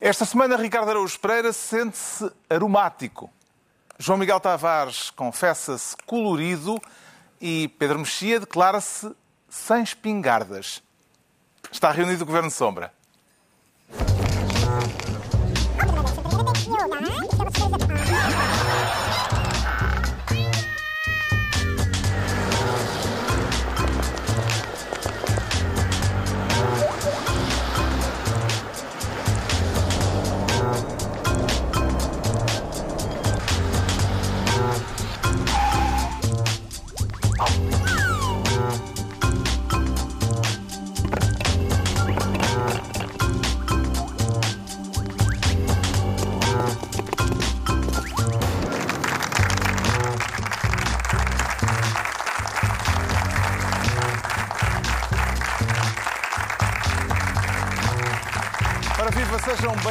Esta 0.00 0.24
semana, 0.24 0.56
Ricardo 0.56 0.90
Araújo 0.90 1.18
Pereira 1.18 1.52
sente-se 1.52 2.30
aromático. 2.48 3.28
João 3.98 4.16
Miguel 4.16 4.38
Tavares 4.38 5.10
confessa-se 5.10 5.96
colorido 6.06 6.80
e 7.40 7.66
Pedro 7.80 7.98
Mexia 7.98 8.38
declara-se 8.38 9.12
sem 9.48 9.82
espingardas. 9.82 10.84
Está 11.72 11.90
reunido 11.90 12.22
o 12.22 12.26
Governo 12.26 12.48
Sombra. 12.48 12.92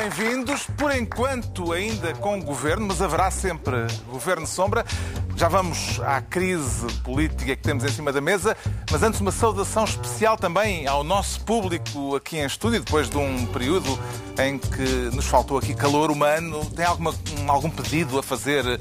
Bem-vindos. 0.08 0.66
Por 0.78 0.96
enquanto, 0.96 1.74
ainda 1.74 2.14
com 2.14 2.42
governo, 2.42 2.88
mas 2.88 3.02
haverá 3.02 3.30
sempre 3.30 3.88
governo 4.10 4.48
sombra. 4.48 4.86
Já 5.36 5.50
vamos 5.50 6.00
à 6.00 6.22
crise 6.22 6.88
política 7.04 7.56
que 7.58 7.62
temos 7.62 7.84
em 7.84 7.90
cima 7.90 8.14
da 8.14 8.22
mesa, 8.22 8.56
mas 8.90 9.04
antes 9.04 9.20
uma 9.20 9.32
saudação 9.32 9.84
especial 9.84 10.38
também 10.38 10.88
ao 10.88 11.04
nosso 11.04 11.42
público 11.42 12.16
aqui 12.16 12.38
em 12.38 12.46
estúdio, 12.46 12.80
depois 12.80 13.10
de 13.10 13.18
um 13.18 13.46
período 13.48 14.00
em 14.42 14.58
que 14.58 15.14
nos 15.14 15.26
faltou 15.26 15.58
aqui 15.58 15.76
calor 15.76 16.10
humano. 16.10 16.66
Tem 16.74 16.86
alguma, 16.86 17.14
algum 17.46 17.70
pedido 17.70 18.18
a 18.18 18.24
fazer 18.24 18.80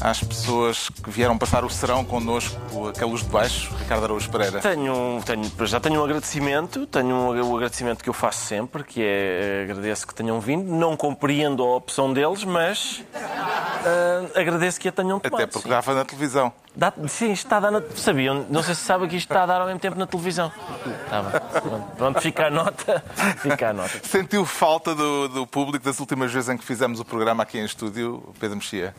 às 0.00 0.22
pessoas 0.22 0.88
que 0.88 1.10
vieram 1.10 1.36
passar 1.36 1.64
o 1.64 1.70
serão 1.70 2.04
connosco, 2.04 2.58
a 3.00 3.04
luz 3.04 3.22
de 3.22 3.28
baixo, 3.28 3.74
Ricardo 3.78 4.04
Araújo 4.04 4.30
Pereira? 4.30 4.60
Tenho, 4.60 5.20
tenho, 5.24 5.66
já 5.66 5.80
tenho 5.80 6.00
um 6.00 6.04
agradecimento, 6.04 6.86
tenho 6.86 7.14
um, 7.14 7.52
o 7.52 7.56
agradecimento 7.56 8.02
que 8.02 8.08
eu 8.08 8.14
faço 8.14 8.46
sempre, 8.46 8.84
que 8.84 9.02
é 9.02 9.62
agradeço 9.64 10.06
que 10.06 10.14
tenham 10.14 10.40
vindo. 10.40 10.70
Não 10.70 10.96
compreendo 10.96 11.62
a 11.62 11.76
opção 11.76 12.12
deles, 12.12 12.44
mas 12.44 13.02
uh, 13.14 14.38
agradeço 14.38 14.80
que 14.80 14.88
a 14.88 14.92
tenham 14.92 15.18
tomado. 15.18 15.42
Até 15.42 15.46
porque 15.52 15.68
dava 15.68 15.94
na 15.94 16.04
televisão. 16.04 16.52
Dá, 16.76 16.92
sim, 17.08 17.32
isto 17.32 17.46
está 17.46 17.56
a 17.56 17.60
dar 17.60 17.70
na. 17.72 17.82
Sabiam? 17.96 18.46
Não 18.48 18.62
sei 18.62 18.74
se 18.74 18.82
sabe 18.82 19.08
que 19.08 19.16
isto 19.16 19.28
está 19.28 19.42
a 19.42 19.46
dar 19.46 19.60
ao 19.60 19.66
mesmo 19.66 19.80
tempo 19.80 19.98
na 19.98 20.06
televisão. 20.06 20.52
Tá 21.10 21.22
bem. 21.22 21.82
Pronto, 21.96 22.20
fica 22.20 22.46
a 22.46 22.50
nota. 22.50 23.02
Fica 23.38 23.70
a 23.70 23.72
nota. 23.72 24.00
Sentiu 24.04 24.44
falta 24.44 24.94
do, 24.94 25.28
do 25.28 25.46
público 25.46 25.84
das 25.84 25.98
últimas 25.98 26.32
vezes 26.32 26.48
em 26.48 26.56
que 26.56 26.64
fizemos 26.64 27.00
o 27.00 27.04
programa 27.04 27.42
aqui 27.42 27.58
em 27.58 27.64
estúdio, 27.64 28.22
Pedro 28.38 28.58
Mexia? 28.58 28.94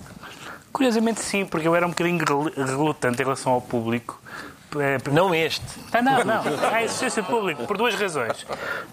Curiosamente 0.72 1.22
sim, 1.22 1.46
porque 1.46 1.68
eu 1.68 1.76
era 1.76 1.86
um 1.86 1.90
bocadinho 1.90 2.24
relutante 2.56 3.22
em 3.22 3.26
relação 3.26 3.54
ao 3.54 3.62
público. 3.62 4.20
Não 5.12 5.34
este. 5.34 5.66
Ah, 5.92 6.02
não, 6.02 6.24
não. 6.24 6.44
A 6.72 6.84
existência 6.84 7.24
de 7.24 7.28
público, 7.28 7.66
por 7.66 7.76
duas 7.76 7.96
razões. 7.96 8.46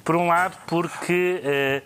Por 0.03 0.17
um 0.17 0.29
lado, 0.29 0.57
porque, 0.67 1.41
eh, 1.45 1.83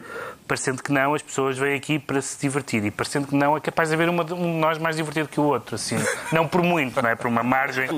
parecendo 0.47 0.81
que 0.81 0.93
não, 0.93 1.13
as 1.13 1.23
pessoas 1.23 1.59
vêm 1.59 1.75
aqui 1.75 1.99
para 1.99 2.23
se 2.23 2.41
divertir. 2.41 2.85
E 2.85 2.91
parecendo 2.93 3.27
que 3.27 3.35
não, 3.35 3.57
é 3.57 3.61
capaz 3.61 3.89
de 3.89 3.97
haver 3.97 4.09
uma, 4.09 4.23
um 4.23 4.27
de 4.27 4.59
nós 4.61 4.79
mais 4.79 4.95
divertido 4.95 5.29
que 5.29 5.41
o 5.41 5.43
outro. 5.43 5.75
Assim. 5.75 5.97
Não 6.31 6.47
por 6.47 6.63
muito, 6.63 7.03
não 7.03 7.11
é? 7.11 7.17
Por 7.17 7.27
uma 7.27 7.43
margem, 7.43 7.89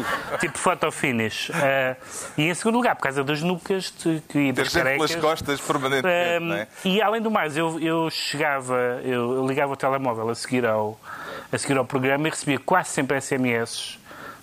tipo 0.40 0.56
photo 0.56 0.90
finish. 0.90 1.50
Uh, 1.50 1.96
e 2.38 2.48
em 2.48 2.54
segundo 2.54 2.76
lugar, 2.76 2.96
por 2.96 3.02
causa 3.02 3.22
das 3.22 3.42
nucas 3.42 3.92
de, 3.98 4.38
e 4.38 4.52
das 4.52 4.70
carecas. 4.70 5.10
pelas 5.10 5.22
costas 5.22 5.60
permanentemente, 5.60 6.38
uh, 6.38 6.40
não 6.40 6.54
é? 6.54 6.68
E 6.86 7.02
além 7.02 7.20
do 7.20 7.30
mais, 7.30 7.54
eu, 7.54 7.78
eu 7.80 8.08
chegava, 8.08 9.00
eu, 9.04 9.34
eu 9.34 9.46
ligava 9.46 9.74
o 9.74 9.76
telemóvel 9.76 10.30
a 10.30 10.34
seguir 10.34 10.64
ao 10.64 10.98
a 11.52 11.58
seguir 11.58 11.76
ao 11.76 11.84
programa 11.84 12.26
e 12.26 12.30
recebia 12.30 12.58
quase 12.58 12.90
sempre 12.90 13.20
SMS 13.20 13.98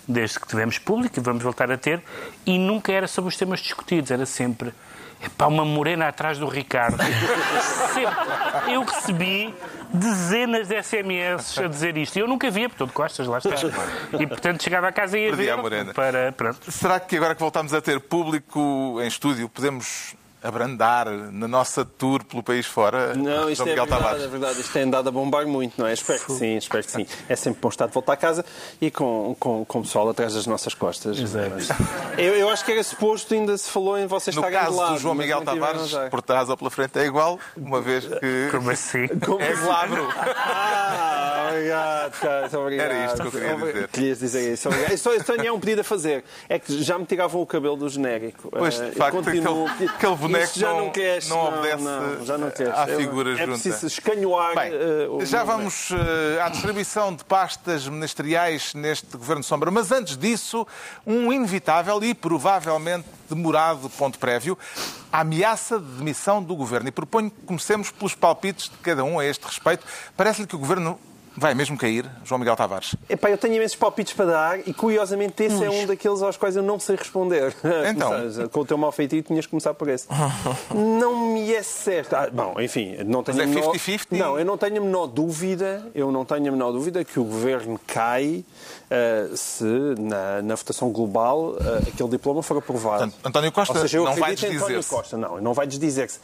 desde 0.06 0.40
que 0.40 0.46
tivemos 0.46 0.78
público 0.78 1.18
e 1.18 1.22
vamos 1.22 1.42
voltar 1.42 1.70
a 1.70 1.76
ter, 1.76 2.02
e 2.44 2.58
nunca 2.58 2.92
era 2.92 3.06
sobre 3.06 3.28
os 3.28 3.36
temas 3.36 3.60
discutidos, 3.60 4.10
era 4.10 4.26
sempre 4.26 4.72
epá, 5.24 5.46
uma 5.46 5.64
morena 5.64 6.08
atrás 6.08 6.38
do 6.38 6.46
Ricardo. 6.46 6.98
sempre. 7.94 8.72
Eu 8.72 8.82
recebi 8.82 9.54
dezenas 9.92 10.68
de 10.68 10.82
SMS 10.82 11.58
a 11.58 11.66
dizer 11.66 11.96
isto. 11.96 12.16
E 12.16 12.20
eu 12.20 12.28
nunca 12.28 12.50
via, 12.50 12.68
porque 12.68 12.84
de 12.84 12.92
costas, 12.92 13.26
lá 13.26 13.38
está. 13.38 13.50
E 14.18 14.26
portanto 14.26 14.62
chegava 14.62 14.88
a 14.88 14.92
casa 14.92 15.18
e 15.18 15.26
ia 15.26 15.36
ver. 15.36 15.92
Para, 15.94 16.32
pronto. 16.32 16.70
Será 16.70 16.98
que 16.98 17.16
agora 17.16 17.34
que 17.34 17.40
voltamos 17.40 17.74
a 17.74 17.80
ter 17.80 18.00
público 18.00 18.98
em 19.00 19.06
estúdio, 19.06 19.48
podemos 19.48 20.14
abrandar 20.42 21.06
na 21.32 21.46
nossa 21.48 21.84
tour 21.84 22.24
pelo 22.24 22.42
país 22.42 22.66
fora? 22.66 23.14
Não, 23.14 23.50
isto 23.50 23.68
é 23.68 23.74
verdade, 23.74 24.24
é 24.24 24.28
verdade, 24.28 24.60
Isto 24.60 24.72
tem 24.72 24.82
andado 24.82 25.08
a 25.08 25.12
bombar 25.12 25.46
muito, 25.46 25.74
não 25.78 25.86
é? 25.86 25.92
Espero 25.92 26.20
que 26.20 26.32
sim, 26.32 26.56
espero 26.56 26.84
que 26.84 26.90
sim. 26.90 27.06
É 27.28 27.36
sempre 27.36 27.60
bom 27.60 27.68
estar 27.68 27.86
de 27.86 27.92
volta 27.92 28.12
à 28.12 28.16
casa 28.16 28.44
e 28.80 28.90
com, 28.90 29.36
com, 29.38 29.64
com 29.64 29.78
o 29.80 29.82
pessoal 29.82 30.08
atrás 30.08 30.34
das 30.34 30.46
nossas 30.46 30.74
costas. 30.74 31.18
Exato. 31.18 31.50
Eu, 32.16 32.34
eu 32.34 32.48
acho 32.48 32.64
que 32.64 32.72
era 32.72 32.82
suposto, 32.82 33.34
ainda 33.34 33.56
se 33.56 33.70
falou 33.70 33.98
em 33.98 34.06
vocês 34.06 34.34
no 34.34 34.42
estarem 34.42 34.58
de 34.58 34.64
lado. 34.64 34.74
No 34.74 34.80
caso 34.80 34.94
do 34.94 34.98
João 35.00 35.14
Miguel 35.14 35.42
Tavares, 35.42 35.92
por 36.10 36.22
trás 36.22 36.48
ou 36.48 36.56
pela 36.56 36.70
frente 36.70 36.98
é 36.98 37.06
igual, 37.06 37.38
uma 37.56 37.80
vez 37.80 38.06
que... 38.06 38.48
Como 38.50 38.70
assim? 38.70 39.08
Como 39.24 39.40
é 39.40 39.52
glabro. 39.54 40.08
Ah, 40.16 41.48
obrigado, 41.50 42.20
cara. 42.20 42.58
Obrigado. 42.58 42.90
Era 42.90 43.06
isto 43.06 43.20
que 43.20 43.26
eu 43.26 43.32
queria 43.32 43.56
dizer. 43.56 43.88
Querias 43.88 44.18
dizer 44.18 44.52
isso. 44.52 44.68
Obrigado. 44.68 44.98
Só, 44.98 45.18
só 45.20 45.36
tinha 45.36 45.52
um 45.52 45.60
pedido 45.60 45.80
a 45.80 45.84
fazer. 45.84 46.24
É 46.48 46.58
que 46.58 46.82
já 46.82 46.98
me 46.98 47.04
tiravam 47.04 47.40
o 47.40 47.46
cabelo 47.46 47.76
do 47.76 47.88
genérico. 47.88 48.50
Pois, 48.50 48.74
de 48.74 48.92
facto, 48.92 49.16
continuo... 49.16 49.66
aquele, 49.66 49.90
aquele 49.90 50.14
boneco 50.32 50.58
já 50.58 50.68
não, 50.68 50.80
não, 50.80 50.90
queres, 50.90 51.28
não 51.28 51.44
obedece 51.46 51.82
não, 51.82 52.24
já 52.24 52.38
não 52.38 52.48
à 52.48 52.86
figura 52.86 53.32
é 53.32 53.36
junta. 53.36 53.42
É 53.42 53.46
preciso 53.46 53.86
escanhoar... 53.86 54.54
Bem, 54.54 54.72
uh, 54.72 55.24
já 55.26 55.44
vamos 55.44 55.90
uh, 55.90 55.96
à 56.42 56.48
distribuição 56.48 57.14
de 57.14 57.24
pastas 57.24 57.86
ministeriais 57.86 58.74
neste 58.74 59.16
Governo 59.16 59.42
Sombra, 59.42 59.70
mas 59.70 59.92
antes 59.92 60.16
disso, 60.16 60.66
um 61.06 61.32
inevitável 61.32 62.02
e 62.02 62.14
provavelmente 62.14 63.06
demorado 63.28 63.88
ponto 63.90 64.18
prévio, 64.18 64.58
a 65.12 65.20
ameaça 65.20 65.78
de 65.78 65.86
demissão 65.96 66.42
do 66.42 66.54
Governo. 66.54 66.88
E 66.88 66.92
proponho 66.92 67.30
que 67.30 67.42
comecemos 67.46 67.90
pelos 67.90 68.14
palpites 68.14 68.68
de 68.68 68.76
cada 68.78 69.04
um 69.04 69.18
a 69.18 69.24
este 69.24 69.44
respeito. 69.44 69.86
Parece-lhe 70.16 70.46
que 70.46 70.56
o 70.56 70.58
Governo 70.58 70.98
Vai 71.36 71.54
mesmo 71.54 71.76
cair, 71.76 72.10
João 72.24 72.38
Miguel 72.38 72.56
Tavares? 72.56 72.96
Epá, 73.08 73.30
eu 73.30 73.38
tenho 73.38 73.54
imensos 73.54 73.76
palpites 73.76 74.12
para 74.12 74.26
dar 74.26 74.68
e, 74.68 74.74
curiosamente, 74.74 75.42
esse 75.44 75.64
é 75.64 75.70
um 75.70 75.86
daqueles 75.86 76.22
aos 76.22 76.36
quais 76.36 76.56
eu 76.56 76.62
não 76.62 76.78
sei 76.78 76.96
responder. 76.96 77.54
Então? 77.90 78.10
Com 78.50 78.60
o 78.60 78.64
teu 78.64 78.76
mal 78.76 78.92
feitio, 78.92 79.22
tinhas 79.22 79.46
que 79.46 79.50
começar 79.50 79.74
por 79.74 79.88
esse. 79.88 80.06
não 80.74 81.32
me 81.32 81.52
é 81.52 81.62
certo. 81.62 82.14
Ah, 82.14 82.28
bom, 82.30 82.54
enfim, 82.60 82.96
não 83.04 83.22
tenho 83.22 83.38
Mas 83.38 83.46
é 83.46 83.54
menor... 83.54 83.74
50-50? 83.74 84.06
Não, 84.10 84.38
eu 84.38 84.44
não 84.44 84.58
tenho 84.58 84.76
a 84.76 84.80
menor 84.80 85.06
dúvida, 85.06 85.86
eu 85.94 86.10
não 86.12 86.24
tenho 86.24 86.48
a 86.48 86.50
menor 86.50 86.72
dúvida 86.72 87.04
que 87.04 87.18
o 87.18 87.24
governo 87.24 87.80
cai 87.86 88.44
uh, 88.90 89.36
se, 89.36 89.64
na, 89.98 90.42
na, 90.42 90.54
votação 90.54 90.90
global, 90.90 91.52
uh, 91.52 91.88
aquele 91.88 92.10
diploma 92.10 92.42
for 92.42 92.58
aprovado. 92.58 93.12
António 93.24 93.52
Costa 93.52 93.74
Ou 93.74 93.80
seja, 93.80 93.98
eu 93.98 94.04
não 94.04 94.14
vai 94.14 94.34
desdizer 94.34 94.62
António 94.62 94.84
Costa, 94.84 95.16
não, 95.16 95.40
não 95.40 95.54
vai 95.54 95.66
desdizer-se. 95.66 96.18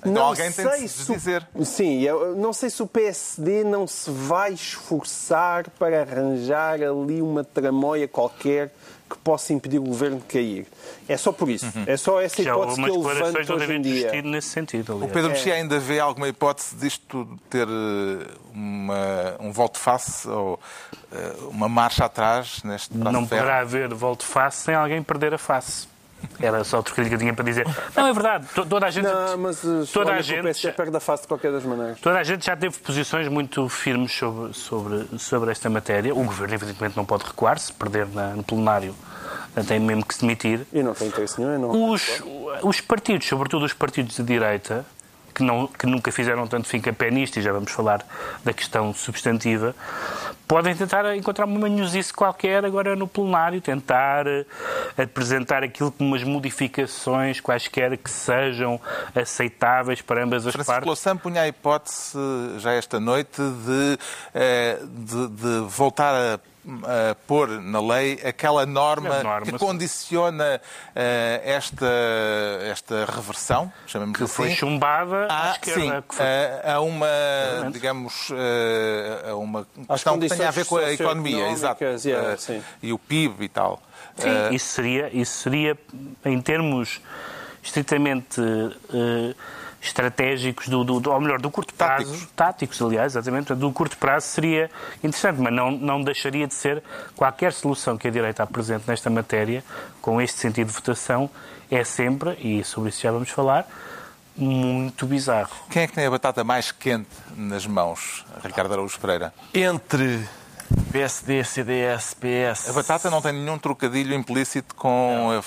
Então 0.00 0.12
não 0.12 0.22
alguém 0.22 0.50
tem 0.52 0.66
de 0.80 0.88
se 0.88 1.12
dizer. 1.12 1.46
Sim, 1.64 2.02
eu 2.02 2.36
não 2.36 2.52
sei 2.52 2.70
se 2.70 2.82
o 2.82 2.86
PSD 2.86 3.64
não 3.64 3.86
se 3.86 4.10
vai 4.10 4.52
esforçar 4.52 5.68
para 5.70 6.02
arranjar 6.02 6.74
ali 6.74 7.20
uma 7.20 7.42
tramóia 7.42 8.06
qualquer 8.06 8.72
que 9.08 9.16
possa 9.18 9.52
impedir 9.52 9.78
o 9.78 9.82
governo 9.82 10.18
de 10.18 10.24
cair. 10.24 10.66
É 11.08 11.16
só 11.16 11.32
por 11.32 11.48
isso. 11.48 11.66
Uhum. 11.66 11.84
É 11.86 11.96
só 11.96 12.20
essa 12.20 12.42
Já 12.42 12.52
hipótese 12.52 12.82
que 12.82 12.90
eu 12.90 13.02
levanto 13.02 13.52
hoje 13.54 13.72
em 13.72 13.80
dia. 13.80 14.22
nesse 14.22 14.48
sentido, 14.48 14.92
aliás. 14.92 15.10
O 15.10 15.14
Pedro 15.14 15.30
Mexia 15.30 15.54
ainda 15.54 15.78
vê 15.78 15.98
alguma 15.98 16.28
hipótese 16.28 16.76
disto 16.76 17.26
ter 17.48 17.66
eh, 17.66 18.26
uma, 18.52 19.36
um 19.40 19.50
volte 19.50 19.78
face 19.78 20.28
ou 20.28 20.60
uh, 21.10 21.48
uma 21.48 21.68
marcha 21.68 22.04
atrás 22.04 22.62
neste 22.62 22.96
Não 22.96 23.26
poderá 23.26 23.60
haver 23.60 23.94
volte 23.94 24.26
face 24.26 24.64
sem 24.64 24.74
alguém 24.74 25.02
perder 25.02 25.32
a 25.32 25.38
face. 25.38 25.88
Era 26.40 26.62
só 26.64 26.78
o 26.78 26.82
trocadilho 26.82 27.10
que 27.10 27.14
eu 27.14 27.18
tinha 27.18 27.34
para 27.34 27.44
dizer. 27.44 27.66
Não, 27.96 28.06
é 28.06 28.12
verdade. 28.12 28.46
Toda 28.54 28.86
a 28.86 28.90
gente. 28.90 29.04
Não, 29.04 29.38
mas 29.38 29.62
toda 29.92 30.12
a 30.12 30.20
gente. 30.20 30.42
PSD 30.42 30.72
perde 30.72 30.96
a 30.96 31.00
face 31.00 31.22
de 31.22 31.28
qualquer 31.28 31.50
das 31.50 31.64
maneiras. 31.64 32.00
Toda 32.00 32.18
a 32.18 32.24
gente 32.24 32.46
já 32.46 32.56
teve 32.56 32.78
posições 32.78 33.28
muito 33.28 33.68
firmes 33.68 34.12
sobre, 34.12 34.52
sobre, 34.54 35.18
sobre 35.18 35.50
esta 35.50 35.68
matéria. 35.68 36.14
O 36.14 36.24
governo, 36.24 36.54
evidentemente, 36.54 36.96
não 36.96 37.04
pode 37.04 37.24
recuar. 37.24 37.58
Se 37.58 37.72
perder 37.72 38.06
na, 38.06 38.34
no 38.34 38.42
plenário, 38.42 38.94
tem 39.66 39.80
mesmo 39.80 40.04
que 40.04 40.14
se 40.14 40.20
demitir. 40.20 40.66
E 40.72 40.82
não 40.82 40.94
tem 40.94 41.08
interesse 41.08 41.40
nenhum. 41.40 41.58
Não. 41.58 41.90
Os, 41.90 42.22
os 42.62 42.80
partidos, 42.80 43.26
sobretudo 43.26 43.64
os 43.64 43.72
partidos 43.72 44.16
de 44.16 44.22
direita, 44.22 44.84
que, 45.34 45.42
não, 45.42 45.66
que 45.66 45.86
nunca 45.86 46.10
fizeram 46.10 46.46
tanto 46.46 46.68
fim 46.68 46.82
a 46.88 46.92
pé 46.92 47.10
nisto, 47.10 47.38
e 47.38 47.42
já 47.42 47.52
vamos 47.52 47.70
falar 47.70 48.04
da 48.44 48.52
questão 48.52 48.92
substantiva, 48.92 49.74
podem 50.48 50.74
tentar 50.74 51.14
encontrar 51.14 51.44
uma 51.44 51.60
manhosice 51.60 52.12
qualquer 52.12 52.64
agora 52.64 52.96
no 52.96 53.06
plenário, 53.06 53.60
tentar 53.60 54.26
uh, 54.26 54.46
apresentar 54.96 55.62
aquilo 55.62 55.92
como 55.92 56.10
umas 56.10 56.24
modificações, 56.24 57.38
quaisquer 57.38 57.96
que 57.98 58.10
sejam 58.10 58.80
aceitáveis 59.14 60.00
para 60.00 60.24
ambas 60.24 60.46
as 60.46 60.52
Francisco 60.54 60.72
partes. 60.72 60.86
Louçã 60.86 61.16
punha 61.16 61.42
a 61.42 61.48
hipótese 61.48 62.18
já 62.58 62.72
esta 62.72 62.98
noite 62.98 63.40
de, 63.40 63.98
eh, 64.34 64.78
de, 64.82 65.28
de 65.28 65.60
voltar 65.68 66.14
a 66.14 66.40
a 66.84 67.14
pôr 67.26 67.48
na 67.60 67.80
lei 67.80 68.20
aquela 68.24 68.66
norma, 68.66 69.22
norma, 69.22 69.46
que 69.46 69.58
condiciona 69.58 70.60
eh, 70.94 71.40
esta, 71.44 71.86
esta 72.70 73.04
reversão, 73.06 73.72
chamemos 73.86 74.16
Que 74.16 74.24
assim, 74.24 74.32
foi 74.34 74.50
chumbada 74.50 75.26
à 75.30 75.48
a, 75.48 75.52
esquerda. 75.52 75.80
sim, 75.80 76.02
que 76.08 76.14
foi- 76.14 76.26
a, 76.26 76.74
a 76.74 76.80
uma, 76.80 77.06
Exatamente. 77.06 77.72
digamos, 77.72 78.28
eh, 78.32 79.30
a 79.30 79.34
uma 79.36 79.66
questão 79.88 80.18
que 80.18 80.28
tenha 80.28 80.48
a 80.48 80.50
ver 80.52 80.64
com 80.66 80.76
a 80.76 80.92
economia, 80.92 81.48
exato, 81.50 81.82
yeah, 82.04 82.36
Eh, 82.48 82.60
e 82.82 82.92
o 82.92 82.98
PIB 82.98 83.44
e 83.44 83.48
tal. 83.48 83.80
Sim, 84.16 84.28
Eh, 84.28 84.54
isso 84.54 84.66
seria, 84.74 85.08
isso 85.16 85.42
seria, 85.42 85.78
em 86.24 86.40
termos 86.42 87.00
estritamente 87.62 88.40
eh, 88.40 89.34
estratégicos, 89.80 90.68
do, 90.68 90.82
do, 90.84 91.10
ou 91.10 91.20
melhor, 91.20 91.40
do 91.40 91.50
curto 91.50 91.72
prazo, 91.74 92.06
Táticos. 92.06 92.28
táticos, 92.34 92.82
aliás, 92.82 93.12
exatamente, 93.12 93.54
do 93.54 93.72
curto 93.72 93.96
prazo 93.96 94.26
seria 94.26 94.70
interessante, 95.02 95.40
mas 95.40 95.52
não, 95.52 95.70
não 95.70 96.02
deixaria 96.02 96.46
de 96.46 96.54
ser 96.54 96.82
qualquer 97.16 97.52
solução 97.52 97.96
que 97.96 98.08
a 98.08 98.10
direita 98.10 98.42
apresente 98.42 98.84
nesta 98.88 99.08
matéria, 99.08 99.62
com 100.02 100.20
este 100.20 100.38
sentido 100.38 100.68
de 100.68 100.72
votação, 100.72 101.30
é 101.70 101.84
sempre, 101.84 102.32
e 102.40 102.64
sobre 102.64 102.90
isso 102.90 103.02
já 103.02 103.12
vamos 103.12 103.30
falar, 103.30 103.66
muito 104.36 105.06
bizarro. 105.06 105.50
Quem 105.70 105.82
é 105.82 105.86
que 105.86 105.92
tem 105.92 106.06
a 106.06 106.10
batata 106.10 106.44
mais 106.44 106.70
quente 106.70 107.08
nas 107.36 107.66
mãos, 107.66 108.24
Ricardo 108.42 108.72
Araújo 108.72 108.98
Pereira? 109.00 109.32
Entre 109.52 110.26
PSD, 110.92 111.44
CDS, 111.44 112.14
PS. 112.14 112.68
A 112.70 112.72
batata 112.72 113.10
não 113.10 113.20
tem 113.20 113.32
nenhum 113.32 113.58
trocadilho 113.58 114.14
implícito 114.14 114.74
com 114.74 115.30
a 115.38 115.42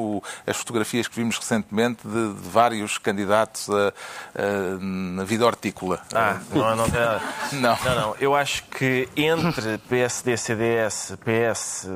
o- 0.00 0.22
as 0.46 0.56
fotografias 0.56 1.06
que 1.08 1.16
vimos 1.16 1.36
recentemente 1.38 2.06
de, 2.06 2.32
de 2.34 2.48
vários 2.48 2.96
candidatos 2.98 3.68
a- 3.70 3.88
a- 3.88 4.78
na 4.80 5.24
vida 5.24 5.44
hortícola. 5.46 6.00
Ah, 6.14 6.38
não, 6.50 6.76
não, 6.76 6.90
tem 6.90 7.00
nada. 7.00 7.22
Não. 7.52 7.78
não, 7.84 7.94
não. 8.00 8.16
Eu 8.18 8.34
acho 8.34 8.62
que 8.64 9.08
entre 9.16 9.78
PSD, 9.78 10.36
CDS, 10.36 11.12
PS, 11.24 11.86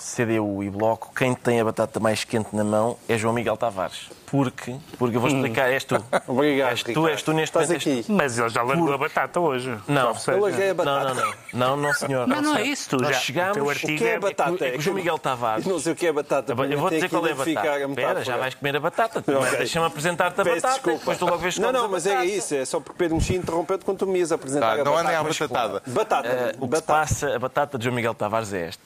CDU 0.00 0.62
e 0.62 0.70
Bloco, 0.70 1.12
quem 1.14 1.34
tem 1.34 1.60
a 1.60 1.64
batata 1.64 2.00
mais 2.00 2.24
quente 2.24 2.56
na 2.56 2.64
mão 2.64 2.96
é 3.08 3.18
João 3.18 3.34
Miguel 3.34 3.56
Tavares. 3.56 4.08
Porque, 4.26 4.76
porque 4.96 5.16
eu 5.16 5.20
vou 5.20 5.28
explicar, 5.28 5.68
és 5.70 5.82
tu. 5.84 5.96
Obrigado, 6.28 6.70
És 6.70 6.82
tu, 6.84 7.06
és 7.08 7.20
tu 7.22 7.32
neste 7.32 7.58
Estás 7.58 7.66
momento. 7.68 8.00
aqui. 8.00 8.12
Mas 8.12 8.38
ele 8.38 8.48
já 8.48 8.62
largou 8.62 8.92
a 8.94 8.96
batata 8.98 9.40
hoje. 9.40 9.76
Não. 9.88 10.12
Eu 10.28 10.40
larguei 10.40 10.70
a 10.70 10.74
tu. 10.74 10.84
Não, 10.84 10.84
batata. 10.84 11.14
não, 11.14 11.26
não. 11.26 11.34
Não, 11.52 11.76
não, 11.76 11.92
senhor. 11.94 12.26
Não, 12.28 12.40
não 12.40 12.56
é 12.56 12.62
isso, 12.62 12.96
Nós 12.96 13.08
já- 13.16 13.20
chegámos... 13.20 13.50
o 13.50 13.54
teu 13.54 13.64
O 13.66 13.70
artigo 13.70 13.98
que 13.98 14.04
é 14.04 14.14
é- 14.14 14.18
batata? 14.20 14.64
é 14.66 14.70
que 14.70 14.78
o 14.78 14.80
João 14.80 14.96
Miguel 14.96 15.18
Tavares... 15.18 15.66
Eu 15.66 15.72
não 15.72 15.80
sei 15.80 15.92
o 15.92 15.96
que 15.96 16.06
é 16.06 16.12
batata. 16.12 16.52
Eu 16.52 16.78
vou 16.78 16.90
dizer 16.90 17.10
qual 17.10 17.26
é 17.26 17.32
a 17.32 17.34
batata. 17.34 17.60
a 17.72 17.78
Espera, 17.88 18.24
já 18.24 18.36
vais 18.36 18.54
comer 18.54 18.76
a 18.76 18.80
batata. 18.80 19.20
Primeiro 19.22 19.46
Ok. 19.48 19.58
Deixa-me 19.58 19.86
apresentar-te 19.86 20.40
a 20.40 20.44
Peço 20.44 20.56
batata, 20.56 20.74
desculpa. 20.74 20.98
depois 21.00 21.18
tu 21.18 21.24
logo 21.26 21.38
vês 21.38 21.58
Não, 21.58 21.72
não, 21.72 21.88
mas 21.88 22.04
batata. 22.06 22.24
isso. 22.24 22.54
É 22.54 22.64
só 22.64 22.78
porque 22.80 22.96
Pedro 22.98 23.16
Mexia 23.16 23.36
interrompeu-te 23.36 23.84
quando 23.84 23.98
tu 23.98 24.06
me 24.06 24.18
ias 24.20 24.30
apresentar 24.32 24.76
Tá, 24.76 24.80
a 24.80 24.84
não 24.84 24.92
batata. 24.92 25.00
andem 25.08 25.16
à 25.16 25.22
batatada. 25.24 25.82
Batata. 25.88 26.28
Eh, 26.28 26.32
o 26.32 26.46
que 26.46 26.52
se 26.52 26.66
batata. 26.68 26.82
passa, 26.86 27.34
a 27.34 27.38
batata 27.40 27.76
de 27.78 27.84
João 27.84 27.96
Miguel 27.96 28.14
Tavares 28.14 28.52
é 28.52 28.68
este. 28.68 28.82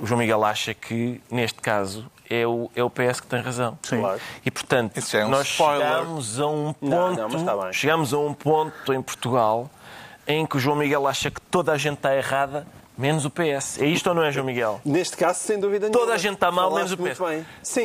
O 0.00 0.06
João 0.06 0.18
Miguel 0.18 0.42
acha 0.44 0.72
que, 0.72 1.20
neste 1.30 1.60
caso, 1.60 2.10
é 2.28 2.46
o, 2.46 2.70
é 2.74 2.82
o 2.82 2.88
PS 2.88 3.20
que 3.20 3.26
tem 3.26 3.40
razão. 3.40 3.78
Sim. 3.82 4.00
Claro. 4.00 4.20
E, 4.44 4.50
portanto, 4.50 4.96
é 5.14 5.24
um 5.24 5.28
nós 5.28 5.46
spoiler. 5.46 5.86
chegamos 5.86 6.40
a 6.40 6.46
um 6.46 6.72
ponto, 6.72 6.76
Não, 6.90 7.14
não, 7.14 7.28
mas 7.28 7.40
está 7.42 7.56
bem. 7.56 7.72
chegamos 7.72 8.14
a 8.14 8.18
um 8.18 8.32
ponto 8.32 8.92
em 8.94 9.02
Portugal 9.02 9.70
em 10.26 10.46
que 10.46 10.56
o 10.56 10.60
João 10.60 10.76
Miguel 10.76 11.06
acha 11.06 11.30
que 11.30 11.40
toda 11.40 11.72
a 11.72 11.76
gente 11.76 11.96
está 11.96 12.16
errada, 12.16 12.66
menos 12.96 13.24
o 13.24 13.30
PS. 13.30 13.78
É 13.80 13.86
isto 13.86 14.06
ou 14.08 14.14
não 14.14 14.22
é, 14.22 14.32
João 14.32 14.46
Miguel? 14.46 14.80
Neste 14.84 15.16
caso, 15.16 15.40
sem 15.40 15.58
dúvida 15.58 15.88
nenhuma. 15.88 15.98
Toda 16.00 16.14
a 16.14 16.18
gente 16.18 16.34
está 16.34 16.50
mal, 16.50 16.72
menos 16.72 16.92
o 16.92 16.96
PS. 16.96 17.18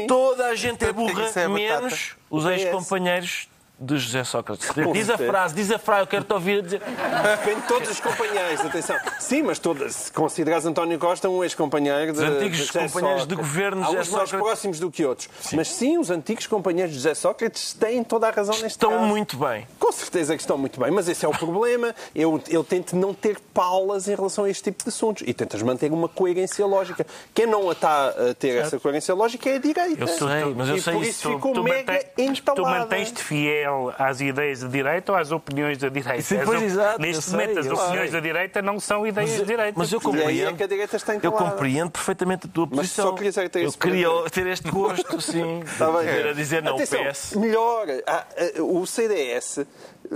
Toda 0.08 0.48
a 0.48 0.56
gente 0.56 0.86
é 0.86 0.94
burra, 0.94 1.24
é 1.24 1.26
a 1.26 1.28
batata. 1.28 1.50
menos 1.50 2.16
os 2.30 2.46
ex-companheiros 2.46 3.50
de 3.80 3.98
José 3.98 4.24
Sócrates. 4.24 4.68
Diz 4.94 5.10
a 5.10 5.18
frase, 5.18 5.54
diz 5.56 5.72
a 5.72 5.78
frase, 5.78 6.02
eu 6.04 6.08
quero-te 6.08 6.34
ouvir 6.34 6.62
dizer. 6.62 6.82
Depende 6.82 7.62
de 7.62 7.68
todos 7.68 7.90
os 7.90 8.00
companheiros, 8.00 8.62
atenção. 8.66 8.96
Sim, 9.20 9.44
mas 9.44 9.60
toda, 9.60 9.90
se 9.90 10.12
consideras 10.12 10.66
António 10.66 10.98
Costa 10.98 11.28
um 11.30 11.44
ex-companheiro 11.44 12.14
de. 12.14 12.20
Os 12.20 12.24
antigos 12.24 12.58
de 12.60 12.68
companheiros 12.72 13.28
de 13.28 13.36
Sócrates. 13.36 13.36
governo 13.36 13.82
de 13.82 13.88
José 13.88 14.00
uns 14.00 14.10
mais 14.10 14.30
Sócrates. 14.30 14.48
próximos 14.48 14.80
do 14.80 14.90
que 14.92 15.06
outros. 15.06 15.28
Mas 15.54 15.68
sim, 15.68 15.98
os 15.98 16.10
antigos 16.10 16.48
companheiros 16.48 16.92
de 16.94 16.98
José 17.00 17.14
Sócrates 17.16 17.74
têm 17.74 18.04
toda 18.04 18.28
a 18.28 18.32
razão 18.32 18.54
neste 18.56 18.68
Estão 18.68 19.00
muito 19.00 19.38
bem. 19.38 19.68
Com 19.80 19.92
certeza 19.92 20.36
que 20.36 20.42
estão 20.42 20.58
muito 20.58 20.80
bem, 20.80 20.92
mas 20.92 21.10
esse 21.10 21.26
é 21.26 21.28
o 21.28 21.32
problema. 21.32 21.94
Eu, 22.16 22.42
eu 22.50 22.64
tento 22.64 22.96
não 22.96 23.14
ter 23.14 23.40
paulas 23.54 24.08
em 24.08 24.16
relação 24.16 24.46
a 24.46 24.50
este 24.50 24.64
tipo 24.64 24.84
de 24.84 24.90
assuntos 24.90 25.24
e 25.28 25.34
tentas 25.34 25.62
manter 25.62 25.92
uma 25.92 26.08
coerência 26.08 26.66
lógica. 26.66 27.06
Quem 27.34 27.46
não 27.46 27.72
está 27.72 28.08
a 28.10 28.34
ter 28.34 28.56
essa 28.58 28.80
coerência 28.80 29.14
lógica 29.14 29.50
é 29.50 29.56
a 29.56 29.60
direita. 29.60 30.02
Eu 30.02 30.08
sei, 30.08 30.46
mas 30.56 30.70
eu 30.70 30.76
e 30.78 30.82
sei 30.82 30.94
por 30.94 31.02
isso. 31.04 31.12
isso 31.12 31.32
ficou 31.34 31.54
tu, 31.54 31.64
mega 31.64 31.92
mantém- 31.92 32.10
tu 32.16 32.22
entalada. 32.22 32.80
mantens-te 32.80 33.22
fiel 33.22 33.65
às 33.98 34.22
ideias 34.22 34.62
da 34.62 34.68
direita 34.68 35.12
ou 35.12 35.18
às 35.18 35.32
opiniões 35.32 35.78
da 35.78 35.90
direita? 35.90 36.22
Sim, 36.22 36.40
pois, 36.46 36.58
op- 36.60 36.66
exato, 36.66 37.02
Neste 37.02 37.32
momento, 37.32 37.54
sei, 37.54 37.72
as 37.72 37.80
opiniões 37.80 38.12
sei. 38.12 38.12
da 38.12 38.20
direita 38.20 38.62
não 38.62 38.80
são 38.80 39.06
ideias 39.08 39.30
Mas 39.32 39.40
de 39.40 39.46
direita. 39.46 39.74
mas 39.78 39.92
eu 39.92 40.00
aí 40.00 40.06
é 40.06 40.12
compreendo. 40.12 40.58
que 40.58 40.64
a 40.64 40.68
direita 40.68 40.96
está 40.98 41.16
Eu 41.16 41.32
compreendo 41.32 41.92
perfeitamente 41.92 42.48
a 42.48 42.50
tua 42.50 42.66
Mas 42.70 42.78
posição. 42.80 43.06
só 43.08 43.14
queria 43.14 43.30
dizer 43.32 43.44
que 43.44 43.50
tem 43.50 43.62
Eu 43.64 43.70
esse 43.70 43.78
queria 43.78 44.08
ter 44.32 44.48
este 44.48 44.70
gosto, 44.72 45.22
sim. 45.22 45.60
Está 45.62 45.92
bem. 45.92 46.06
de 46.06 46.34
dizer 46.34 46.62
não, 46.64 46.76
Atenção, 46.76 47.04
PS. 47.06 47.36
melhor, 47.36 47.88
ah, 48.08 48.26
ah, 48.38 48.62
o 48.62 48.86
CDS 48.86 49.66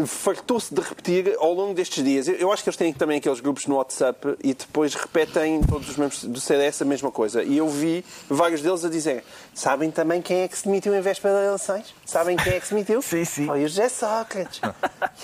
fartou-se 0.06 0.74
de 0.74 0.82
repetir 0.82 1.36
ao 1.40 1.54
longo 1.54 1.74
destes 1.74 2.04
dias. 2.04 2.28
Eu- 2.28 2.52
acho 2.52 2.64
que 2.64 2.70
eles 2.70 2.78
têm 2.78 2.94
também 2.94 3.18
aqueles 3.18 3.40
grupos 3.40 3.66
no 3.68 3.76
WhatsApp 3.76 4.36
e 4.44 4.54
depois 4.54 4.94
repetem 4.96 5.62
todos 5.64 5.90
os 5.90 5.98
membros 5.98 6.24
do 6.24 6.40
CDS 6.40 6.82
a 6.82 6.86
mesma 6.86 7.12
coisa. 7.12 7.44
E 7.44 7.58
eu 7.58 7.68
vi 7.70 8.04
vários 8.30 8.62
deles 8.62 8.84
a 8.86 8.90
dizer: 8.90 9.24
sabem 9.54 9.92
também 9.92 10.22
quem 10.22 10.42
é 10.42 10.48
que 10.48 10.58
se 10.58 10.66
demitiu 10.66 10.96
em 10.96 11.02
véspera 11.02 11.34
das 11.36 11.46
eleições? 11.48 11.94
Sabem 12.06 12.36
quem 12.38 12.54
é 12.54 12.60
que 12.60 12.68
se 12.68 12.74
demitiu? 12.74 13.02
Sim, 13.10 13.26
sim. 13.26 13.46
Foi 13.46 13.64
o 13.64 13.68
José 13.68 13.90
Sócrates. 13.90 14.62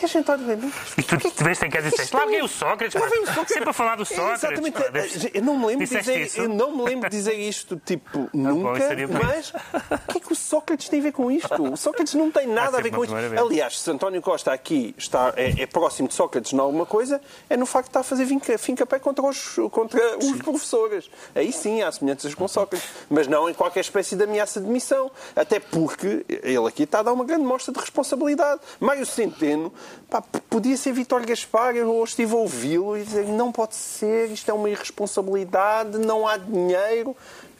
e 0.01 0.05
a 0.05 0.07
gente 0.07 0.29
olha 0.31 0.55
bem. 0.55 0.73
E 0.97 1.03
tu 1.03 1.17
te 1.17 1.43
veste 1.43 1.65
em 1.65 1.69
casa 1.69 1.87
e 1.87 1.91
disseste, 1.91 2.15
larguei 2.15 2.41
o 2.41 2.47
Sócrates, 2.47 2.99
Larguei 2.99 3.19
o 3.19 3.25
Sócrates. 3.27 3.53
sempre 3.53 3.69
a 3.69 3.73
falar 3.73 3.95
do 3.95 4.03
É, 4.03 4.05
Sócrates. 4.05 4.43
Exatamente. 4.43 4.73
pá, 4.73 5.29
Eu 5.33 5.41
não 5.41 5.57
me 5.57 5.65
lembro 5.67 5.85
de 5.85 5.89
Disseste 5.95 6.11
dizer, 6.11 6.25
isso? 6.25 6.41
eu 6.41 6.49
não 6.49 6.75
me 6.75 6.83
lembro 6.83 7.09
de 7.09 7.15
dizer 7.17 7.33
isto 7.33 7.81
tipo 7.85 8.29
nunca, 8.33 8.79
seria 8.87 9.07
bem. 9.07 9.17
mas 9.21 9.49
o 9.49 10.11
que 10.11 10.17
é 10.17 10.21
que 10.21 10.31
o 10.31 10.35
Sócrates 10.35 10.89
tem 10.89 10.99
a 10.99 11.03
ver 11.03 11.11
com 11.11 11.31
isto? 11.31 11.63
O 11.63 11.77
Sócrates 11.77 12.13
não 12.13 12.31
tem 12.31 12.47
nada 12.47 12.77
a 12.77 12.81
ver 12.81 12.91
com 12.91 13.03
isto. 13.03 13.15
Aliás, 13.15 13.79
se 13.79 13.91
António 13.91 14.21
Costa 14.21 14.51
aqui 14.55 14.95
está, 14.97 15.33
é, 15.37 15.61
é 15.61 15.65
próximo 15.67 16.07
de 16.07 16.13
Sócrates 16.15 16.51
em 16.51 16.59
alguma 16.59 16.85
coisa, 16.85 17.21
é 17.49 17.55
no 17.55 17.65
facto 17.65 17.85
de 17.85 17.89
estar 17.91 17.99
a 17.99 18.03
fazer 18.03 18.25
finca- 18.25 18.57
finca-pé 18.57 18.97
contra 18.99 19.23
os, 19.23 19.55
contra 19.71 20.17
os 20.17 20.41
professores. 20.41 21.09
Aí 21.35 21.53
sim 21.53 21.81
há 21.81 21.91
semelhanças 21.91 22.33
com 22.33 22.47
Sócrates, 22.47 22.87
mas 23.09 23.27
não 23.27 23.49
em 23.49 23.53
qualquer 23.53 23.81
espécie 23.81 24.15
de 24.15 24.23
ameaça 24.23 24.59
de 24.59 24.67
missão. 24.67 25.11
Até 25.35 25.59
porque 25.59 26.25
ele 26.27 26.67
aqui 26.67 26.83
está 26.83 26.99
a 26.99 27.03
dar 27.03 27.13
uma 27.13 27.23
grande 27.23 27.43
mostra 27.45 27.73
de 27.73 27.79
responsabilidade. 27.79 28.61
Mário 28.79 29.05
Centeno 29.05 29.71
pá, 30.09 30.23
podia 30.49 30.75
ser 30.77 30.93
Vítor 30.93 31.25
Gaspar, 31.25 31.75
eu 31.75 31.93
hoje 31.93 32.11
estive 32.11 32.33
a 32.33 32.37
ouvi-lo 32.37 32.97
e 32.97 33.03
dizer 33.03 33.27
não 33.27 33.51
pode 33.51 33.75
ser, 33.75 34.31
isto 34.31 34.49
é 34.49 34.53
uma 34.53 34.69
irresponsabilidade, 34.69 35.97
não 35.97 36.27
há 36.27 36.37
dinheiro. 36.37 37.15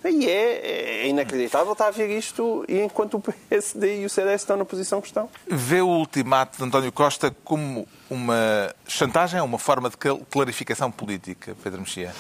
E 0.08 0.30
é, 0.30 1.04
é 1.04 1.08
inacreditável 1.08 1.74
estar 1.74 1.88
a 1.88 1.92
ver 1.92 2.10
isto 2.16 2.64
e 2.68 2.80
enquanto 2.80 3.18
o 3.18 3.20
PSD 3.22 4.02
e 4.02 4.06
o 4.06 4.10
CDS 4.10 4.42
estão 4.42 4.56
na 4.56 4.66
posição 4.66 5.02
que 5.02 5.08
estão. 5.08 5.30
Vê 5.48 5.82
o 5.82 5.88
ultimato 5.88 6.58
de 6.58 6.64
António 6.64 6.92
Costa 6.92 7.36
como 7.44 7.88
uma 8.10 8.74
chantagem 8.88 9.40
ou 9.40 9.46
uma 9.46 9.58
forma 9.58 9.90
de 9.90 9.98
clarificação 10.30 10.92
política, 10.92 11.56
Pedro 11.64 11.82
Mexia? 11.82 12.14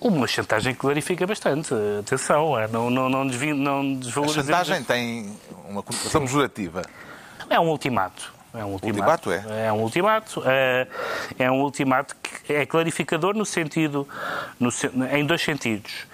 Uma 0.00 0.26
chantagem 0.26 0.74
que 0.74 0.80
clarifica 0.80 1.26
bastante. 1.26 1.72
Atenção, 2.00 2.58
é, 2.58 2.68
não, 2.68 2.90
não, 2.90 3.08
não, 3.08 3.26
desvi, 3.26 3.52
não 3.52 3.98
A 4.24 4.28
chantagem 4.28 4.82
tem 4.82 5.38
uma 5.68 5.82
conotação 5.82 6.22
pejorativa. 6.22 6.82
É 7.48 7.58
um 7.60 7.68
ultimato. 7.68 8.32
É 8.54 8.64
um 8.64 8.72
ultimato. 8.72 9.30
Ultimato, 9.30 9.32
é? 9.32 9.66
É 9.66 9.72
um 9.72 9.80
ultimato. 9.82 10.42
É, 10.46 10.86
é 11.38 11.50
um 11.50 11.62
ultimato 11.62 12.14
que 12.22 12.52
é 12.52 12.64
clarificador 12.64 13.34
no 13.34 13.44
sentido, 13.44 14.06
no 14.60 14.70
em 15.10 15.26
dois 15.26 15.42
sentidos. 15.42 16.06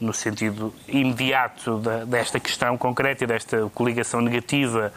No 0.00 0.12
sentido 0.12 0.72
imediato 0.86 1.78
da- 1.78 2.04
desta 2.04 2.38
questão 2.38 2.78
concreta 2.78 3.24
e 3.24 3.26
desta 3.26 3.68
coligação 3.74 4.20
negativa, 4.20 4.92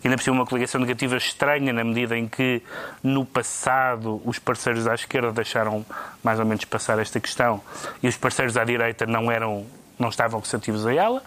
que 0.00 0.08
ainda 0.08 0.16
por 0.16 0.24
cima 0.24 0.36
é 0.36 0.38
uma 0.40 0.46
coligação 0.46 0.80
negativa 0.80 1.16
estranha 1.16 1.72
na 1.72 1.84
medida 1.84 2.18
em 2.18 2.26
que 2.26 2.60
no 3.02 3.24
passado 3.24 4.20
os 4.24 4.40
parceiros 4.40 4.88
à 4.88 4.94
esquerda 4.94 5.30
deixaram 5.30 5.86
mais 6.22 6.40
ou 6.40 6.44
menos 6.44 6.64
passar 6.64 6.98
esta 6.98 7.20
questão 7.20 7.60
e 8.02 8.08
os 8.08 8.16
parceiros 8.16 8.56
à 8.56 8.64
direita 8.64 9.06
não 9.06 9.30
eram 9.30 9.64
não 9.98 10.08
estavam 10.08 10.40
receptivos 10.40 10.86
a 10.86 10.94
ela, 10.94 11.22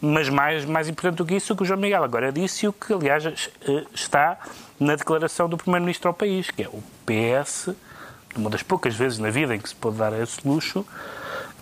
mas 0.00 0.28
mais, 0.28 0.64
mais 0.64 0.88
importante 0.88 1.16
do 1.18 1.26
que 1.26 1.34
isso, 1.34 1.52
o 1.52 1.56
que 1.56 1.64
o 1.64 1.66
João 1.66 1.80
Miguel 1.80 2.04
agora 2.04 2.30
disse 2.30 2.64
e 2.64 2.68
o 2.68 2.72
que, 2.72 2.92
aliás, 2.92 3.26
eh, 3.26 3.84
está 3.92 4.38
na 4.78 4.94
declaração 4.94 5.48
do 5.48 5.56
Primeiro-Ministro 5.56 6.06
ao 6.06 6.14
país, 6.14 6.48
que 6.52 6.62
é 6.62 6.68
o 6.68 6.80
PS, 7.04 7.70
uma 8.36 8.48
das 8.48 8.62
poucas 8.62 8.94
vezes 8.94 9.18
na 9.18 9.28
vida 9.28 9.56
em 9.56 9.58
que 9.58 9.68
se 9.68 9.74
pode 9.74 9.96
dar 9.96 10.12
esse 10.12 10.38
luxo, 10.46 10.86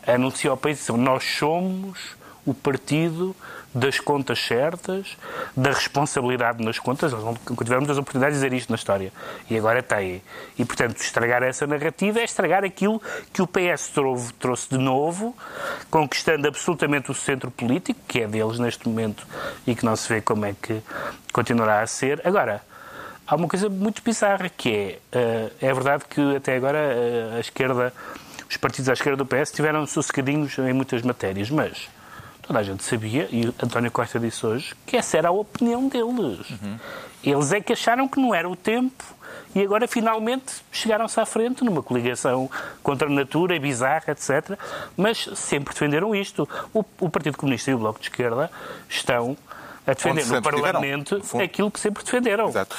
anuncia 0.07 0.51
ao 0.51 0.57
país, 0.57 0.87
nós 0.89 1.25
somos 1.25 2.17
o 2.47 2.53
partido 2.53 3.35
das 3.75 3.99
contas 3.99 4.39
certas, 4.39 5.17
da 5.57 5.71
responsabilidade 5.71 6.63
nas 6.65 6.79
contas. 6.79 7.13
Nós 7.13 7.25
não 7.25 7.35
tivemos 7.35 7.91
as 7.91 7.99
oportunidades 7.99 8.39
de 8.39 8.45
dizer 8.45 8.57
isto 8.57 8.71
na 8.71 8.77
história. 8.77 9.13
E 9.51 9.59
agora 9.59 9.83
tem. 9.83 10.23
E, 10.57 10.65
portanto, 10.65 10.99
estragar 10.99 11.43
essa 11.43 11.67
narrativa 11.67 12.21
é 12.21 12.25
estragar 12.25 12.65
aquilo 12.65 13.03
que 13.33 13.43
o 13.43 13.47
PS 13.47 13.91
trouxe 14.39 14.69
de 14.71 14.79
novo, 14.79 15.37
conquistando 15.91 16.47
absolutamente 16.47 17.11
o 17.11 17.15
centro 17.15 17.51
político, 17.51 17.99
que 18.07 18.21
é 18.21 18.29
deles 18.29 18.61
neste 18.61 18.89
momento 18.89 19.27
e 19.67 19.75
que 19.75 19.85
não 19.85 19.97
se 19.97 20.09
vê 20.09 20.21
como 20.21 20.47
é 20.47 20.55
que 20.61 20.81
continuará 21.33 21.81
a 21.81 21.87
ser. 21.87 22.21
Agora, 22.25 22.63
há 23.27 23.35
uma 23.35 23.49
coisa 23.49 23.69
muito 23.69 24.03
bizarra 24.03 24.49
que 24.49 25.01
é, 25.13 25.19
uh, 25.19 25.53
é 25.61 25.75
verdade 25.75 26.05
que 26.09 26.37
até 26.37 26.55
agora 26.55 26.79
uh, 26.79 27.37
a 27.37 27.41
esquerda, 27.41 27.93
os 28.49 28.57
partidos 28.57 28.89
à 28.89 28.93
esquerda 28.93 29.17
do 29.17 29.27
PS 29.27 29.53
tiveram 29.53 29.87
sossegadinhos 29.87 30.57
em 30.59 30.73
muitas 30.73 31.03
matérias, 31.03 31.51
mas 31.51 31.89
toda 32.43 32.59
a 32.59 32.63
gente 32.63 32.85
sabia, 32.85 33.29
e 33.31 33.47
António 33.63 33.91
Costa 33.91 34.21
disse 34.21 34.45
hoje, 34.45 34.75
que 34.87 34.97
essa 34.97 35.17
era 35.17 35.29
a 35.29 35.33
opinião 35.33 35.89
deles. 35.89 36.51
Uhum. 36.51 36.79
Eles 37.23 37.53
é 37.53 37.61
que 37.61 37.73
acharam 37.73 38.07
que 38.07 38.21
não 38.21 38.35
era 38.35 38.49
o 38.49 38.55
tempo 38.55 39.03
e 39.55 39.63
agora 39.63 39.87
finalmente 39.87 40.65
chegaram-se 40.71 41.19
à 41.19 41.25
frente 41.25 41.65
numa 41.65 41.83
coligação 41.83 42.51
contra 42.83 43.09
a 43.09 43.11
natura, 43.11 43.59
bizarra, 43.59 44.13
etc. 44.13 44.59
Mas 44.97 45.29
sempre 45.35 45.73
defenderam 45.73 46.15
isto. 46.15 46.49
O, 46.73 46.85
o 47.01 47.09
Partido 47.09 47.39
Comunista 47.39 47.71
e 47.71 47.75
o 47.75 47.79
Bloco 47.79 48.01
de 48.01 48.07
Esquerda 48.07 48.51
estão 48.89 49.37
a 49.87 49.93
defender 49.93 50.27
no 50.27 50.43
Parlamento 50.43 51.23
aquilo 51.43 51.71
que 51.71 51.79
sempre 51.79 52.03
defenderam. 52.03 52.49
Exato. 52.49 52.77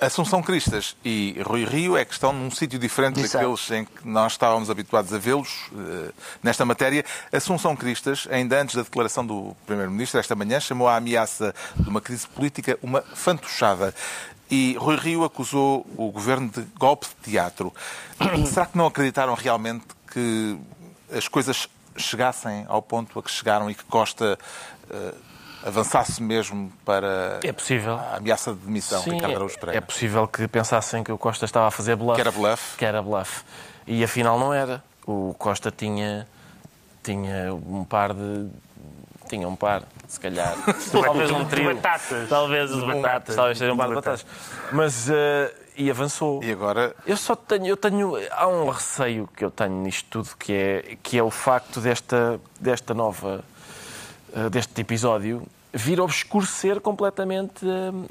Assunção 0.00 0.42
Cristas 0.42 0.96
e 1.04 1.40
Rui 1.44 1.64
Rio 1.64 1.96
é 1.96 2.04
que 2.04 2.12
estão 2.12 2.32
num 2.32 2.50
sítio 2.50 2.78
diferente 2.78 3.20
Exato. 3.20 3.44
daqueles 3.44 3.70
em 3.70 3.84
que 3.84 4.06
nós 4.06 4.32
estávamos 4.32 4.68
habituados 4.68 5.12
a 5.12 5.18
vê-los 5.18 5.68
uh, 5.72 6.12
nesta 6.42 6.64
matéria. 6.64 7.04
Assunção 7.32 7.76
Cristas, 7.76 8.26
ainda 8.30 8.60
antes 8.60 8.74
da 8.74 8.82
declaração 8.82 9.24
do 9.24 9.56
Primeiro-Ministro, 9.66 10.18
esta 10.18 10.34
manhã, 10.34 10.58
chamou 10.58 10.88
a 10.88 10.96
ameaça 10.96 11.54
de 11.76 11.88
uma 11.88 12.00
crise 12.00 12.26
política 12.26 12.78
uma 12.82 13.02
fantochada. 13.02 13.94
E 14.50 14.76
Rui 14.78 14.96
Rio 14.96 15.24
acusou 15.24 15.86
o 15.96 16.10
governo 16.10 16.50
de 16.50 16.62
golpe 16.78 17.06
de 17.06 17.30
teatro. 17.30 17.72
Será 18.46 18.66
que 18.66 18.76
não 18.76 18.86
acreditaram 18.86 19.34
realmente 19.34 19.86
que 20.12 20.58
as 21.10 21.28
coisas 21.28 21.68
chegassem 21.96 22.64
ao 22.68 22.82
ponto 22.82 23.18
a 23.18 23.22
que 23.22 23.30
chegaram 23.30 23.70
e 23.70 23.74
que 23.74 23.84
Costa 23.84 24.38
uh, 24.90 25.33
avançasse 25.64 26.22
mesmo 26.22 26.70
para 26.84 27.40
é 27.42 27.52
possível. 27.52 27.94
a 27.94 28.16
ameaça 28.16 28.52
de 28.52 28.58
demissão, 28.58 29.02
Sim, 29.02 29.14
Ricardo 29.14 29.36
Araújo 29.36 29.58
Pereira. 29.58 29.78
É 29.78 29.80
possível 29.80 30.28
que 30.28 30.46
pensassem 30.46 31.02
que 31.02 31.10
o 31.10 31.18
Costa 31.18 31.44
estava 31.44 31.68
a 31.68 31.70
fazer 31.70 31.96
bluff. 31.96 32.16
Que 32.16 32.20
era 32.20 32.32
bluff. 32.32 32.76
Que 32.76 32.84
era 32.84 33.02
bluff. 33.02 33.44
E 33.86 34.04
afinal 34.04 34.38
não 34.38 34.52
era. 34.52 34.82
O 35.06 35.34
Costa 35.38 35.70
tinha, 35.70 36.28
tinha 37.02 37.54
um 37.54 37.84
par 37.84 38.12
de... 38.12 38.48
Tinha 39.28 39.48
um 39.48 39.56
par, 39.56 39.82
se 40.06 40.20
calhar. 40.20 40.54
talvez 40.92 41.30
um 41.30 41.44
trio. 41.46 41.74
batatas. 41.74 42.28
Talvez 42.28 42.72
um, 42.72 42.86
batatas. 42.86 43.34
Talvez 43.34 43.58
seja 43.58 43.72
um 43.72 43.76
par 43.76 43.88
de 43.88 43.94
batatas. 43.94 44.26
Mas... 44.70 45.08
Uh, 45.08 45.64
e 45.76 45.90
avançou. 45.90 46.40
E 46.42 46.52
agora? 46.52 46.94
Eu 47.04 47.16
só 47.16 47.34
tenho, 47.34 47.66
eu 47.66 47.76
tenho, 47.76 48.12
há 48.30 48.46
um 48.46 48.68
receio 48.68 49.28
que 49.36 49.44
eu 49.44 49.50
tenho 49.50 49.74
nisto 49.82 50.06
tudo 50.08 50.36
que 50.38 50.52
é 50.52 50.96
que 51.02 51.18
é 51.18 51.22
o 51.22 51.32
facto 51.32 51.80
desta 51.80 52.40
desta 52.60 52.94
nova 52.94 53.42
deste 54.50 54.80
episódio 54.80 55.42
vir 55.74 56.00
obscurecer 56.00 56.80
completamente 56.80 57.66
uh, 57.66 57.92
uh, 57.92 58.06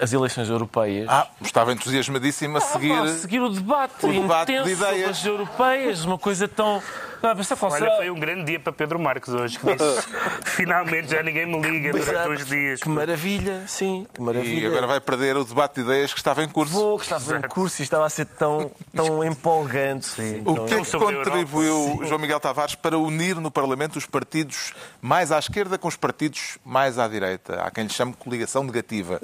as 0.00 0.12
eleições 0.12 0.48
europeias. 0.48 1.08
Ah, 1.08 1.26
estava 1.40 1.72
entusiasmadíssimo 1.72 2.56
a 2.56 2.60
seguir... 2.60 2.92
Ah, 2.92 3.08
seguir 3.08 3.40
o 3.40 3.48
debate, 3.48 4.06
o 4.06 4.12
debate 4.12 4.52
intenso 4.52 4.66
de 4.66 4.72
ideias. 4.72 5.24
europeias, 5.24 6.04
uma 6.04 6.16
coisa 6.16 6.46
tão 6.46 6.80
Olha, 7.22 7.96
foi 7.96 8.10
um 8.10 8.18
grande 8.18 8.44
dia 8.44 8.58
para 8.60 8.72
Pedro 8.72 8.98
Marcos 8.98 9.32
hoje, 9.32 9.58
que 9.58 9.66
disse 9.66 10.08
finalmente 10.44 11.08
já 11.10 11.22
ninguém 11.22 11.46
me 11.46 11.60
liga 11.60 11.92
durante 11.92 12.24
dois 12.24 12.46
dias. 12.46 12.80
Que 12.80 12.88
maravilha, 12.88 13.64
sim, 13.68 14.06
que 14.12 14.20
maravilha. 14.20 14.60
E 14.60 14.66
agora 14.66 14.86
vai 14.86 15.00
perder 15.00 15.36
o 15.36 15.44
debate 15.44 15.76
de 15.76 15.80
ideias 15.82 16.12
que 16.12 16.18
estava 16.18 16.42
em 16.42 16.48
curso. 16.48 16.72
Vou, 16.72 16.96
que 16.98 17.04
estava 17.04 17.22
Exato. 17.22 17.46
em 17.46 17.48
curso 17.48 17.80
e 17.80 17.84
estava 17.84 18.06
a 18.06 18.10
ser 18.10 18.26
tão, 18.26 18.70
tão 18.94 19.22
empolgante. 19.24 20.06
Sim. 20.06 20.42
O 20.44 20.64
que 20.64 20.74
é 20.74 20.80
que 20.82 20.90
contribuiu 20.98 22.00
João 22.04 22.18
Miguel 22.18 22.40
Tavares 22.40 22.74
para 22.74 22.98
unir 22.98 23.36
no 23.36 23.50
Parlamento 23.50 23.96
os 23.96 24.06
partidos 24.06 24.72
mais 25.00 25.30
à 25.30 25.38
esquerda 25.38 25.78
com 25.78 25.88
os 25.88 25.96
partidos 25.96 26.58
mais 26.64 26.98
à 26.98 27.06
direita? 27.06 27.62
Há 27.62 27.70
quem 27.70 27.84
lhe 27.84 27.90
chame 27.90 28.14
coligação 28.14 28.64
negativa. 28.64 29.20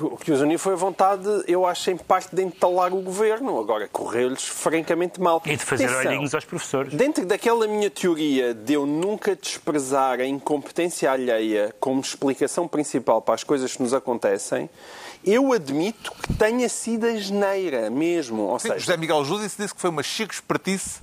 O 0.00 0.16
que 0.16 0.32
os 0.32 0.40
uniu 0.40 0.58
foi 0.58 0.72
a 0.72 0.76
vontade, 0.76 1.28
eu 1.46 1.66
acho, 1.66 1.90
em 1.90 1.96
parte 1.96 2.34
de 2.34 2.42
entalar 2.42 2.92
o 2.92 3.02
governo. 3.02 3.58
Agora, 3.58 3.86
correu-lhes 3.88 4.44
francamente 4.44 5.20
mal. 5.20 5.42
E 5.44 5.56
de 5.56 5.64
fazer 5.64 5.84
Atenção. 5.84 6.12
olhinhos 6.12 6.34
aos 6.34 6.44
professores 6.44 6.94
dentro 6.94 7.09
daquela 7.12 7.66
minha 7.66 7.90
teoria 7.90 8.54
de 8.54 8.74
eu 8.74 8.86
nunca 8.86 9.34
desprezar 9.34 10.20
a 10.20 10.24
incompetência 10.24 11.10
alheia 11.10 11.74
como 11.80 12.00
explicação 12.00 12.68
principal 12.68 13.20
para 13.20 13.34
as 13.34 13.44
coisas 13.44 13.76
que 13.76 13.82
nos 13.82 13.92
acontecem, 13.92 14.70
eu 15.24 15.52
admito 15.52 16.12
que 16.22 16.32
tenha 16.34 16.68
sido 16.68 17.06
a 17.06 17.16
geneira 17.16 17.90
mesmo. 17.90 18.42
Ou 18.42 18.58
seja, 18.58 18.78
José 18.78 18.96
Miguel 18.96 19.24
Júdice 19.24 19.56
disse 19.58 19.74
que 19.74 19.80
foi 19.80 19.90
uma 19.90 20.02
chico 20.02 20.32
espertice 20.32 21.00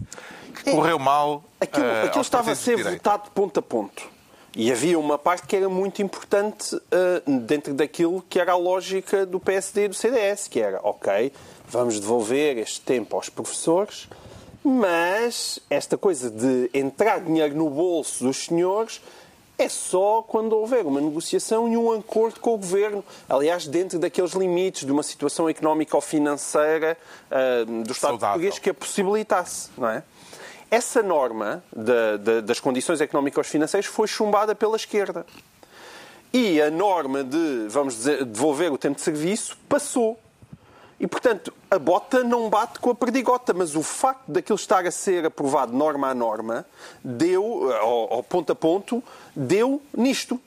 que 0.63 0.69
é, 0.69 0.73
correu 0.73 0.97
mal. 0.97 1.43
Aquilo, 1.59 1.85
uh, 1.85 2.05
aquilo 2.05 2.21
estava 2.21 2.51
a 2.51 2.55
ser 2.55 2.83
votado 2.83 3.29
ponto 3.31 3.59
a 3.59 3.61
ponto. 3.61 4.17
E 4.55 4.71
havia 4.71 4.97
uma 4.97 5.19
parte 5.19 5.45
que 5.45 5.55
era 5.55 5.69
muito 5.69 6.01
importante 6.01 6.75
uh, 6.75 7.39
dentro 7.41 7.75
daquilo 7.75 8.23
que 8.27 8.39
era 8.39 8.53
a 8.53 8.57
lógica 8.57 9.23
do 9.23 9.39
PSD 9.39 9.85
e 9.85 9.87
do 9.89 9.93
CDS, 9.93 10.47
que 10.47 10.59
era, 10.59 10.79
ok, 10.81 11.31
vamos 11.67 11.99
devolver 11.99 12.57
este 12.57 12.81
tempo 12.81 13.15
aos 13.15 13.29
professores, 13.29 14.07
mas 14.67 15.59
esta 15.69 15.97
coisa 15.97 16.29
de 16.29 16.69
entrar 16.73 17.21
dinheiro 17.21 17.55
no 17.55 17.69
bolso 17.69 18.25
dos 18.25 18.45
senhores 18.45 19.01
é 19.57 19.69
só 19.69 20.21
quando 20.21 20.53
houver 20.53 20.85
uma 20.85 21.01
negociação 21.01 21.71
e 21.71 21.77
um 21.77 21.91
acordo 21.91 22.39
com 22.39 22.53
o 22.53 22.57
governo. 22.57 23.03
Aliás, 23.27 23.65
dentro 23.65 23.97
daqueles 23.97 24.33
limites 24.33 24.85
de 24.85 24.91
uma 24.91 25.01
situação 25.01 25.49
económica 25.49 25.95
ou 25.95 26.01
financeira 26.01 26.97
uh, 27.31 27.65
do 27.83 27.91
Estado 27.91 28.11
Saudável. 28.11 28.33
português 28.33 28.59
que 28.59 28.69
a 28.69 28.73
possibilitasse, 28.73 29.69
não 29.77 29.89
é? 29.89 30.03
Essa 30.69 31.01
norma 31.01 31.63
de, 31.73 32.17
de, 32.17 32.41
das 32.41 32.59
condições 32.59 32.99
económicas 32.99 33.47
financeiras 33.47 33.85
foi 33.85 34.05
chumbada 34.05 34.53
pela 34.53 34.75
esquerda. 34.75 35.25
E 36.33 36.61
a 36.61 36.69
norma 36.69 37.23
de, 37.23 37.67
vamos 37.69 37.95
dizer, 37.95 38.25
devolver 38.25 38.71
o 38.71 38.77
tempo 38.77 38.97
de 38.97 39.01
serviço 39.01 39.57
passou. 39.69 40.19
E, 40.99 41.05
portanto, 41.05 41.53
a 41.69 41.77
bota 41.77 42.23
não 42.23 42.49
bate 42.49 42.79
com 42.79 42.89
a 42.89 42.95
perdigota, 42.95 43.53
mas 43.53 43.75
o 43.75 43.83
facto 43.83 44.23
daquilo 44.27 44.55
estar 44.55 44.85
a 44.85 44.91
ser 44.91 45.25
aprovado 45.25 45.71
norma 45.71 46.09
a 46.09 46.15
norma, 46.15 46.65
deu, 47.03 47.71
ao, 47.73 48.15
ao 48.15 48.23
ponto 48.23 48.51
a 48.51 48.55
ponto, 48.55 49.03
deu 49.35 49.81
nisto. 49.95 50.39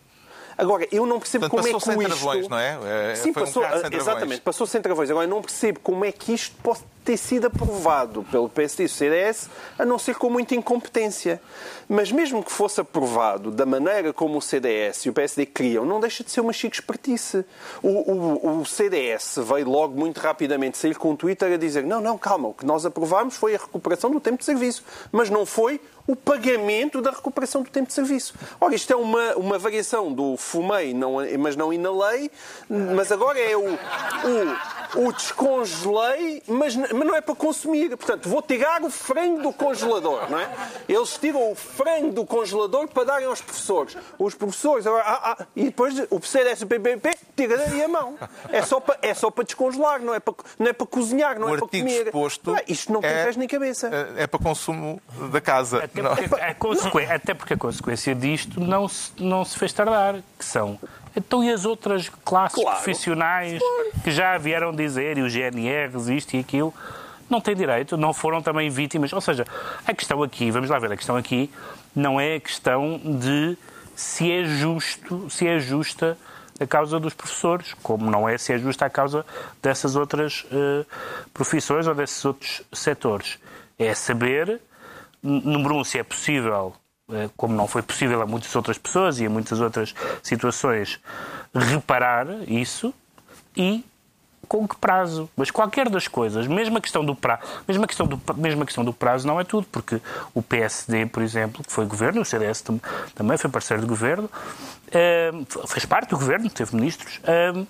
Agora, 0.59 0.87
eu 0.93 1.07
não 1.07 1.19
percebo 1.19 1.49
Portanto, 1.49 1.63
como 1.63 1.77
é 1.77 1.79
que 1.79 1.85
sem 1.85 1.99
isto... 1.99 2.07
travões, 2.07 2.49
não 2.49 2.59
é? 2.59 3.13
é 3.13 3.15
Sim, 3.15 3.33
passou, 3.33 3.63
um 3.63 3.97
exatamente, 3.97 4.41
passou 4.43 4.67
sem 4.67 4.83
travões. 4.83 5.09
Agora, 5.09 5.25
eu 5.25 5.31
não 5.31 5.41
percebo 5.41 5.81
como 5.81 6.05
é 6.05 6.13
que 6.13 6.35
isto 6.35 6.55
pode 6.63 6.81
ter 7.11 7.17
sido 7.17 7.47
aprovado 7.47 8.23
pelo 8.31 8.49
PSD 8.49 8.85
e 8.85 8.87
o 8.87 8.89
CDS, 8.89 9.51
a 9.77 9.85
não 9.85 9.99
ser 9.99 10.15
com 10.15 10.31
muita 10.31 10.55
incompetência. 10.55 11.43
Mas 11.89 12.13
mesmo 12.13 12.41
que 12.41 12.53
fosse 12.53 12.81
aprovado 12.81 13.51
da 13.51 13.67
maneira 13.67 14.13
como 14.13 14.39
o 14.39 14.41
CDS 14.41 15.07
e 15.07 15.11
o 15.11 15.13
PSD 15.13 15.45
queriam, 15.47 15.85
não 15.85 15.99
deixa 15.99 16.23
de 16.23 16.31
ser 16.31 16.41
uma 16.41 16.53
chique 16.53 16.77
espertice. 16.77 17.45
O, 17.83 17.89
o, 17.89 18.61
o 18.61 18.65
CDS 18.65 19.41
veio 19.45 19.69
logo 19.69 19.99
muito 19.99 20.21
rapidamente 20.21 20.79
sair 20.79 20.97
com 20.97 21.11
um 21.11 21.17
Twitter 21.17 21.53
a 21.53 21.57
dizer 21.57 21.85
não, 21.85 22.01
não, 22.01 22.17
calma, 22.17 22.47
o 22.47 22.55
que 22.55 22.65
nós 22.65 22.87
aprovámos 22.87 23.37
foi 23.37 23.57
a 23.57 23.59
recuperação 23.59 24.09
do 24.09 24.21
tempo 24.21 24.39
de 24.39 24.45
serviço, 24.45 24.85
mas 25.11 25.29
não 25.29 25.45
foi 25.45 25.81
o 26.11 26.17
pagamento 26.17 27.01
da 27.01 27.13
recuperação 27.13 27.63
do 27.63 27.71
tempo 27.71 27.87
de 27.87 27.95
serviço. 27.95 28.35
Ora, 28.61 28.75
isto 28.75 28.93
é 28.93 28.97
uma, 28.97 29.37
uma 29.37 29.59
variação 29.61 30.13
do 30.13 30.37
fumei, 30.37 30.93
não, 30.93 31.19
mas 31.39 31.55
não 31.55 31.73
inalei, 31.73 32.29
mas 32.69 33.13
agora 33.13 33.39
é 33.39 33.57
o, 33.57 33.63
o, 33.63 35.07
o 35.07 35.13
descongelei, 35.13 36.43
mas, 36.49 36.75
mas 36.75 36.91
não 36.91 37.15
é 37.15 37.21
para 37.21 37.35
consumir. 37.37 37.97
Portanto, 37.97 38.29
vou 38.29 38.43
tirar 38.43 38.83
o 38.83 38.91
frango 38.91 39.41
do 39.41 39.53
congelador, 39.53 40.29
não 40.29 40.41
é? 40.41 40.51
Eles 40.89 41.17
tiram 41.17 41.53
o 41.53 41.55
frango 41.55 42.13
do 42.13 42.27
congelador 42.27 42.89
para 42.89 43.05
darem 43.05 43.27
aos 43.29 43.41
professores. 43.41 43.97
Os 44.19 44.35
professores, 44.35 44.89
agora, 44.89 45.05
ah, 45.07 45.37
ah, 45.39 45.47
e 45.55 45.67
depois 45.67 45.95
o 46.11 46.19
PCDS 46.19 46.63
e 46.63 46.65
o 46.65 46.67
PPP 46.67 47.17
tira 47.37 47.57
daí 47.57 47.85
a 47.85 47.89
mão. 47.89 48.19
É 48.49 48.63
só 48.63 48.81
para, 48.81 48.99
é 49.01 49.15
só 49.15 49.31
para 49.31 49.45
descongelar, 49.45 50.03
não 50.03 50.13
é 50.13 50.19
para, 50.19 50.35
não 50.59 50.67
é 50.67 50.73
para 50.73 50.87
cozinhar, 50.89 51.39
não 51.39 51.49
o 51.49 51.55
é 51.55 51.59
para 51.59 51.69
comer. 51.69 52.07
Exposto 52.07 52.51
não, 52.51 52.61
isto 52.67 52.93
não 52.93 53.01
tem 53.01 53.11
é, 53.11 53.25
pés 53.25 53.37
nem 53.37 53.47
cabeça. 53.47 53.89
É, 54.17 54.25
é 54.25 54.27
para 54.27 54.41
consumo 54.41 55.01
da 55.31 55.41
casa. 55.41 55.85
Até 55.85 56.00
porque, 56.03 56.35
a 56.35 56.55
consequência, 56.55 57.15
até 57.15 57.35
porque 57.35 57.55
a 57.55 57.57
consequência 57.57 58.15
disto 58.15 58.61
não 58.61 58.89
se, 58.89 59.13
não 59.19 59.45
se 59.45 59.59
fez 59.59 59.73
tardar, 59.73 60.17
que 60.39 60.45
são 60.45 60.79
então, 61.17 61.43
e 61.43 61.51
as 61.51 61.65
outras 61.65 62.09
classes 62.25 62.63
claro. 62.63 62.77
profissionais 62.77 63.61
que 64.05 64.11
já 64.11 64.39
vieram 64.39 64.73
dizer, 64.73 65.19
e 65.19 65.23
o 65.23 65.29
GNRs, 65.29 66.09
isto 66.09 66.37
e 66.37 66.41
aquilo, 66.41 66.73
não 67.29 67.41
têm 67.41 67.55
direito, 67.55 67.97
não 67.97 68.13
foram 68.13 68.41
também 68.41 68.71
vítimas. 68.71 69.13
Ou 69.13 69.21
seja, 69.21 69.45
a 69.87 69.95
questão 69.95 70.23
aqui, 70.23 70.51
vamos 70.51 70.71
lá 70.71 70.79
ver, 70.79 70.93
a 70.93 70.97
questão 70.97 71.17
aqui 71.17 71.51
não 71.95 72.21
é 72.21 72.37
a 72.37 72.41
questão 72.41 73.01
de 73.05 73.57
se 73.97 74.31
é 74.31 74.45
justo, 74.45 75.29
se 75.29 75.47
é 75.47 75.59
justa 75.59 76.17
a 76.61 76.67
causa 76.67 77.01
dos 77.01 77.15
professores, 77.15 77.75
como 77.83 78.11
não 78.11 78.29
é 78.29 78.37
se 78.39 78.53
é 78.53 78.59
justa 78.59 78.85
a 78.85 78.91
causa 78.91 79.25
dessas 79.63 79.97
outras 79.97 80.45
uh, 80.53 80.87
profissões 81.33 81.87
ou 81.87 81.95
desses 81.95 82.25
outros 82.25 82.63
setores. 82.73 83.39
É 83.79 83.95
saber, 83.95 84.61
número 85.23 85.77
um, 85.77 85.85
se 85.85 85.99
é 85.99 86.03
possível 86.03 86.75
eh, 87.13 87.29
como 87.37 87.55
não 87.55 87.67
foi 87.67 87.83
possível 87.83 88.23
a 88.23 88.27
muitas 88.27 88.55
outras 88.55 88.79
pessoas 88.79 89.19
e 89.21 89.27
a 89.27 89.31
muitas 89.31 89.61
outras 89.61 89.95
situações, 90.23 91.01
reparar 91.55 92.27
isso 92.49 92.95
e 93.57 93.85
com 94.47 94.67
que 94.67 94.77
prazo? 94.77 95.31
Mas 95.37 95.51
qualquer 95.51 95.89
das 95.89 96.09
coisas, 96.09 96.47
mesmo 96.47 96.79
a 96.79 96.81
questão 96.81 97.05
do 97.05 97.15
prazo, 97.15 97.43
mesmo 97.69 97.85
a 97.85 97.87
questão 97.87 98.07
do, 98.07 98.21
mesmo 98.37 98.63
a 98.63 98.67
questão 98.67 98.85
do 98.85 98.93
prazo 98.93 99.27
não 99.27 99.39
é 99.39 99.45
tudo, 99.45 99.67
porque 99.71 100.01
o 100.35 100.43
PSD, 100.43 101.07
por 101.07 101.23
exemplo, 101.23 101.63
que 101.63 101.73
foi 101.73 101.87
governo, 101.87 102.23
o 102.23 102.25
CDS 102.25 102.65
também 103.15 103.39
foi 103.39 103.49
parceiro 103.51 103.83
de 103.83 103.89
governo, 103.89 104.29
uh, 104.89 105.67
fez 105.69 105.85
parte 105.85 106.11
do 106.11 106.19
governo, 106.19 106.51
teve 106.51 106.75
ministros, 106.75 107.19
uh, 107.19 107.67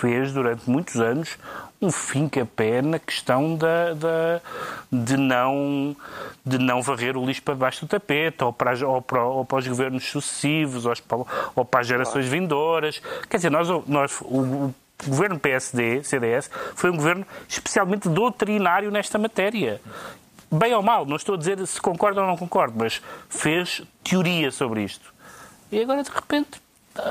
fez 0.00 0.32
durante 0.32 0.68
muitos 0.70 1.00
anos 1.00 1.36
um 1.80 1.90
fim-capé 1.90 2.80
na 2.80 2.98
questão 2.98 3.54
da, 3.56 3.92
da, 3.94 4.40
de, 4.90 5.16
não, 5.16 5.96
de 6.44 6.58
não 6.58 6.80
varrer 6.82 7.16
o 7.16 7.24
lixo 7.24 7.42
para 7.42 7.54
debaixo 7.54 7.84
do 7.84 7.88
tapete, 7.88 8.42
ou 8.42 8.52
para, 8.52 8.86
ou 8.86 9.02
para, 9.02 9.24
ou 9.24 9.44
para 9.44 9.58
os 9.58 9.68
governos 9.68 10.04
sucessivos, 10.04 10.86
ou, 10.86 10.94
ou 11.54 11.64
para 11.64 11.80
as 11.80 11.86
gerações 11.86 12.26
vindouras. 12.26 13.00
Quer 13.28 13.36
dizer, 13.36 13.50
nós, 13.50 13.68
nós 13.86 14.20
o, 14.22 14.40
o 14.40 14.74
governo 15.06 15.38
PSD, 15.38 16.02
CDS, 16.02 16.50
foi 16.74 16.90
um 16.90 16.96
governo 16.96 17.26
especialmente 17.48 18.08
doutrinário 18.08 18.90
nesta 18.90 19.18
matéria. 19.18 19.80
Bem 20.50 20.72
ou 20.74 20.82
mal, 20.82 21.04
não 21.04 21.16
estou 21.16 21.34
a 21.34 21.38
dizer 21.38 21.64
se 21.66 21.80
concordo 21.80 22.20
ou 22.20 22.26
não 22.26 22.36
concordo, 22.36 22.74
mas 22.78 23.02
fez 23.28 23.82
teoria 24.02 24.50
sobre 24.50 24.82
isto. 24.82 25.12
E 25.70 25.80
agora, 25.80 26.02
de 26.02 26.10
repente, 26.10 26.60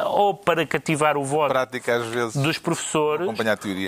ou 0.06 0.34
para 0.34 0.65
cativar 0.65 1.18
o 1.18 1.24
voto 1.24 1.50
Prática, 1.50 2.00
vezes, 2.00 2.36
dos 2.36 2.58
professores. 2.58 3.27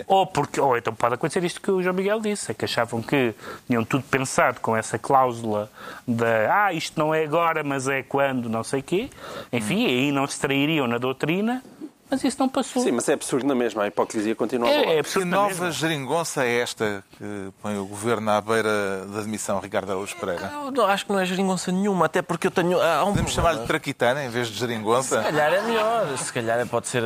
Ou, 0.08 0.26
porque, 0.26 0.60
ou 0.60 0.78
então 0.78 0.94
pode 0.94 1.16
acontecer 1.16 1.44
isto 1.44 1.62
que 1.62 1.72
o 1.72 1.82
João 1.82 1.96
Miguel 1.96 2.20
disse, 2.20 2.52
é 2.52 2.54
que 2.54 2.66
achavam 2.66 3.02
que 3.02 3.34
tinham 3.66 3.84
tudo 3.84 4.04
pensado 4.04 4.60
com 4.60 4.76
essa 4.76 4.98
cláusula 4.98 5.70
da 6.08 6.66
ah, 6.66 6.74
isto 6.74 7.00
não 7.00 7.14
é 7.14 7.24
agora, 7.24 7.64
mas 7.64 7.88
é 7.88 8.04
quando, 8.04 8.50
não 8.50 8.64
sei 8.64 8.80
o 8.80 8.84
quê. 8.84 9.10
Enfim, 9.52 9.86
hum. 9.86 9.88
aí 9.88 10.12
não 10.12 10.28
se 10.28 10.40
trairiam 10.40 10.88
na 10.88 10.98
doutrina 10.98 11.64
mas 12.10 12.24
isso 12.24 12.38
não 12.40 12.48
passou. 12.48 12.82
Sim, 12.82 12.92
mas 12.92 13.08
é 13.10 13.14
absurdo 13.14 13.46
na 13.46 13.56
mesma. 13.56 13.84
A 13.84 13.88
hipocrisia 13.88 14.36
continua 14.36 14.70
é, 14.70 14.88
a 14.88 14.94
é 14.94 15.00
absurdo 15.00 15.26
Que 15.26 15.32
nova 15.32 15.72
geringonça 15.72 16.46
é 16.46 16.60
esta 16.60 17.04
que 17.18 17.52
põe 17.62 17.78
o 17.78 17.86
governo 17.86 18.30
à 18.32 18.40
beira 18.40 19.06
da 19.06 19.20
admissão, 19.20 19.60
Ricardo 19.60 19.92
Araújo 19.92 20.16
Pereira? 20.16 20.52
Eu 20.54 20.72
não, 20.72 20.86
acho 20.86 21.06
que 21.06 21.12
não 21.12 21.20
é 21.20 21.26
geringonça 21.26 21.72
nenhuma, 21.72 22.06
até 22.06 22.22
porque 22.22 22.48
eu 22.48 22.52
tenho. 22.52 22.82
Há 22.82 23.04
um 23.04 23.10
Podemos 23.10 23.32
chamar-lhe 23.32 23.66
traquitana 23.66 24.24
em 24.24 24.30
vez 24.30 24.48
de 24.48 24.58
geringonça? 24.58 25.18
Se 25.18 25.24
calhar 25.24 25.54
é 25.54 25.62
melhor. 25.62 26.18
Se 26.18 26.34
calhar 26.34 26.68
pode 26.68 26.88
ser. 26.88 27.04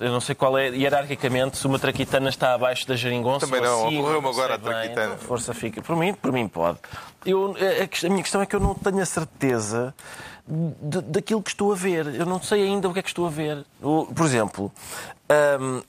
Eu 0.00 0.10
não 0.10 0.20
sei 0.20 0.34
qual 0.34 0.58
é, 0.58 0.68
hierarquicamente, 0.68 1.56
se 1.56 1.66
uma 1.66 1.78
traquitana 1.78 2.28
está 2.28 2.54
abaixo 2.54 2.86
da 2.88 2.96
geringonça. 2.96 3.46
Também 3.46 3.62
não, 3.62 3.88
ocorreu-me 3.88 4.28
agora 4.28 4.54
a 4.54 4.58
traquitana. 4.58 5.14
Bem, 5.14 5.18
força 5.18 5.54
fica. 5.54 5.80
Por 5.80 5.96
mim, 5.96 6.12
por 6.14 6.32
mim 6.32 6.48
pode. 6.48 6.78
Eu, 7.24 7.54
a 7.56 8.08
minha 8.08 8.22
questão 8.22 8.42
é 8.42 8.46
que 8.46 8.54
eu 8.54 8.60
não 8.60 8.74
tenho 8.74 9.00
a 9.00 9.06
certeza 9.06 9.94
daquilo 10.46 11.42
que 11.42 11.50
estou 11.50 11.72
a 11.72 11.74
ver. 11.74 12.14
Eu 12.14 12.26
não 12.26 12.42
sei 12.42 12.62
ainda 12.62 12.88
o 12.88 12.92
que 12.92 12.98
é 12.98 13.02
que 13.02 13.08
estou 13.08 13.26
a 13.26 13.30
ver. 13.30 13.64
por 13.80 14.26
exemplo, 14.26 14.70
um, 15.60 15.82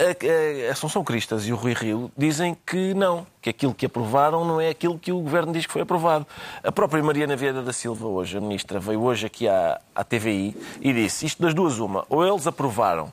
a, 0.00 0.68
a 0.68 0.72
Assunção 0.72 1.04
Cristas 1.04 1.46
e 1.46 1.52
o 1.52 1.56
Rui 1.56 1.74
Rio 1.74 2.10
dizem 2.16 2.56
que 2.66 2.94
não, 2.94 3.26
que 3.42 3.50
aquilo 3.50 3.74
que 3.74 3.84
aprovaram 3.84 4.44
não 4.44 4.60
é 4.60 4.70
aquilo 4.70 4.98
que 4.98 5.12
o 5.12 5.20
Governo 5.20 5.52
diz 5.52 5.66
que 5.66 5.72
foi 5.72 5.82
aprovado. 5.82 6.26
A 6.64 6.72
própria 6.72 7.02
Mariana 7.02 7.36
Vieira 7.36 7.62
da 7.62 7.72
Silva, 7.72 8.06
hoje, 8.06 8.38
a 8.38 8.40
Ministra, 8.40 8.80
veio 8.80 9.02
hoje 9.02 9.26
aqui 9.26 9.46
à, 9.46 9.78
à 9.94 10.02
TVI 10.02 10.56
e 10.80 10.92
disse 10.92 11.26
isto 11.26 11.42
das 11.42 11.52
duas 11.52 11.78
uma, 11.78 12.06
ou 12.08 12.26
eles 12.26 12.46
aprovaram 12.46 13.12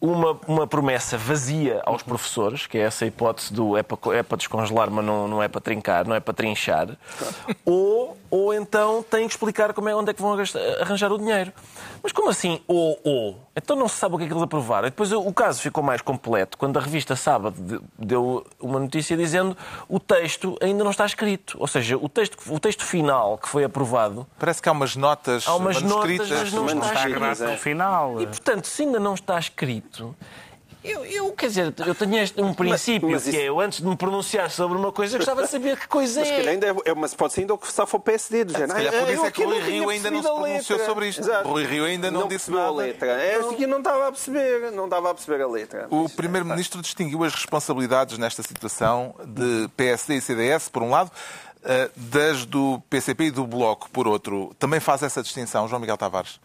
uma, 0.00 0.38
uma 0.46 0.66
promessa 0.66 1.18
vazia 1.18 1.82
aos 1.84 2.02
professores, 2.02 2.66
que 2.66 2.78
é 2.78 2.82
essa 2.82 3.04
hipótese 3.04 3.52
do 3.52 3.76
é 3.76 3.82
para, 3.82 3.98
é 4.16 4.22
para 4.22 4.38
descongelar, 4.38 4.90
mas 4.90 5.04
não, 5.04 5.28
não 5.28 5.42
é 5.42 5.48
para 5.48 5.60
trincar, 5.60 6.06
não 6.06 6.14
é 6.14 6.20
para 6.20 6.32
trinchar, 6.32 6.96
ou, 7.64 8.16
ou 8.30 8.54
então 8.54 9.02
têm 9.02 9.26
que 9.26 9.34
explicar 9.34 9.74
como 9.74 9.88
é, 9.88 9.94
onde 9.94 10.10
é 10.10 10.14
que 10.14 10.22
vão 10.22 10.36
arranjar 10.80 11.12
o 11.12 11.18
dinheiro. 11.18 11.52
Mas 12.02 12.12
como 12.12 12.30
assim 12.30 12.60
ou, 12.66 12.98
ou? 13.04 13.38
Então 13.54 13.76
não 13.76 13.88
se 13.88 13.96
sabe 13.96 14.14
o 14.14 14.18
que 14.18 14.24
é 14.24 14.26
que 14.26 14.32
eles 14.32 14.42
aprovaram. 14.42 14.86
E 14.86 14.90
depois 14.90 15.12
o 15.12 15.32
caso 15.32 15.60
ficou 15.60 15.82
mais 15.82 16.00
completo 16.00 16.56
quando 16.56 16.78
a 16.78 16.80
revista 16.80 17.14
Sábado 17.14 17.82
deu 17.98 18.46
uma 18.58 18.78
notícia 18.78 19.16
dizendo 19.16 19.54
o 19.86 20.00
texto 20.00 20.56
ainda 20.62 20.82
não 20.82 20.90
está 20.90 21.04
escrito. 21.04 21.58
Ou 21.60 21.66
seja, 21.66 21.98
o 21.98 22.08
texto, 22.08 22.38
o 22.48 22.58
texto 22.58 22.84
final 22.84 23.36
que 23.36 23.48
foi 23.48 23.64
aprovado... 23.64 24.26
Parece 24.38 24.62
que 24.62 24.68
há 24.68 24.72
umas 24.72 24.96
notas 24.96 25.46
há 25.46 25.54
umas 25.54 25.82
notas, 25.82 26.30
mas 26.30 26.52
não 26.52 26.66
está, 26.66 26.94
escrito. 26.94 27.44
no 27.44 27.56
final. 27.58 28.22
E, 28.22 28.26
portanto, 28.26 28.66
se 28.66 28.82
ainda 28.82 28.98
não 28.98 29.14
está 29.14 29.38
escrito, 29.38 29.89
eu, 30.82 31.04
eu, 31.04 31.32
quer 31.32 31.48
dizer, 31.48 31.74
eu 31.86 31.94
tenho 31.94 32.16
este, 32.16 32.40
um 32.40 32.54
princípio 32.54 33.10
mas, 33.10 33.26
mas 33.26 33.34
que 33.34 33.38
é, 33.38 33.48
eu 33.50 33.60
antes 33.60 33.80
de 33.80 33.86
me 33.86 33.94
pronunciar 33.96 34.50
sobre 34.50 34.78
uma 34.78 34.90
coisa, 34.90 35.18
gostava 35.18 35.42
de 35.42 35.50
saber 35.50 35.78
que 35.78 35.86
coisa 35.86 36.20
mas 36.20 36.30
é. 36.30 36.48
Ainda 36.48 36.66
é. 36.68 36.94
Mas 36.94 37.12
pode 37.12 37.34
ser 37.34 37.42
ainda 37.42 37.52
o 37.52 37.58
que 37.58 37.70
só 37.70 37.86
for 37.86 37.98
o 37.98 38.00
PSD, 38.00 38.44
do 38.44 38.52
género. 38.52 38.70
Se 38.70 38.76
calhar 38.76 39.04
por 39.04 39.12
isso 39.12 39.26
é 39.26 39.30
que 39.30 39.44
o 39.44 39.48
Rui 39.48 39.60
Rio 39.60 39.88
ainda 39.90 40.10
não 40.10 40.22
se 40.22 40.28
pronunciou 40.28 40.78
sobre 40.86 41.08
isto. 41.08 41.20
Exato. 41.20 41.48
O 41.48 41.52
Rui 41.52 41.64
Rio 41.64 41.84
ainda 41.84 42.10
não, 42.10 42.22
não 42.22 42.28
disse 42.28 42.50
nada. 42.50 42.68
a 42.68 42.72
letra. 42.72 43.08
É, 43.08 43.38
não. 43.38 43.50
Assim, 43.50 43.66
não 43.66 43.78
estava 43.78 44.08
a 44.08 44.12
perceber, 44.12 44.72
não 44.72 44.84
estava 44.84 45.10
a 45.10 45.14
perceber 45.14 45.42
a 45.42 45.46
letra. 45.46 45.86
O 45.90 46.08
Primeiro-Ministro 46.08 46.80
distinguiu 46.80 47.24
as 47.24 47.34
responsabilidades 47.34 48.16
nesta 48.16 48.42
situação 48.42 49.14
de 49.26 49.68
PSD 49.76 50.16
e 50.16 50.20
CDS, 50.22 50.70
por 50.70 50.82
um 50.82 50.88
lado, 50.88 51.10
eh, 51.62 51.90
das 51.94 52.46
do 52.46 52.80
PCP 52.88 53.24
e 53.24 53.30
do 53.30 53.46
Bloco, 53.46 53.90
por 53.90 54.08
outro. 54.08 54.54
Também 54.58 54.80
faz 54.80 55.02
essa 55.02 55.22
distinção, 55.22 55.68
João 55.68 55.78
Miguel 55.78 55.98
Tavares? 55.98 56.40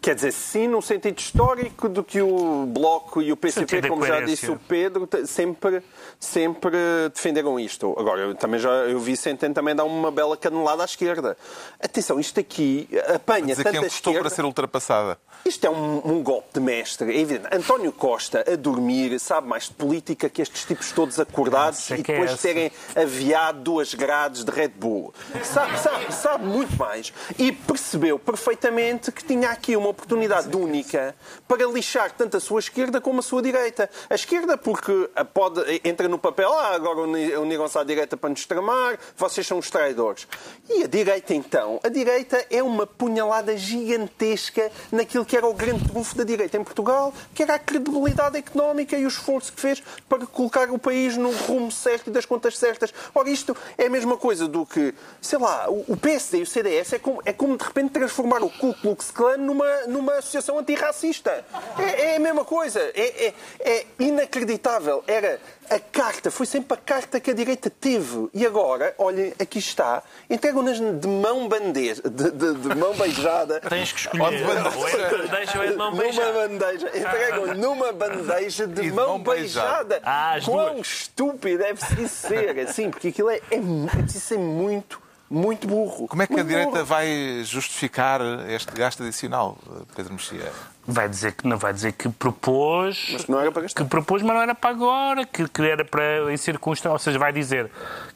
Quer 0.00 0.14
dizer, 0.14 0.32
sim, 0.32 0.66
no 0.66 0.80
sentido 0.80 1.18
histórico 1.18 1.88
do 1.88 2.02
que 2.02 2.22
o 2.22 2.64
Bloco 2.66 3.20
e 3.20 3.30
o 3.30 3.36
PCP, 3.36 3.86
como 3.86 4.06
já 4.06 4.20
disse 4.20 4.50
o 4.50 4.58
Pedro, 4.58 5.06
sempre, 5.26 5.82
sempre 6.18 6.76
defenderam 7.12 7.60
isto. 7.60 7.94
Agora, 7.98 8.22
eu 8.22 8.34
também 8.34 8.58
já 8.58 8.70
eu 8.70 8.98
vi 8.98 9.14
Centeno 9.16 9.54
também 9.54 9.74
dar 9.74 9.84
uma 9.84 10.10
bela 10.10 10.36
canelada 10.36 10.82
à 10.82 10.86
esquerda. 10.86 11.36
Atenção, 11.82 12.18
isto 12.18 12.40
aqui 12.40 12.88
apanha 13.14 13.54
tanta 13.54 13.72
que 13.72 13.86
esquerda... 13.86 14.20
para 14.20 14.30
ser 14.30 14.44
ultrapassada. 14.44 15.18
Isto 15.44 15.66
é 15.66 15.70
um, 15.70 16.00
um, 16.04 16.22
golpe 16.22 16.48
de 16.54 16.60
mestre, 16.60 17.14
é 17.14 17.20
evidente. 17.20 17.54
António 17.54 17.92
Costa, 17.92 18.42
a 18.50 18.56
dormir, 18.56 19.18
sabe 19.20 19.46
mais 19.46 19.64
de 19.64 19.74
política 19.74 20.30
que 20.30 20.40
estes 20.40 20.64
tipos 20.64 20.90
todos 20.92 21.20
acordados 21.20 21.90
e 21.90 21.96
depois 21.96 22.32
é 22.32 22.36
terem 22.36 22.72
aviado 22.96 23.60
duas 23.60 23.92
grades 23.92 24.44
de 24.44 24.50
Red 24.50 24.68
Bull. 24.68 25.12
Sabe, 25.42 25.78
sabe, 25.78 26.14
sabe 26.14 26.44
muito 26.46 26.74
mais. 26.78 27.12
E 27.38 27.52
percebeu 27.52 28.18
perfeitamente 28.18 29.12
que 29.12 29.22
tinha 29.22 29.50
aqui 29.50 29.73
uma 29.76 29.88
oportunidade 29.88 30.54
única 30.56 31.14
para 31.46 31.66
lixar 31.66 32.12
tanto 32.12 32.36
a 32.36 32.40
sua 32.40 32.60
esquerda 32.60 33.00
como 33.00 33.20
a 33.20 33.22
sua 33.22 33.42
direita. 33.42 33.88
A 34.08 34.14
esquerda, 34.14 34.56
porque 34.56 35.10
pode, 35.32 35.80
entra 35.84 36.08
no 36.08 36.18
papel, 36.18 36.52
ah, 36.52 36.74
agora 36.74 37.00
unigam-se 37.00 37.78
à 37.78 37.84
direita 37.84 38.16
para 38.16 38.30
nos 38.30 38.44
tramar, 38.46 38.98
vocês 39.16 39.46
são 39.46 39.58
os 39.58 39.70
traidores. 39.70 40.26
E 40.68 40.84
a 40.84 40.86
direita, 40.86 41.34
então? 41.34 41.80
A 41.82 41.88
direita 41.88 42.44
é 42.50 42.62
uma 42.62 42.86
punhalada 42.86 43.56
gigantesca 43.56 44.70
naquilo 44.90 45.24
que 45.24 45.36
era 45.36 45.46
o 45.46 45.54
grande 45.54 45.88
trunfo 45.88 46.16
da 46.16 46.24
direita 46.24 46.56
em 46.56 46.64
Portugal, 46.64 47.12
que 47.34 47.42
era 47.42 47.54
a 47.54 47.58
credibilidade 47.58 48.38
económica 48.38 48.96
e 48.96 49.04
o 49.04 49.08
esforço 49.08 49.52
que 49.52 49.60
fez 49.60 49.82
para 50.08 50.26
colocar 50.26 50.70
o 50.70 50.78
país 50.78 51.16
no 51.16 51.30
rumo 51.30 51.70
certo 51.70 52.08
e 52.08 52.12
das 52.12 52.26
contas 52.26 52.58
certas. 52.58 52.92
Ora, 53.14 53.28
isto 53.28 53.56
é 53.76 53.86
a 53.86 53.90
mesma 53.90 54.16
coisa 54.16 54.48
do 54.48 54.64
que, 54.64 54.94
sei 55.20 55.38
lá, 55.38 55.66
o 55.68 55.96
PSD 55.96 56.38
e 56.38 56.42
o 56.42 56.46
CDS 56.46 56.92
é 56.94 56.98
como, 56.98 57.22
é 57.24 57.32
como 57.32 57.56
de 57.56 57.64
repente 57.64 57.90
transformar 57.90 58.42
o 58.42 58.50
Ku 58.50 58.74
Klux 58.74 59.10
Klan 59.10 59.38
numa, 59.64 59.86
numa 59.86 60.12
associação 60.14 60.58
antirracista. 60.58 61.44
É, 61.78 62.12
é 62.12 62.16
a 62.16 62.20
mesma 62.20 62.44
coisa. 62.44 62.80
É, 62.94 63.26
é, 63.26 63.34
é 63.60 63.86
inacreditável. 63.98 65.02
Era 65.06 65.40
a 65.70 65.78
carta, 65.78 66.30
foi 66.30 66.44
sempre 66.44 66.74
a 66.74 66.76
carta 66.76 67.18
que 67.18 67.30
a 67.30 67.34
direita 67.34 67.70
teve. 67.70 68.28
E 68.34 68.44
agora, 68.44 68.94
olhem, 68.98 69.32
aqui 69.40 69.58
está, 69.58 70.02
entregam-nas 70.28 70.78
de 70.78 71.08
mão 71.08 71.48
bandeja, 71.48 72.02
de, 72.02 72.30
de, 72.30 72.54
de, 72.54 72.74
mão 72.74 72.94
beijada. 72.94 73.60
Tens 73.68 73.92
que 73.92 74.00
escolher. 74.00 74.44
Bandeja 74.44 75.60
ou 75.60 75.66
de 75.66 75.74
mão 75.76 75.94
beijada? 75.94 76.32
Numa 76.32 76.48
bandeja. 76.48 76.88
Entregam 76.94 77.54
numa 77.54 77.92
bandeja 77.92 78.66
de, 78.66 78.82
de 78.82 78.92
mão, 78.92 79.18
mão, 79.18 79.18
beijada. 79.20 80.00
Ah, 80.04 80.36
Quão 80.44 80.74
duas. 80.74 80.86
estúpido 80.86 81.58
deve 81.58 81.80
isso 82.04 82.28
ser, 82.28 82.58
assim, 82.60 82.90
porque 82.90 83.08
aquilo 83.08 83.30
é, 83.30 83.40
é, 83.50 83.58
isso 84.06 84.34
é 84.34 84.38
muito 84.38 85.03
muito 85.34 85.66
burro. 85.66 86.06
Como 86.08 86.22
é 86.22 86.26
que 86.26 86.38
a 86.38 86.42
direita 86.42 86.70
burro. 86.70 86.84
vai 86.84 87.42
justificar 87.44 88.20
este 88.48 88.72
gasto 88.72 89.02
adicional, 89.02 89.58
Pedro 89.94 90.12
Mexia? 90.14 90.52
Vai 90.86 91.08
dizer 91.08 91.32
que 91.32 91.46
não 91.46 91.56
vai 91.56 91.72
dizer 91.72 91.92
que 91.92 92.08
propôs, 92.08 93.10
mas 93.12 93.26
não 93.26 93.40
era 93.40 93.50
para 93.50 93.62
gastar. 93.62 93.82
que 93.82 93.88
propôs, 93.88 94.22
mas 94.22 94.34
não 94.34 94.42
era 94.42 94.54
para 94.54 94.70
agora, 94.70 95.26
que, 95.26 95.48
que 95.48 95.62
era 95.62 95.84
para 95.84 96.32
em 96.32 96.36
circunstâncias, 96.36 96.92
ou 96.92 96.98
seja, 96.98 97.18
vai 97.18 97.32
dizer 97.32 97.70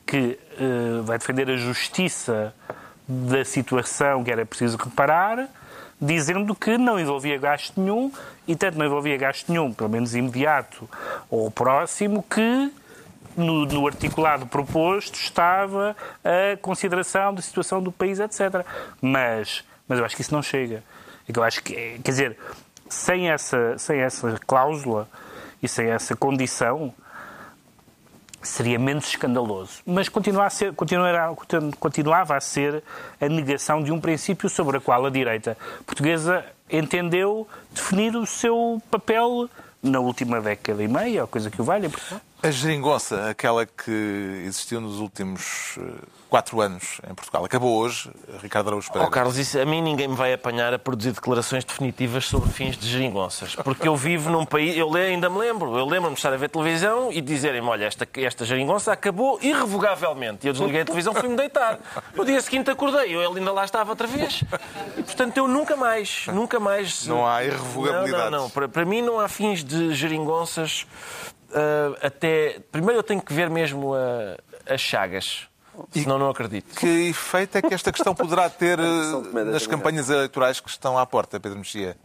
que 0.07 0.39
uh, 0.61 1.03
vai 1.03 1.19
defender 1.19 1.51
a 1.51 1.57
justiça 1.57 2.55
da 3.07 3.45
situação 3.45 4.23
que 4.23 4.31
era 4.31 4.45
preciso 4.45 4.77
reparar, 4.77 5.49
dizendo 6.01 6.55
que 6.55 6.77
não 6.77 7.01
envolvia 7.01 7.39
gasto 7.39 7.81
nenhum 7.81 8.13
e 8.47 8.55
tanto 8.55 8.79
não 8.79 8.87
envolvia 8.87 9.17
gasto 9.17 9.49
nenhum, 9.49 9.73
pelo 9.73 9.89
menos 9.89 10.15
imediato 10.15 10.89
ou 11.31 11.51
próximo, 11.51 12.23
que 12.23 12.71
no, 13.38 13.64
no, 13.66 13.87
articulado 13.87 14.46
proposto 14.46 15.14
estava 15.14 15.96
a 16.24 16.57
consideração 16.59 17.33
da 17.33 17.42
situação 17.42 17.83
do 17.83 17.92
país, 17.92 18.20
etc. 18.20 18.64
Mas, 19.01 19.64
mas 19.87 19.98
eu 19.98 20.05
acho 20.05 20.16
que 20.16 20.22
isso 20.22 20.35
não 20.35 20.42
chega. 20.42 20.83
Eu 21.29 21.42
acho 21.42 21.62
que, 21.62 21.74
quer 22.03 22.11
dizer, 22.11 22.38
sem 22.88 23.31
essa, 23.31 23.77
sem 23.79 24.01
essa 24.01 24.38
cláusula 24.46 25.09
e 25.62 25.68
sem 25.68 25.88
essa 25.88 26.16
condição, 26.16 26.92
seria 28.42 28.79
menos 28.79 29.07
escandaloso. 29.09 29.83
Mas 29.85 30.09
continua 30.09 30.46
a 30.46 30.51
ser, 30.51 30.72
continuará, 30.72 31.35
continuava 31.79 32.37
a 32.37 32.40
ser 32.40 32.83
a 33.20 33.29
negação 33.29 33.83
de 33.83 33.92
um 33.92 34.01
princípio 34.01 34.48
sobre 34.48 34.79
o 34.79 34.81
qual 34.81 35.05
a 35.05 35.11
direita 35.11 35.57
portuguesa 35.85 36.44
entendeu 36.70 37.46
definir 37.70 38.16
o 38.16 38.27
seu 38.27 38.81
papel 38.90 39.48
na 39.83 40.01
última 40.01 40.40
década 40.40 40.83
e 40.83 40.88
meia, 40.88 41.22
ou 41.22 41.29
coisa 41.29 41.51
que 41.51 41.61
o 41.61 41.64
valha. 41.64 41.90
A 42.40 42.53
geringonça, 42.53 43.29
aquela 43.29 43.66
que 43.66 44.42
existiu 44.46 44.81
nos 44.81 45.01
últimos 45.01 45.77
eh, 45.77 45.83
quatro 46.31 46.61
anos 46.61 47.01
em 47.11 47.12
Portugal, 47.12 47.44
acabou 47.44 47.77
hoje, 47.77 48.12
Ricardo 48.40 48.68
Araújo 48.68 48.87
Pereira. 48.92 49.09
Oh, 49.09 49.11
Carlos, 49.11 49.37
isso, 49.38 49.59
a 49.59 49.64
mim 49.64 49.83
ninguém 49.83 50.07
me 50.07 50.14
vai 50.14 50.33
apanhar 50.33 50.72
a 50.72 50.79
produzir 50.79 51.11
declarações 51.11 51.64
definitivas 51.64 52.27
sobre 52.27 52.48
fins 52.51 52.77
de 52.77 52.87
geringonças, 52.87 53.57
porque 53.57 53.88
eu 53.88 53.96
vivo 53.96 54.31
num 54.31 54.46
país, 54.46 54.77
eu 54.77 54.94
ainda 54.94 55.29
me 55.29 55.37
lembro, 55.37 55.77
eu 55.77 55.85
lembro-me 55.85 56.14
de 56.14 56.20
estar 56.20 56.33
a 56.33 56.37
ver 56.37 56.48
televisão 56.48 57.11
e 57.11 57.20
dizerem-me, 57.20 57.66
olha, 57.66 57.87
esta, 57.87 58.07
esta 58.14 58.44
geringonça 58.44 58.92
acabou 58.92 59.40
irrevogavelmente. 59.42 60.46
E 60.46 60.48
eu 60.48 60.53
desliguei 60.53 60.83
a 60.83 60.85
televisão 60.85 61.14
e 61.14 61.16
fui-me 61.18 61.37
deitar. 61.37 61.81
No 62.14 62.24
dia 62.24 62.40
seguinte 62.40 62.70
acordei, 62.70 63.16
eu 63.16 63.33
ainda 63.35 63.51
lá 63.51 63.64
estava 63.64 63.90
outra 63.90 64.07
vez. 64.07 64.44
E, 64.96 65.03
portanto, 65.03 65.37
eu 65.37 65.48
nunca 65.48 65.77
mais, 65.77 66.27
nunca 66.29 66.61
mais... 66.61 67.05
Não 67.05 67.27
há 67.27 67.42
irrevogabilidade. 67.42 68.12
Não, 68.12 68.31
não, 68.31 68.42
não. 68.42 68.51
Para, 68.51 68.68
para 68.68 68.85
mim 68.85 69.03
não 69.03 69.18
há 69.18 69.27
fins 69.27 69.64
de 69.64 69.92
geringonças 69.92 70.87
uh, 71.51 71.97
até. 72.03 72.61
Primeiro 72.71 72.99
eu 72.99 73.03
tenho 73.03 73.21
que 73.21 73.33
ver 73.33 73.51
mesmo 73.51 73.95
uh, 73.95 74.37
as 74.67 74.81
chagas. 74.81 75.49
Senão 75.93 76.19
não 76.19 76.31
acredito. 76.31 76.75
Que 76.75 77.09
efeito 77.09 77.57
é 77.57 77.63
que 77.63 77.73
esta 77.73 77.93
questão 77.93 78.15
poderá 78.15 78.51
ter 78.51 78.79
uh, 78.81 79.45
nas 79.45 79.67
campanhas 79.67 80.11
eleitorais 80.11 80.61
que 80.61 80.69
estão 80.69 80.99
à 80.99 81.07
porta, 81.07 81.39
Pedro 81.39 81.59
Mexia? 81.59 81.97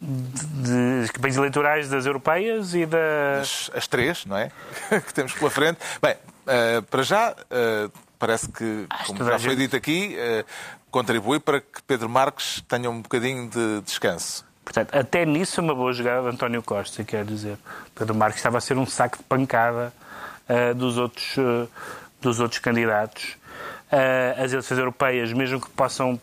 Das 0.00 1.10
campanhas 1.10 1.36
eleitorais 1.36 1.88
das 1.88 2.06
europeias 2.06 2.74
e 2.74 2.86
das. 2.86 3.70
As, 3.72 3.78
as 3.78 3.88
três, 3.88 4.24
não 4.26 4.36
é? 4.36 4.52
que 5.04 5.12
temos 5.12 5.32
pela 5.32 5.50
frente. 5.50 5.78
Bem, 6.00 6.14
uh, 6.14 6.82
para 6.82 7.02
já, 7.02 7.32
uh, 7.32 7.92
parece 8.18 8.48
que, 8.48 8.86
como 9.06 9.24
já 9.24 9.38
foi 9.38 9.56
dito 9.56 9.74
aqui, 9.74 10.16
contribui 10.90 11.40
para 11.40 11.60
que 11.60 11.82
Pedro 11.86 12.08
Marques 12.08 12.62
tenha 12.68 12.90
um 12.90 13.00
bocadinho 13.00 13.48
de 13.48 13.80
descanso. 13.82 14.47
Portanto, 14.68 14.94
até 14.94 15.24
nisso 15.24 15.60
é 15.60 15.64
uma 15.64 15.74
boa 15.74 15.94
jogada 15.94 16.28
de 16.28 16.34
António 16.34 16.62
Costa, 16.62 17.02
quer 17.02 17.24
dizer. 17.24 17.56
Pedro 17.94 18.14
Marques 18.14 18.36
estava 18.38 18.58
a 18.58 18.60
ser 18.60 18.76
um 18.76 18.84
saco 18.84 19.16
de 19.16 19.24
pancada 19.24 19.94
uh, 20.46 20.74
dos, 20.74 20.98
outros, 20.98 21.38
uh, 21.38 21.66
dos 22.20 22.38
outros 22.38 22.60
candidatos. 22.60 23.38
Uh, 23.90 24.44
as 24.44 24.52
eleições 24.52 24.76
europeias, 24.76 25.32
mesmo 25.32 25.58
que 25.58 25.70
possam, 25.70 26.20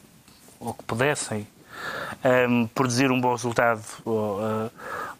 ou 0.60 0.75
que 0.75 0.84
pudessem, 0.84 1.47
um, 2.47 2.67
produzir 2.67 3.10
um 3.10 3.19
bom 3.19 3.31
resultado, 3.31 3.81
ou, 4.05 4.39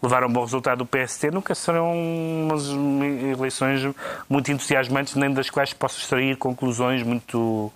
levar 0.04 0.22
a 0.22 0.28
um 0.28 0.32
bom 0.32 0.44
resultado 0.44 0.78
do 0.78 0.86
PST, 0.86 1.32
nunca 1.32 1.56
serão 1.56 1.94
umas 1.94 2.68
eleições 2.68 3.92
muito 4.30 4.52
entusiasmantes, 4.52 5.16
nem 5.16 5.34
das 5.34 5.50
quais 5.50 5.74
posso 5.74 6.00
extrair 6.00 6.38
conclusões 6.38 7.02
muito 7.02 7.74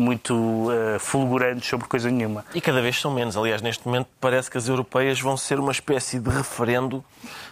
muito 0.00 0.34
uh, 0.34 0.98
fulgurantes 0.98 1.68
sobre 1.68 1.86
coisa 1.86 2.10
nenhuma. 2.10 2.44
E 2.54 2.60
cada 2.60 2.80
vez 2.80 3.00
são 3.00 3.12
menos. 3.12 3.36
Aliás, 3.36 3.62
neste 3.62 3.86
momento 3.86 4.08
parece 4.20 4.50
que 4.50 4.58
as 4.58 4.68
europeias 4.68 5.20
vão 5.20 5.36
ser 5.36 5.58
uma 5.58 5.72
espécie 5.72 6.18
de 6.18 6.30
referendo 6.30 7.04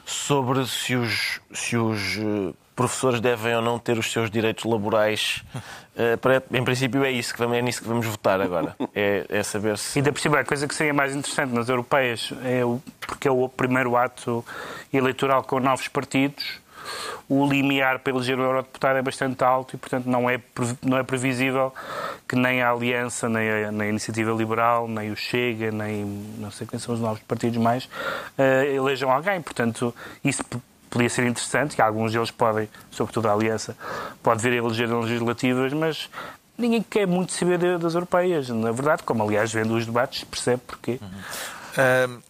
sobre 0.05 0.65
se 0.67 0.95
os, 0.95 1.41
se 1.53 1.77
os 1.77 2.17
uh, 2.17 2.55
professores 2.75 3.21
devem 3.21 3.57
ou 3.57 3.63
não 3.63 3.79
ter 3.79 3.99
os 3.99 4.11
seus 4.13 4.31
direitos 4.31 4.65
laborais. 4.65 5.43
Uh, 5.55 6.57
em 6.57 6.63
princípio 6.63 7.05
é 7.05 7.11
isso 7.11 7.33
que 7.33 7.39
vamos, 7.39 7.57
é 7.57 7.63
nisso 7.63 7.83
que 7.83 7.89
vamos 7.89 8.07
votar 8.07 8.41
agora. 8.41 8.77
É, 8.95 9.25
é 9.29 9.43
saber 9.43 9.79
se. 9.79 9.99
E 9.99 10.03
da 10.03 10.13
por 10.13 10.39
a 10.39 10.45
coisa 10.45 10.69
que 10.69 10.75
seria 10.75 10.95
mais 10.95 11.15
interessante 11.15 11.53
nas 11.53 11.69
europeias 11.69 12.33
é 12.45 12.65
o, 12.65 12.81
porque 13.01 13.27
é 13.27 13.31
o 13.31 13.49
primeiro 13.49 13.97
ato 13.97 14.45
eleitoral 14.93 15.43
com 15.43 15.59
novos 15.59 15.89
partidos 15.89 16.66
o 17.29 17.47
limiar 17.47 17.99
para 17.99 18.13
eleger 18.13 18.39
um 18.39 18.43
eurodeputado 18.43 18.99
é 18.99 19.03
bastante 19.03 19.43
alto 19.43 19.75
e, 19.75 19.79
portanto, 19.79 20.07
não 20.07 20.29
é, 20.29 20.41
não 20.83 20.99
é 20.99 21.03
previsível 21.03 21.73
que 22.29 22.37
nem 22.37 22.63
a 22.63 22.71
Aliança, 22.71 23.29
nem 23.29 23.49
a, 23.51 23.73
nem 23.73 23.89
a 23.89 23.91
Iniciativa 23.91 24.33
Liberal, 24.33 24.89
nem 24.89 25.11
o 25.11 25.17
Chega, 25.17 25.71
nem 25.71 26.05
não 26.39 26.51
sei 26.51 26.67
quem 26.67 26.79
são 26.79 26.95
os 26.95 27.01
novos 27.01 27.23
partidos 27.23 27.59
mais, 27.59 27.85
uh, 27.85 28.65
elejam 28.65 29.11
alguém. 29.11 29.41
Portanto, 29.41 29.95
isso 30.25 30.43
podia 30.91 31.09
ser 31.09 31.27
interessante, 31.27 31.77
que 31.77 31.83
alguns 31.83 32.13
deles 32.13 32.31
podem, 32.31 32.69
sobretudo 32.91 33.29
a 33.29 33.33
Aliança, 33.33 33.77
pode 34.23 34.43
vir 34.43 34.53
a 34.53 34.57
eleger 34.57 34.93
legislativas, 34.93 35.73
mas 35.73 36.09
ninguém 36.57 36.83
quer 36.83 37.07
muito 37.07 37.33
saber 37.33 37.79
das 37.79 37.95
europeias, 37.95 38.49
na 38.49 38.73
verdade, 38.73 39.03
como 39.03 39.23
aliás 39.23 39.53
vendo 39.53 39.75
os 39.75 39.85
debates, 39.85 40.25
percebe 40.25 40.63
porquê. 40.67 40.99
Uhum. 41.03 42.19
Uh, 42.19 42.23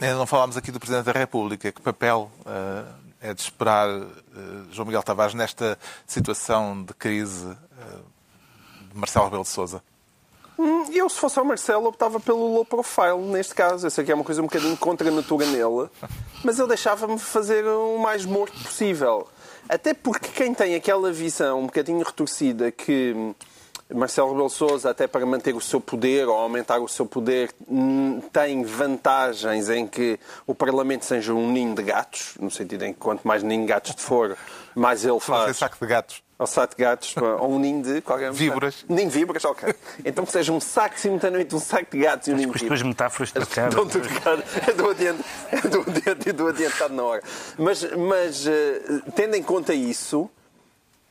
não 0.00 0.26
falámos 0.26 0.56
aqui 0.56 0.70
do 0.70 0.78
Presidente 0.78 1.04
da 1.04 1.12
República, 1.12 1.72
que 1.72 1.80
papel 1.80 2.30
uh, 2.40 3.07
é 3.20 3.34
de 3.34 3.40
esperar 3.40 3.88
uh, 3.88 4.08
João 4.70 4.86
Miguel 4.86 5.02
Tavares 5.02 5.34
nesta 5.34 5.78
situação 6.06 6.82
de 6.82 6.94
crise 6.94 7.46
uh, 7.46 7.56
de 8.92 8.96
Marcelo 8.96 9.24
Rebelo 9.26 9.42
de 9.42 9.48
Sousa? 9.48 9.82
Hum, 10.58 10.90
eu, 10.92 11.08
se 11.08 11.16
fosse 11.18 11.38
ao 11.38 11.44
Marcelo, 11.44 11.86
optava 11.86 12.18
pelo 12.18 12.52
low 12.52 12.64
profile, 12.64 13.18
neste 13.18 13.54
caso. 13.54 13.86
Eu 13.86 13.90
sei 13.90 14.04
que 14.04 14.10
é 14.10 14.14
uma 14.14 14.24
coisa 14.24 14.42
um 14.42 14.46
bocadinho 14.46 14.76
contra 14.76 15.08
a 15.08 15.12
natura 15.12 15.46
nele, 15.46 15.88
mas 16.42 16.58
eu 16.58 16.66
deixava-me 16.66 17.18
fazer 17.18 17.64
o 17.64 17.98
mais 17.98 18.24
morto 18.24 18.60
possível. 18.60 19.28
Até 19.68 19.94
porque 19.94 20.28
quem 20.28 20.52
tem 20.54 20.74
aquela 20.74 21.12
visão 21.12 21.60
um 21.60 21.66
bocadinho 21.66 22.02
retorcida 22.02 22.72
que 22.72 23.14
Marcelo 23.94 24.30
Rebelo 24.30 24.50
Sousa, 24.50 24.90
até 24.90 25.06
para 25.06 25.24
manter 25.24 25.54
o 25.54 25.60
seu 25.60 25.80
poder 25.80 26.28
ou 26.28 26.36
aumentar 26.36 26.78
o 26.78 26.88
seu 26.88 27.06
poder, 27.06 27.50
hum, 27.66 28.20
tem 28.32 28.62
vantagens 28.62 29.70
em 29.70 29.86
que 29.86 30.18
o 30.46 30.54
Parlamento 30.54 31.04
seja 31.04 31.32
um 31.32 31.50
ninho 31.50 31.74
de 31.74 31.82
gatos, 31.82 32.34
no 32.38 32.50
sentido 32.50 32.84
em 32.84 32.92
que 32.92 32.98
quanto 32.98 33.26
mais 33.26 33.42
ninho 33.42 33.62
de 33.62 33.68
gatos 33.68 33.94
for, 33.96 34.36
mais 34.74 35.04
ele 35.04 35.18
faz. 35.20 35.56
saco 35.56 35.76
de 35.80 35.86
gatos. 35.86 36.22
Ou 36.38 36.46
saco 36.46 36.76
de 36.76 36.82
gatos, 36.84 37.14
ou 37.16 37.50
um 37.50 37.58
ninho 37.58 37.82
de. 37.82 38.00
Qualquer... 38.00 38.30
Víboras. 38.30 38.84
Ninho 38.88 39.08
de 39.08 39.18
víboras, 39.18 39.44
ok. 39.44 39.74
Então 40.04 40.24
que 40.24 40.30
seja 40.30 40.52
um 40.52 40.60
saco 40.60 41.00
simultaneamente 41.00 41.56
um 41.56 41.58
saco 41.58 41.90
de 41.90 41.98
gatos 41.98 42.28
e 42.28 42.32
um 42.32 42.36
ninho 42.36 42.52
de 42.52 42.58
víboras. 42.58 42.80
as 42.80 42.86
metáforas 42.86 43.32
trocadas. 43.32 43.74
É 44.68 44.72
do 44.72 44.90
adiante, 44.90 45.24
é 45.50 45.60
do 45.66 45.80
adiante 45.80 46.28
e 46.28 46.32
do 46.32 46.46
adiantado 46.46 46.94
na 46.94 47.02
hora. 47.02 47.22
Mas, 47.56 47.82
mas 47.96 48.46
uh, 48.46 49.12
tendo 49.16 49.34
em 49.34 49.42
conta 49.42 49.74
isso, 49.74 50.30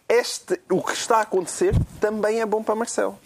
este, 0.08 0.60
o 0.70 0.82
que 0.82 0.94
está 0.94 1.18
a 1.18 1.22
acontecer 1.22 1.76
também 2.00 2.40
é 2.42 2.46
bom 2.46 2.64
para 2.64 2.76
Marcelo. 2.76 3.18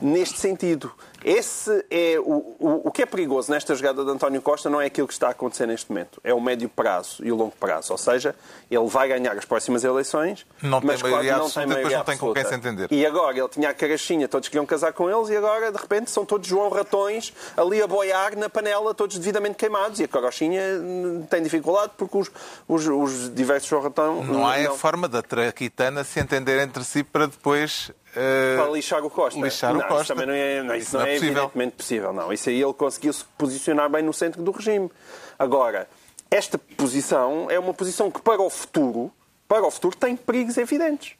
Neste 0.00 0.38
sentido, 0.38 0.92
esse 1.24 1.84
é 1.90 2.18
o, 2.18 2.56
o, 2.58 2.88
o, 2.88 2.90
que 2.90 3.02
é 3.02 3.06
perigoso 3.06 3.50
nesta 3.50 3.74
jogada 3.74 4.04
de 4.04 4.10
António 4.10 4.40
Costa 4.42 4.68
não 4.68 4.80
é 4.80 4.86
aquilo 4.86 5.06
que 5.06 5.12
está 5.12 5.28
a 5.28 5.30
acontecer 5.30 5.66
neste 5.66 5.90
momento, 5.90 6.20
é 6.24 6.32
o 6.34 6.40
médio 6.40 6.68
prazo 6.68 7.24
e 7.24 7.30
o 7.30 7.36
longo 7.36 7.54
prazo. 7.58 7.92
Ou 7.92 7.98
seja, 7.98 8.34
ele 8.70 8.86
vai 8.86 9.08
ganhar 9.08 9.36
as 9.36 9.44
próximas 9.44 9.84
eleições, 9.84 10.46
não 10.62 10.80
mas 10.82 11.00
tem 11.00 11.10
maioria 11.10 11.36
não 11.36 11.50
tem 11.50 11.66
maioria 11.66 11.76
depois 11.76 11.94
não 11.94 12.04
tem 12.04 12.18
com 12.18 12.34
quem 12.34 12.44
se 12.44 12.54
entender. 12.54 12.88
E 12.90 13.06
agora 13.06 13.38
ele 13.38 13.48
tinha 13.48 13.70
a 13.70 13.74
carachinha, 13.74 14.28
todos 14.28 14.48
queriam 14.48 14.66
casar 14.66 14.92
com 14.92 15.10
eles, 15.10 15.28
e 15.28 15.36
agora 15.36 15.70
de 15.70 15.78
repente 15.78 16.10
são 16.10 16.24
todos 16.24 16.46
João 16.46 16.68
Ratões 16.68 17.32
ali 17.56 17.82
a 17.82 17.86
boiar 17.86 18.36
na 18.36 18.48
panela, 18.48 18.94
todos 18.94 19.18
devidamente 19.18 19.56
queimados, 19.56 20.00
e 20.00 20.04
a 20.04 20.08
carochinha 20.08 20.62
hum, 20.80 21.26
tem 21.28 21.42
dificuldade 21.42 21.92
porque 21.96 22.16
os, 22.16 22.30
os, 22.68 22.86
os 22.86 23.34
diversos 23.34 23.68
João 23.68 23.82
Ratão. 23.82 24.24
Não 24.24 24.46
há 24.46 24.58
não... 24.58 24.72
a 24.72 24.76
forma 24.76 25.08
da 25.08 25.22
traquitana 25.22 26.04
se 26.04 26.20
entender 26.20 26.60
entre 26.60 26.84
si 26.84 27.02
para 27.02 27.26
depois 27.26 27.92
Uh, 28.12 28.62
para 28.62 28.70
lixar 28.70 29.02
o 29.02 29.08
Costa. 29.08 29.40
Lixar 29.40 29.72
não, 29.72 29.80
o 29.80 29.84
Costa. 29.84 30.02
Isso 30.02 30.14
também 30.14 30.26
não 30.26 30.34
é, 30.34 30.62
não, 30.62 30.74
isso 30.74 30.98
não 30.98 31.06
é, 31.06 31.11
é 31.12 31.16
evidentemente 31.16 31.76
possível. 31.76 32.12
Não. 32.12 32.32
Isso 32.32 32.48
aí 32.48 32.60
ele 32.60 32.74
conseguiu 32.74 33.12
se 33.12 33.24
posicionar 33.36 33.90
bem 33.90 34.02
no 34.02 34.12
centro 34.12 34.42
do 34.42 34.50
regime. 34.50 34.90
Agora, 35.38 35.88
esta 36.30 36.58
posição 36.58 37.50
é 37.50 37.58
uma 37.58 37.74
posição 37.74 38.10
que 38.10 38.20
para 38.20 38.40
o 38.40 38.48
futuro, 38.48 39.12
para 39.46 39.66
o 39.66 39.70
futuro 39.70 39.96
tem 39.96 40.16
perigos 40.16 40.56
evidentes. 40.56 41.14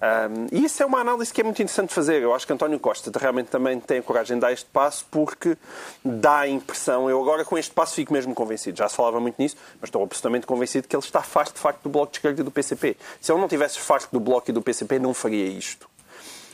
Um, 0.00 0.46
e 0.52 0.64
isso 0.64 0.80
é 0.80 0.86
uma 0.86 1.00
análise 1.00 1.32
que 1.32 1.40
é 1.40 1.44
muito 1.44 1.60
interessante 1.60 1.92
fazer. 1.92 2.22
Eu 2.22 2.32
acho 2.32 2.46
que 2.46 2.52
António 2.52 2.78
Costa 2.78 3.10
realmente 3.18 3.48
também 3.48 3.80
tem 3.80 3.98
a 3.98 4.02
coragem 4.02 4.36
de 4.36 4.40
dar 4.40 4.52
este 4.52 4.66
passo 4.66 5.04
porque 5.10 5.56
dá 6.04 6.40
a 6.40 6.48
impressão, 6.48 7.10
eu 7.10 7.20
agora 7.20 7.44
com 7.44 7.58
este 7.58 7.72
passo 7.72 7.94
fico 7.94 8.12
mesmo 8.12 8.32
convencido, 8.34 8.78
já 8.78 8.88
se 8.88 8.94
falava 8.94 9.18
muito 9.18 9.34
nisso, 9.38 9.56
mas 9.80 9.88
estou 9.88 10.02
absolutamente 10.02 10.46
convencido 10.46 10.86
que 10.86 10.94
ele 10.94 11.02
está 11.02 11.20
farto 11.20 11.54
de 11.54 11.60
facto 11.60 11.82
do 11.82 11.88
Bloco 11.88 12.12
de 12.12 12.18
Esquerda 12.18 12.40
e 12.40 12.44
do 12.44 12.50
PCP. 12.50 12.96
Se 13.20 13.32
ele 13.32 13.40
não 13.40 13.48
tivesse 13.48 13.80
farto 13.80 14.08
do 14.12 14.20
Bloco 14.20 14.50
e 14.50 14.52
do 14.52 14.62
PCP, 14.62 15.00
não 15.00 15.12
faria 15.12 15.46
isto. 15.46 15.90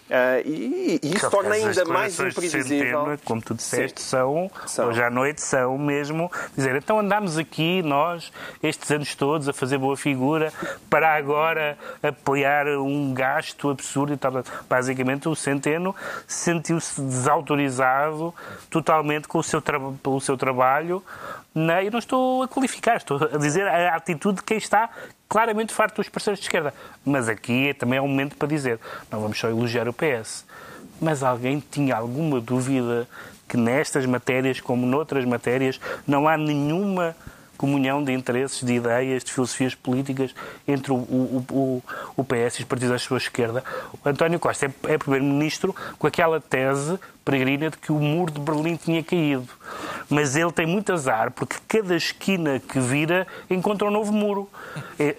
Uh, 0.04 0.46
e, 0.46 1.00
e, 1.02 1.14
isso 1.16 1.30
torna 1.30 1.54
ainda 1.54 1.84
mais 1.86 2.20
imprevisível. 2.20 3.04
Centeno, 3.04 3.18
como 3.24 3.40
tu 3.40 3.54
disseste, 3.54 4.02
são, 4.02 4.50
são, 4.66 4.88
hoje 4.88 5.02
à 5.02 5.08
noite, 5.08 5.40
são 5.40 5.78
mesmo 5.78 6.30
dizer, 6.54 6.76
então 6.76 7.00
andámos 7.00 7.38
aqui, 7.38 7.82
nós, 7.82 8.30
estes 8.62 8.90
anos 8.90 9.14
todos, 9.14 9.48
a 9.48 9.52
fazer 9.54 9.78
boa 9.78 9.96
figura, 9.96 10.52
para 10.90 11.14
agora 11.16 11.78
apoiar 12.02 12.66
um 12.66 13.14
gasto 13.14 13.70
absurdo 13.70 14.12
e 14.12 14.16
tal. 14.18 14.44
Basicamente, 14.68 15.26
o 15.26 15.34
Centeno 15.34 15.96
sentiu-se 16.26 17.00
desautorizado 17.00 18.34
totalmente 18.68 19.26
com 19.26 19.38
o 19.38 19.42
seu 19.42 19.62
pelo 20.02 20.20
seu 20.20 20.36
trabalho. 20.36 21.02
Não, 21.54 21.80
eu 21.80 21.90
não 21.90 21.98
estou 21.98 22.42
a 22.42 22.48
qualificar, 22.48 22.96
estou 22.96 23.16
a 23.32 23.38
dizer 23.38 23.66
a 23.66 23.94
atitude 23.94 24.38
de 24.38 24.42
quem 24.42 24.58
está 24.58 24.90
claramente 25.34 25.74
farto 25.74 25.96
dos 25.96 26.08
parceiros 26.08 26.38
de 26.38 26.46
esquerda. 26.46 26.72
Mas 27.04 27.28
aqui 27.28 27.70
é, 27.70 27.74
também 27.74 27.98
é 27.98 28.00
um 28.00 28.06
momento 28.06 28.36
para 28.36 28.46
dizer, 28.46 28.78
não 29.10 29.20
vamos 29.20 29.36
só 29.36 29.48
elogiar 29.48 29.88
o 29.88 29.92
PS. 29.92 30.46
Mas 31.00 31.24
alguém 31.24 31.60
tinha 31.72 31.96
alguma 31.96 32.40
dúvida 32.40 33.08
que 33.48 33.56
nestas 33.56 34.06
matérias, 34.06 34.60
como 34.60 34.86
noutras 34.86 35.24
matérias, 35.24 35.80
não 36.06 36.28
há 36.28 36.36
nenhuma 36.36 37.16
comunhão 37.56 38.04
de 38.04 38.12
interesses, 38.12 38.64
de 38.64 38.74
ideias, 38.74 39.24
de 39.24 39.32
filosofias 39.32 39.74
políticas 39.74 40.32
entre 40.68 40.92
o, 40.92 40.96
o, 40.96 41.44
o, 41.50 41.82
o 42.16 42.24
PS 42.24 42.60
e 42.60 42.62
os 42.62 42.68
partidos 42.68 42.92
da 42.92 42.98
sua 43.00 43.18
esquerda. 43.18 43.64
António 44.04 44.38
Costa 44.38 44.66
é, 44.66 44.92
é 44.92 44.98
primeiro-ministro 44.98 45.74
com 45.98 46.06
aquela 46.06 46.40
tese 46.40 46.96
peregrina 47.24 47.70
de 47.70 47.78
que 47.78 47.90
o 47.90 47.98
muro 47.98 48.32
de 48.32 48.40
Berlim 48.40 48.76
tinha 48.76 49.02
caído. 49.02 49.48
Mas 50.08 50.36
ele 50.36 50.52
tem 50.52 50.66
muito 50.66 50.92
azar, 50.92 51.30
porque 51.30 51.56
cada 51.66 51.96
esquina 51.96 52.60
que 52.60 52.78
vira 52.78 53.26
encontra 53.48 53.88
um 53.88 53.90
novo 53.90 54.12
muro. 54.12 54.48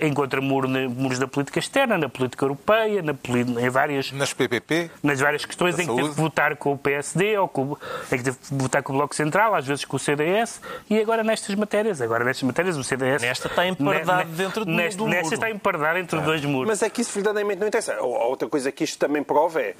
Encontra 0.01 0.39
muro, 0.39 0.69
muros 0.69 1.17
da 1.17 1.27
política 1.27 1.59
externa, 1.59 1.97
na 1.97 2.07
política 2.07 2.45
europeia, 2.45 3.01
na, 3.01 3.15
em 3.61 3.69
várias... 3.69 4.11
Nas 4.11 4.33
PPP? 4.33 4.91
Nas 5.01 5.19
várias 5.19 5.45
questões 5.45 5.77
em 5.79 5.87
que 5.87 5.95
teve 5.95 6.09
que 6.09 6.15
votar 6.15 6.55
com 6.55 6.73
o 6.73 6.77
PSD, 6.77 7.37
ou 7.37 7.47
com, 7.47 7.77
em 8.11 8.17
que 8.17 8.23
teve 8.23 8.37
que 8.37 8.53
votar 8.53 8.83
com 8.83 8.93
o 8.93 8.97
Bloco 8.97 9.15
Central, 9.15 9.55
às 9.55 9.65
vezes 9.65 9.85
com 9.85 9.97
o 9.97 9.99
CDS, 9.99 10.61
e 10.89 10.99
agora 10.99 11.23
nestas 11.23 11.55
matérias. 11.55 12.01
Agora 12.01 12.23
nestas 12.23 12.43
matérias 12.43 12.77
o 12.77 12.83
CDS... 12.83 13.21
Nesta 13.21 13.47
está 13.47 13.67
empardado 13.67 14.29
ne, 14.29 14.35
dentro 14.35 14.65
do, 14.65 14.71
nesta, 14.71 14.97
do 14.97 15.07
nesta 15.07 15.23
muro. 15.23 15.33
está 15.35 15.49
empardado 15.49 15.97
entre 15.99 16.19
é. 16.19 16.21
dois 16.21 16.45
muros. 16.45 16.67
Mas 16.67 16.81
é 16.83 16.89
que 16.89 17.01
isso 17.01 17.11
verdadeiramente 17.13 17.59
não 17.59 17.67
interessa. 17.67 17.99
Outra 18.01 18.47
coisa 18.47 18.71
que 18.71 18.83
isto 18.83 18.99
também 18.99 19.23
prova 19.23 19.61
é... 19.61 19.75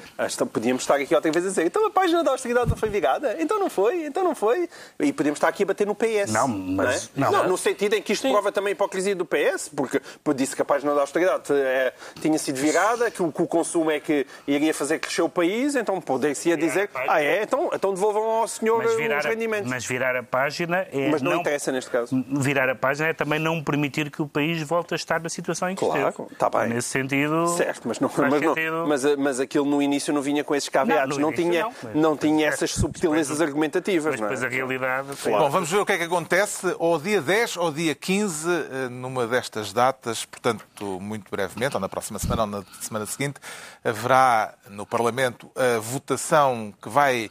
Podíamos 0.51 0.83
estar 0.83 0.95
aqui 0.95 1.13
outra 1.13 1.31
vez 1.31 1.45
a 1.45 1.49
dizer, 1.49 1.65
então 1.65 1.85
a 1.85 1.89
página 1.89 2.14
da 2.23 2.31
austeridade 2.31 2.69
não 2.69 2.77
foi 2.77 2.89
virada? 2.89 3.35
Então 3.39 3.59
não 3.59 3.69
foi, 3.69 4.05
então 4.05 4.23
não 4.23 4.35
foi. 4.35 4.69
E 4.99 5.11
podemos 5.11 5.37
estar 5.37 5.47
aqui 5.47 5.63
a 5.63 5.65
bater 5.65 5.87
no 5.87 5.95
PS. 5.95 6.31
Não, 6.31 6.47
mas... 6.47 7.11
Não, 7.15 7.27
é? 7.27 7.31
não, 7.31 7.43
não 7.43 7.49
no 7.49 7.57
sentido 7.57 7.95
em 7.95 8.01
que 8.01 8.13
isto 8.13 8.23
Sim. 8.23 8.31
prova 8.31 8.51
também 8.51 8.71
a 8.71 8.73
hipocrisia 8.73 9.15
do 9.15 9.25
PS, 9.25 9.69
porque 9.69 10.01
disse 10.35 10.55
que 10.55 10.61
a 10.61 10.65
página 10.65 10.93
da 10.93 11.01
austeridade 11.01 11.51
é, 11.53 11.93
tinha 12.21 12.37
sido 12.37 12.57
virada, 12.57 13.09
que 13.09 13.21
o, 13.21 13.31
que 13.31 13.41
o, 13.41 13.47
consumo 13.47 13.89
é 13.91 13.99
que 13.99 14.25
iria 14.47 14.73
fazer 14.73 14.99
crescer 14.99 15.21
o 15.21 15.29
país, 15.29 15.75
então 15.75 15.99
poderia 16.01 16.33
dizer, 16.57 16.89
ah 17.07 17.21
é, 17.21 17.43
então, 17.43 17.69
então 17.73 17.93
devolvam 17.93 18.23
ao 18.23 18.47
senhor 18.47 18.83
os 18.83 19.25
rendimentos. 19.25 19.69
mas 19.69 19.85
virar 19.85 20.15
a 20.15 20.23
página 20.23 20.85
é... 20.91 21.09
Mas 21.09 21.21
não, 21.21 21.31
não, 21.31 21.39
interessa 21.39 21.71
neste 21.71 21.89
caso. 21.89 22.23
Virar 22.29 22.69
a 22.69 22.75
página 22.75 23.09
é 23.09 23.13
também 23.13 23.39
não 23.39 23.63
permitir 23.63 24.11
que 24.11 24.21
o 24.21 24.27
país 24.27 24.61
volte 24.61 24.93
a 24.93 24.97
estar 24.97 25.21
na 25.21 25.29
situação 25.29 25.69
em 25.69 25.75
que 25.75 25.85
claro, 25.85 26.09
esteve. 26.09 26.33
Está 26.33 26.49
bem. 26.49 26.69
Nesse 26.69 26.89
sentido... 26.89 27.47
Certo, 27.47 27.87
mas, 27.87 27.99
não, 27.99 28.09
mas, 28.17 28.41
não, 28.41 28.87
mas, 28.87 29.15
mas 29.17 29.39
aquilo 29.39 29.65
no 29.65 29.81
início 29.81 30.13
não 30.13 30.21
vinha 30.21 30.43
com 30.43 30.55
esses 30.55 30.69
caveados, 30.69 31.17
não, 31.17 31.29
não 31.29 31.35
tinha, 31.35 31.63
não, 31.63 31.73
mas, 31.83 31.95
não 32.05 32.15
tinha 32.15 32.47
essas 32.47 32.71
subtilezas 32.71 33.41
argumentativas. 33.41 34.19
Mas 34.19 34.21
depois 34.21 34.43
é? 34.43 34.45
a 34.45 34.49
realidade... 34.49 35.07
Claro. 35.21 35.45
Bom, 35.45 35.49
vamos 35.49 35.71
ver 35.71 35.79
o 35.79 35.85
que 35.85 35.93
é 35.93 35.97
que 35.97 36.03
acontece 36.03 36.75
ao 36.79 36.99
dia 36.99 37.21
10 37.21 37.57
ou 37.57 37.71
dia 37.71 37.95
15, 37.95 38.47
eh, 38.47 38.89
numa 38.89 39.25
destas 39.25 39.73
datas, 39.73 40.23
portanto, 40.23 40.99
muito 41.01 41.29
brevemente, 41.31 41.75
ou 41.75 41.81
na 41.81 41.89
próxima 41.89 42.19
semana 42.19 42.43
ou 42.43 42.47
na 42.47 42.63
semana 42.79 43.05
seguinte, 43.07 43.39
haverá 43.83 44.53
no 44.69 44.85
Parlamento 44.85 45.51
a 45.55 45.79
votação 45.79 46.73
que 46.79 46.87
vai 46.87 47.29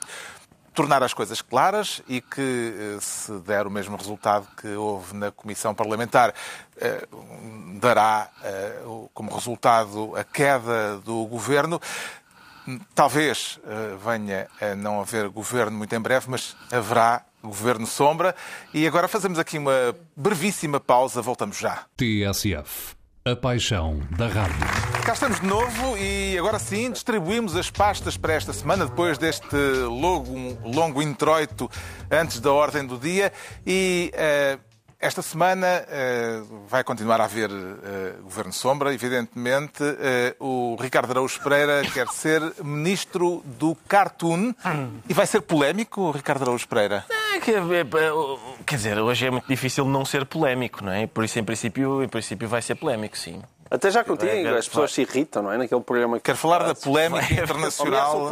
tornar 0.74 1.04
as 1.04 1.14
coisas 1.14 1.40
claras 1.40 2.02
e 2.08 2.20
que, 2.20 2.96
eh, 2.96 2.98
se 3.00 3.32
der 3.40 3.66
o 3.68 3.70
mesmo 3.70 3.96
resultado 3.96 4.48
que 4.60 4.74
houve 4.74 5.14
na 5.14 5.30
Comissão 5.30 5.72
Parlamentar, 5.72 6.34
eh, 6.80 7.06
dará 7.80 8.28
como 9.12 9.32
resultado 9.32 10.16
a 10.16 10.24
queda 10.24 10.96
do 11.04 11.24
governo. 11.26 11.80
Talvez 12.94 13.59
venha 14.03 14.48
a 14.61 14.74
não 14.74 15.00
haver 15.00 15.29
governo 15.29 15.77
muito 15.77 15.94
em 15.94 16.00
breve, 16.00 16.27
mas 16.29 16.57
haverá 16.72 17.24
Governo 17.42 17.87
Sombra. 17.87 18.35
E 18.72 18.87
agora 18.87 19.07
fazemos 19.07 19.38
aqui 19.38 19.59
uma 19.59 19.94
brevíssima 20.16 20.81
pausa, 20.81 21.20
voltamos 21.20 21.59
já. 21.59 21.85
TSF. 21.96 22.94
A 23.27 23.35
paixão 23.35 24.00
da 24.18 24.29
rádio. 24.29 24.57
Cá 25.05 25.14
estamos 25.14 25.40
de 25.40 25.46
novo 25.46 25.96
e 25.96 26.37
agora 26.38 26.59
sim 26.59 26.90
distribuímos 26.90 27.57
as 27.57 27.70
pastas 27.70 28.16
para 28.16 28.35
esta 28.35 28.53
semana, 28.53 28.87
depois 28.87 29.16
deste 29.16 29.57
longo, 29.87 30.59
longo 30.62 31.03
introito 31.03 31.70
antes 32.11 32.38
da 32.40 32.53
ordem 32.53 32.87
do 32.87 32.98
dia. 32.98 33.33
E 33.66 34.12
uh, 34.14 34.61
esta 35.05 35.21
semana 35.21 35.85
uh, 35.85 36.67
vai 36.67 36.83
continuar 36.83 37.21
a 37.21 37.25
haver 37.25 37.51
uh, 37.51 38.23
Governo 38.23 38.53
Sombra, 38.53 38.95
evidentemente. 38.95 39.83
o 40.40 40.77
Ricardo 40.81 41.11
Araújo 41.11 41.40
Pereira 41.43 41.83
quer 41.93 42.09
ser 42.09 42.40
ministro 42.62 43.43
do 43.45 43.75
Cartoon. 43.87 44.55
E 45.09 45.12
vai 45.12 45.27
ser 45.27 45.43
polémico, 45.43 46.11
Ricardo 46.11 46.43
Araújo 46.43 46.67
Pereira? 46.67 47.05
É, 47.11 47.37
é, 47.37 47.85
quer 48.64 48.77
dizer, 48.77 48.99
hoje 48.99 49.27
é 49.27 49.31
muito 49.31 49.47
difícil 49.47 49.85
não 49.85 50.05
ser 50.05 50.25
polémico, 50.25 50.83
não 50.83 50.93
é? 50.93 51.07
Por 51.07 51.25
isso, 51.25 51.38
em 51.38 51.45
princípio, 51.45 52.03
em 52.03 52.09
princípio 52.09 52.49
vai 52.49 52.62
ser 52.62 52.75
polémico, 52.75 53.19
sim. 53.19 53.43
Até 53.70 53.90
já 53.90 54.05
contigo, 54.05 54.31
é, 54.31 54.59
as 54.59 54.68
pessoas 54.68 54.92
se 54.92 55.03
irritam, 55.03 55.42
não 55.42 55.53
é? 55.53 55.59
Naquele 55.59 55.81
programa 55.81 56.18
que. 56.18 56.24
Quero 56.24 56.38
falar 56.38 56.62
da 56.62 56.74
polémica 56.74 57.33
internacional. 57.33 58.31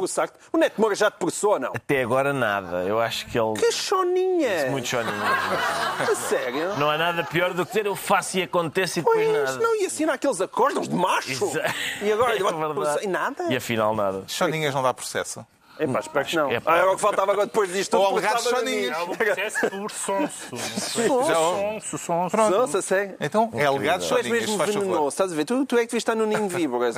o 0.52 0.56
Neto 0.56 0.80
Moura 0.80 0.94
já 0.94 1.10
te 1.10 1.18
processou 1.18 1.52
ou 1.52 1.58
não? 1.58 1.72
Até 1.74 2.02
agora 2.02 2.32
nada. 2.32 2.84
Eu 2.84 3.00
acho 3.00 3.26
que 3.26 3.38
ele. 3.38 3.54
Que 3.54 3.72
choninha! 3.72 4.70
Muito 4.70 4.88
choninha. 4.88 5.12
A 5.98 6.14
sério? 6.14 6.76
Não 6.76 6.90
há 6.90 6.98
nada 6.98 7.24
pior 7.24 7.54
do 7.54 7.64
que 7.64 7.72
dizer 7.72 7.86
eu 7.86 7.96
faço 7.96 8.38
e 8.38 8.42
acontece 8.42 9.00
e 9.00 9.02
depois 9.02 9.26
pois, 9.26 9.44
nada. 9.44 9.58
Não, 9.58 9.80
e 9.80 9.86
assinar 9.86 10.14
aqueles 10.14 10.40
acordos 10.40 10.88
de 10.88 10.94
macho. 10.94 11.44
Exato. 11.44 11.74
E 12.02 12.12
agora, 12.12 12.34
é 12.36 13.04
e 13.04 13.06
nada? 13.06 13.44
E 13.50 13.56
afinal 13.56 13.94
nada. 13.94 14.24
Choninhas 14.26 14.74
não 14.74 14.82
dá 14.82 14.92
processo. 14.92 15.44
É 15.82 15.86
pá, 15.86 15.98
espero 15.98 16.24
que 16.24 16.36
não. 16.36 16.50
É, 16.50 16.62
ah, 16.64 16.76
era 16.76 16.92
o 16.92 16.94
que 16.94 17.00
faltava 17.00 17.32
agora 17.32 17.46
depois 17.46 17.72
disto. 17.72 17.96
Ou 17.96 18.06
alegados 18.06 18.42
soninhos. 18.44 18.96
É 18.96 19.16
processo 19.16 19.70
por 19.70 19.90
sonso. 19.90 20.56
Sonso, 20.56 21.98
sonso. 21.98 22.36
Sonso, 22.36 22.82
sei. 22.82 23.14
Então, 23.20 23.50
é 23.52 23.64
alegados 23.64 24.06
soninhos. 24.06 24.28
Tu 24.28 24.34
és 24.34 24.46
mesmo 24.46 24.58
venenoso, 24.64 25.08
estás 25.08 25.32
a 25.32 25.34
ver? 25.34 25.44
Tu, 25.44 25.66
tu 25.66 25.76
é 25.76 25.80
que 25.80 25.86
devias 25.86 26.00
estar 26.02 26.14
no 26.14 26.24
ninho 26.24 26.48
víboras. 26.48 26.94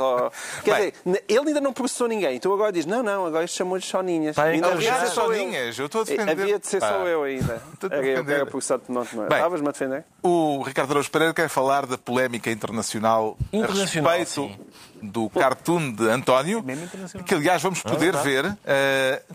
Quer 0.62 0.74
dizer, 0.74 1.24
ele 1.28 1.48
ainda 1.48 1.60
não 1.60 1.72
processou 1.72 2.06
ninguém. 2.06 2.38
Tu 2.38 2.52
agora 2.52 2.70
dizes, 2.70 2.86
não, 2.86 3.02
não, 3.02 3.24
agora 3.24 3.44
isto 3.44 3.56
chamou 3.56 3.78
de 3.78 3.86
soninhas. 3.86 4.36
Alegados 4.38 5.12
soninhas. 5.14 5.78
Eu 5.78 5.86
estou 5.86 6.02
a 6.02 6.04
defender. 6.04 6.30
Havia 6.30 6.58
de 6.58 6.66
ser 6.66 6.80
só 6.80 7.06
eu 7.06 7.22
ainda. 7.22 7.62
Era 7.90 8.06
eu 8.06 8.24
que 8.24 8.32
era 8.32 8.46
processado 8.46 8.82
de 8.86 8.92
não 8.92 9.02
Estavas-me 9.02 9.68
a 9.68 9.72
defender? 9.72 10.04
O 10.22 10.62
Ricardo 10.62 10.90
Araújo 10.92 11.10
Pereira 11.10 11.34
quer 11.34 11.48
falar 11.48 11.86
da 11.86 11.98
polémica 11.98 12.50
internacional 12.50 13.36
a 13.52 13.72
respeito 13.72 14.50
do 15.04 15.28
cartoon 15.30 15.92
de 15.92 16.08
António, 16.08 16.64
que 17.26 17.34
aliás 17.34 17.62
vamos 17.62 17.82
poder 17.82 18.16
ver 18.18 18.46
uh, 18.46 18.56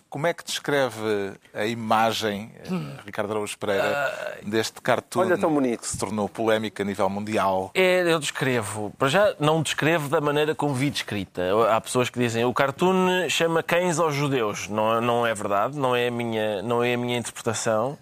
como 0.10 0.28
é 0.28 0.34
que 0.34 0.44
descreve 0.44 1.34
a 1.54 1.66
imagem, 1.66 2.52
uh, 2.70 3.06
Ricardo 3.06 3.32
Araújo 3.32 3.58
Pereira, 3.58 4.40
deste 4.46 4.82
cartoon 4.82 5.22
Olha, 5.22 5.38
tão 5.38 5.54
bonito. 5.54 5.82
que 5.82 5.88
se 5.88 5.98
tornou 5.98 6.28
polémica 6.28 6.84
a 6.84 6.86
nível 6.86 7.10
mundial. 7.10 7.72
É, 7.74 8.02
eu 8.02 8.20
descrevo. 8.20 8.92
Para 8.98 9.08
já, 9.08 9.36
não 9.40 9.62
descrevo 9.62 10.10
da 10.10 10.22
maneira 10.22 10.56
como 10.56 10.74
vi 10.74 10.90
descrita. 10.90 11.44
Há 11.72 11.80
pessoas 11.82 12.10
que 12.10 12.20
dizem 12.20 12.46
o 12.46 12.54
cartoon 12.54 13.30
chama 13.30 13.64
cães 13.64 14.00
aos 14.00 14.16
judeus. 14.16 14.68
Não, 14.68 15.02
não 15.02 15.26
é 15.26 15.34
verdade, 15.34 15.78
não 15.78 15.96
é 15.96 16.08
a 16.08 16.12
minha, 16.12 16.62
não 16.62 16.84
é 16.84 16.94
a 16.94 16.98
minha 16.98 17.18
interpretação. 17.18 17.98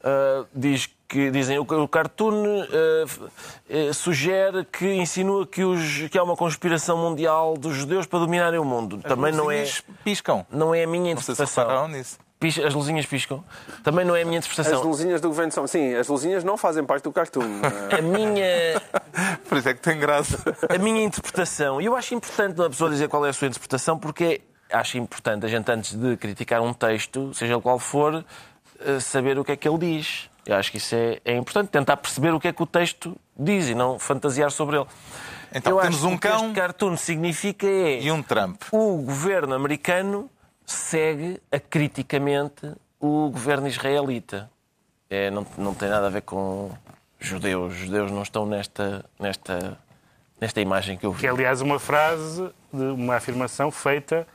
Uh, 0.00 0.46
diz 0.54 0.88
que 1.08 1.30
dizem 1.30 1.64
que 1.64 1.74
o 1.74 1.88
cartoon 1.88 2.44
uh, 2.44 2.64
uh, 2.64 3.94
sugere 3.94 4.64
que 4.64 4.94
insinua 4.94 5.46
que, 5.46 5.64
os, 5.64 6.08
que 6.08 6.18
há 6.18 6.22
uma 6.22 6.36
conspiração 6.36 6.96
mundial 6.96 7.56
dos 7.56 7.74
judeus 7.76 8.06
para 8.06 8.18
dominarem 8.18 8.58
o 8.58 8.64
mundo. 8.64 9.00
As 9.02 9.08
Também 9.08 9.32
não 9.32 9.50
é 9.50 9.64
piscam. 10.04 10.44
Não 10.50 10.74
é 10.74 10.84
a 10.84 10.86
minha 10.86 11.12
interpretação. 11.12 11.64
Não 11.64 11.92
sei 11.92 12.04
se 12.04 12.18
nisso. 12.42 12.66
as 12.66 12.74
luzinhas 12.74 13.06
piscam. 13.06 13.42
Também 13.84 14.04
não 14.04 14.16
é 14.16 14.22
a 14.22 14.24
minha 14.24 14.38
interpretação. 14.38 14.80
As 14.80 14.84
luzinhas 14.84 15.20
do 15.20 15.28
governo 15.28 15.52
são. 15.52 15.66
Sim, 15.66 15.94
as 15.94 16.08
luzinhas 16.08 16.42
não 16.42 16.56
fazem 16.56 16.84
parte 16.84 17.04
do 17.04 17.12
cartoon. 17.12 17.60
a 17.96 18.02
minha. 18.02 18.80
Por 19.48 19.58
isso 19.58 19.68
é 19.68 19.74
que 19.74 19.80
tem 19.80 19.98
graça. 19.98 20.42
A 20.68 20.78
minha 20.78 21.04
interpretação. 21.04 21.80
E 21.80 21.86
eu 21.86 21.94
acho 21.94 22.14
importante 22.14 22.60
uma 22.60 22.68
pessoa 22.68 22.90
dizer 22.90 23.08
qual 23.08 23.24
é 23.24 23.30
a 23.30 23.32
sua 23.32 23.46
interpretação, 23.46 23.98
porque 23.98 24.40
acho 24.72 24.98
importante 24.98 25.46
a 25.46 25.48
gente, 25.48 25.70
antes 25.70 25.94
de 25.94 26.16
criticar 26.16 26.60
um 26.60 26.72
texto, 26.72 27.32
seja 27.32 27.54
ele 27.54 27.62
qual 27.62 27.78
for, 27.78 28.24
eh, 28.80 29.00
saber 29.00 29.38
o 29.38 29.44
que 29.44 29.52
é 29.52 29.56
que 29.56 29.68
ele 29.68 29.78
diz. 29.78 30.28
Eu 30.46 30.54
acho 30.56 30.70
que 30.70 30.78
isso 30.78 30.94
é, 30.94 31.20
é 31.24 31.36
importante, 31.36 31.70
tentar 31.70 31.96
perceber 31.96 32.32
o 32.32 32.38
que 32.38 32.48
é 32.48 32.52
que 32.52 32.62
o 32.62 32.66
texto 32.66 33.16
diz 33.36 33.68
e 33.68 33.74
não 33.74 33.98
fantasiar 33.98 34.50
sobre 34.50 34.76
ele. 34.76 34.86
Então 35.52 35.72
Eu 35.72 35.80
temos 35.80 35.96
acho 35.96 36.08
um 36.08 36.16
que 36.16 36.28
cão 36.28 36.36
o 36.36 36.40
que 36.40 36.46
este 36.46 36.54
cartoon 36.54 36.96
significa 36.96 37.66
é 37.66 38.00
e 38.00 38.12
um 38.12 38.22
Trump. 38.22 38.62
O 38.70 38.98
governo 39.02 39.54
americano 39.54 40.30
segue 40.64 41.40
acriticamente 41.50 42.72
o 43.00 43.28
governo 43.30 43.66
israelita. 43.66 44.50
É, 45.10 45.30
não, 45.30 45.46
não 45.58 45.74
tem 45.74 45.88
nada 45.88 46.06
a 46.06 46.10
ver 46.10 46.22
com 46.22 46.70
judeus. 47.18 47.72
Os 47.72 47.78
judeus 47.78 48.10
não 48.10 48.22
estão 48.22 48.46
nesta, 48.46 49.04
nesta, 49.18 49.78
nesta 50.40 50.60
imagem 50.60 50.96
que 50.96 51.06
eu 51.06 51.12
vi. 51.12 51.20
Que 51.20 51.26
é, 51.26 51.30
aliás, 51.30 51.60
uma 51.60 51.78
frase, 51.78 52.48
uma 52.72 53.16
afirmação 53.16 53.70
feita 53.70 54.26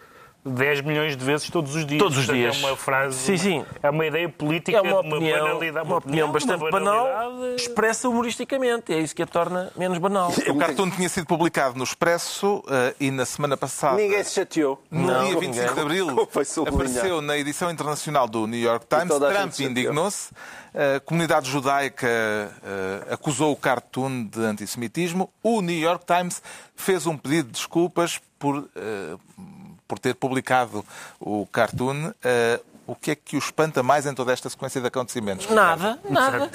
10 0.44 0.82
milhões 0.82 1.16
de 1.16 1.24
vezes 1.24 1.50
todos 1.50 1.76
os 1.76 1.86
dias. 1.86 2.00
Todos 2.00 2.18
os 2.18 2.26
dias. 2.26 2.62
É 2.62 2.68
uma 2.68 2.76
frase. 2.76 3.18
Sim, 3.18 3.38
sim. 3.38 3.66
É 3.82 3.90
uma 3.90 4.06
ideia 4.06 4.28
política, 4.28 4.78
é 4.78 4.82
uma, 4.82 5.00
opinião, 5.00 5.40
uma 5.40 5.48
banalidade. 5.50 5.88
Uma, 5.88 5.98
opinião, 5.98 6.28
uma 6.28 6.34
bastante 6.34 6.62
uma 6.62 6.72
banal, 6.72 7.56
expressa 7.56 8.10
humoristicamente. 8.10 8.92
É 8.92 9.00
isso 9.00 9.16
que 9.16 9.22
a 9.22 9.28
torna 9.28 9.72
menos 9.76 10.00
banal. 10.00 10.34
O 10.48 10.58
cartoon 10.58 10.90
tinha 10.90 11.08
sido 11.10 11.28
publicado 11.28 11.78
no 11.78 11.84
Expresso 11.84 12.58
uh, 12.58 12.96
e 13.00 13.12
na 13.12 13.26
semana 13.26 13.56
passada. 13.56 13.98
Ninguém 13.98 14.24
se 14.24 14.34
chateou. 14.34 14.82
No 14.90 15.08
não, 15.08 15.26
dia 15.26 15.40
25 15.40 15.42
ninguém. 15.42 15.74
de 15.74 15.80
abril 15.80 16.22
apareceu 16.68 17.22
na 17.22 17.38
edição 17.38 17.70
internacional 17.70 18.28
do 18.28 18.48
New 18.48 18.60
York 18.60 18.88
Times. 18.88 19.16
Trump 19.20 19.60
indignou-se. 19.60 20.32
A 20.74 21.00
comunidade 21.02 21.52
judaica 21.52 22.08
uh, 22.08 23.14
acusou 23.14 23.52
o 23.52 23.56
cartoon 23.56 24.24
de 24.26 24.40
antissemitismo. 24.40 25.32
O 25.44 25.62
New 25.62 25.78
York 25.78 26.06
Times 26.06 26.42
fez 26.76 27.06
um 27.06 27.16
pedido 27.16 27.48
de 27.48 27.54
desculpas 27.54 28.20
por. 28.40 28.58
Uh, 28.58 29.20
por 29.92 30.00
ter 30.00 30.16
publicado 30.16 30.86
o 31.20 31.46
cartoon. 31.48 32.12
Uh, 32.24 32.72
O 32.88 32.96
que 32.96 33.12
é 33.12 33.16
que 33.16 33.36
o 33.38 33.40
espanta 33.40 33.84
mais 33.84 34.06
em 34.06 34.14
toda 34.14 34.34
esta 34.34 34.50
sequência 34.50 34.82
de 34.82 34.88
acontecimentos? 34.88 35.48
Nada, 35.50 36.00
nada, 36.10 36.50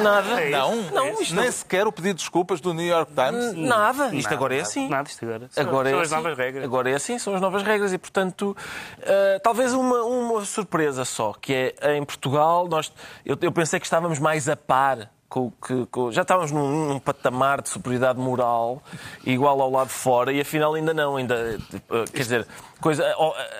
nada. 0.00 0.40
É 0.40 0.50
Não, 0.50 0.76
Não, 0.90 1.20
isto 1.20 1.34
nem 1.34 1.50
sequer 1.50 1.86
o 1.86 1.92
pedido 1.92 2.14
de 2.16 2.22
desculpas 2.22 2.60
do 2.60 2.72
New 2.72 2.86
York 2.86 3.12
Times. 3.12 3.54
Nada. 3.54 4.14
Isto 4.14 4.32
agora 4.32 4.54
é 4.56 4.60
assim. 4.60 4.88
Nada, 4.88 5.08
isto 5.08 5.24
agora. 5.24 5.48
São, 5.50 5.62
Agora 5.64 5.90
são 5.90 5.98
é 5.98 6.02
as 6.02 6.12
assim. 6.12 6.22
novas 6.22 6.38
regras. 6.38 6.64
Agora 6.64 6.90
é 6.90 6.94
assim, 6.94 7.18
são 7.18 7.34
as 7.34 7.40
novas 7.40 7.62
regras 7.62 7.92
e, 7.92 7.98
portanto, 7.98 8.56
eh, 9.02 9.40
talvez 9.42 9.74
uma, 9.74 10.02
uma 10.04 10.44
surpresa 10.44 11.04
só, 11.04 11.32
que 11.32 11.74
é 11.80 11.96
em 11.96 12.04
Portugal, 12.04 12.68
nós, 12.68 12.92
eu, 13.26 13.36
eu 13.40 13.52
pensei 13.52 13.80
que 13.80 13.86
estávamos 13.86 14.18
mais 14.18 14.48
a 14.48 14.56
par. 14.56 15.10
Com, 15.32 15.50
que, 15.66 15.86
com- 15.86 16.12
já 16.12 16.20
estávamos 16.20 16.52
num, 16.52 16.88
num 16.88 16.98
patamar 16.98 17.62
de 17.62 17.70
superioridade 17.70 18.18
moral 18.18 18.82
igual 19.24 19.62
ao 19.62 19.70
lado 19.70 19.86
de 19.86 19.94
fora 19.94 20.30
e 20.30 20.38
afinal 20.42 20.74
ainda 20.74 20.92
não. 20.92 21.16
Ainda, 21.16 21.58
eh, 21.74 22.04
quer 22.12 22.18
dizer, 22.22 22.46
coisa, 22.82 23.02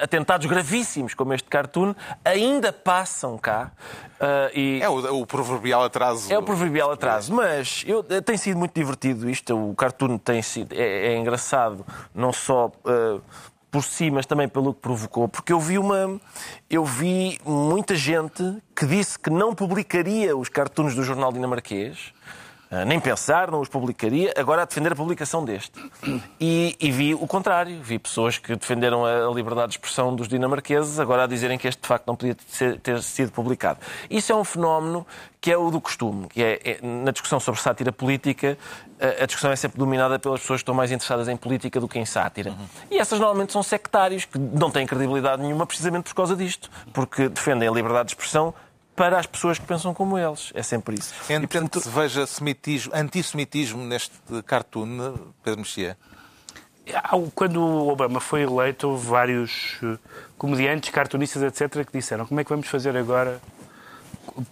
atentados 0.03 0.47
gravíssimos 0.47 1.15
como 1.15 1.33
este 1.33 1.49
cartoon 1.49 1.95
ainda 2.23 2.75
passam 2.75 3.39
cá. 3.39 3.73
eh, 4.21 4.51
e, 4.55 4.83
É 4.83 4.89
o, 4.91 5.23
o 5.23 5.27
proverbial 5.27 5.83
atraso. 5.85 6.31
é 6.31 6.37
o 6.37 6.43
proverbial 6.43 6.91
atraso, 6.93 7.33
mas 7.33 7.83
eu, 7.87 8.05
eh, 8.11 8.21
tem 8.21 8.37
sido 8.37 8.59
muito 8.59 8.75
divertido 8.75 9.31
isto. 9.31 9.57
O 9.57 9.75
cartoon 9.75 10.19
tem 10.19 10.43
sido, 10.43 10.75
é, 10.75 11.15
é 11.15 11.17
engraçado, 11.17 11.87
não 12.15 12.35
só 12.35 12.71
eh, 12.87 13.19
por 13.73 13.83
si, 13.83 14.11
mas 14.11 14.27
também 14.27 14.47
pelo 14.47 14.75
que 14.75 14.81
provocou, 14.81 15.27
porque 15.27 15.51
eu 15.51 15.59
vi 15.59 15.79
uma, 15.79 16.21
eu 16.69 16.85
vi 16.85 17.41
muita 17.43 17.97
gente 17.97 18.59
que 18.77 18.85
disse 18.85 19.19
que 19.19 19.31
não 19.31 19.55
publicaria 19.55 20.37
os 20.37 20.51
cartoons 20.51 20.95
do 20.95 21.03
jornal 21.03 21.33
dinamarquês. 21.33 22.13
Eh, 22.73 22.85
Nem 22.85 22.99
pensar, 22.99 23.51
não 23.51 23.61
os 23.61 23.69
publicaria, 23.69 24.33
agora 24.37 24.63
a 24.63 24.65
defender 24.65 24.93
a 24.93 24.97
publicação 24.97 25.45
deste. 25.45 25.73
E, 26.41 26.77
e 26.81 26.91
vi 26.91 27.15
o 27.15 27.27
contrário. 27.27 27.81
Vi 27.83 27.99
pessoas 27.99 28.39
que 28.39 28.57
defenderam 28.57 29.05
a 29.05 29.33
liberdade 29.33 29.69
de 29.69 29.75
expressão 29.75 30.15
dos 30.17 30.27
dinamarqueses, 30.27 30.99
agora 30.99 31.25
a 31.25 31.27
dizerem 31.27 31.59
que 31.59 31.69
este 31.69 31.81
de 31.83 31.87
facto 31.89 32.07
não 32.07 32.17
podia 32.17 32.37
ser- 32.49 32.81
ter 32.81 33.03
sido 33.03 33.31
publicado. 33.31 33.79
Isso 34.11 34.33
é 34.33 34.35
um 34.35 34.43
fenómeno 34.45 35.07
que 35.41 35.51
é 35.53 35.57
o 35.57 35.71
do 35.71 35.81
costume, 35.81 36.29
que 36.29 36.43
é, 36.43 36.61
é- 36.65 36.79
na 36.83 37.11
discussão 37.11 37.39
sobre 37.41 37.61
sátira 37.61 37.93
política, 37.93 38.57
a, 39.01 39.25
a 39.25 39.27
discussão 39.27 39.51
é 39.51 39.57
sempre 39.57 39.77
dominada 39.79 40.19
pelas 40.19 40.41
pessoas 40.41 40.59
que 40.61 40.63
estão 40.63 40.75
mais 40.75 40.91
interessadas 40.93 41.29
em 41.29 41.37
política 41.37 41.81
do 41.81 41.89
que 41.89 41.99
em 41.99 42.05
sátira. 42.07 42.55
E 42.91 42.97
essas 42.99 43.19
normalmente 43.19 43.53
são 43.53 43.63
sectários, 43.63 44.25
que 44.25 44.39
não 44.39 44.71
têm 44.71 44.87
credibilidade 44.87 45.43
nenhuma 45.43 45.67
precisamente 45.67 46.05
por 46.05 46.15
causa 46.15 46.37
disto, 46.37 46.71
porque 46.93 47.29
defendem 47.29 47.69
a 47.69 47.73
liberdade 47.73 48.07
de 48.07 48.13
expressão 48.13 48.55
para 49.03 49.19
as 49.19 49.27
pessoas 49.27 49.59
que 49.59 49.67
pensam 49.67 49.93
como 49.93 50.17
eles. 50.17 50.53
É 50.55 50.63
sempre 50.63 50.95
isso. 50.95 51.13
E, 51.23 51.25
Entende 51.25 51.49
portanto, 51.49 51.81
que 51.81 51.81
se 51.81 51.89
veja 51.89 52.25
semitismo, 52.25 52.93
antissemitismo 52.95 53.83
neste 53.83 54.15
cartoon, 54.47 55.17
Pedro 55.43 55.59
Mexia? 55.59 55.99
Quando 57.35 57.61
o 57.61 57.89
Obama 57.89 58.21
foi 58.21 58.43
eleito, 58.43 58.89
houve 58.89 59.05
vários 59.09 59.81
eh, 59.83 59.99
comediantes, 60.39 60.91
cartunistas, 60.91 61.43
etc., 61.43 61.85
que 61.85 61.99
disseram 61.99 62.27
como 62.27 62.39
é 62.39 62.45
que 62.45 62.51
vamos 62.51 62.69
fazer 62.69 62.97
agora 62.97 63.41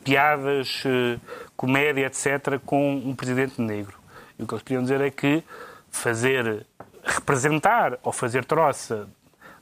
piadas, 0.02 0.82
eh, 0.84 1.16
comédia, 1.56 2.06
etc., 2.06 2.58
com 2.66 2.96
um 2.96 3.14
presidente 3.14 3.60
negro. 3.60 3.96
E 4.36 4.42
o 4.42 4.48
que 4.48 4.54
eles 4.54 4.64
queriam 4.64 4.82
dizer 4.82 5.00
é 5.00 5.12
que 5.12 5.44
fazer, 5.92 6.66
representar 7.04 8.00
ou 8.02 8.12
fazer 8.12 8.44
troça 8.44 9.08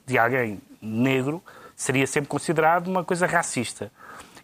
de 0.03 0.17
alguém 0.17 0.59
negro 0.81 1.43
seria 1.75 2.07
sempre 2.07 2.27
considerado 2.27 2.87
uma 2.87 3.03
coisa 3.03 3.27
racista. 3.27 3.91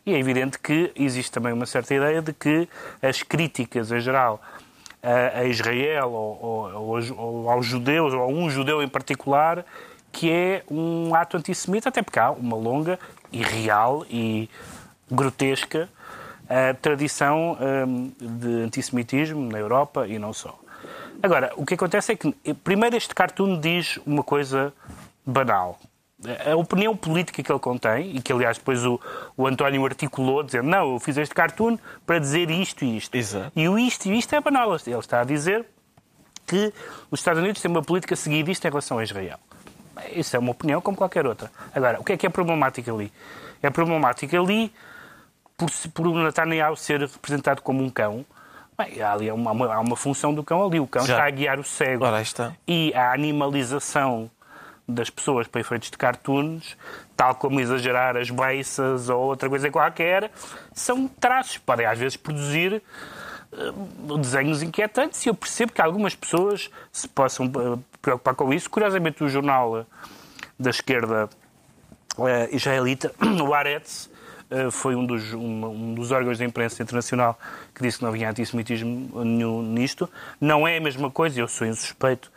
E 0.05 0.13
é 0.13 0.19
evidente 0.19 0.59
que 0.59 0.91
existe 0.95 1.31
também 1.31 1.51
uma 1.51 1.65
certa 1.65 1.93
ideia 1.95 2.21
de 2.21 2.31
que 2.31 2.69
as 3.01 3.23
críticas, 3.23 3.91
em 3.91 3.99
geral, 3.99 4.39
a, 5.01 5.43
Israel 5.45 6.11
ou, 6.11 6.39
ou- 6.73 7.17
ou 7.17 7.49
aos- 7.49 7.65
judeus, 7.65 8.13
ou 8.13 8.21
a 8.21 8.27
um 8.27 8.49
judeu 8.49 8.81
em 8.83 8.87
particular, 8.87 9.65
que 10.11 10.31
é 10.31 10.63
um 10.69 11.13
ato 11.15 11.37
antissemita, 11.37 11.89
até 11.89 12.01
porque 12.01 12.19
há 12.19 12.31
uma 12.31 12.55
longa 12.55 12.99
e 13.31 13.41
real 13.43 14.05
e 14.09 14.49
grotesca 15.11 15.89
eh, 16.47 16.73
tradição 16.73 17.57
hum, 17.87 18.11
de 18.19 18.63
antissemitismo 18.63 19.49
na 19.51 19.57
Europa 19.59 20.07
e 20.07 20.17
não 20.19 20.31
só. 20.33 20.57
Agora, 21.21 21.51
o 21.57 21.65
que 21.65 21.73
acontece 21.73 22.11
é 22.11 22.15
que, 22.15 22.31
primeiro, 22.63 22.95
este 22.95 23.13
cartoon 23.15 23.59
diz 23.59 23.99
uma 24.05 24.23
coisa 24.23 24.71
banal. 25.25 25.79
A 26.51 26.55
opinião 26.55 26.95
política 26.95 27.41
que 27.43 27.51
ele 27.51 27.59
contém, 27.59 28.15
e 28.15 28.21
que 28.21 28.31
aliás 28.31 28.57
depois 28.57 28.83
o, 28.85 28.99
o 29.37 29.47
António 29.47 29.85
articulou, 29.85 30.43
dizendo: 30.43 30.67
Não, 30.69 30.93
eu 30.93 30.99
fiz 30.99 31.17
este 31.17 31.33
cartoon 31.35 31.77
para 32.05 32.19
dizer 32.19 32.49
isto 32.49 32.83
e 32.85 32.97
isto. 32.97 33.15
Exato. 33.15 33.51
E 33.55 33.67
o 33.69 33.77
isto 33.77 34.07
e 34.07 34.17
isto 34.17 34.33
é 34.35 34.41
banal. 34.41 34.75
Ele 34.85 34.97
está 34.99 35.21
a 35.21 35.23
dizer 35.23 35.65
que 36.47 36.73
os 37.09 37.19
Estados 37.19 37.41
Unidos 37.41 37.61
têm 37.61 37.71
uma 37.71 37.81
política 37.81 38.15
seguidista 38.15 38.67
em 38.67 38.71
relação 38.71 38.97
a 38.99 39.03
Israel. 39.03 39.39
Isso 40.11 40.35
é 40.35 40.39
uma 40.39 40.51
opinião 40.51 40.81
como 40.81 40.95
qualquer 40.97 41.25
outra. 41.25 41.49
Agora, 41.73 41.99
o 41.99 42.03
que 42.03 42.13
é 42.13 42.17
que 42.17 42.25
é 42.25 42.29
problemático 42.29 42.93
ali? 42.93 43.11
É 43.63 43.69
problemático 43.69 44.35
ali 44.35 44.71
por, 45.57 45.69
por 45.93 46.05
Netanyahu 46.13 46.75
ser 46.75 46.99
representado 47.01 47.61
como 47.61 47.81
um 47.83 47.89
cão. 47.89 48.25
Bem, 48.77 49.01
há, 49.01 49.13
ali 49.13 49.31
uma, 49.31 49.51
uma- 49.53 49.73
há 49.73 49.79
uma 49.79 49.95
função 49.95 50.33
do 50.33 50.43
cão 50.43 50.63
ali. 50.65 50.79
O 50.81 50.85
cão 50.87 51.05
Já. 51.05 51.13
está 51.13 51.25
a 51.27 51.29
guiar 51.29 51.59
o 51.59 51.63
cego. 51.63 52.03
Ora, 52.05 52.21
está. 52.21 52.51
E 52.67 52.93
a 52.93 53.13
animalização 53.13 54.29
das 54.87 55.09
pessoas 55.09 55.47
para 55.47 55.61
efeitos 55.61 55.89
de 55.89 55.97
cartoons, 55.97 56.77
tal 57.15 57.35
como 57.35 57.59
exagerar 57.59 58.15
as 58.17 58.29
beiças 58.29 59.09
ou 59.09 59.19
outra 59.21 59.49
coisa 59.49 59.69
qualquer, 59.71 60.31
são 60.73 61.07
traços. 61.07 61.57
Podem 61.57 61.85
às 61.85 61.97
vezes 61.97 62.17
produzir 62.17 62.81
eh, 63.51 63.71
desenhos 64.19 64.61
inquietantes 64.61 65.25
e 65.25 65.29
eu 65.29 65.33
percebo 65.33 65.73
que 65.73 65.81
algumas 65.81 66.15
pessoas 66.15 66.69
se 66.91 67.07
possam 67.07 67.45
eh, 67.45 67.79
preocupar 68.01 68.35
com 68.35 68.53
isso. 68.53 68.69
Curiosamente, 68.69 69.23
o 69.23 69.29
jornal 69.29 69.79
eh, 69.79 69.85
da 70.59 70.69
esquerda 70.69 71.29
israelita, 72.51 73.11
o 73.43 73.53
Haaretz, 73.53 74.09
eh, 74.49 74.69
foi 74.69 74.95
um 74.95 75.05
dos, 75.05 75.33
um, 75.33 75.65
um 75.65 75.93
dos 75.95 76.11
órgãos 76.11 76.37
da 76.37 76.45
imprensa 76.45 76.81
internacional 76.83 77.37
que 77.73 77.81
disse 77.81 77.97
que 77.97 78.03
não 78.03 78.09
havia 78.11 78.29
antissemitismo 78.29 79.23
nenhum 79.23 79.61
nisto. 79.61 80.09
Não 80.39 80.67
é 80.67 80.77
a 80.77 80.81
mesma 80.81 81.09
coisa, 81.09 81.39
eu 81.39 81.47
sou 81.47 81.65
insuspeito 81.65 82.31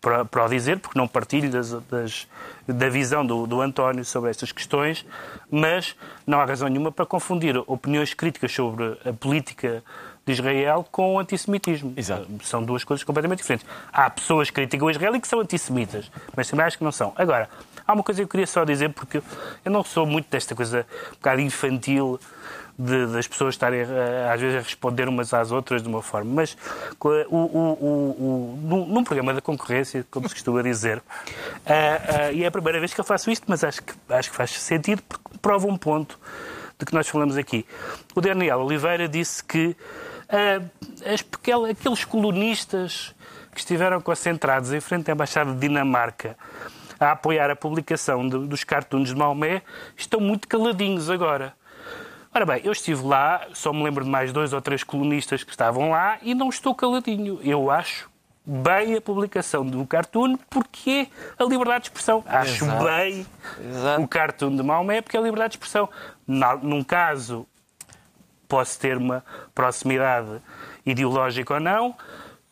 para, 0.00 0.24
para 0.24 0.44
o 0.44 0.48
dizer, 0.48 0.78
porque 0.78 0.98
não 0.98 1.06
partilho 1.06 1.50
das, 1.50 1.70
das- 1.90 2.26
da 2.66 2.88
visão 2.88 3.24
do, 3.26 3.46
do 3.46 3.60
António 3.60 4.04
sobre 4.04 4.30
estas 4.30 4.52
questões, 4.52 5.04
mas 5.50 5.94
não 6.26 6.40
há 6.40 6.44
razão 6.44 6.68
nenhuma 6.68 6.90
para 6.92 7.04
confundir 7.04 7.56
opiniões 7.66 8.14
críticas 8.14 8.52
sobre 8.52 8.96
a 9.04 9.12
política 9.12 9.82
de 10.24 10.32
Israel 10.32 10.86
com 10.90 11.14
o 11.14 11.18
antissemitismo. 11.18 11.92
Exato. 11.96 12.26
São 12.44 12.62
duas 12.62 12.84
coisas 12.84 13.02
completamente 13.04 13.38
diferentes. 13.40 13.66
Há 13.92 14.08
pessoas 14.08 14.48
que 14.48 14.54
criticam 14.54 14.90
Israel 14.90 15.16
e 15.16 15.20
que 15.20 15.26
são 15.28 15.40
antissemitas, 15.40 16.10
mas 16.36 16.48
também 16.48 16.64
acho 16.64 16.78
que 16.78 16.84
não 16.84 16.92
são. 16.92 17.12
Agora, 17.16 17.48
há 17.86 17.92
uma 17.92 18.02
coisa 18.02 18.20
que 18.20 18.24
eu 18.24 18.28
queria 18.28 18.46
só 18.46 18.64
dizer, 18.64 18.90
porque 18.90 19.22
eu 19.64 19.72
não 19.72 19.82
sou 19.82 20.06
muito 20.06 20.30
desta 20.30 20.54
coisa 20.54 20.86
um 21.08 21.14
bocado 21.14 21.40
infantil 21.40 22.20
de- 22.82 23.06
das 23.12 23.26
pessoas 23.26 23.54
estarem 23.54 23.80
eh, 23.80 24.30
às 24.32 24.40
vezes 24.40 24.56
a 24.56 24.60
responder 24.62 25.08
umas 25.08 25.32
às 25.34 25.50
outras 25.52 25.82
de 25.82 25.88
uma 25.88 26.02
forma, 26.02 26.32
mas 26.34 26.56
o, 27.00 27.08
o, 27.36 28.56
o, 28.64 28.86
num, 28.88 29.04
programa 29.04 29.34
da 29.34 29.40
concorrência, 29.40 30.06
como 30.10 30.28
se 30.28 30.34
costuma 30.34 30.62
dizer, 30.62 31.02
ah, 31.66 32.26
ah, 32.28 32.32
e 32.32 32.42
é 32.44 32.46
a 32.46 32.50
primeira 32.50 32.78
vez 32.78 32.94
que 32.94 33.00
eu 33.00 33.04
faço 33.04 33.30
isto, 33.30 33.44
mas 33.48 33.62
acho 33.64 33.82
que, 33.82 33.92
acho 34.08 34.30
que 34.30 34.36
faz 34.36 34.50
sentido 34.52 35.02
porque 35.08 35.38
prova 35.42 35.66
um 35.66 35.76
ponto 35.76 36.18
de 36.78 36.86
que 36.86 36.94
nós 36.94 37.06
falamos 37.08 37.36
aqui. 37.36 37.66
O 38.14 38.20
Daniel 38.20 38.60
Oliveira 38.60 39.06
disse 39.08 39.44
que 39.44 39.76
as, 41.04 41.20
aquel- 41.34 41.66
aqueles 41.66 42.04
colunistas 42.04 43.14
que 43.52 43.58
estiveram 43.60 44.00
concentrados 44.00 44.72
em 44.72 44.80
frente 44.80 45.10
à 45.10 45.14
Embaixada 45.14 45.52
de 45.52 45.58
Dinamarca 45.58 46.36
a 46.98 47.12
apoiar 47.12 47.50
a 47.50 47.56
publicação 47.56 48.26
de- 48.28 48.46
dos 48.46 48.62
cartoons 48.64 49.08
de 49.08 49.14
Maomé 49.16 49.62
estão 49.96 50.20
muito 50.20 50.46
caladinhos 50.46 51.10
agora. 51.10 51.52
Ora 52.32 52.46
bem, 52.46 52.60
eu 52.62 52.70
estive 52.70 53.04
lá, 53.04 53.44
só 53.52 53.72
me 53.72 53.82
lembro 53.82 54.04
de 54.04 54.10
mais 54.10 54.32
dois 54.32 54.52
ou 54.52 54.60
três 54.60 54.84
colunistas 54.84 55.42
que 55.42 55.50
estavam 55.50 55.90
lá 55.90 56.16
e 56.22 56.32
não 56.32 56.48
estou 56.48 56.74
caladinho. 56.74 57.40
Eu 57.42 57.70
acho 57.72 58.08
bem 58.46 58.94
a 58.96 59.00
publicação 59.00 59.66
do 59.66 59.84
cartoon 59.84 60.36
porque 60.48 61.08
é 61.38 61.42
a 61.42 61.46
liberdade 61.46 61.84
de 61.84 61.88
expressão. 61.88 62.22
Acho 62.26 62.64
Exato. 62.64 62.84
bem 62.84 63.26
Exato. 63.68 64.02
o 64.02 64.08
cartoon 64.08 64.56
de 64.56 64.62
Maomé 64.62 65.00
porque 65.02 65.16
é 65.16 65.20
a 65.20 65.22
liberdade 65.24 65.52
de 65.52 65.56
expressão. 65.56 65.88
Num 66.62 66.84
caso, 66.84 67.44
posso 68.48 68.78
ter 68.78 68.96
uma 68.96 69.24
proximidade 69.52 70.40
ideológica 70.86 71.54
ou 71.54 71.60
não. 71.60 71.96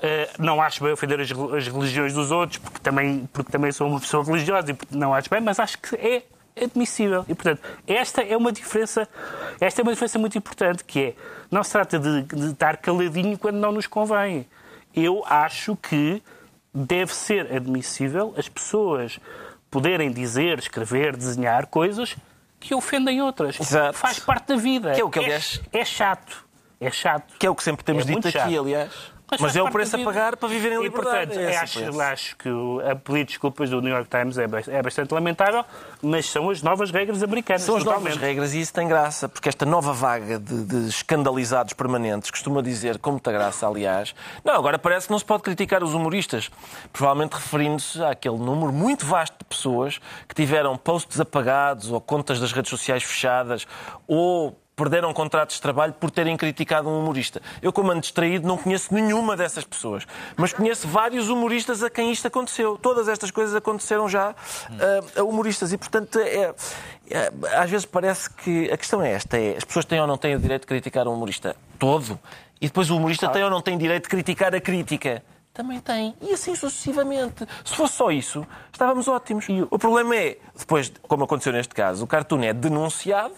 Eh, 0.00 0.28
não 0.40 0.60
acho 0.60 0.82
bem 0.82 0.92
ofender 0.92 1.20
as, 1.20 1.30
as 1.30 1.68
religiões 1.68 2.12
dos 2.14 2.30
outros, 2.32 2.58
porque 2.58 2.78
também, 2.80 3.28
porque 3.32 3.50
também 3.50 3.70
sou 3.72 3.88
uma 3.88 4.00
pessoa 4.00 4.24
religiosa 4.24 4.72
e 4.72 4.96
não 4.96 5.14
acho 5.14 5.28
bem, 5.30 5.40
mas 5.40 5.58
acho 5.58 5.78
que 5.78 5.94
é 5.96 6.22
admissível. 6.64 7.24
E, 7.28 7.34
portanto, 7.34 7.60
esta 7.86 8.22
é 8.22 8.36
uma 8.36 8.52
diferença, 8.52 9.08
esta 9.60 9.80
é 9.80 9.82
uma 9.82 9.92
diferença 9.92 10.18
muito 10.18 10.36
importante, 10.38 10.84
que 10.84 11.00
é, 11.00 11.14
não 11.50 11.62
se 11.64 11.72
trata 11.72 11.98
de, 11.98 12.22
de 12.22 12.46
estar 12.52 12.76
caladinho 12.78 13.36
quando 13.38 13.56
não 13.56 13.72
nos 13.72 13.86
convém. 13.86 14.46
Eu 14.94 15.22
acho 15.26 15.76
que 15.76 16.22
deve 16.74 17.14
ser 17.14 17.52
admissível 17.54 18.34
as 18.36 18.48
pessoas 18.48 19.18
poderem 19.70 20.10
dizer, 20.10 20.58
escrever, 20.58 21.16
desenhar 21.16 21.66
coisas 21.66 22.16
que 22.60 22.74
ofendem 22.74 23.20
outras. 23.22 23.58
Exato. 23.60 23.96
Faz 23.96 24.18
parte 24.18 24.48
da 24.48 24.56
vida. 24.56 24.92
Que 24.92 25.00
é 25.00 25.04
o 25.04 25.10
que, 25.10 25.18
aliás- 25.18 25.60
é 25.72 25.84
chato. 25.84 26.44
É 26.80 26.90
chato. 26.90 27.34
Que 27.38 27.46
é 27.46 27.50
o 27.50 27.54
que 27.54 27.62
sempre 27.62 27.84
temos 27.84 28.04
É 28.04 28.06
dito 28.06 28.28
aqui, 28.28 28.38
chato. 28.38 28.58
aliás. 28.60 28.92
Mas 29.30 29.40
Mas 29.42 29.56
é 29.56 29.62
o 29.62 29.70
preço 29.70 29.96
a 29.96 29.98
pagar 30.04 30.36
para 30.36 30.48
viver 30.48 30.72
em 30.72 30.80
E, 30.80 30.82
liberdade. 30.84 31.26
portanto, 31.26 31.38
É 31.38 31.56
assim 31.58 31.84
acho, 31.84 32.00
acho 32.00 32.36
que 32.36 32.48
o- 32.48 32.80
a 32.80 32.96
pedir 32.96 33.24
desculpas 33.26 33.68
do 33.68 33.80
New 33.82 33.92
York 33.92 34.08
Times 34.08 34.38
é 34.38 34.44
é 34.68 34.82
bastante 34.82 35.12
lamentável, 35.12 35.64
mas 36.00 36.24
são 36.30 36.48
as 36.48 36.62
novas 36.62 36.90
regras 36.90 37.22
americanas. 37.22 37.62
São 37.62 37.76
as 37.76 37.84
novas 37.84 38.00
totalmente. 38.00 38.20
regras 38.22 38.54
e 38.54 38.60
isso 38.60 38.72
tem 38.72 38.88
graça, 38.88 39.28
porque 39.28 39.48
esta 39.48 39.66
nova 39.66 39.92
vaga 39.92 40.38
de, 40.38 40.64
de 40.64 40.88
escandalizados 40.88 41.74
permanentes 41.74 42.30
costuma 42.30 42.62
dizer, 42.62 42.98
com 42.98 43.10
muita 43.12 43.30
graça, 43.30 43.66
aliás, 43.66 44.14
não, 44.42 44.54
agora 44.54 44.78
parece 44.78 45.06
que 45.06 45.12
não 45.12 45.18
se 45.18 45.24
pode 45.26 45.42
criticar 45.42 45.82
os 45.84 45.92
humoristas, 45.92 46.50
provavelmente 46.92 47.34
referindo-se 47.34 48.02
àquele 48.02 48.38
número 48.38 48.72
muito 48.72 49.04
vasto 49.04 49.34
de 49.38 49.44
pessoas 49.44 50.00
que 50.26 50.34
tiveram 50.34 50.76
posts 50.78 51.20
apagados 51.20 51.90
ou 51.90 52.00
contas 52.00 52.40
das 52.40 52.50
redes 52.52 52.70
sociais 52.70 53.02
fechadas 53.02 53.66
ou 54.06 54.58
perderam 54.78 55.12
contratos 55.12 55.56
de 55.56 55.62
trabalho 55.62 55.92
por 55.92 56.08
terem 56.08 56.36
criticado 56.36 56.88
um 56.88 57.00
humorista. 57.00 57.42
Eu, 57.60 57.72
como 57.72 57.90
ando 57.90 58.00
distraído, 58.02 58.46
não 58.46 58.56
conheço 58.56 58.94
nenhuma 58.94 59.36
dessas 59.36 59.64
pessoas, 59.64 60.06
mas 60.36 60.52
conheço 60.52 60.86
vários 60.86 61.28
humoristas 61.28 61.82
a 61.82 61.90
quem 61.90 62.12
isto 62.12 62.28
aconteceu. 62.28 62.78
Todas 62.80 63.08
estas 63.08 63.32
coisas 63.32 63.56
aconteceram 63.56 64.08
já 64.08 64.30
ah, 64.70 65.20
a 65.20 65.24
humoristas 65.24 65.72
e, 65.72 65.76
portanto, 65.76 66.20
é, 66.20 66.54
é- 67.10 67.32
às 67.56 67.68
vezes 67.68 67.84
parece 67.84 68.30
que 68.30 68.70
a 68.70 68.76
questão 68.76 69.02
é 69.02 69.10
esta: 69.10 69.36
é, 69.36 69.56
as 69.56 69.64
pessoas 69.64 69.84
têm 69.84 70.00
ou 70.00 70.06
não 70.06 70.16
têm 70.16 70.36
o 70.36 70.38
direito 70.38 70.62
de 70.62 70.68
criticar 70.68 71.08
um 71.08 71.14
humorista 71.14 71.56
todo, 71.76 72.16
e 72.60 72.68
depois 72.68 72.88
o 72.88 72.96
humorista 72.96 73.28
tem 73.28 73.42
ou 73.42 73.50
não 73.50 73.60
tem 73.60 73.76
direito 73.76 74.04
de 74.04 74.08
criticar 74.10 74.54
a 74.54 74.60
crítica. 74.60 75.24
Também 75.52 75.80
tem. 75.80 76.14
E 76.22 76.32
assim 76.32 76.54
sucessivamente. 76.54 77.44
Se 77.64 77.74
fosse 77.74 77.94
só 77.94 78.12
isso, 78.12 78.46
estávamos 78.72 79.08
ótimos. 79.08 79.44
O 79.72 79.76
problema 79.76 80.14
é, 80.14 80.38
depois, 80.56 80.92
como 81.02 81.24
aconteceu 81.24 81.52
neste 81.52 81.74
caso, 81.74 82.04
o 82.04 82.06
cartoon 82.06 82.42
é 82.44 82.52
denunciado, 82.52 83.34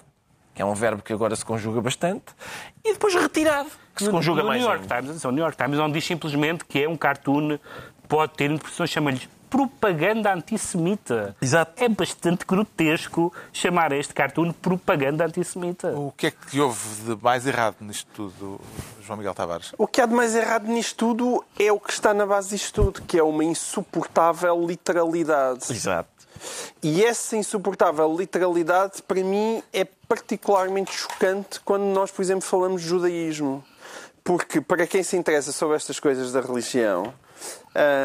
que 0.54 0.62
é 0.62 0.64
um 0.64 0.74
verbo 0.74 1.02
que 1.02 1.12
agora 1.12 1.34
se 1.36 1.44
conjuga 1.44 1.80
bastante, 1.80 2.26
e 2.84 2.92
depois 2.92 3.14
retirado, 3.14 3.70
que 3.94 4.04
se 4.04 4.10
conjuga 4.10 4.42
no 4.42 4.48
mais 4.48 4.60
New 4.60 4.68
York 4.68 4.82
ainda. 4.82 4.94
Times, 4.96 5.10
atenção, 5.10 5.30
o 5.30 5.34
New 5.34 5.42
York 5.42 5.56
Times 5.56 5.78
não 5.78 5.90
diz 5.90 6.04
simplesmente 6.04 6.64
que 6.64 6.82
é 6.82 6.88
um 6.88 6.96
cartoon, 6.96 7.58
pode 8.08 8.32
ter 8.34 8.50
interpretações, 8.50 8.90
chama-lhe 8.90 9.28
propaganda 9.50 10.32
antissemita. 10.32 11.34
Exato. 11.42 11.72
É 11.82 11.88
bastante 11.88 12.44
grotesco 12.46 13.34
chamar 13.52 13.90
este 13.90 14.14
cartoon 14.14 14.52
propaganda 14.52 15.26
antissemita. 15.26 15.88
O 15.88 16.12
que 16.12 16.28
é 16.28 16.30
que 16.30 16.60
houve 16.60 16.78
de 17.04 17.20
mais 17.20 17.46
errado 17.46 17.76
nisto 17.80 18.08
tudo, 18.14 18.60
João 19.02 19.16
Miguel 19.16 19.34
Tavares? 19.34 19.72
O 19.76 19.88
que 19.88 20.00
há 20.00 20.06
de 20.06 20.14
mais 20.14 20.36
errado 20.36 20.68
nisto 20.68 20.96
tudo 20.96 21.44
é 21.58 21.72
o 21.72 21.80
que 21.80 21.92
está 21.92 22.14
na 22.14 22.24
base 22.24 22.50
disto 22.50 22.80
tudo, 22.80 23.02
que 23.02 23.18
é 23.18 23.22
uma 23.22 23.42
insuportável 23.42 24.64
literalidade. 24.64 25.64
Exato. 25.70 26.19
E 26.82 27.04
essa 27.04 27.36
insuportável 27.36 28.14
literalidade, 28.16 29.02
para 29.02 29.22
mim, 29.22 29.62
é 29.72 29.84
particularmente 30.08 30.92
chocante 30.92 31.60
quando 31.60 31.82
nós, 31.84 32.10
por 32.10 32.22
exemplo, 32.22 32.42
falamos 32.42 32.82
de 32.82 32.88
judaísmo. 32.88 33.64
Porque, 34.24 34.60
para 34.60 34.86
quem 34.86 35.02
se 35.02 35.16
interessa 35.16 35.50
sobre 35.52 35.76
estas 35.76 35.98
coisas 35.98 36.30
da 36.32 36.40
religião 36.40 37.12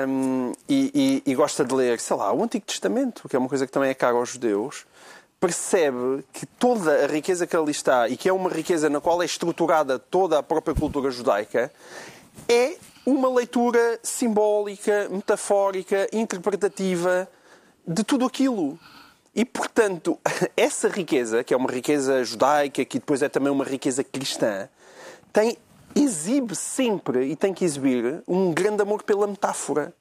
hum, 0.07 0.53
e, 0.67 1.21
e- 1.25 1.31
e 1.31 1.35
gosta 1.35 1.63
de 1.65 1.73
ler, 1.73 1.99
sei 1.99 2.15
lá, 2.15 2.31
o 2.33 2.43
Antigo 2.43 2.65
Testamento, 2.65 3.27
que 3.27 3.35
é 3.35 3.39
uma 3.39 3.49
coisa 3.49 3.65
que 3.65 3.71
também 3.71 3.89
é 3.89 3.93
cara 3.93 4.15
aos 4.15 4.29
judeus, 4.29 4.85
percebe 5.39 6.23
que 6.33 6.45
toda 6.45 7.03
a 7.03 7.07
riqueza 7.07 7.45
que 7.45 7.55
ali 7.55 7.71
está 7.71 8.07
e 8.07 8.15
que 8.17 8.29
é 8.29 8.33
uma 8.33 8.49
riqueza 8.49 8.89
na 8.89 9.01
qual 9.01 9.21
é 9.21 9.25
estruturada 9.25 9.99
toda 9.99 10.39
a 10.39 10.43
própria 10.43 10.73
cultura 10.73 11.11
judaica 11.11 11.71
é 12.47 12.77
uma 13.05 13.29
leitura 13.29 13.99
simbólica, 14.01 15.07
metafórica, 15.11 16.07
interpretativa 16.11 17.27
de 17.87 18.03
tudo 18.03 18.25
aquilo. 18.25 18.79
E, 19.35 19.43
portanto, 19.43 20.19
essa 20.55 20.87
riqueza, 20.87 21.43
que 21.43 21.53
é 21.53 21.57
uma 21.57 21.71
riqueza 21.71 22.23
judaica, 22.23 22.83
que 22.85 22.99
depois 22.99 23.21
é 23.21 23.29
também 23.29 23.51
uma 23.51 23.65
riqueza 23.65 24.03
cristã, 24.03 24.69
tem, 25.33 25.57
exibe 25.93 26.55
sempre 26.55 27.25
e 27.25 27.35
tem 27.35 27.53
que 27.53 27.65
exibir 27.65 28.23
um 28.27 28.53
grande 28.53 28.81
amor 28.81 29.03
pela 29.03 29.27
metáfora 29.27 29.93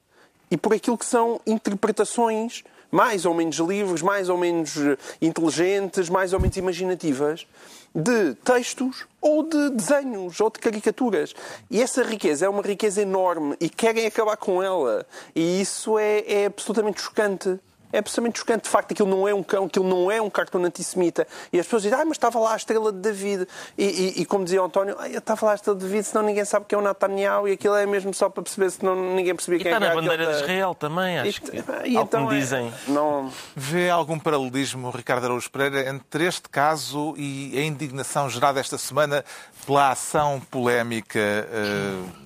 e 0.51 0.57
por 0.57 0.73
aquilo 0.73 0.97
que 0.97 1.07
são 1.07 1.41
interpretações 1.47 2.63
mais 2.95 3.27
ou 3.27 3.35
menos 3.35 3.57
livres, 3.57 4.03
mais 4.03 4.29
ou 4.29 4.39
menos 4.39 4.77
eh, 4.77 4.97
inteligentes, 5.21 6.09
mais 6.09 6.33
ou 6.33 6.39
menos 6.39 6.57
imaginativas 6.57 7.45
de 7.93 8.35
textos 8.37 9.05
ou 9.21 9.43
de 9.43 9.71
desenhos 9.71 10.41
ou 10.41 10.49
de 10.49 10.61
caricaturas. 10.61 11.35
E 11.69 11.83
essa 11.83 12.05
riqueza 12.05 12.47
é 12.47 12.49
uma 12.49 12.63
riqueza 12.63 13.03
enorme 13.03 13.57
e 13.61 13.69
querem 13.69 14.07
acabar 14.07 14.37
com 14.37 14.63
ela. 14.63 15.05
E 15.35 15.61
isso 15.61 15.99
é, 15.99 16.21
é 16.21 16.47
absolutamente 16.47 17.01
chocante. 17.01 17.59
É 17.95 17.99
absolutamente 17.99 18.39
chocante. 18.41 18.65
De 18.65 18.71
facto, 18.71 18.93
aquilo 18.93 19.09
não 19.09 19.29
é 19.29 19.35
um 19.35 19.43
cão, 19.43 19.67
aquilo 19.67 19.87
não 19.89 20.11
é 20.11 20.21
um 20.21 20.29
cartão 20.29 20.63
antissemita. 20.65 21.27
E 21.53 21.61
as 21.61 21.67
pessoas 21.67 21.83
dizem, 21.83 21.99
ah, 21.99 22.05
mas 22.05 22.17
estava 22.17 22.39
lá 22.39 22.53
a 22.55 22.57
estrela 22.57 22.91
de 22.93 22.99
David. 22.99 23.47
E, 23.79 23.85
e- 23.85 24.23
e 24.23 24.27
como 24.27 24.45
dizia 24.45 24.61
o 24.63 24.67
António, 24.67 24.97
ah, 24.99 25.09
estava 25.09 25.47
lá 25.47 25.53
a 25.53 25.55
estrela 25.55 25.79
de 25.79 25.85
David, 25.85 26.05
senão 26.07 26.25
ninguém 26.25 26.45
sabe 26.45 26.67
que 26.67 26.75
é 26.75 26.79
o 26.79 26.81
Netanyahu 26.81 27.49
e 27.49 27.53
aquilo 27.53 27.75
é 27.77 27.87
mesmo 27.87 28.13
só 28.13 28.29
para 28.29 28.43
perceber, 28.43 28.71
senão 28.71 28.95
ninguém 29.15 29.35
percebia 29.35 29.61
E 29.61 29.63
quem 29.63 29.73
está 29.73 29.85
é 29.87 29.89
que 29.91 29.95
na 29.95 30.01
bandeira 30.03 30.27
de 30.27 30.33
Israel 30.41 30.75
também, 30.75 31.19
acho 31.21 31.39
E- 31.39 31.41
que. 31.41 31.57
e 31.89 31.97
então 31.97 32.31
é- 32.31 32.35
dizem. 32.39 32.73
Não, 32.89 33.33
Vê 33.55 33.89
algum 33.91 34.19
paralelismo, 34.19 34.91
Ricardo 34.91 35.25
Araújo 35.25 35.51
Pereira, 35.51 35.89
entre 35.89 36.25
este 36.27 36.49
caso 36.49 37.15
e 37.17 37.57
a 37.57 37.63
indignação 37.63 38.29
gerada 38.29 38.59
esta 38.61 38.77
semana 38.77 39.25
pela 39.67 39.91
ação 39.91 40.41
polémica 40.51 41.19
eh, 41.21 42.24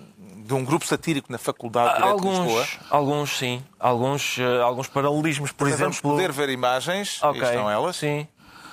de 0.48 0.54
um 0.54 0.64
grupo 0.64 0.86
satírico 0.86 1.30
na 1.30 1.36
Faculdade 1.36 1.90
de 1.90 2.02
de 2.02 2.08
Lisboa? 2.08 2.30
Alguns, 2.38 2.78
alguns 2.90 3.38
sim. 3.38 3.62
Alguns, 3.78 4.38
eh, 4.38 4.62
alguns 4.62 4.88
paralelismos, 4.88 5.52
por 5.52 5.68
Vamos 5.68 5.80
exemplo. 5.96 6.10
poder 6.10 6.32
ver 6.32 6.48
imagens, 6.48 7.22
Ok, 7.22 7.42
aí 7.42 7.48
estão 7.48 7.70
elas. 7.70 7.96
Sim. 7.96 8.26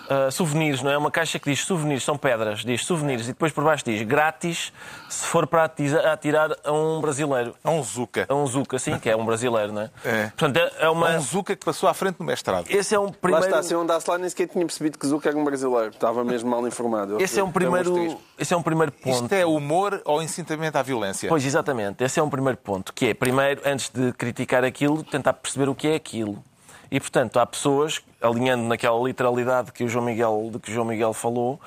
Ah, 0.10 0.30
souvenirs, 0.30 0.82
não 0.82 0.92
é? 0.92 0.98
Uma 0.98 1.10
caixa 1.10 1.40
que 1.40 1.50
diz 1.50 1.64
souvenirs, 1.66 2.04
são 2.04 2.18
pedras, 2.18 2.60
diz 2.64 2.86
souvenirs, 2.86 3.24
e 3.26 3.28
depois 3.30 3.52
por 3.52 3.64
baixo 3.64 3.84
diz 3.86 4.02
grátis 4.04 4.72
se 5.10 5.26
for 5.26 5.48
para 5.48 5.64
atirar 5.64 6.52
a 6.64 6.72
um 6.72 7.02
brasileiro. 7.02 7.56
É 7.64 7.70
um 7.70 7.82
Zuca. 7.84 8.26
A 8.30 8.36
um 8.36 8.46
Zuca, 8.46 8.78
sim, 8.78 8.98
que 9.00 9.10
é 9.10 9.16
um 9.16 9.26
brasileiro, 9.26 9.74
não 9.74 9.82
é? 9.84 9.90
É. 10.04 10.24
Portanto, 10.28 10.58
é- 10.58 10.72
é 10.86 10.90
uma. 10.90 11.14
É 11.14 11.18
um 11.18 11.22
Zuca 11.22 11.56
que 11.56 11.66
passou 11.66 11.90
à 11.90 11.94
frente 11.94 12.18
do 12.18 12.24
mestrado. 12.24 12.66
Esse 12.70 12.94
é 12.94 13.00
um 13.00 13.06
Lá 13.06 13.12
primeiro. 13.20 13.46
está, 13.48 13.64
se 13.64 13.74
eu 13.74 13.82
andasse 13.82 14.10
lá 14.10 14.18
nem 14.18 14.30
sequer 14.30 14.48
tinha 14.48 14.66
percebido 14.66 14.98
que 15.00 15.08
Zuka 15.08 15.30
era 15.30 15.38
um 15.38 15.44
brasileiro. 15.44 15.90
Estava 15.90 16.24
mesmo 16.24 16.50
mal 16.50 16.66
informado. 16.68 17.22
Esse 17.22 17.40
é 17.40 17.44
um 17.44 17.52
primeiro. 17.52 18.20
Esse 18.38 18.54
é 18.54 18.58
um 18.58 18.62
primeiro 18.64 18.92
ponto. 18.92 19.24
Isto 19.24 19.34
é 19.34 19.46
humor 19.46 20.02
ou 20.06 20.22
incitamento 20.22 20.76
à 20.78 20.82
violência? 20.84 21.30
Pois, 21.30 21.46
exatamente. 21.46 22.04
Esse 22.04 22.20
é 22.20 22.24
um 22.24 22.30
primeiro 22.30 22.58
ponto, 22.58 22.94
que 22.94 23.08
é, 23.08 23.14
primeiro, 23.14 23.62
antes 23.66 23.90
de 23.90 24.12
criticar 24.14 24.64
aquilo, 24.64 25.04
tentar 25.04 25.34
perceber 25.34 25.70
o 25.70 25.74
que 25.76 25.88
é 25.88 25.96
aquilo. 25.96 26.44
E, 26.92 27.00
portanto, 27.00 27.40
há 27.40 27.46
pessoas, 27.46 28.02
alinhando 28.26 28.64
naquela 28.64 29.00
literalidade 29.02 29.72
que 29.72 29.84
o 29.84 29.88
João 29.88 30.06
Miguel, 30.06 30.50
de 30.52 30.60
que 30.60 30.70
o 30.70 30.74
João 30.74 30.86
Miguel 30.86 31.14
falou, 31.14 31.60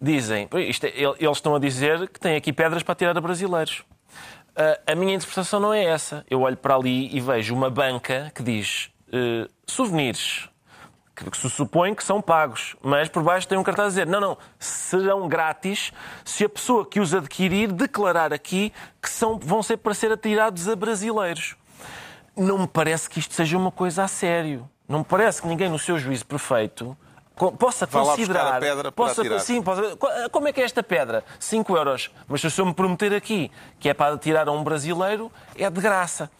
dizem, 0.00 0.46
"Pois, 0.48 0.68
isto 0.68 0.84
é- 0.86 0.92
eles 0.96 1.36
estão 1.36 1.54
a 1.54 1.58
dizer 1.58 2.08
que 2.08 2.20
tem 2.20 2.36
aqui 2.36 2.52
pedras 2.52 2.82
para 2.82 2.94
tirar 2.94 3.16
a 3.16 3.20
brasileiros. 3.20 3.84
Ah, 4.54 4.78
a 4.92 4.94
minha 4.94 5.14
interpretação 5.14 5.58
não 5.60 5.72
é 5.72 5.84
essa. 5.84 6.24
Eu 6.28 6.42
olho 6.42 6.56
para 6.56 6.74
ali 6.74 7.14
e 7.14 7.20
vejo 7.20 7.54
uma 7.54 7.70
banca 7.70 8.30
que 8.34 8.42
diz 8.42 8.90
eh, 9.14 9.46
souvenirs, 9.66 10.48
que 11.14 11.30
que 11.30 11.36
se 11.36 11.48
supõe 11.50 11.94
que 11.94 12.02
são 12.02 12.20
pagos, 12.20 12.74
mas 12.82 13.08
por 13.08 13.22
baixo 13.22 13.46
tem 13.46 13.58
um 13.58 13.62
cartaz 13.62 13.86
a 13.86 13.88
dizer 13.90 14.06
não, 14.06 14.20
não, 14.20 14.38
serão 14.58 15.28
grátis 15.28 15.92
se 16.24 16.44
a 16.44 16.48
pessoa 16.48 16.86
que 16.86 16.98
os 16.98 17.14
adquirir 17.14 17.70
declarar 17.70 18.32
aqui 18.32 18.72
que 19.00 19.10
são, 19.10 19.38
vão 19.38 19.62
ser 19.62 19.76
para 19.76 19.92
ser 19.94 20.10
atirados 20.10 20.68
a 20.68 20.74
brasileiros. 20.74 21.56
Não 22.34 22.58
me 22.58 22.66
parece 22.66 23.08
que 23.10 23.18
isto 23.18 23.34
seja 23.34 23.58
uma 23.58 23.70
coisa 23.70 24.04
a 24.04 24.08
sério. 24.08 24.68
Não 24.92 24.98
me 24.98 25.04
parece 25.06 25.40
que 25.40 25.48
ninguém 25.48 25.70
no 25.70 25.78
seu 25.78 25.98
juízo 25.98 26.26
perfeito 26.26 26.94
possa 27.58 27.86
Vá 27.86 28.02
considerar... 28.02 28.60
pedra 28.60 28.92
para 28.92 28.92
possa, 28.92 29.22
atirar. 29.22 29.40
sim, 29.40 29.62
possa- 29.62 29.96
co- 29.96 30.06
como 30.30 30.48
é 30.48 30.52
que 30.52 30.60
é 30.60 30.64
esta 30.64 30.82
pedra? 30.82 31.24
5 31.40 31.74
euros. 31.74 32.10
Mas 32.28 32.42
se 32.42 32.46
o 32.46 32.50
senhor 32.50 32.66
me 32.66 32.74
prometer 32.74 33.14
aqui 33.14 33.50
que 33.80 33.88
é 33.88 33.94
para 33.94 34.14
atirar 34.14 34.46
a 34.48 34.52
um 34.52 34.62
brasileiro, 34.62 35.32
é 35.56 35.68
de 35.70 35.80
graça. 35.80 36.30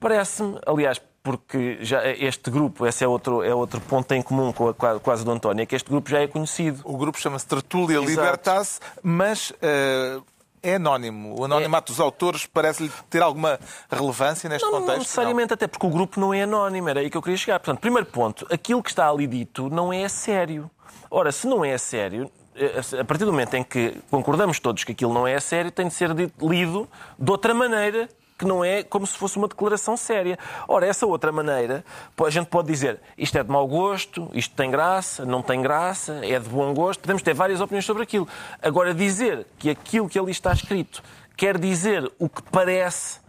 Parece-me, 0.00 0.58
aliás, 0.66 0.98
porque 1.22 1.76
já 1.82 2.02
este 2.12 2.50
grupo, 2.50 2.86
esse 2.86 3.04
é 3.04 3.06
outro, 3.06 3.42
é 3.42 3.54
outro 3.54 3.78
ponto 3.82 4.10
em 4.12 4.22
comum 4.22 4.50
com 4.52 4.68
a 4.70 4.74
quase 4.98 5.22
do 5.22 5.30
António, 5.30 5.62
é 5.62 5.66
que 5.66 5.76
este 5.76 5.90
grupo 5.90 6.08
já 6.08 6.20
é 6.20 6.26
conhecido. 6.26 6.80
O 6.84 6.96
grupo 6.96 7.20
chama-se 7.20 7.46
Tertulia. 7.46 7.98
Libertas, 7.98 8.80
mas 9.02 9.52
eh, 9.60 10.18
é 10.62 10.74
anónimo. 10.74 11.38
O 11.38 11.44
anonimato 11.44 11.92
dos 11.92 12.00
autores 12.00 12.46
parece-lhe 12.46 12.90
ter 13.10 13.22
alguma 13.22 13.58
relevância 13.90 14.48
neste 14.48 14.64
Não, 14.64 14.72
não 14.72 14.80
contexto? 14.80 15.00
necessariamente, 15.00 15.52
até 15.54 15.66
porque 15.66 15.86
o 15.86 15.90
grupo 15.90 16.20
não 16.20 16.32
é 16.34 16.42
anónimo, 16.42 16.88
era 16.88 17.00
aí 17.00 17.10
que 17.10 17.16
eu 17.16 17.22
queria 17.22 17.36
chegar. 17.36 17.58
Portanto, 17.60 17.80
primeiro 17.80 18.06
ponto, 18.06 18.46
aquilo 18.50 18.82
que 18.82 18.90
está 18.90 19.08
ali 19.08 19.26
dito 19.26 19.68
não 19.70 19.92
é 19.92 20.04
a 20.04 20.08
sério. 20.08 20.70
Ora, 21.10 21.32
se 21.32 21.46
não 21.46 21.64
é 21.64 21.72
a 21.74 21.78
sério, 21.78 22.30
eh, 22.54 22.80
a 23.00 23.04
partir 23.04 23.24
do 23.24 23.32
momento 23.32 23.54
em 23.54 23.62
que 23.62 23.96
concordamos 24.10 24.58
todos 24.60 24.84
que 24.84 24.92
aquilo 24.92 25.12
não 25.12 25.26
é 25.26 25.34
a 25.34 25.40
sério, 25.40 25.70
tem 25.70 25.88
de 25.88 25.94
ser 25.94 26.10
lido 26.40 26.88
de 27.18 27.30
outra 27.30 27.54
maneira 27.54 28.08
que 28.38 28.44
não 28.44 28.64
é 28.64 28.84
como 28.84 29.04
se 29.06 29.16
fosse 29.18 29.36
uma 29.36 29.48
declaração 29.48 29.96
séria. 29.96 30.38
Ora, 30.68 30.86
essa 30.86 31.04
outra 31.06 31.32
maneira, 31.32 31.84
a 32.24 32.30
gente 32.30 32.46
pode 32.46 32.68
dizer 32.68 33.00
isto 33.18 33.36
é 33.36 33.42
de 33.42 33.50
mau 33.50 33.66
gosto, 33.66 34.30
isto 34.32 34.54
tem 34.54 34.70
graça, 34.70 35.24
não 35.26 35.42
tem 35.42 35.60
graça, 35.60 36.20
é 36.24 36.38
de 36.38 36.48
bom 36.48 36.72
gosto, 36.72 37.00
podemos 37.00 37.20
ter 37.22 37.34
várias 37.34 37.60
opiniões 37.60 37.84
sobre 37.84 38.04
aquilo. 38.04 38.28
Agora, 38.62 38.94
dizer 38.94 39.44
que 39.58 39.68
aquilo 39.68 40.08
que 40.08 40.18
ali 40.18 40.30
está 40.30 40.52
escrito 40.52 41.02
quer 41.36 41.58
dizer 41.58 42.10
o 42.18 42.28
que 42.28 42.42
parece, 42.42 43.20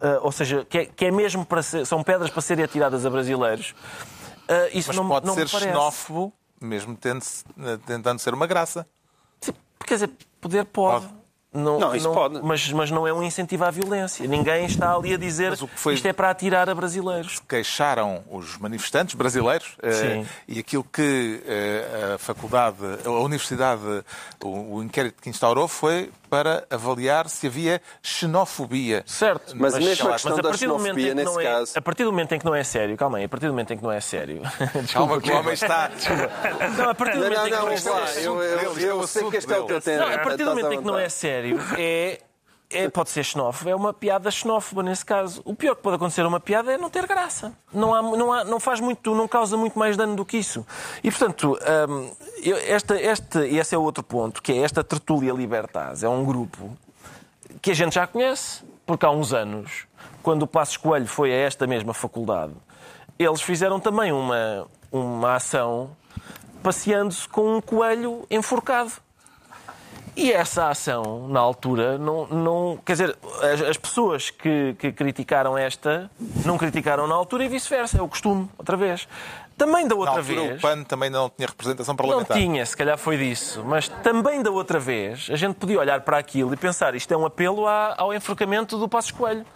ah, 0.00 0.20
ou 0.22 0.30
seja, 0.32 0.64
que 0.68 0.78
é, 0.78 0.84
que 0.84 1.04
é 1.06 1.10
mesmo 1.10 1.44
para 1.46 1.62
ser, 1.62 1.86
são 1.86 2.02
pedras 2.02 2.30
para 2.30 2.42
serem 2.42 2.64
atiradas 2.64 3.06
a 3.06 3.10
brasileiros, 3.10 3.74
ah, 4.48 4.68
isso 4.72 4.88
Mas 4.88 4.96
não, 4.96 5.08
pode 5.08 5.26
não 5.26 5.34
ser 5.34 5.48
xenófobo, 5.48 6.32
mesmo 6.60 6.94
tendo- 6.96 7.24
tentando 7.86 8.18
ser 8.18 8.34
uma 8.34 8.46
graça. 8.46 8.86
Sim, 9.40 9.52
quer 9.86 9.94
dizer, 9.94 10.10
poder 10.40 10.64
pode. 10.66 11.06
Pode. 11.06 11.17
Não, 11.52 11.78
Não, 11.80 11.96
isso 11.96 12.12
pode. 12.12 12.40
Mas, 12.42 12.70
mas 12.72 12.90
não 12.90 13.06
é 13.06 13.12
um 13.12 13.22
incentivo 13.22 13.64
à 13.64 13.70
violência. 13.70 14.26
Ninguém 14.28 14.66
está 14.66 14.94
ali 14.94 15.14
a 15.14 15.16
dizer 15.16 15.50
Mas 15.50 15.62
o 15.62 15.66
que 15.68 15.78
foi- 15.80 15.94
isto 15.94 16.06
é 16.06 16.12
para 16.12 16.28
atirar 16.28 16.68
a 16.68 16.74
brasileiros. 16.74 17.40
queixaram 17.48 18.22
os 18.30 18.58
manifestantes 18.58 19.14
brasileiros 19.14 19.74
eh, 19.82 20.24
e 20.46 20.58
aquilo 20.58 20.84
que 20.84 21.42
eh, 21.46 22.12
a 22.14 22.18
faculdade, 22.18 22.76
a 23.04 23.10
universidade, 23.10 23.82
o, 24.44 24.76
o 24.76 24.82
inquérito 24.82 25.22
que 25.22 25.30
instaurou 25.30 25.66
foi 25.66 26.10
para 26.28 26.64
avaliar 26.70 27.28
se 27.28 27.46
havia 27.46 27.80
xenofobia. 28.02 29.02
Certo. 29.06 29.54
Mas 29.56 29.74
mesmo 29.78 30.06
a 30.08 30.10
mas 30.12 30.22
questão 30.22 30.36
da 30.36 30.48
partir 30.50 30.66
do 30.66 30.74
momento 30.74 30.98
em 30.98 31.02
xenofobia, 31.02 31.14
que 31.14 31.24
não 31.24 31.34
nesse 31.34 31.46
é- 31.46 31.50
caso- 31.52 31.72
A 31.76 31.82
partir 31.82 32.04
do 32.04 32.10
momento 32.12 32.32
em 32.34 32.38
que 32.38 32.44
não 32.44 32.54
é 32.54 32.64
sério, 32.64 32.96
calma 32.96 33.18
aí, 33.18 33.24
a 33.24 33.28
partir 33.28 33.46
do 33.46 33.52
momento 33.52 33.72
em 33.72 33.76
que 33.76 33.82
não 33.82 33.92
é 33.92 34.00
sério. 34.00 34.42
Calma 34.92 35.20
que 35.20 35.30
o 35.30 35.36
homem 35.38 35.54
está. 35.54 35.90
Não, 36.76 36.90
a 36.90 36.94
partir 36.94 37.18
do 37.18 37.24
Não, 37.24 37.30
momento 37.30 37.38
não, 37.40 37.72
em 37.72 37.76
que 37.76 37.84
não, 37.84 37.94
não 37.96 38.02
é 38.02 38.06
sério. 38.06 38.22
Eu, 38.22 38.42
eu, 38.42 38.58
é 38.58 38.64
eu 39.00 39.06
sei 39.06 39.30
que 39.30 39.36
este 39.36 39.52
é 39.52 39.54
o 39.54 39.56
assunto 39.56 39.68
teu 39.68 39.80
tema. 39.80 40.06
Não, 40.06 40.14
a 40.14 40.18
partir 40.18 40.44
do 40.44 40.50
momento 40.50 40.72
em 40.72 40.78
que 40.78 40.84
não 40.86 40.98
é 40.98 41.08
sério, 41.08 41.60
é, 41.76 42.20
é- 42.70 42.88
pode 42.88 43.10
ser 43.10 43.24
xenófobo, 43.24 43.70
é 43.70 43.74
uma 43.74 43.92
piada 43.94 44.30
xenófoba 44.30 44.82
nesse 44.82 45.04
caso. 45.04 45.40
O 45.44 45.54
pior 45.54 45.74
que 45.74 45.82
pode 45.82 45.96
acontecer 45.96 46.22
a 46.22 46.28
uma 46.28 46.40
piada 46.40 46.72
é 46.72 46.78
não 46.78 46.90
ter 46.90 47.06
graça. 47.06 47.52
Não, 47.72 47.94
há, 47.94 48.02
não, 48.02 48.32
há- 48.32 48.44
não 48.44 48.60
faz 48.60 48.80
muito, 48.80 49.14
não 49.14 49.26
causa 49.26 49.56
muito 49.56 49.78
mais 49.78 49.96
dano 49.96 50.14
do 50.16 50.24
que 50.24 50.36
isso. 50.36 50.66
E, 51.02 51.10
portanto, 51.10 51.58
hum, 51.88 52.10
esta, 52.66 53.00
este, 53.00 53.38
esse 53.38 53.74
é 53.74 53.78
outro 53.78 54.02
ponto, 54.02 54.42
que 54.42 54.52
é 54.52 54.58
esta 54.58 54.84
tertúlia 54.84 55.32
libertaz. 55.32 56.02
É 56.02 56.08
um 56.08 56.24
grupo 56.24 56.76
que 57.62 57.70
a 57.70 57.74
gente 57.74 57.94
já 57.94 58.06
conhece, 58.06 58.62
porque 58.86 59.04
há 59.06 59.10
uns 59.10 59.32
anos, 59.32 59.86
quando 60.22 60.42
o 60.42 60.46
Passos 60.46 60.76
Coelho 60.76 61.06
foi 61.06 61.32
a 61.32 61.36
esta 61.36 61.66
mesma 61.66 61.94
faculdade, 61.94 62.52
eles 63.18 63.40
fizeram 63.42 63.80
também 63.80 64.12
uma, 64.12 64.66
uma 64.92 65.34
ação 65.34 65.90
passeando-se 66.62 67.26
com 67.28 67.56
um 67.56 67.60
coelho 67.60 68.26
enforcado. 68.30 68.92
E 70.20 70.32
essa 70.32 70.68
ação, 70.68 71.28
na 71.28 71.38
altura, 71.38 71.96
não. 71.96 72.26
não 72.26 72.76
quer 72.84 72.92
dizer, 72.94 73.16
as, 73.40 73.60
as 73.62 73.76
pessoas 73.76 74.30
que, 74.30 74.74
que 74.76 74.90
criticaram 74.90 75.56
esta 75.56 76.10
não 76.44 76.58
criticaram 76.58 77.06
na 77.06 77.14
altura 77.14 77.44
e 77.44 77.48
vice-versa. 77.48 77.98
É 77.98 78.02
o 78.02 78.08
costume, 78.08 78.50
outra 78.58 78.76
vez. 78.76 79.06
Também 79.56 79.86
da 79.86 79.94
Na 79.94 80.00
outra 80.00 80.18
altura, 80.18 80.40
vez. 80.40 80.58
o 80.58 80.60
PAN 80.60 80.82
também 80.82 81.08
não 81.08 81.30
tinha 81.30 81.46
representação 81.46 81.92
Não 81.92 81.96
parlamentar. 81.96 82.36
tinha, 82.36 82.66
se 82.66 82.76
calhar 82.76 82.98
foi 82.98 83.16
disso. 83.16 83.62
Mas 83.64 83.88
também 83.88 84.42
da 84.42 84.50
outra 84.50 84.80
vez, 84.80 85.28
a 85.30 85.36
gente 85.36 85.54
podia 85.54 85.78
olhar 85.78 86.00
para 86.00 86.18
aquilo 86.18 86.52
e 86.52 86.56
pensar 86.56 86.96
isto 86.96 87.12
é 87.14 87.16
um 87.16 87.24
apelo 87.24 87.66
à- 87.68 87.94
ao 87.96 88.12
enforcamento 88.12 88.76
do 88.76 88.88
Passos 88.88 89.12
Coelho. 89.12 89.46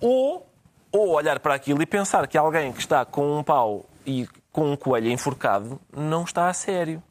Ou, 0.00 0.46
ou 0.92 1.10
olhar 1.10 1.40
para 1.40 1.54
aquilo 1.54 1.80
e 1.82 1.86
pensar 1.86 2.26
que 2.26 2.36
alguém 2.36 2.72
que 2.72 2.80
está 2.80 3.06
com 3.06 3.38
um 3.38 3.42
pau 3.42 3.86
e 4.06 4.28
com 4.52 4.70
um 4.72 4.76
coelho 4.76 5.10
enforcado 5.10 5.80
não 5.96 6.24
está 6.24 6.48
a 6.48 6.52
sério. 6.52 7.02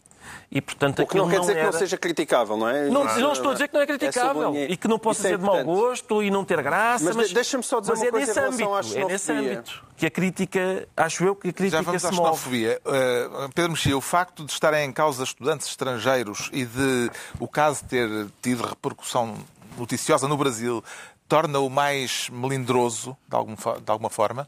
E, 0.52 0.60
portanto, 0.62 1.04
O 1.04 1.08
que 1.08 1.16
não 1.18 1.30
quer 1.30 1.40
dizer 1.42 1.54
que 1.54 1.60
era... 1.60 1.72
não 1.72 1.78
seja 1.80 1.98
criticável, 1.98 2.58
não 2.58 2.68
é? 2.68 2.90
Não, 2.90 3.04
não 3.06 3.34
estou 3.34 3.52
a 3.52 3.54
dizer 3.54 3.68
que 3.68 3.74
não 3.76 3.82
é 3.82 3.86
criticável 3.88 4.42
sublinhar. 4.44 4.72
e 4.72 4.78
que 4.78 4.88
não 4.88 4.98
possa 5.00 5.28
é 5.28 5.32
ser 5.32 5.38
de 5.38 5.44
mau 5.44 5.64
gosto 5.64 6.24
e 6.24 6.32
não 6.32 6.44
ter 6.44 6.62
graça, 6.64 7.06
Mas 7.06 7.16
mas, 7.16 7.28
de- 7.30 7.34
deixa-me 7.36 7.64
só 7.64 7.80
dizer 7.80 7.92
mas 7.94 8.00
uma 8.02 8.08
é 8.08 8.12
coisa 8.12 8.28
nesse 8.28 8.40
em 8.40 8.66
relação 8.66 8.74
à 8.76 8.80
âmbito, 8.80 8.98
é 8.98 9.06
nesse 9.06 9.32
âmbito 9.32 9.84
que 9.98 10.06
a 10.06 10.10
crítica, 10.12 10.88
acho 10.98 11.24
eu 11.26 11.36
que 11.36 11.48
a 11.48 11.52
Já 11.52 11.54
crítica 11.58 11.82
vamos 11.84 12.06
à 12.06 12.10
se 12.10 12.16
move. 12.16 12.26
xenofobia. 12.28 12.82
Uh, 12.86 13.50
Pedro 13.54 13.72
Mexia, 13.72 13.98
o 13.98 14.02
facto 14.02 14.46
de 14.46 14.52
estarem 14.52 14.86
em 14.88 14.92
causa 14.94 15.24
estudantes 15.24 15.68
estrangeiros 15.68 16.50
e 16.54 16.66
de 16.66 17.12
o 17.40 17.48
caso 17.48 17.84
ter 17.86 18.10
tido 18.42 18.64
repercussão 18.66 19.36
noticiosa 19.78 20.28
no 20.28 20.38
Brasil 20.38 20.84
torna-o 21.28 21.70
mais 21.70 22.28
melindroso, 22.32 23.16
de, 23.28 23.36
algum 23.36 23.54
de 23.56 23.92
alguma 23.92 24.10
forma? 24.10 24.48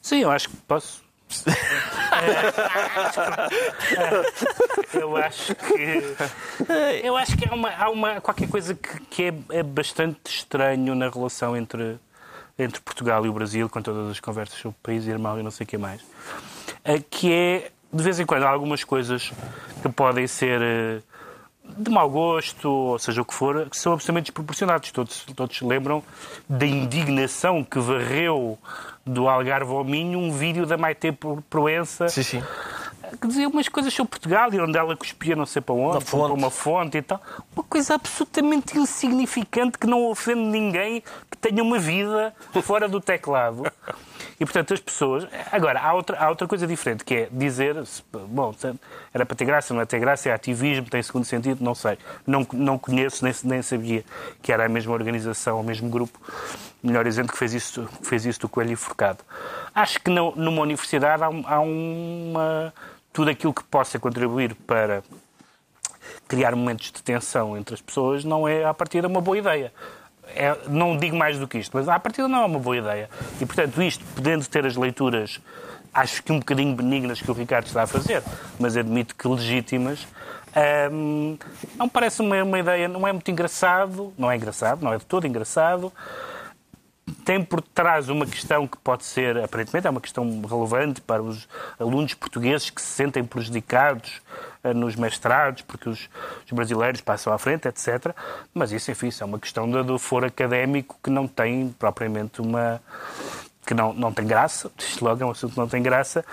Sim, 0.00 0.20
eu 0.20 0.30
acho 0.30 0.48
que 0.48 0.56
posso. 0.56 1.02
Eu 4.94 5.16
acho 5.16 5.54
que 5.54 6.16
eu 7.04 7.16
acho 7.16 7.36
que 7.36 7.48
há 7.48 7.54
uma, 7.54 7.70
há 7.70 7.88
uma 7.90 8.20
qualquer 8.20 8.48
coisa 8.48 8.74
que, 8.74 9.00
que 9.02 9.22
é, 9.24 9.34
é 9.58 9.62
bastante 9.62 10.18
estranho 10.26 10.94
na 10.94 11.08
relação 11.08 11.56
entre 11.56 11.98
entre 12.58 12.80
Portugal 12.80 13.24
e 13.24 13.28
o 13.28 13.32
Brasil 13.32 13.68
com 13.68 13.80
todas 13.80 14.10
as 14.10 14.20
conversas 14.20 14.58
sobre 14.58 14.76
o 14.76 14.82
país 14.82 15.06
irmão 15.06 15.38
e 15.38 15.42
não 15.42 15.50
sei 15.50 15.64
o 15.64 15.66
que 15.66 15.78
mais. 15.78 16.02
Que 17.10 17.32
é 17.32 17.70
de 17.92 18.02
vez 18.02 18.20
em 18.20 18.26
quando 18.26 18.44
há 18.44 18.50
algumas 18.50 18.84
coisas 18.84 19.32
que 19.82 19.88
podem 19.88 20.26
ser 20.26 20.60
eh, 20.62 21.00
de 21.76 21.90
mau 21.90 22.08
gosto, 22.08 22.68
ou 22.68 22.98
seja 22.98 23.22
o 23.22 23.24
que 23.24 23.34
for, 23.34 23.68
que 23.68 23.76
são 23.76 23.92
absolutamente 23.92 24.26
desproporcionados. 24.26 24.90
Todos, 24.92 25.24
todos 25.34 25.56
se 25.56 25.64
lembram 25.64 26.02
da 26.48 26.66
indignação 26.66 27.64
que 27.64 27.78
varreu 27.78 28.58
do 29.04 29.28
Algarve 29.28 29.72
ao 29.72 29.84
Minho 29.84 30.18
um 30.18 30.32
vídeo 30.32 30.66
da 30.66 30.76
Maite 30.76 31.12
Proença 31.48 32.08
Sim, 32.08 32.22
sim. 32.22 32.42
que 33.20 33.26
dizia 33.26 33.48
umas 33.48 33.68
coisas 33.68 33.92
sobre 33.92 34.10
Portugal 34.10 34.52
e 34.52 34.60
onde 34.60 34.78
ela 34.78 34.96
cuspia 34.96 35.34
não 35.34 35.46
sei 35.46 35.62
para 35.62 35.74
onde, 35.74 36.04
para 36.04 36.18
uma 36.18 36.50
fonte 36.50 36.98
e 36.98 37.02
tal. 37.02 37.20
Uma 37.54 37.64
coisa 37.64 37.94
absolutamente 37.94 38.78
insignificante 38.78 39.78
que 39.78 39.86
não 39.86 40.06
ofende 40.06 40.42
ninguém 40.42 41.02
que 41.30 41.36
tenha 41.36 41.62
uma 41.62 41.78
vida 41.78 42.34
fora 42.62 42.88
do 42.88 43.00
teclado. 43.00 43.64
E, 44.40 44.44
portanto, 44.46 44.72
as 44.72 44.80
pessoas... 44.80 45.28
Agora, 45.52 45.78
há 45.78 45.92
outra, 45.92 46.18
há 46.18 46.30
outra 46.30 46.48
coisa 46.48 46.66
diferente, 46.66 47.04
que 47.04 47.14
é 47.14 47.28
dizer... 47.30 47.76
Bom, 48.10 48.54
era 49.12 49.26
para 49.26 49.36
ter 49.36 49.44
graça, 49.44 49.74
não 49.74 49.82
é 49.82 49.84
ter 49.84 50.00
graça, 50.00 50.30
é 50.30 50.32
ativismo, 50.32 50.88
tem 50.88 51.02
segundo 51.02 51.26
sentido, 51.26 51.62
não 51.62 51.74
sei. 51.74 51.98
Não, 52.26 52.46
não 52.54 52.78
conheço, 52.78 53.22
nem, 53.22 53.34
nem 53.44 53.60
sabia 53.60 54.02
que 54.40 54.50
era 54.50 54.64
a 54.64 54.68
mesma 54.68 54.94
organização, 54.94 55.60
o 55.60 55.62
mesmo 55.62 55.90
grupo, 55.90 56.18
melhor 56.82 57.04
dizendo, 57.04 57.30
que 57.30 57.36
fez 57.36 57.52
isso, 57.52 57.86
que 58.00 58.06
fez 58.06 58.24
isso 58.24 58.40
do 58.40 58.48
Coelho 58.48 58.72
Enforcado. 58.72 59.18
Acho 59.74 60.00
que 60.00 60.10
não- 60.10 60.32
numa 60.34 60.62
universidade 60.62 61.22
há, 61.22 61.26
há 61.26 61.60
uma... 61.60 62.72
Tudo 63.12 63.30
aquilo 63.30 63.52
que 63.52 63.62
possa 63.64 63.98
contribuir 63.98 64.54
para 64.66 65.02
criar 66.26 66.56
momentos 66.56 66.90
de 66.90 67.02
tensão 67.02 67.58
entre 67.58 67.74
as 67.74 67.80
pessoas 67.82 68.24
não 68.24 68.48
é, 68.48 68.64
à 68.64 68.72
partida, 68.72 69.06
uma 69.06 69.20
boa 69.20 69.36
ideia. 69.36 69.70
É, 70.34 70.56
não 70.68 70.96
digo 70.96 71.16
mais 71.16 71.38
do 71.38 71.46
que 71.46 71.58
isto, 71.58 71.76
mas 71.76 71.88
à 71.88 71.98
partida 71.98 72.28
não 72.28 72.42
é 72.42 72.46
uma 72.46 72.58
boa 72.58 72.76
ideia. 72.76 73.10
E, 73.40 73.46
portanto, 73.46 73.82
isto, 73.82 74.04
podendo 74.14 74.46
ter 74.46 74.64
as 74.64 74.76
leituras, 74.76 75.40
acho 75.92 76.22
que 76.22 76.32
um 76.32 76.38
bocadinho 76.38 76.74
benignas 76.74 77.20
que 77.20 77.30
o 77.30 77.34
Ricardo 77.34 77.66
está 77.66 77.82
a 77.82 77.86
fazer, 77.86 78.22
mas 78.58 78.76
admito 78.76 79.14
que 79.14 79.26
legítimas, 79.26 80.06
hum, 80.92 81.36
não 81.76 81.88
parece 81.88 82.20
uma, 82.20 82.42
uma 82.42 82.58
ideia, 82.58 82.88
não 82.88 83.06
é 83.06 83.12
muito 83.12 83.30
engraçado, 83.30 84.12
não 84.16 84.30
é 84.30 84.36
engraçado, 84.36 84.82
não 84.82 84.92
é 84.92 84.98
de 84.98 85.04
todo 85.04 85.26
engraçado, 85.26 85.92
tem 87.12 87.42
por 87.44 87.60
trás 87.60 88.08
uma 88.08 88.26
questão 88.26 88.66
que 88.66 88.76
pode 88.78 89.04
ser, 89.04 89.36
aparentemente, 89.38 89.86
é 89.86 89.90
uma 89.90 90.00
questão 90.00 90.42
relevante 90.48 91.00
para 91.00 91.22
os 91.22 91.48
alunos 91.78 92.14
portugueses 92.14 92.70
que 92.70 92.80
se 92.80 92.88
sentem 92.88 93.24
prejudicados 93.24 94.20
eh, 94.64 94.72
nos 94.74 94.96
mestrados, 94.96 95.62
porque 95.62 95.88
os, 95.88 96.08
os 96.46 96.52
brasileiros 96.52 97.00
passam 97.00 97.32
à 97.32 97.38
frente, 97.38 97.68
etc. 97.68 98.14
Mas 98.54 98.72
isso, 98.72 98.90
enfim, 98.90 99.08
isso 99.08 99.22
é 99.22 99.26
uma 99.26 99.38
questão 99.38 99.70
do, 99.70 99.82
do 99.84 99.98
foro 99.98 100.26
académico 100.26 100.98
que 101.02 101.10
não 101.10 101.26
tem 101.26 101.74
propriamente 101.78 102.40
uma. 102.40 102.80
que 103.66 103.74
não, 103.74 103.92
não 103.92 104.12
tem 104.12 104.26
graça, 104.26 104.70
isto 104.78 105.04
logo 105.04 105.22
é 105.22 105.26
um 105.26 105.30
assunto 105.30 105.52
que 105.52 105.58
não 105.58 105.68
tem 105.68 105.82
graça, 105.82 106.24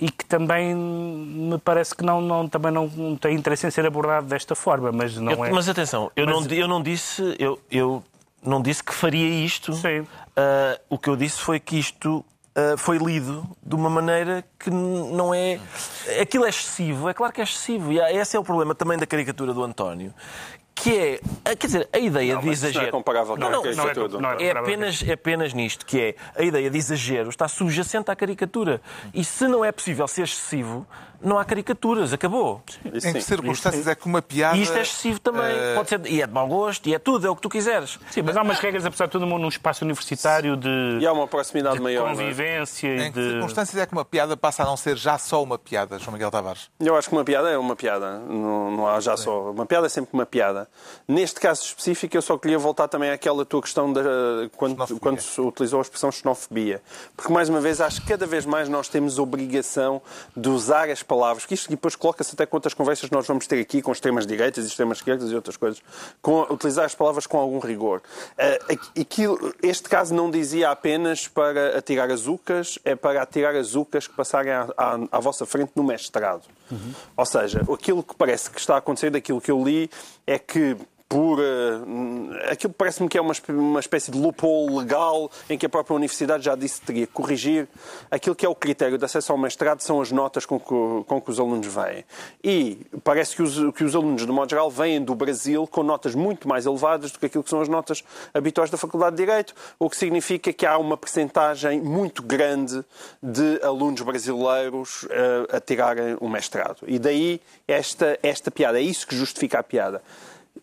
e 0.00 0.10
que 0.10 0.24
também 0.24 0.74
me 0.76 1.58
parece 1.58 1.94
que 1.94 2.04
não, 2.04 2.20
não, 2.20 2.48
também 2.48 2.70
não, 2.70 2.86
não 2.86 3.16
tem 3.16 3.34
interesse 3.34 3.66
em 3.66 3.70
ser 3.70 3.84
abordado 3.84 4.26
desta 4.28 4.54
forma, 4.54 4.92
mas 4.92 5.16
não 5.16 5.32
Eu- 5.32 5.44
é. 5.44 5.50
Mas 5.50 5.68
atenção, 5.68 6.10
eu, 6.14 6.26
Mas- 6.26 6.46
não, 6.46 6.52
eu 6.56 6.68
não 6.68 6.82
disse, 6.82 7.34
eu, 7.38 7.58
eu 7.70 8.02
não 8.42 8.60
disse 8.62 8.82
que 8.82 8.94
faria 8.94 9.28
isto. 9.44 9.72
Sim. 9.74 10.06
Ah, 10.36 10.78
o 10.88 10.98
que 10.98 11.08
eu 11.08 11.16
disse 11.16 11.40
foi 11.40 11.58
que 11.60 11.78
isto 11.78 12.24
ah, 12.54 12.76
foi 12.76 12.98
lido 12.98 13.44
de 13.62 13.74
uma 13.74 13.90
maneira 13.90 14.44
que 14.58 14.70
não 14.70 15.34
é. 15.34 15.60
Aquilo 16.20 16.44
é 16.44 16.48
excessivo, 16.48 17.08
é 17.08 17.14
claro 17.14 17.32
que 17.32 17.40
é 17.40 17.44
excessivo. 17.44 17.92
E 17.92 18.00
há- 18.00 18.12
esse 18.12 18.36
é 18.36 18.40
o 18.40 18.44
problema 18.44 18.74
também 18.74 18.96
da 18.98 19.06
caricatura 19.06 19.52
do 19.52 19.62
António. 19.62 20.12
Que 20.80 20.96
é, 20.96 21.20
ah, 21.44 21.56
quer 21.56 21.66
dizer, 21.66 21.88
a 21.92 21.98
ideia 21.98 22.34
Não, 22.36 22.40
de 22.40 22.50
isso 22.50 22.62
não 22.62 22.68
é 22.68 22.70
exagero. 22.70 22.92
comparável 22.92 23.34
com 23.34 23.40
Não, 23.40 23.48
a 23.48 23.50
não, 23.50 23.62
caricatura. 23.64 24.20
não 24.22 24.30
é- 24.30 24.44
é 24.44 24.50
apenas, 24.52 25.02
é 25.04 25.12
apenas 25.12 25.52
nisto, 25.52 25.84
que 25.84 26.00
é 26.00 26.14
a 26.40 26.42
ideia 26.44 26.70
de 26.70 26.78
exagero 26.78 27.28
está 27.30 27.48
subjacente 27.48 28.12
à 28.12 28.14
caricatura. 28.14 28.80
E 29.12 29.24
se 29.24 29.48
não 29.48 29.64
é 29.64 29.72
possível 29.72 30.06
ser 30.06 30.22
excessivo, 30.22 30.86
não 31.20 31.38
há 31.38 31.44
caricaturas, 31.44 32.12
acabou. 32.12 32.62
Isso 32.92 33.06
em 33.08 33.12
sim. 33.12 33.12
que 33.14 33.20
circunstâncias 33.22 33.86
é 33.86 33.94
que 33.94 34.06
uma 34.06 34.22
piada. 34.22 34.56
E 34.56 34.62
isto 34.62 34.76
é 34.76 34.82
excessivo 34.82 35.18
também. 35.20 35.44
eh, 35.44 35.74
Pode 35.74 35.88
ser, 35.88 36.06
e 36.06 36.22
é 36.22 36.26
de 36.26 36.32
mau 36.32 36.46
gosto, 36.46 36.88
e 36.88 36.94
é 36.94 36.98
tudo, 36.98 37.26
é 37.26 37.30
o 37.30 37.36
que 37.36 37.42
tu 37.42 37.48
quiseres. 37.48 37.98
Sim, 38.10 38.22
mas 38.22 38.36
há 38.36 38.42
umas 38.42 38.58
regras, 38.58 38.84
apesar 38.84 39.06
de 39.06 39.12
tudo, 39.12 39.26
num 39.26 39.48
espaço 39.48 39.84
universitário 39.84 40.56
de, 40.56 40.98
E 41.00 41.06
há 41.06 41.12
uma 41.12 41.26
proximidade 41.26 41.76
de 41.76 41.82
maior. 41.82 42.06
é? 42.06 42.10
convivência 42.10 42.88
e 42.88 43.00
Em 43.08 43.12
que 43.12 43.18
de. 43.20 43.30
circunstâncias 43.32 43.80
é 43.82 43.86
que 43.86 43.92
uma 43.92 44.04
piada 44.04 44.36
passa 44.36 44.62
a 44.62 44.66
não 44.66 44.76
ser 44.76 44.96
já 44.96 45.18
só 45.18 45.42
uma 45.42 45.58
piada, 45.58 45.98
João 45.98 46.12
Miguel 46.12 46.30
Tavares? 46.30 46.70
Eu 46.80 46.96
acho 46.96 47.08
que 47.08 47.14
uma 47.14 47.24
piada 47.24 47.48
é 47.50 47.58
uma 47.58 47.74
piada. 47.76 48.18
Não, 48.18 48.70
não 48.70 48.86
há 48.88 49.00
já 49.00 49.16
só. 49.16 49.50
Uma 49.50 49.66
piada 49.66 49.86
é 49.86 49.88
sempre 49.90 50.10
uma 50.12 50.26
piada. 50.26 50.68
Neste 51.06 51.40
caso 51.40 51.62
específico, 51.64 52.16
eu 52.16 52.22
só 52.22 52.36
queria 52.38 52.58
voltar 52.58 52.88
também 52.88 53.10
àquela 53.10 53.44
tua 53.44 53.60
questão 53.62 53.92
da, 53.92 54.02
quando, 54.56 54.72
Xenofobia. 54.74 55.00
quando 55.00 55.20
se 55.20 55.40
utilizou 55.40 55.78
a 55.80 55.82
expressão 55.82 56.10
xenofobia. 56.12 56.80
Porque, 57.16 57.32
mais 57.32 57.48
uma 57.48 57.60
vez, 57.60 57.80
acho 57.80 58.00
que 58.02 58.08
cada 58.08 58.26
vez 58.26 58.44
mais 58.46 58.68
nós 58.68 58.88
temos 58.88 59.18
obrigação 59.18 60.00
de 60.36 60.48
usar 60.48 60.88
as 60.90 61.02
palavras, 61.08 61.44
que 61.46 61.54
isto 61.54 61.68
depois 61.70 61.96
coloca-se 61.96 62.34
até 62.34 62.46
com 62.46 62.56
outras 62.56 62.74
conversas 62.74 63.08
que 63.08 63.14
nós 63.14 63.26
vamos 63.26 63.46
ter 63.46 63.58
aqui 63.60 63.82
com 63.82 63.90
extremas 63.90 64.26
direitas 64.26 64.64
e 64.66 64.68
e 65.32 65.34
outras 65.34 65.56
coisas, 65.56 65.82
com, 66.22 66.42
utilizar 66.42 66.84
as 66.84 66.94
palavras 66.94 67.26
com 67.26 67.38
algum 67.38 67.58
rigor. 67.58 68.00
Aqui- 68.68 69.00
aquilo- 69.00 69.54
este 69.62 69.88
caso 69.88 70.14
não 70.14 70.30
dizia 70.30 70.70
apenas 70.70 71.26
para 71.26 71.76
atirar 71.78 72.10
azucas, 72.10 72.78
é 72.84 72.94
para 72.94 73.22
atirar 73.22 73.56
azucas 73.56 74.06
que 74.06 74.14
passarem 74.14 74.52
à, 74.52 74.68
à- 74.76 74.98
à 75.10 75.18
vossa 75.20 75.44
frente 75.46 75.72
no 75.74 75.82
mestrado. 75.82 76.42
Ou 77.16 77.24
seja, 77.26 77.62
aquilo 77.72 78.02
que 78.02 78.14
parece 78.14 78.50
que 78.50 78.60
está 78.60 78.74
a 78.74 78.78
acontecer, 78.78 79.10
daquilo 79.10 79.40
que 79.40 79.50
eu 79.50 79.64
li, 79.64 79.90
é 80.26 80.38
que 80.38 80.76
por. 81.08 81.38
Uh, 81.40 82.50
aquilo 82.50 82.72
parece-me 82.72 83.08
que 83.08 83.16
é 83.16 83.20
uma, 83.20 83.32
uma 83.48 83.80
espécie 83.80 84.10
de 84.10 84.18
loophole 84.18 84.76
legal 84.76 85.30
em 85.48 85.56
que 85.56 85.64
a 85.64 85.68
própria 85.68 85.94
universidade 85.96 86.44
já 86.44 86.54
disse 86.54 86.80
que 86.80 86.86
teria 86.86 87.06
que 87.06 87.12
corrigir. 87.12 87.66
Aquilo 88.10 88.36
que 88.36 88.44
é 88.44 88.48
o 88.48 88.54
critério 88.54 88.98
de 88.98 89.04
acesso 89.04 89.32
ao 89.32 89.38
mestrado 89.38 89.80
são 89.80 90.00
as 90.00 90.12
notas 90.12 90.44
com 90.44 90.58
que, 90.60 91.04
com 91.06 91.20
que 91.20 91.30
os 91.30 91.40
alunos 91.40 91.66
vêm. 91.66 92.04
E 92.42 92.86
parece 93.02 93.34
que 93.34 93.42
os, 93.42 93.74
que 93.74 93.84
os 93.84 93.94
alunos, 93.94 94.26
de 94.26 94.32
modo 94.32 94.50
geral, 94.50 94.70
vêm 94.70 95.02
do 95.02 95.14
Brasil 95.14 95.66
com 95.66 95.82
notas 95.82 96.14
muito 96.14 96.46
mais 96.48 96.66
elevadas 96.66 97.10
do 97.10 97.18
que 97.18 97.26
aquilo 97.26 97.44
que 97.44 97.50
são 97.50 97.60
as 97.60 97.68
notas 97.68 98.04
habituais 98.34 98.70
da 98.70 98.76
Faculdade 98.76 99.16
de 99.16 99.24
Direito, 99.24 99.54
o 99.78 99.88
que 99.88 99.96
significa 99.96 100.52
que 100.52 100.66
há 100.66 100.76
uma 100.76 100.96
percentagem 100.96 101.80
muito 101.80 102.22
grande 102.22 102.84
de 103.22 103.60
alunos 103.62 104.02
brasileiros 104.02 105.04
uh, 105.04 105.56
a 105.56 105.60
tirarem 105.60 106.16
o 106.20 106.28
mestrado. 106.28 106.78
E 106.86 106.98
daí 106.98 107.40
esta, 107.66 108.18
esta 108.22 108.50
piada. 108.50 108.78
É 108.78 108.82
isso 108.82 109.06
que 109.06 109.16
justifica 109.16 109.58
a 109.58 109.62
piada. 109.62 110.02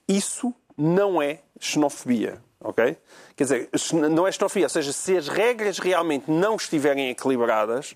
Isso 0.08 0.54
não 0.78 1.22
é 1.22 1.40
xenofobia, 1.60 2.42
ok? 2.60 2.98
Quer 3.36 3.44
dizer, 3.44 3.70
não 4.12 4.28
é 4.28 4.32
xenofobia. 4.32 4.66
Ou 4.66 4.70
seja, 4.70 4.92
se 4.92 5.18
as 5.18 5.28
regras 5.28 5.80
realmente 5.80 6.30
não 6.30 6.56
estiverem 6.56 7.10
equilibradas, 7.10 7.96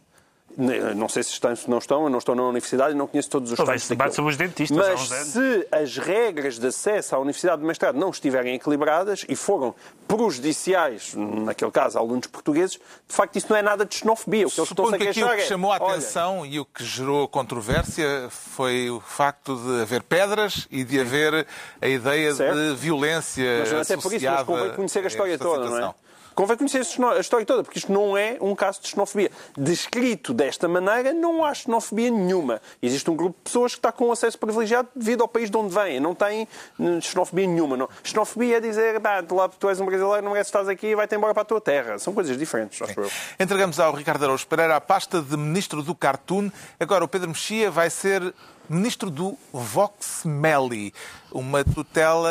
não 0.95 1.07
sei 1.07 1.23
se 1.23 1.31
estão, 1.31 1.55
se 1.55 1.69
não 1.69 1.77
estão, 1.77 2.03
eu 2.03 2.09
não 2.09 2.19
estou 2.19 2.35
na 2.35 2.43
universidade 2.43 2.93
e 2.93 2.97
não 2.97 3.07
conheço 3.07 3.29
todos 3.29 3.51
os 3.51 3.57
Talvez 3.57 3.83
se 3.83 4.21
os 4.21 4.37
dentistas 4.37 4.77
Mas 4.77 5.27
se 5.27 5.67
as 5.71 5.97
regras 5.97 6.59
de 6.59 6.67
acesso 6.67 7.15
à 7.15 7.19
universidade 7.19 7.61
de 7.61 7.67
mestrado 7.67 7.97
não 7.97 8.09
estiverem 8.09 8.55
equilibradas 8.55 9.25
e 9.29 9.35
foram 9.35 9.73
prejudiciais, 10.07 11.13
naquele 11.15 11.71
caso, 11.71 11.97
a 11.97 12.01
alunos 12.01 12.27
portugueses, 12.27 12.73
de 12.73 13.15
facto 13.15 13.37
isso 13.37 13.47
não 13.49 13.55
é 13.55 13.61
nada 13.61 13.85
de 13.85 13.95
xenofobia. 13.95 14.47
O 14.47 14.51
que 14.51 14.59
eles 14.59 14.69
estão 14.69 14.87
a 14.87 14.97
queixar 14.97 15.35
que 15.37 15.43
chamou 15.43 15.71
a 15.71 15.77
atenção 15.77 16.39
olha, 16.39 16.49
e 16.49 16.59
o 16.59 16.65
que 16.65 16.83
gerou 16.83 17.27
controvérsia 17.27 18.27
foi 18.29 18.89
o 18.89 18.99
facto 18.99 19.55
de 19.55 19.81
haver 19.81 20.03
pedras 20.03 20.67
e 20.69 20.83
de 20.83 20.99
haver 20.99 21.47
a 21.81 21.87
ideia 21.87 22.33
certo. 22.33 22.55
de 22.55 22.75
violência 22.75 23.59
mas, 23.59 23.73
até 23.73 23.95
por 24.01 24.13
isso, 24.13 24.25
mas 24.25 24.43
convém 24.43 24.73
conhecer 24.73 25.03
a 25.03 25.07
história 25.07 25.37
toda, 25.37 25.63
situação. 25.63 25.79
não 25.79 25.89
é? 25.89 26.08
Convém 26.35 26.57
conhecer 26.57 26.79
a 26.79 27.19
história 27.19 27.45
toda, 27.45 27.63
porque 27.63 27.79
isto 27.79 27.91
não 27.91 28.17
é 28.17 28.37
um 28.39 28.55
caso 28.55 28.81
de 28.81 28.87
xenofobia. 28.87 29.31
Descrito 29.57 30.33
desta 30.33 30.67
maneira, 30.67 31.13
não 31.13 31.43
há 31.43 31.53
xenofobia 31.53 32.09
nenhuma. 32.09 32.61
Existe 32.81 33.09
um 33.09 33.15
grupo 33.15 33.35
de 33.37 33.43
pessoas 33.43 33.73
que 33.73 33.79
está 33.79 33.91
com 33.91 34.11
acesso 34.11 34.37
privilegiado 34.37 34.87
devido 34.95 35.21
ao 35.21 35.27
país 35.27 35.49
de 35.49 35.57
onde 35.57 35.73
vêm. 35.73 35.99
Não 35.99 36.15
tem 36.15 36.47
hum, 36.79 37.01
xenofobia 37.01 37.47
nenhuma. 37.47 37.75
Não. 37.75 37.89
Xenofobia 38.03 38.57
é 38.57 38.59
dizer, 38.59 38.99
pá, 38.99 39.23
lá 39.31 39.49
tu 39.49 39.69
és 39.69 39.79
um 39.79 39.85
brasileiro, 39.85 40.23
não 40.23 40.35
é 40.35 40.43
se 40.43 40.49
estás 40.49 40.67
aqui 40.67 40.87
e 40.87 40.95
vai-te 40.95 41.15
embora 41.15 41.33
para 41.33 41.43
a 41.43 41.45
tua 41.45 41.61
terra. 41.61 41.99
São 41.99 42.13
coisas 42.13 42.37
diferentes, 42.37 42.81
acho 42.81 42.99
eu. 42.99 43.11
Entregamos 43.39 43.79
ao 43.79 43.93
Ricardo 43.93 44.23
Araújo 44.23 44.47
Pereira 44.47 44.75
a 44.75 44.81
pasta 44.81 45.21
de 45.21 45.35
Ministro 45.35 45.83
do 45.83 45.93
Cartoon. 45.93 46.49
Agora 46.79 47.03
o 47.03 47.07
Pedro 47.07 47.29
Mexia 47.29 47.69
vai 47.69 47.89
ser 47.89 48.33
Ministro 48.69 49.09
do 49.09 49.37
Vox 49.51 50.23
Melli, 50.25 50.93
uma 51.31 51.63
tutela... 51.63 52.29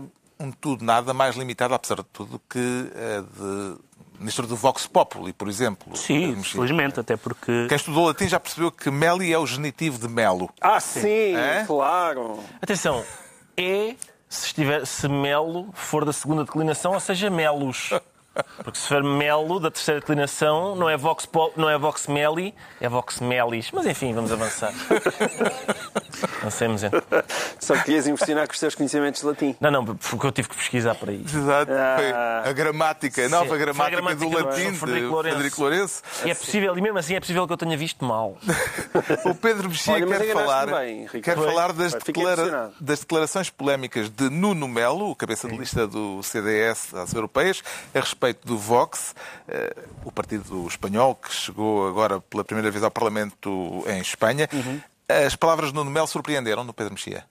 Uh 0.00 0.23
um 0.44 0.52
tudo 0.52 0.84
nada 0.84 1.12
mais 1.12 1.36
limitado, 1.36 1.74
apesar 1.74 1.96
de 1.96 2.04
tudo, 2.12 2.40
que 2.48 2.58
a 2.58 3.20
de 3.20 3.76
ministro 4.18 4.46
do 4.46 4.56
Vox 4.56 4.86
Populi, 4.86 5.32
por 5.32 5.48
exemplo. 5.48 5.96
Sim, 5.96 6.42
felizmente, 6.42 7.00
até 7.00 7.16
porque... 7.16 7.66
Quem 7.68 7.76
estudou 7.76 8.06
latim 8.06 8.28
já 8.28 8.38
percebeu 8.38 8.70
que 8.70 8.90
Meli 8.90 9.32
é 9.32 9.38
o 9.38 9.46
genitivo 9.46 9.98
de 9.98 10.08
Melo. 10.08 10.48
Ah, 10.60 10.80
sim, 10.80 11.36
é? 11.36 11.64
claro. 11.66 12.38
Atenção, 12.62 13.04
é 13.56 13.94
se, 14.28 14.46
estiver, 14.46 14.86
se 14.86 15.08
Melo 15.08 15.70
for 15.74 16.04
da 16.04 16.12
segunda 16.12 16.44
declinação, 16.44 16.92
ou 16.92 17.00
seja, 17.00 17.30
Melos. 17.30 17.90
Porque 18.62 18.78
se 18.78 18.88
for 18.88 19.02
Melo, 19.02 19.60
da 19.60 19.70
terceira 19.70 20.00
declinação, 20.00 20.74
não 20.74 20.88
é 20.88 20.96
Vox, 20.96 21.28
não 21.56 21.68
é 21.68 21.78
Vox 21.78 22.06
Meli, 22.06 22.54
é 22.80 22.88
Vox 22.88 23.20
Melis. 23.20 23.70
Mas 23.72 23.86
enfim, 23.86 24.12
vamos 24.12 24.32
avançar. 24.32 24.72
Avancemos 26.40 26.82
então. 26.82 27.02
Só 27.58 27.76
querias 27.82 28.06
impressionar 28.06 28.46
com 28.46 28.52
os 28.52 28.60
teus 28.60 28.74
conhecimentos 28.74 29.20
de 29.20 29.26
latim. 29.26 29.56
Não, 29.60 29.70
não, 29.70 29.84
porque 29.84 30.26
eu 30.26 30.32
tive 30.32 30.48
que 30.48 30.56
pesquisar 30.56 30.94
para 30.94 31.12
isso. 31.12 31.36
Exato. 31.36 31.72
Ah. 31.72 32.42
a 32.44 32.52
gramática, 32.52 33.24
a 33.24 33.28
nova 33.28 33.56
gramática, 33.56 33.98
a 33.98 34.00
gramática, 34.00 34.24
do 34.24 34.30
latim 34.30 34.72
de 34.72 34.78
Frederico 34.78 35.12
Lourenço. 35.12 35.34
Frederico 35.34 35.60
Lourenço. 35.60 36.02
E 36.24 36.30
é 36.30 36.34
possível, 36.34 36.78
e 36.78 36.80
mesmo 36.80 36.98
assim 36.98 37.14
é 37.14 37.20
possível 37.20 37.46
que 37.46 37.52
eu 37.52 37.56
tenha 37.56 37.76
visto 37.76 38.04
mal. 38.04 38.36
o 39.24 39.34
Pedro 39.34 39.68
Mexia 39.68 40.06
quer 40.06 40.32
falar, 40.32 40.66
bem, 40.66 41.06
quer 41.06 41.36
falar 41.36 41.72
das, 41.72 41.94
declara 41.94 42.72
das 42.80 43.00
declarações 43.00 43.50
polémicas 43.50 44.08
de 44.08 44.30
Nuno 44.30 44.68
Melo, 44.68 45.10
o 45.10 45.16
cabeça 45.16 45.48
de 45.48 45.56
lista 45.56 45.86
do 45.86 46.22
CDS 46.22 46.94
às 46.94 47.12
europeias, 47.12 47.62
a 47.94 48.00
respeito 48.00 48.23
respeito 48.24 48.46
do 48.46 48.56
Vox, 48.56 49.14
eh, 49.48 49.74
o 50.04 50.10
partido 50.10 50.66
espanhol 50.66 51.14
que 51.14 51.32
chegou 51.32 51.86
agora 51.86 52.20
pela 52.20 52.44
primeira 52.44 52.70
vez 52.70 52.82
ao 52.82 52.90
Parlamento 52.90 53.84
em 53.86 54.00
Espanha. 54.00 54.48
Uhum. 54.52 54.80
As 55.08 55.36
palavras 55.36 55.70
de 55.70 55.74
Nuno 55.74 55.90
Melo 55.90 56.06
surpreenderam 56.06 56.64
no 56.64 56.72
Pedro 56.72 56.94
Mexia? 56.94 57.24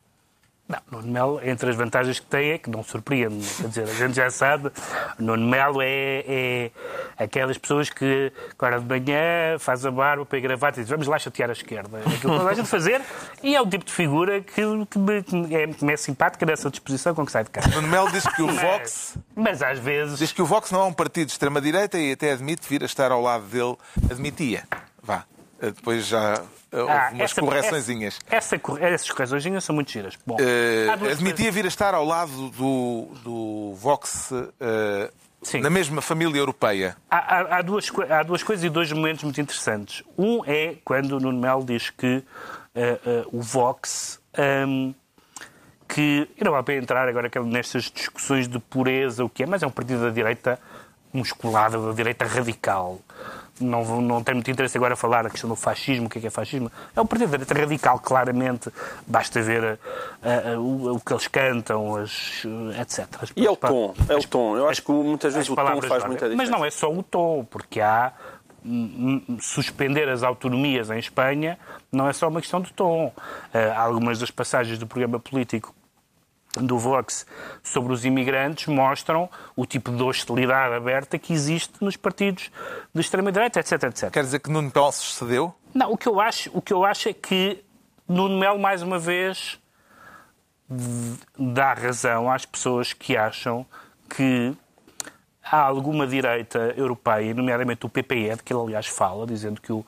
Não, 0.68 0.80
Nuno 0.90 1.12
Melo, 1.12 1.42
entre 1.44 1.70
as 1.70 1.76
vantagens 1.76 2.20
que 2.20 2.26
tem, 2.26 2.52
é 2.52 2.58
que 2.58 2.70
não 2.70 2.84
surpreende. 2.84 3.46
Quer 3.58 3.68
dizer, 3.68 3.84
a 3.84 3.94
gente 3.94 4.16
já 4.16 4.30
sabe, 4.30 4.72
Nuno 5.20 5.46
Melo 5.46 5.82
é, 5.82 6.24
é 6.26 6.72
aquelas 7.18 7.58
pessoas 7.58 7.90
que, 7.90 8.32
agora 8.58 8.80
de 8.80 8.86
manhã, 8.86 9.60
faz 9.60 9.86
a 9.86 9.92
barba, 9.92 10.26
pega 10.26 10.48
a 10.48 10.50
gravata 10.50 10.80
e 10.80 10.84
diz 10.84 10.90
vamos 10.90 11.06
lá 11.08 11.20
chatear 11.20 11.50
a 11.50 11.54
esquerda. 11.54 12.00
É 12.00 12.16
aquilo 12.16 12.40
que 12.40 12.48
a 12.48 12.54
gente 12.54 12.70
fazer 12.70 13.02
e 13.44 13.56
é 13.56 13.62
o 13.62 13.68
tipo 13.68 13.84
de 13.84 13.92
figura 13.92 14.40
que, 14.40 14.62
que, 14.90 14.98
me, 14.98 15.18
é, 15.54 15.68
que 15.68 15.84
me 15.84 15.94
é 15.94 15.98
simpática 15.98 16.46
nessa 16.46 16.70
disposição 16.70 17.14
com 17.14 17.26
que 17.26 17.32
sai 17.34 17.44
de 17.44 17.50
casa. 17.50 17.68
Nuno 17.68 17.90
Melo 17.90 18.10
diz 18.10 18.26
que 18.26 18.42
o 18.42 18.48
Vox... 18.48 19.18
Mas, 19.36 19.62
mas 19.62 19.62
às 19.62 19.80
vezes... 19.80 20.18
Diz 20.18 20.32
que 20.32 20.42
o 20.42 20.46
Vox 20.46 20.72
não 20.72 20.82
é 20.82 20.86
um 20.86 20.94
partido 20.94 21.26
de 21.26 21.34
extrema-direita 21.34 22.00
e 22.00 22.14
até 22.14 22.32
admite 22.32 22.68
vir 22.70 22.84
a 22.84 22.86
estar 22.86 23.12
ao 23.12 23.22
lado 23.22 23.44
dele. 23.44 23.76
Admitia. 24.10 24.64
Vá. 25.02 25.26
Depois 25.72 26.06
já 26.08 26.42
houve 26.72 26.92
ah, 26.92 27.10
umas 27.14 27.32
essa, 27.32 27.42
correçõezinhas. 27.42 28.20
Essa, 28.30 28.56
essa, 28.56 28.86
essas 28.86 29.12
correçõezinhas 29.12 29.64
são 29.64 29.76
muito 29.76 29.92
giras. 29.92 30.18
Bom, 30.26 30.36
uh, 30.36 31.12
admitia 31.12 31.52
vir 31.52 31.66
a 31.66 31.68
estar 31.68 31.94
ao 31.94 32.04
lado 32.04 32.50
do, 32.50 33.08
do 33.24 33.74
Vox 33.76 34.32
uh, 34.32 35.60
na 35.62 35.70
mesma 35.70 36.02
família 36.02 36.40
europeia. 36.40 36.98
Há, 37.10 37.18
há, 37.18 37.58
há, 37.58 37.62
duas, 37.62 37.90
há 38.10 38.24
duas 38.24 38.44
coisas 38.44 38.64
e 38.66 38.70
dois 38.70 38.92
momentos 38.92 39.24
muito 39.24 39.40
interessantes. 39.40 40.04
Um 40.18 40.44
é 40.46 40.76
quando 40.84 41.14
o 41.14 41.20
Nuno 41.20 41.40
Melo 41.40 41.64
diz 41.64 41.90
que 41.90 42.18
uh, 42.18 42.24
o 43.32 43.42
Vox. 43.42 44.20
Um, 44.68 44.94
que 45.88 46.28
e 46.36 46.44
não 46.44 46.56
há 46.56 46.64
para 46.64 46.76
entrar 46.76 47.08
agora 47.08 47.30
nestas 47.46 47.84
discussões 47.84 48.48
de 48.48 48.58
pureza, 48.58 49.24
o 49.24 49.30
que 49.30 49.44
é, 49.44 49.46
mas 49.46 49.62
é 49.62 49.68
um 49.68 49.70
partido 49.70 50.02
da 50.02 50.10
direita 50.10 50.60
musculada, 51.14 51.78
da 51.78 51.92
direita 51.92 52.26
radical 52.26 53.00
não, 53.64 54.02
não 54.02 54.24
tem 54.24 54.36
muito 54.36 54.50
interesse 54.52 54.78
agora 54.78 54.94
a 54.94 54.98
falar 54.98 55.26
a 55.26 55.30
questão 55.30 55.50
do 55.50 55.56
fascismo, 55.56 56.08
o 56.08 56.10
que 56.10 56.18
é, 56.18 56.22
que 56.22 56.28
é 56.28 56.30
fascismo. 56.30 56.72
É 56.96 57.02
um 57.02 57.06
partido 57.06 57.30
de 57.30 57.38
direita 57.38 57.54
radical, 57.54 58.00
claramente. 58.00 58.70
Basta 59.08 59.42
ver 59.42 59.80
a, 60.22 60.30
a, 60.30 60.54
a, 60.54 60.60
o, 60.60 60.96
o, 60.96 61.00
que 61.00 61.14
eles 61.14 61.28
cantam, 61.28 61.96
as, 61.96 62.44
etc. 62.80 63.08
As, 63.22 63.34
e 63.36 63.46
é 63.46 63.52
o 63.52 63.56
tom, 63.56 63.94
é 64.10 64.16
o 64.16 64.28
tom. 64.28 64.58
Eu 64.58 64.70
acho 64.70 64.82
que 64.82 64.92
muitas 64.92 65.34
vezes 65.34 65.50
o 65.50 65.56
tom 65.56 65.82
faz 65.82 66.06
muita 66.06 66.30
diferença. 66.30 66.36
Mas 66.36 66.50
não 66.50 66.66
é 66.66 66.70
só 66.70 66.92
o 66.92 67.02
tom, 67.02 67.46
porque 67.50 67.82
há 67.82 68.14
suspender 69.42 70.08
as 70.08 70.24
autonomias 70.24 70.90
em 70.90 70.98
Espanha 70.98 71.60
não 71.92 72.08
é 72.08 72.14
só 72.14 72.30
uma 72.30 72.40
questão 72.40 72.62
de 72.62 72.72
tom. 72.74 73.12
Há 73.54 73.82
algumas 73.82 74.20
das 74.20 74.32
passagens 74.32 74.80
do 74.80 74.88
programa 74.88 75.20
político 75.20 75.74
do 76.62 76.78
Vox 76.78 77.26
sobre 77.64 77.94
os 77.94 78.06
imigrantes 78.06 78.68
mostram 78.68 79.30
o 79.56 79.66
tipo 79.66 79.92
de 79.92 80.04
hostilidade 80.04 80.76
aberta 80.76 81.18
que 81.18 81.34
existe 81.34 81.74
nos 81.82 81.98
partidos 81.98 82.52
de 82.94 83.02
extrema-direita, 83.02 83.60
etc, 83.60 83.84
etc. 83.84 84.12
Quer 84.12 84.24
dizer 84.24 84.40
que 84.40 84.52
Nuno 84.52 84.72
Melo 84.74 84.92
se 84.92 85.06
cedeu? 85.14 85.54
Não, 85.74 85.92
o 85.92 85.98
que 85.98 86.08
eu 86.08 86.20
acho, 86.20 86.52
o 86.54 86.62
que 86.62 86.74
eu 86.74 86.86
acho 86.86 87.10
é 87.10 87.14
que 87.14 87.64
Nuno 88.08 88.38
Melo, 88.38 88.60
mais 88.60 88.82
uma 88.82 89.00
vez, 89.00 89.60
dá 91.38 91.74
razão 91.74 92.32
às 92.32 92.46
pessoas 92.46 92.94
que 92.94 93.18
acham 93.18 93.66
que 94.10 94.56
há 95.44 95.60
alguma 95.60 96.08
direita 96.08 96.74
europeia, 96.78 97.34
nomeadamente 97.34 97.86
o 97.86 97.90
PPE, 97.90 98.36
de 98.38 98.44
que 98.44 98.54
ele 98.54 98.62
aliás 98.62 98.88
fala, 98.88 99.26
dizendo 99.28 99.60
que 99.60 99.74
o, 99.74 99.86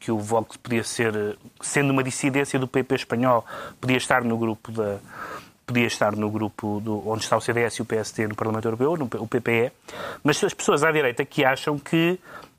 que 0.00 0.10
o 0.10 0.18
Vox 0.18 0.56
podia 0.56 0.82
ser, 0.82 1.38
sendo 1.60 1.90
uma 1.90 2.02
dissidência 2.02 2.58
do 2.58 2.66
PP 2.66 2.94
espanhol, 2.96 3.44
podia 3.80 3.96
estar 3.96 4.24
no 4.24 4.36
grupo 4.36 4.72
da, 4.72 4.98
podia 5.66 5.86
estar 5.86 6.14
no 6.14 6.30
grupo 6.30 6.80
do, 6.80 7.06
onde 7.08 7.24
está 7.24 7.36
o 7.36 7.40
CDS 7.40 7.74
e 7.76 7.82
o 7.82 7.84
PSD 7.84 8.28
no 8.28 8.36
Parlamento 8.36 8.66
Europeu, 8.66 8.96
no, 8.96 9.04
o 9.04 9.26
PPE, 9.26 9.72
mas 10.22 10.42
as 10.42 10.54
pessoas 10.54 10.84
à 10.84 10.92
direita 10.92 11.24
que 11.24 11.44
acham 11.44 11.78
que 11.78 12.18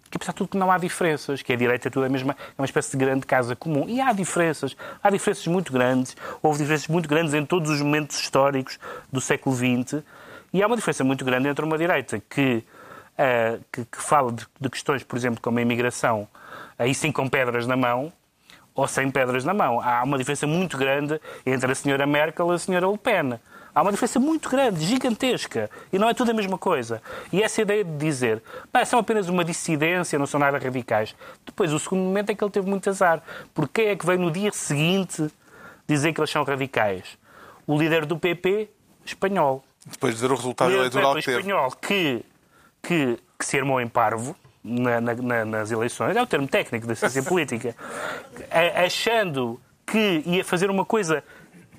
que 0.10 0.16
apesar 0.16 0.32
de 0.32 0.38
tudo 0.38 0.58
não 0.58 0.72
há 0.72 0.78
diferenças, 0.78 1.42
que 1.42 1.52
a 1.52 1.56
direita 1.56 1.90
é 1.90 1.92
tudo 1.92 2.06
a 2.06 2.10
mesma, 2.10 2.36
é 2.58 2.62
uma 2.62 2.66
espécie 2.66 2.92
de 2.92 2.98
grande 2.98 3.26
casa 3.26 3.56
comum. 3.56 3.86
E 3.88 4.00
há 4.00 4.14
diferenças, 4.14 4.76
há 5.04 5.10
diferenças 5.10 5.46
muito 5.48 5.72
grandes, 5.72 6.16
houve 6.42 6.60
diferenças 6.60 6.88
muito 6.88 7.10
grandes 7.10 7.34
em 7.34 7.46
todos 7.46 7.70
os 7.70 7.82
momentos 7.82 8.18
históricos 8.18 8.80
do 9.12 9.20
século 9.20 9.56
XX, 9.56 10.02
e 10.54 10.64
há 10.64 10.68
uma 10.68 10.78
diferença 10.78 11.04
muito 11.04 11.26
grande 11.26 11.50
entre 11.50 11.64
uma 11.64 11.78
direita 11.78 12.22
que, 12.30 12.64
uh, 13.20 13.64
que, 13.72 13.84
que, 13.84 14.02
fala 14.02 14.32
de, 14.32 14.48
de, 14.60 14.70
questões, 14.70 15.04
por 15.04 15.18
exemplo, 15.18 15.42
como 15.42 15.60
a 15.60 15.62
imigração, 15.62 16.28
aí 16.80 16.96
sim 16.96 17.12
com 17.12 17.28
pedras 17.28 17.68
na 17.68 17.76
mão, 17.76 18.12
ou 18.78 18.88
sem 18.88 19.10
pedras 19.10 19.44
na 19.44 19.56
mão. 19.56 19.82
Há 19.82 20.04
uma 20.04 20.20
diferença 20.20 20.46
muito 20.46 20.78
grande 20.78 21.20
entre 21.44 21.72
a 21.72 21.76
senhora 21.76 22.06
Merkel 22.06 22.52
e 22.52 22.56
a 22.56 22.60
senhora 22.60 22.88
Le 22.88 22.98
Pen. 22.98 23.40
Há 23.74 23.82
uma 23.82 23.92
diferença 23.92 24.20
muito 24.20 24.50
grande, 24.50 24.86
gigantesca. 24.86 25.70
E 25.92 25.98
não 25.98 26.08
é 26.08 26.14
tudo 26.14 26.30
a 26.30 26.34
mesma 26.34 26.58
coisa. 26.58 27.02
E 27.34 27.42
essa 27.42 27.62
ideia 27.62 27.84
de 27.84 27.98
dizer, 27.98 28.42
são 28.86 29.00
apenas 29.00 29.28
uma 29.30 29.44
dissidência, 29.44 30.18
não 30.18 30.28
são 30.28 30.40
nada 30.40 30.60
radicais. 30.60 31.16
Depois, 31.46 31.74
o 31.74 31.80
segundo 31.80 32.04
momento 32.04 32.30
é 32.30 32.36
que 32.36 32.44
ele 32.44 32.52
teve 32.52 32.70
muito 32.70 32.90
azar. 32.90 33.22
Porque 33.54 33.82
é 33.82 33.96
que 33.96 34.06
veio 34.06 34.20
no 34.20 34.32
dia 34.32 34.52
seguinte 34.52 35.28
dizer 35.88 36.14
que 36.14 36.20
eles 36.20 36.30
são 36.30 36.44
radicais? 36.44 37.18
O 37.66 37.78
líder 37.78 38.06
do 38.06 38.18
PP 38.18 38.70
espanhol. 39.06 39.64
Depois 39.86 40.16
de 40.16 40.22
ver 40.22 40.32
o 40.32 40.36
resultado 40.36 40.70
o 40.70 40.76
eleitoral 40.76 41.16
que 41.16 41.26
teve. 41.26 41.40
espanhol 41.40 41.72
que, 41.72 42.26
que, 42.82 43.18
que 43.40 43.46
se 43.46 43.58
armou 43.58 43.82
em 43.82 43.88
parvo 43.88 44.36
na- 44.68 45.02
na- 45.02 45.14
na- 45.16 45.46
nas 45.46 45.72
eleições, 45.72 46.16
é 46.16 46.22
o 46.22 46.28
termo 46.28 46.48
técnico 46.48 46.86
da 46.86 46.96
ciência 46.96 47.24
política, 47.24 47.76
a- 48.52 48.84
achando 48.86 49.60
que 49.86 50.22
ia 50.26 50.44
fazer 50.44 50.70
uma 50.70 50.86
coisa 50.86 51.24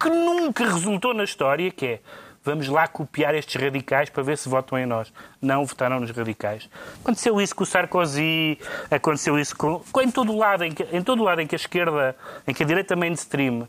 que 0.01 0.09
nunca 0.09 0.65
resultou 0.65 1.13
na 1.13 1.25
história, 1.25 1.71
que 1.71 1.87
é 1.87 2.01
vamos 2.45 2.69
lá 2.69 2.89
copiar 2.89 3.35
estes 3.35 3.61
radicais 3.61 4.09
para 4.09 4.23
ver 4.23 4.39
se 4.39 4.49
votam 4.49 4.79
em 4.79 4.87
nós. 4.87 5.13
Não 5.43 5.67
votaram 5.67 6.01
nos 6.01 6.11
radicais. 6.11 6.71
Aconteceu 7.03 7.39
isso 7.41 7.55
com 7.55 7.65
o 7.65 7.67
Sarkozy, 7.67 8.59
aconteceu 8.91 9.39
isso 9.39 9.55
com, 9.55 9.83
em 10.03 10.11
todo 10.11 10.33
o 10.33 10.39
lado 10.39 10.65
em 10.65 10.73
que, 10.73 10.83
em 10.91 11.03
todo 11.03 11.23
lado 11.23 11.43
em 11.43 11.47
que 11.47 11.55
a 11.55 11.59
esquerda, 11.59 12.17
em 12.47 12.55
que 12.55 12.63
a 12.63 12.67
direita 12.67 12.97
mainstream 12.97 13.69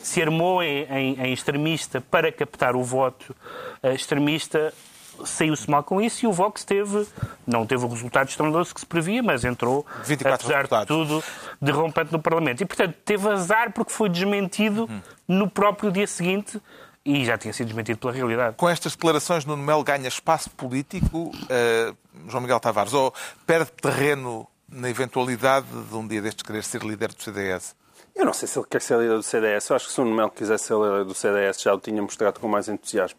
se 0.00 0.22
armou 0.22 0.62
em, 0.62 0.84
em- 0.84 1.20
em 1.20 1.32
extremista 1.32 2.00
para 2.00 2.30
captar 2.30 2.76
o 2.76 2.84
voto 2.84 3.34
eh, 3.82 3.94
extremista, 3.94 4.72
saiu-se 5.24 5.70
mal 5.70 5.82
com 5.82 6.00
isso 6.00 6.24
e 6.24 6.28
o 6.28 6.32
Vox 6.32 6.64
teve, 6.64 7.06
não 7.46 7.66
teve 7.66 7.84
o 7.84 7.88
resultado 7.88 8.28
estrondoso 8.28 8.74
que 8.74 8.80
se 8.80 8.86
previa, 8.86 9.22
mas 9.22 9.44
entrou, 9.44 9.86
24 10.04 10.34
apesar 10.34 10.62
deputados. 10.62 10.86
de 10.86 10.86
tudo, 10.86 11.24
derrompante 11.60 12.12
no 12.12 12.20
Parlamento. 12.20 12.62
E, 12.62 12.66
portanto, 12.66 12.94
teve 13.04 13.28
azar 13.28 13.72
porque 13.72 13.92
foi 13.92 14.08
desmentido 14.08 14.88
no 15.26 15.48
próprio 15.48 15.90
dia 15.90 16.06
seguinte 16.06 16.60
e 17.04 17.24
já 17.24 17.36
tinha 17.36 17.52
sido 17.52 17.66
desmentido 17.66 17.98
pela 17.98 18.12
realidade. 18.12 18.56
Com 18.56 18.68
estas 18.68 18.92
declarações, 18.92 19.44
Nuno 19.44 19.62
Melo 19.62 19.82
ganha 19.82 20.06
espaço 20.06 20.48
político, 20.50 21.32
eh, 21.48 21.92
João 22.28 22.42
Miguel 22.42 22.60
Tavares, 22.60 22.92
ou 22.92 23.12
perde 23.46 23.72
terreno 23.72 24.46
na 24.68 24.88
eventualidade 24.88 25.66
de 25.66 25.94
um 25.94 26.06
dia 26.06 26.22
destes 26.22 26.42
querer 26.42 26.62
ser 26.62 26.82
líder 26.82 27.12
do 27.12 27.22
CDS? 27.22 27.74
Eu 28.14 28.24
não 28.24 28.32
sei 28.32 28.46
se 28.46 28.58
ele 28.58 28.66
quer 28.68 28.80
ser 28.80 28.98
líder 28.98 29.16
do 29.16 29.22
CDS. 29.22 29.70
Eu 29.70 29.76
acho 29.76 29.86
que 29.86 29.92
se 29.92 30.00
o 30.00 30.04
Nuno 30.04 30.16
Melo 30.16 30.30
quisesse 30.30 30.64
ser 30.64 30.74
líder 30.74 31.04
do 31.04 31.14
CDS 31.14 31.62
já 31.62 31.74
o 31.74 31.80
tinha 31.80 32.00
mostrado 32.00 32.38
com 32.38 32.46
mais 32.46 32.68
entusiasmo. 32.68 33.18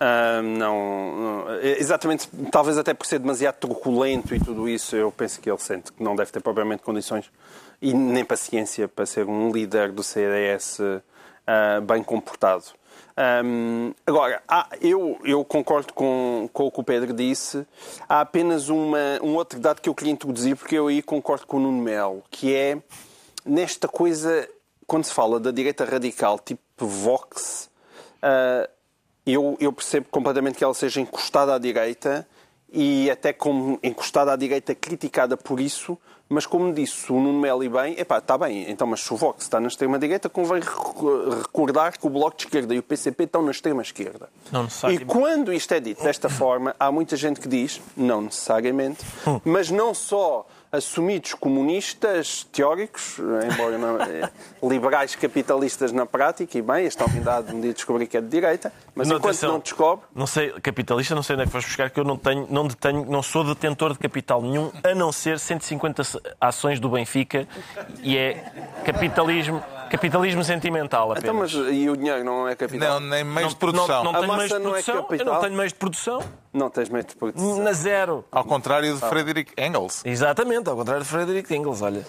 Não, 0.00 1.16
não- 1.16 1.50
é- 1.60 1.78
exatamente, 1.78 2.26
talvez 2.50 2.78
até 2.78 2.94
por 2.94 3.06
ser 3.06 3.18
demasiado 3.18 3.56
truculento 3.56 4.34
e 4.34 4.40
tudo 4.40 4.68
isso, 4.68 4.96
eu 4.96 5.12
penso 5.12 5.38
que 5.40 5.50
ele 5.50 5.58
sente 5.58 5.92
que 5.92 6.02
não 6.02 6.16
deve 6.16 6.32
ter 6.32 6.40
propriamente 6.40 6.82
condições 6.82 7.30
e 7.82 7.92
nem 7.92 8.24
paciência 8.24 8.88
para 8.88 9.04
ser 9.04 9.26
um 9.26 9.50
líder 9.52 9.92
do 9.92 10.02
CDS 10.02 10.80
ah, 11.46 11.80
bem 11.82 12.02
comportado. 12.02 12.64
Ahm, 13.16 13.92
agora, 14.06 14.42
há- 14.48 14.68
eu, 14.80 15.18
eu 15.24 15.44
concordo 15.44 15.92
com, 15.92 16.48
com 16.52 16.66
o 16.66 16.70
que 16.70 16.80
o 16.80 16.84
Pedro 16.84 17.12
disse. 17.12 17.66
Há 18.08 18.20
apenas 18.22 18.70
uma, 18.70 18.98
um 19.22 19.34
outro 19.34 19.58
dado 19.60 19.80
que 19.82 19.88
eu 19.90 19.94
queria 19.94 20.12
introduzir, 20.12 20.56
porque 20.56 20.76
eu 20.76 20.86
aí 20.86 21.02
concordo 21.02 21.46
com 21.46 21.58
o 21.58 21.60
Nuno 21.60 21.82
Melo, 21.82 22.22
que 22.30 22.54
é 22.54 22.78
nesta 23.44 23.86
coisa, 23.88 24.48
quando 24.86 25.04
se 25.04 25.12
fala 25.12 25.38
da 25.38 25.50
direita 25.50 25.84
radical, 25.84 26.38
tipo 26.38 26.62
Vox, 26.78 27.68
ah, 28.22 28.66
eu, 29.26 29.56
eu 29.60 29.72
percebo 29.72 30.06
completamente 30.10 30.56
que 30.58 30.64
ela 30.64 30.74
seja 30.74 31.00
encostada 31.00 31.54
à 31.54 31.58
direita 31.58 32.26
e 32.72 33.10
até 33.10 33.32
como 33.32 33.78
encostada 33.82 34.32
à 34.32 34.36
direita 34.36 34.74
criticada 34.74 35.36
por 35.36 35.58
isso, 35.60 35.98
mas 36.28 36.46
como 36.46 36.72
disse 36.72 37.10
o 37.12 37.16
Nuno 37.20 37.40
Melo 37.40 37.64
e 37.64 37.68
bem, 37.68 37.98
epá, 37.98 38.18
está 38.18 38.38
bem, 38.38 38.70
então 38.70 38.86
mas 38.86 39.00
se 39.00 39.12
o 39.12 39.16
Vox 39.16 39.42
está 39.42 39.58
na 39.58 39.66
extrema-direita, 39.66 40.28
convém 40.28 40.62
recordar 41.38 41.98
que 41.98 42.06
o 42.06 42.10
Bloco 42.10 42.36
de 42.36 42.44
Esquerda 42.44 42.74
e 42.74 42.78
o 42.78 42.82
PCP 42.82 43.24
estão 43.24 43.42
na 43.42 43.50
extrema-esquerda. 43.50 44.28
Não 44.52 44.60
E 44.60 44.64
necessariamente. 44.64 45.04
quando 45.06 45.52
isto 45.52 45.74
é 45.74 45.80
dito 45.80 46.02
desta 46.04 46.28
forma, 46.28 46.74
há 46.78 46.92
muita 46.92 47.16
gente 47.16 47.40
que 47.40 47.48
diz, 47.48 47.80
não 47.96 48.22
necessariamente, 48.22 49.04
mas 49.44 49.70
não 49.70 49.92
só 49.92 50.46
assumidos 50.72 51.34
comunistas 51.34 52.44
teóricos, 52.52 53.18
embora 53.52 53.76
não, 53.76 54.00
eh, 54.02 54.30
liberais 54.62 55.16
capitalistas 55.16 55.90
na 55.90 56.06
prática, 56.06 56.56
e 56.56 56.62
bem, 56.62 56.86
esta 56.86 57.04
unidade 57.06 57.54
um 57.54 57.60
dia 57.60 57.72
descobri 57.72 58.06
que 58.06 58.16
é 58.16 58.20
de 58.20 58.28
direita, 58.28 58.72
mas 58.94 59.08
Não, 59.08 59.16
enquanto 59.16 59.30
atenção. 59.30 59.52
não 59.52 59.58
descobre, 59.58 60.04
Não 60.14 60.26
sei, 60.26 60.50
capitalista, 60.60 61.14
não 61.14 61.22
sei 61.22 61.34
onde 61.34 61.42
é 61.42 61.46
que 61.46 61.52
vais 61.52 61.64
buscar, 61.64 61.90
que 61.90 61.98
eu 61.98 62.04
não 62.04 62.16
tenho, 62.16 62.46
não 62.48 62.66
detenho, 62.68 63.04
não 63.08 63.22
sou 63.22 63.42
detentor 63.44 63.92
de 63.92 63.98
capital 63.98 64.40
nenhum, 64.42 64.70
a 64.84 64.94
não 64.94 65.10
ser 65.10 65.38
150 65.40 66.02
ações 66.40 66.78
do 66.78 66.88
Benfica 66.88 67.48
e 68.02 68.16
é 68.16 68.52
capitalismo, 68.84 69.62
capitalismo 69.90 70.42
sentimental 70.42 71.12
apenas. 71.12 71.22
então, 71.24 71.34
mas 71.34 71.52
e 71.74 71.90
o 71.90 71.96
dinheiro 71.96 72.24
não 72.24 72.48
é 72.48 72.54
capital? 72.56 73.00
Não, 73.00 73.08
nem 73.08 73.24
meios 73.24 73.42
não, 73.42 73.48
de 73.48 73.56
produção. 73.56 74.04
Não, 74.04 74.12
não 74.12 74.18
A 74.20 74.22
tenho 74.22 74.36
meios 74.36 74.48
de 74.48 74.54
massa 74.54 74.58
não 74.64 74.70
é 74.70 74.72
produção, 74.82 74.94
eu 74.96 75.02
capital? 75.02 75.34
não 75.34 75.40
tenho 75.40 75.54
meios 75.56 75.72
de 75.72 75.78
produção, 75.78 76.22
Não 76.52 76.70
tens 76.70 76.88
medo 76.88 77.06
de 77.08 77.16
produção. 77.16 77.58
na 77.62 77.72
zero. 77.72 78.24
Ao 78.32 78.44
contrário 78.44 78.94
de 78.94 79.00
Frederick 79.00 79.52
Engels. 79.58 80.02
Exatamente, 80.04 80.68
ao 80.68 80.76
contrário 80.76 81.02
de 81.02 81.08
Frederick 81.08 81.54
Engels, 81.54 81.82
olha. 81.82 82.04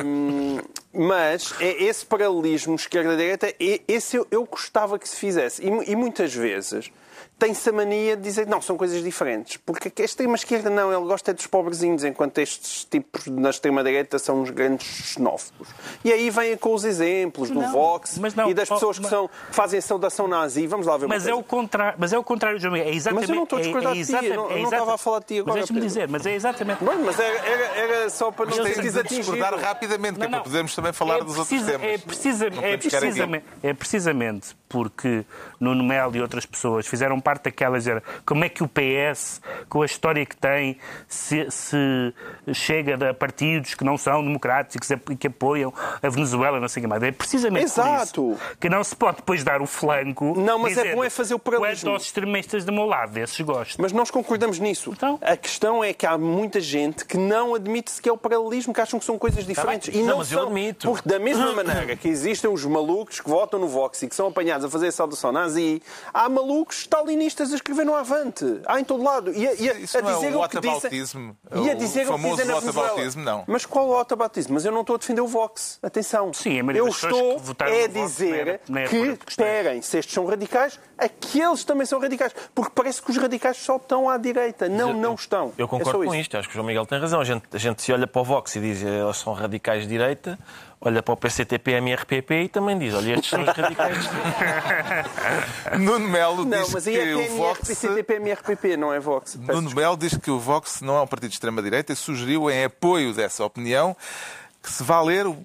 Ahm, 0.00 0.58
mas 0.92 1.54
é 1.60 1.84
esse 1.84 2.04
paralelismo 2.04 2.74
esquerda-direita, 2.74 3.52
e- 3.60 3.82
esse 3.86 4.16
eu, 4.16 4.26
eu 4.30 4.44
gostava 4.44 4.98
que 4.98 5.08
se 5.08 5.16
fizesse. 5.16 5.62
E, 5.62 5.92
e 5.92 5.96
muitas 5.96 6.34
vezes 6.34 6.90
tem-se 7.38 7.68
a 7.68 7.72
mania 7.72 8.16
de 8.16 8.22
dizer 8.22 8.44
que 8.44 8.50
não, 8.50 8.60
são 8.60 8.76
coisas 8.76 9.02
diferentes. 9.02 9.56
Porque 9.58 9.92
a 10.02 10.04
extrema-esquerda 10.04 10.68
não, 10.70 10.92
ele 10.92 11.06
gosta 11.06 11.30
é 11.30 11.34
dos 11.34 11.46
pobrezinhos, 11.46 12.02
enquanto 12.04 12.38
estes 12.38 12.84
tipos 12.84 13.26
na 13.26 13.50
extrema-direita 13.50 14.18
são 14.18 14.40
uns 14.42 14.50
grandes 14.50 14.86
xenófobos. 14.86 15.68
E 16.04 16.12
aí 16.12 16.30
vêm 16.30 16.56
com 16.56 16.74
os 16.74 16.84
exemplos 16.84 17.50
do 17.50 17.60
Não, 17.60 17.72
Vox 17.72 18.18
mas 18.18 18.34
não, 18.34 18.50
e 18.50 18.54
das 18.54 18.70
oh, 18.70 18.74
pessoas 18.74 18.96
que, 18.96 19.02
mas- 19.02 19.10
são, 19.10 19.28
que 19.28 19.54
fazem 19.54 19.78
a 19.78 19.82
saudação 19.82 20.26
nazi. 20.26 20.66
Vamos 20.66 20.86
lá 20.86 20.96
ver 20.96 21.06
uma 21.06 21.14
Mas 21.14 21.26
é, 21.26 21.30
coisa. 21.30 21.40
o 21.40 21.44
contrário, 21.44 21.96
mas 21.98 22.12
é 22.12 22.18
o 22.18 22.24
contrário, 22.24 22.58
João 22.58 22.72
Miguel. 22.72 22.88
É 22.88 22.94
exatamente, 22.94 23.20
Mas 23.22 23.30
eu 23.30 23.36
não 23.36 23.44
estou 23.44 23.58
a 23.58 23.62
discordar 23.62 23.92
é, 23.92 23.94
de 24.02 24.14
é 24.14 24.18
ti, 24.20 24.26
eu 24.26 24.36
não- 24.36 24.50
eu 24.50 24.56
não 24.58 24.64
estava 24.64 24.94
a 24.94 24.98
falar 24.98 25.18
de 25.20 25.24
ti 25.26 25.38
agora, 25.38 25.46
Mas 25.58 25.68
deixa-me 25.68 25.80
dizer, 25.80 26.08
mas 26.08 26.26
é 26.26 26.34
exatamente... 26.34 26.84
Bem, 26.84 26.98
mas 27.04 27.18
era, 27.20 27.36
era, 27.46 27.64
era 27.76 28.10
só 28.10 28.30
para 28.30 28.46
não 28.46 28.56
Eu 28.56 28.64
ter 28.64 28.74
sei, 28.74 28.82
Tens 28.82 28.92
sido 28.94 29.02
de 29.08 29.16
discordar 29.16 29.54
rapidamente, 29.58 30.14
que 30.18 30.24
é 30.24 30.24
Não, 30.24 30.30
para 30.30 30.38
não. 30.38 30.44
podermos 30.44 30.74
também 30.74 30.92
falar 30.92 31.18
É 31.18 31.24
dos 31.24 31.38
outros 31.38 31.48
precisa- 31.48 31.78
temas. 31.78 31.86
É, 31.86 31.98
precisa- 31.98 32.46
é, 32.46 32.76
precisamente, 32.76 33.44
é 33.62 33.74
precisamente 33.74 34.56
porque 34.68 35.24
Nuno 35.60 35.82
Melo 35.84 36.14
e 36.16 36.20
outras 36.20 36.44
pessoas 36.44 36.86
fizeram 36.86 37.20
parte 37.28 37.44
daquela 37.44 37.76
dizer 37.76 38.02
como 38.24 38.42
é 38.42 38.48
que 38.48 38.62
o 38.62 38.68
PS, 38.68 39.42
com 39.68 39.82
a 39.82 39.84
história 39.86 40.24
que 40.24 40.34
tem, 40.34 40.78
se, 41.06 41.46
se 41.50 42.14
chega 42.54 42.96
de 42.96 43.12
partidos 43.12 43.74
que 43.74 43.84
não 43.84 43.98
são 43.98 44.24
democráticos 44.24 44.90
e 44.90 44.96
que, 44.96 45.26
apoiam 45.26 45.72
a 46.02 46.08
Venezuela, 46.08 46.58
não 46.58 46.68
sei 46.68 46.80
o 46.80 46.84
que 46.84 46.88
mais. 46.88 47.02
É 47.02 47.12
precisamente 47.12 47.64
Exato. 47.64 48.22
por 48.22 48.32
isso 48.32 48.56
que 48.58 48.70
não 48.70 48.82
se 48.82 48.96
pode 48.96 49.18
depois 49.18 49.44
dar 49.44 49.60
o 49.60 49.66
flanco. 49.66 50.32
Não, 50.40 50.58
mas 50.58 50.72
é 50.72 50.82
dizendo, 50.82 50.96
bom 50.96 51.04
é 51.04 51.10
fazer 51.10 51.34
o 51.34 51.38
paralelismo. 51.38 51.84
Quanto 51.84 51.94
aos 51.94 52.04
extremistas 52.04 52.64
do 52.64 52.72
meu 52.72 52.86
lado, 52.86 53.12
desses 53.12 53.38
gosto. 53.42 53.80
Mas 53.80 53.92
nós 53.92 54.10
concordamos 54.10 54.58
nisso. 54.58 54.92
Então? 54.96 55.18
A 55.20 55.36
questão 55.36 55.84
é 55.84 55.92
que 55.92 56.06
há 56.06 56.16
muita 56.16 56.60
gente 56.60 57.04
que 57.04 57.18
não 57.18 57.54
admite 57.54 57.90
sequer 57.90 58.12
o 58.12 58.16
paralelismo, 58.16 58.72
que 58.72 58.80
acham 58.80 58.98
que 58.98 59.04
são 59.04 59.18
coisas 59.18 59.44
diferentes. 59.44 59.90
bem. 59.90 60.00
E 60.00 60.02
Não, 60.02 60.12
não, 60.12 60.18
mas 60.18 60.32
eu 60.32 60.38
são. 60.38 60.46
admito. 60.46 60.88
Porque 60.88 61.06
da 61.06 61.18
mesma 61.18 61.52
maneira 61.52 61.94
que 61.94 62.08
existem 62.08 62.50
os 62.50 62.64
malucos 62.64 63.20
que 63.20 63.28
votam 63.28 63.60
no 63.60 63.68
Vox 63.68 64.02
e 64.02 64.08
que 64.08 64.14
são 64.14 64.28
apanhados 64.28 64.64
a 64.64 64.70
fazer 64.70 64.88
a 64.88 64.92
saudação 64.92 65.30
nazi, 65.30 65.82
há 66.12 66.26
malucos 66.28 66.86
a 67.26 67.54
escrever 67.56 67.84
no 67.84 67.94
Avante. 67.94 68.44
Há 68.66 68.80
em 68.80 68.84
todo 68.84 69.02
lado. 69.02 69.32
E 69.32 69.46
a, 69.46 69.54
e 69.54 69.70
a, 69.70 69.74
Isso 69.74 69.98
a 69.98 70.02
não 70.02 70.10
é 70.10 70.14
dizer 70.14 70.36
o 70.36 70.40
o 70.42 70.48
que 70.48 70.60
dizem. 70.60 71.36
E 71.52 71.70
a 71.70 71.74
O 71.74 71.76
dizer 71.76 72.00
o 72.00 72.04
que 72.04 72.10
famoso 72.12 72.36
dizem 72.36 72.46
na 72.54 72.60
Venezuela. 72.60 72.88
whataboutismo, 72.88 73.24
não. 73.24 73.44
Mas 73.46 73.66
qual 73.66 73.86
o 73.88 73.90
whataboutismo? 73.92 74.54
Mas 74.54 74.64
eu 74.64 74.72
não 74.72 74.80
estou 74.82 74.96
a 74.96 74.98
defender 74.98 75.20
o 75.20 75.26
Vox. 75.26 75.78
Atenção. 75.82 76.32
Sim, 76.32 76.60
a 76.60 76.64
maioria 76.64 76.82
eu 76.82 76.88
estou 76.88 77.32
é 77.32 77.34
a 77.34 77.88
Vox 77.88 77.92
dizer 77.92 78.60
era 78.68 78.88
que, 78.88 79.18
esperem, 79.28 79.82
se 79.82 79.98
estes 79.98 80.14
são 80.14 80.26
radicais, 80.26 80.78
aqueles 80.96 81.64
também 81.64 81.86
são 81.86 82.00
radicais. 82.00 82.34
Porque 82.54 82.72
parece 82.74 83.02
que 83.02 83.10
os 83.10 83.16
radicais 83.16 83.56
só 83.56 83.76
estão 83.76 84.08
à 84.08 84.16
direita. 84.16 84.68
Não, 84.68 84.92
não 84.92 85.14
estão. 85.14 85.52
Eu 85.56 85.66
É 85.66 85.68
concordo 85.68 85.98
só 86.02 86.04
com 86.04 86.14
isto, 86.14 86.36
acho 86.36 86.48
que 86.48 86.54
o 86.54 86.56
João 86.56 86.66
Miguel 86.66 86.86
tem 86.86 86.98
razão. 87.00 87.20
A 87.20 87.24
gente, 87.24 87.44
a 87.52 87.58
gente 87.58 87.82
se 87.82 87.92
olha 87.92 88.06
para 88.06 88.20
o 88.20 88.24
Vox 88.24 88.54
e 88.56 88.60
diz 88.60 88.82
eles 88.82 89.16
são 89.16 89.32
radicais 89.32 89.82
de 89.82 89.88
direita, 89.88 90.38
olha 90.80 91.02
para 91.02 91.14
o 91.14 91.16
PCTP, 91.16 91.72
MRPP 91.72 92.42
e 92.42 92.48
também 92.48 92.78
diz, 92.78 92.94
olha, 92.94 93.14
estes 93.14 93.30
são 93.30 93.42
os 93.42 93.48
radicais. 93.48 94.08
Nuno 95.78 96.08
Melo 96.08 96.44
Não, 96.44 96.62
diz 96.62 96.86
aí 96.86 96.94
que 96.94 97.00
é 97.00 97.16
o 97.16 97.36
Vox... 97.36 97.68
PCTP, 97.68 98.14
MRPP, 98.14 98.76
não 98.76 98.92
é 98.92 99.00
Vox. 99.00 99.36
Nuno 99.36 99.74
Melo 99.74 99.96
diz 99.96 100.16
que 100.16 100.30
o 100.30 100.38
Vox 100.38 100.80
não 100.80 100.96
é 100.96 101.02
um 101.02 101.06
partido 101.06 101.30
de 101.30 101.34
extrema-direita 101.34 101.92
e 101.92 101.96
sugeriu, 101.96 102.50
em 102.50 102.64
apoio 102.64 103.12
dessa 103.12 103.44
opinião, 103.44 103.96
que 104.62 104.72
se 104.72 104.82
vá 104.82 105.00
ler 105.00 105.26
o 105.26 105.36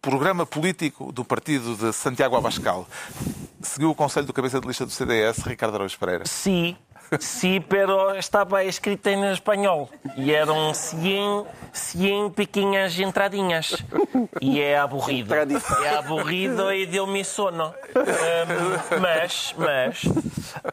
programa 0.00 0.46
político 0.46 1.12
do 1.12 1.24
partido 1.24 1.76
de 1.76 1.92
Santiago 1.92 2.36
Abascal. 2.36 2.86
Seguiu 3.62 3.90
o 3.90 3.94
conselho 3.94 4.26
do 4.26 4.32
cabeça 4.32 4.60
de 4.60 4.66
lista 4.66 4.86
do 4.86 4.92
CDS, 4.92 5.38
Ricardo 5.44 5.74
Araújo 5.74 5.98
Pereira. 5.98 6.24
Sí, 6.26 6.76
sí, 7.18 7.60
pero 7.60 8.14
estaba 8.14 8.62
escrito 8.62 9.08
en 9.10 9.24
español. 9.24 9.88
E 10.16 10.32
eram 10.32 10.72
100, 10.74 11.44
100 11.72 12.30
pequeñas 12.30 12.98
entradinhas. 12.98 13.84
E 14.40 14.60
é 14.60 14.78
aburrido. 14.78 15.34
É 15.34 15.96
aburrido 15.96 16.72
e 16.72 16.86
deu-me 16.86 17.24
sono. 17.24 17.74
Ahm, 17.94 19.00
mas, 19.00 19.54
mas... 19.58 20.02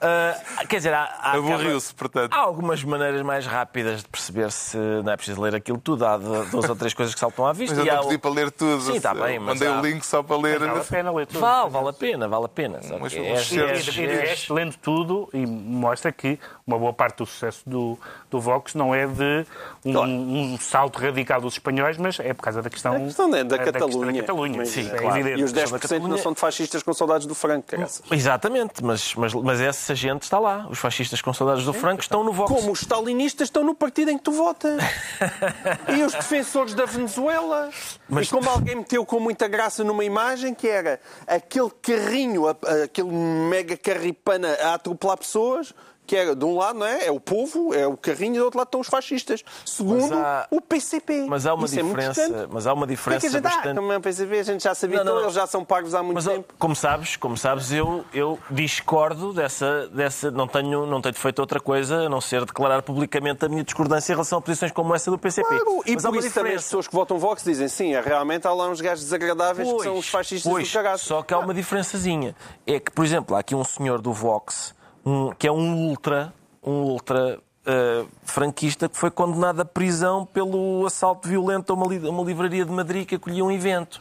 ah, 0.01 0.65
quer 0.67 0.77
dizer, 0.77 0.93
há, 0.93 1.03
há 1.21 1.31
Aburriu-se, 1.33 1.93
portanto. 1.93 2.33
Há 2.33 2.39
algumas 2.39 2.83
maneiras 2.83 3.21
mais 3.21 3.45
rápidas 3.45 4.01
de 4.03 4.09
perceber 4.09 4.51
se 4.51 4.77
não 4.77 5.11
é 5.11 5.15
preciso 5.17 5.41
ler 5.41 5.55
aquilo 5.55 5.77
tudo. 5.79 6.05
Há 6.05 6.17
duas 6.17 6.69
ou 6.69 6.75
três 6.75 6.93
coisas 6.93 7.13
que 7.13 7.19
saltam 7.19 7.45
à 7.45 7.53
vista. 7.53 7.75
Mas 7.75 7.85
eu 7.87 7.93
e 7.93 7.95
não 7.95 8.03
o- 8.03 8.07
pedi 8.07 8.17
para 8.19 8.31
ler 8.31 8.51
tudo. 8.51 8.81
Sim, 8.81 8.95
está 8.97 9.13
bem, 9.13 9.39
mas 9.39 9.59
Mandei 9.59 9.67
há- 9.67 9.79
o 9.79 9.85
link 9.85 10.03
só 10.05 10.21
para 10.23 10.37
ler. 10.37 10.59
Vale 10.59 10.79
a 10.79 10.83
pena 10.83 11.11
ler 11.11 11.25
tudo. 11.27 11.39
Vale, 11.39 11.69
vale 11.69 11.89
a 11.89 11.93
pena, 11.93 12.27
vale 12.27 12.45
a 12.45 12.49
pena. 12.49 12.79
Mas 12.99 13.13
É- 13.13 13.17
E, 13.17 13.59
é- 13.59 13.75
e, 13.75 13.79
e 13.79 13.81
de 13.81 14.05
resto, 14.05 14.53
lendo 14.53 14.75
tudo, 14.77 15.29
e 15.33 15.45
mostra 15.45 16.11
que 16.11 16.26
que 16.35 16.39
uma 16.65 16.77
boa 16.77 16.91
parte 16.91 17.17
do 17.17 17.25
sucesso 17.25 17.61
do, 17.65 17.97
do 18.29 18.39
Vox 18.41 18.73
não 18.75 18.93
é 18.93 19.07
de 19.07 19.45
um, 19.85 19.93
Claro. 19.93 20.09
um 20.11 20.57
salto 20.59 20.99
radical 20.99 21.39
dos 21.39 21.53
espanhóis, 21.53 21.97
mas 21.97 22.19
é 22.19 22.33
por 22.33 22.43
causa 22.43 22.61
da 22.61 22.69
questão, 22.69 22.95
A 22.95 22.99
questão 22.99 23.33
é 23.35 23.43
da 23.43 23.55
é 23.55 23.59
questão 23.59 23.87
Catalunha. 23.87 24.21
Catalunha. 24.21 24.57
Mas, 24.57 24.69
Sim, 24.69 24.89
é, 24.91 25.03
é 25.03 25.07
evidente. 25.07 25.39
E 25.41 25.43
os 25.43 25.51
A 25.51 25.53
questão 25.53 25.63
10% 25.63 25.69
da 25.69 25.71
não 25.71 25.79
Catalunha- 25.79 26.23
são 26.23 26.33
de 26.33 26.39
fascistas 26.39 26.83
com 26.83 26.93
saudades 26.93 27.25
do 27.27 27.33
Franco, 27.35 27.67
caraças. 27.67 28.01
Exatamente, 28.11 28.83
mas, 28.83 29.15
mas, 29.15 29.33
mas 29.33 29.61
essa 29.61 29.95
gente 29.95 30.23
está 30.23 30.39
lá. 30.39 30.67
Os 30.69 30.77
fascistas 30.79 31.21
com 31.21 31.33
saudades 31.33 31.63
do 31.63 31.73
Franco 31.73 32.01
estão 32.01 32.23
no 32.23 32.33
Vox. 32.33 32.51
Como 32.51 32.71
os 32.71 32.81
stalinistas 32.81 33.47
estão 33.47 33.63
no 33.63 33.73
partido 33.73 34.11
em 34.11 34.17
que 34.17 34.23
tu 34.23 34.31
votas. 34.31 34.77
e 35.97 36.03
os 36.03 36.13
defensores 36.13 36.73
da 36.73 36.85
Venezuela. 36.85 37.69
Mas- 38.09 38.27
E 38.27 38.31
como 38.31 38.49
alguém 38.49 38.75
meteu 38.75 39.05
com 39.05 39.19
muita 39.19 39.47
graça 39.47 39.83
numa 39.83 40.03
imagem 40.03 40.53
que 40.53 40.67
era 40.67 40.99
aquele 41.25 41.69
carrinho, 41.81 42.45
aquele 42.47 43.11
mega 43.11 43.77
carripana 43.77 44.53
a 44.61 44.73
atropelar 44.73 45.17
pessoas, 45.17 45.73
que 46.07 46.15
era 46.15 46.35
de 46.35 46.45
um 46.45 46.55
lado, 46.57 46.79
não 46.79 46.85
é? 46.87 47.05
É 47.07 47.11
o 47.11 47.19
povo, 47.19 47.73
é 47.73 47.85
o 47.85 47.95
carrinho, 47.97 48.35
e 48.35 48.39
do 48.39 48.45
outro 48.45 48.57
lado 48.57 48.67
estão 48.69 48.79
os 48.79 48.87
fascistas. 48.87 49.43
Segundo, 49.65 50.13
há- 50.15 50.47
o 50.49 50.61
PCP. 50.61 51.25
Mas 51.27 51.45
há 51.45 51.53
uma 51.53 51.65
Isso 51.65 51.79
é 51.79 51.83
diferença, 51.83 52.21
distante. 52.27 52.49
mas 52.51 52.65
há 52.65 52.73
uma 52.73 52.75
Como 52.75 52.83
é 52.85 52.87
que 52.87 52.95
diferença 52.95 53.27
a 53.27 53.29
gente, 53.29 53.41
bastante. 53.43 53.77
é 53.93 53.97
o 53.97 54.01
PCP, 54.01 54.39
a 54.39 54.43
gente 54.43 54.63
já 54.63 54.73
sabia, 54.73 54.97
Não, 54.99 55.03
não, 55.05 55.11
então 55.13 55.23
eles 55.25 55.35
já 55.35 55.45
são 55.45 55.65
pagos 55.65 55.93
há 55.93 56.01
muito 56.01 56.15
Mas 56.15 56.25
tempo. 56.25 56.53
como 56.57 56.75
sabes, 56.75 57.15
como 57.17 57.37
sabes, 57.37 57.71
eu, 57.71 58.05
eu 58.13 58.39
discordo 58.49 59.33
dessa, 59.33 59.87
dessa 59.89 60.31
não 60.31 60.47
tenho 60.47 60.85
não 60.85 61.01
tenho 61.01 61.15
feito 61.15 61.39
outra 61.39 61.59
coisa 61.59 62.05
a 62.05 62.09
não 62.09 62.21
ser 62.21 62.45
declarar 62.45 62.81
publicamente 62.81 63.43
a 63.45 63.49
minha 63.49 63.63
discordância 63.63 64.13
em 64.13 64.15
relação 64.15 64.39
a 64.39 64.41
posições 64.41 64.71
como 64.71 64.95
essa 64.95 65.11
do 65.11 65.17
PCP. 65.17 65.47
Claro, 65.47 65.63
e 65.65 65.73
Mas 65.73 65.83
por 65.85 65.95
isso 65.95 66.03
também 66.05 66.19
as 66.19 66.25
diferença. 66.25 66.63
pessoas 66.63 66.87
que 66.87 66.93
votam 66.95 67.17
Vox 67.19 67.43
dizem 67.43 67.67
sim, 67.67 67.93
é, 67.95 68.01
realmente 68.01 68.47
há 68.47 68.53
lá 68.53 68.67
uns 68.69 68.79
gajos 68.79 69.03
desagradáveis 69.03 69.67
que 69.71 69.83
são 69.83 69.97
os 69.97 70.07
fascistas 70.07 70.49
pois, 70.51 70.67
do 70.69 70.73
cagaço. 70.73 71.05
Só 71.05 71.21
que 71.21 71.33
há 71.33 71.39
uma 71.39 71.53
diferençazinha. 71.53 72.35
É 72.65 72.79
que, 72.79 72.91
por 72.91 73.03
exemplo, 73.03 73.35
há 73.35 73.39
aqui 73.39 73.55
um 73.55 73.63
senhor 73.63 74.01
do 74.01 74.13
Vox, 74.13 74.73
um- 75.07 75.31
que 75.37 75.47
é 75.47 75.51
um 75.51 75.87
ultra, 75.87 76.33
um 76.63 76.81
ultra 76.83 77.39
eh, 77.65 78.05
franquista, 78.23 78.87
que 78.87 78.95
foi 78.97 79.11
condenado 79.11 79.59
à 79.61 79.65
prisão 79.65 80.25
pelo 80.25 80.85
assalto 80.85 81.27
violento 81.27 81.71
a 81.71 81.75
uma, 81.75 81.85
li- 81.87 82.07
uma 82.07 82.23
livraria 82.23 82.63
de 82.63 82.71
Madrid 82.71 83.05
que 83.05 83.15
acolhia 83.15 83.43
um 83.43 83.51
evento. 83.51 83.99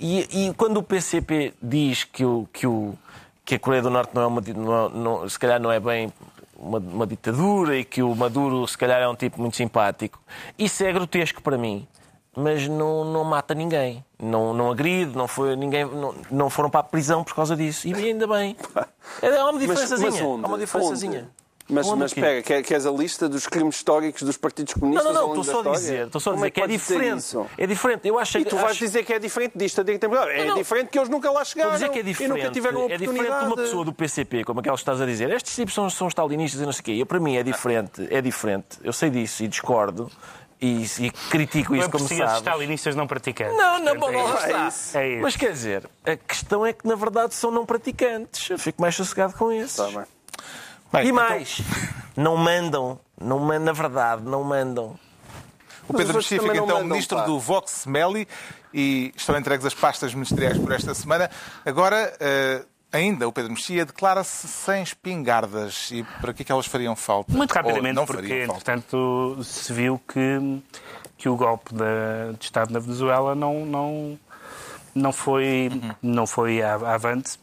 E, 0.00 0.48
e 0.48 0.54
quando 0.54 0.78
o 0.78 0.82
PCP 0.82 1.52
diz 1.62 2.04
que, 2.04 2.24
o, 2.24 2.48
que, 2.52 2.66
o, 2.66 2.94
que 3.44 3.56
a 3.56 3.58
Coreia 3.58 3.82
do 3.82 3.90
Norte 3.90 4.14
não 4.14 4.22
é 4.22 4.26
uma, 4.26 4.40
não- 4.40 4.88
não- 4.88 5.28
se 5.28 5.38
calhar 5.38 5.60
não 5.60 5.70
é 5.70 5.78
bem 5.78 6.10
uma, 6.56 6.78
uma 6.78 7.06
ditadura 7.06 7.76
e 7.76 7.84
que 7.84 8.02
o 8.02 8.14
Maduro 8.14 8.66
se 8.66 8.76
calhar 8.78 9.00
é 9.00 9.08
um 9.08 9.14
tipo 9.14 9.38
muito 9.40 9.56
simpático, 9.56 10.18
isso 10.58 10.82
é 10.82 10.90
grotesco 10.92 11.42
para 11.42 11.58
mim 11.58 11.86
mas 12.36 12.66
não, 12.68 13.04
não 13.04 13.24
mata 13.24 13.54
ninguém. 13.54 14.04
Não, 14.20 14.52
não 14.54 14.70
agride, 14.70 15.16
não, 15.16 15.28
foi, 15.28 15.54
ninguém, 15.56 15.84
não, 15.84 16.14
não 16.30 16.50
foram 16.50 16.70
para 16.70 16.80
a 16.80 16.84
prisão 16.84 17.22
por 17.24 17.34
causa 17.34 17.56
disso. 17.56 17.86
E 17.88 17.94
ainda 17.94 18.26
bem. 18.26 18.56
É 19.22 19.42
uma 19.42 19.58
diferençazinha. 19.58 20.24
onde? 20.24 20.44
Há 20.44 20.48
uma 20.48 20.58
diferençazinha. 20.58 21.18
Onde? 21.20 21.44
Mas, 21.66 21.86
mas 21.92 22.12
espera, 22.12 22.42
quer- 22.42 22.62
queres 22.62 22.84
a 22.84 22.90
lista 22.90 23.26
dos 23.26 23.46
crimes 23.46 23.76
históricos 23.76 24.22
dos 24.22 24.36
partidos 24.36 24.74
Não, 24.74 24.80
comunistas 24.80 25.14
não, 25.14 25.14
não, 25.22 25.28
longo 25.28 25.40
estou 25.40 25.62
só 25.64 25.70
a 25.70 25.72
dizer, 25.72 26.06
estou 26.06 26.20
só 26.20 26.30
a 26.30 26.32
Como 26.34 26.44
dizer 26.44 26.48
é 26.48 26.50
que 26.50 26.60
é 26.60 26.66
diferente. 26.66 27.36
É 27.56 27.66
diferente. 27.66 28.06
Eu 28.08 28.18
acho 28.18 28.36
E 28.38 28.44
tu 28.44 28.56
vais 28.56 28.72
acho- 28.72 28.80
dizer 28.80 29.02
que 29.02 29.14
é 29.14 29.18
diferente 29.18 29.56
disto, 29.56 29.80
a. 29.80 30.30
É 30.30 30.40
Não, 30.40 30.48
não. 30.48 30.54
diferente 30.56 30.88
que 30.90 30.98
eles 30.98 31.08
nunca 31.08 31.30
lá 31.30 31.42
chegaram. 31.42 31.72
Dizer 31.72 31.88
que 31.88 31.96
é 31.96 32.00
E 32.02 32.04
diferente. 32.04 32.36
nunca 32.38 32.50
tiveram 32.50 32.80
a 32.82 32.84
é 32.84 32.98
diferente 32.98 33.14
de 33.14 33.18
uma 33.18 33.28
oportunidade. 33.36 33.62
pessoa 33.62 33.84
do 33.86 33.92
PCP, 33.94 34.44
como 34.44 34.60
aquela 34.60 34.76
que 34.76 34.82
estás 34.82 35.00
a 35.00 35.06
dizer. 35.06 35.30
Estes 35.30 35.54
tipos 35.54 35.72
são, 35.72 35.88
são 35.88 36.06
stalinistas 36.08 36.60
e 36.60 36.66
não 36.66 36.72
sei 36.72 36.80
o 36.80 36.84
quê. 36.84 36.92
Eu, 37.00 37.06
para 37.06 37.18
mim, 37.18 37.36
é 37.38 37.42
diferente. 37.42 38.08
É 38.10 38.20
diferente. 38.20 38.78
Eu 38.84 38.92
sei 38.92 39.08
disso 39.08 39.42
e 39.42 39.48
discordo. 39.48 40.10
E, 40.60 40.84
e 40.98 41.10
critico 41.30 41.72
Não 41.72 41.78
isso, 41.78 41.88
é 41.88 41.90
como 41.90 42.08
sabes. 42.08 42.36
stalinistas 42.38 42.94
não 42.96 43.06
praticantes. 43.06 43.56
Não, 43.56 43.78
não, 43.80 43.96
Portanto, 43.96 44.12
bom, 44.12 44.28
lá 44.32 44.42
é 44.44 44.46
está. 44.48 44.68
isso. 44.68 44.98
É 44.98 45.08
isso. 45.08 45.22
Mas 45.22 45.36
quer 45.36 45.52
dizer, 45.52 45.90
a 46.06 46.16
questão 46.16 46.64
é 46.64 46.72
que 46.72 46.86
na 46.86 46.94
verdade 46.94 47.34
são 47.34 47.50
não 47.50 47.66
praticantes. 47.66 48.48
Eu 48.48 48.58
fico 48.58 48.80
mais 48.80 48.94
sossegado 48.94 49.34
com 49.34 49.52
isso. 49.52 49.76
Tá 49.76 49.88
bem. 49.88 50.06
Bem, 50.92 51.02
E 51.06 51.10
então, 51.10 51.14
mais, 51.28 51.60
não 52.16 52.36
mandam, 52.36 52.98
não, 53.20 53.40
na 53.58 53.72
verdade, 53.72 54.22
não 54.22 54.42
mandam. 54.44 54.98
o 55.88 55.92
Pedro 55.92 56.14
Mexia 56.16 56.40
fica 56.40 56.52
então 56.54 56.66
mandam, 56.66 56.84
ministro 56.84 57.18
pá. 57.18 57.24
do 57.24 57.38
Vox 57.38 57.84
Meli 57.84 58.26
e 58.72 59.12
estão 59.16 59.36
entregues 59.36 59.66
as 59.66 59.74
pastas 59.74 60.14
ministeriais 60.14 60.56
por 60.56 60.72
esta 60.72 60.94
semana. 60.94 61.28
Agora, 61.64 62.16
eh, 62.20 62.64
ainda, 62.96 63.26
o 63.28 63.32
Pedro 63.32 63.52
Mexia 63.52 63.84
declara-se 63.84 64.46
sem 64.48 64.82
espingardas. 64.82 65.90
E 65.92 66.02
para 66.20 66.32
que 66.32 66.42
é 66.42 66.44
que 66.44 66.52
elas 66.52 66.66
fariam 66.66 66.94
falta? 66.96 67.32
Muito 67.32 67.52
rapidamente, 67.52 67.94
porque 68.06 68.44
entretanto 68.54 69.38
se 69.42 69.72
viu 69.72 70.00
que, 70.08 70.62
que 71.18 71.28
o 71.28 71.36
golpe 71.36 71.74
da- 71.74 72.32
de 72.38 72.44
Estado 72.44 72.72
na 72.72 72.78
Venezuela 72.78 73.34
não, 73.34 73.64
não, 73.66 74.18
não 74.94 75.12
foi, 75.12 75.70
não 76.02 76.26
foi 76.26 76.62
avante. 76.62 77.38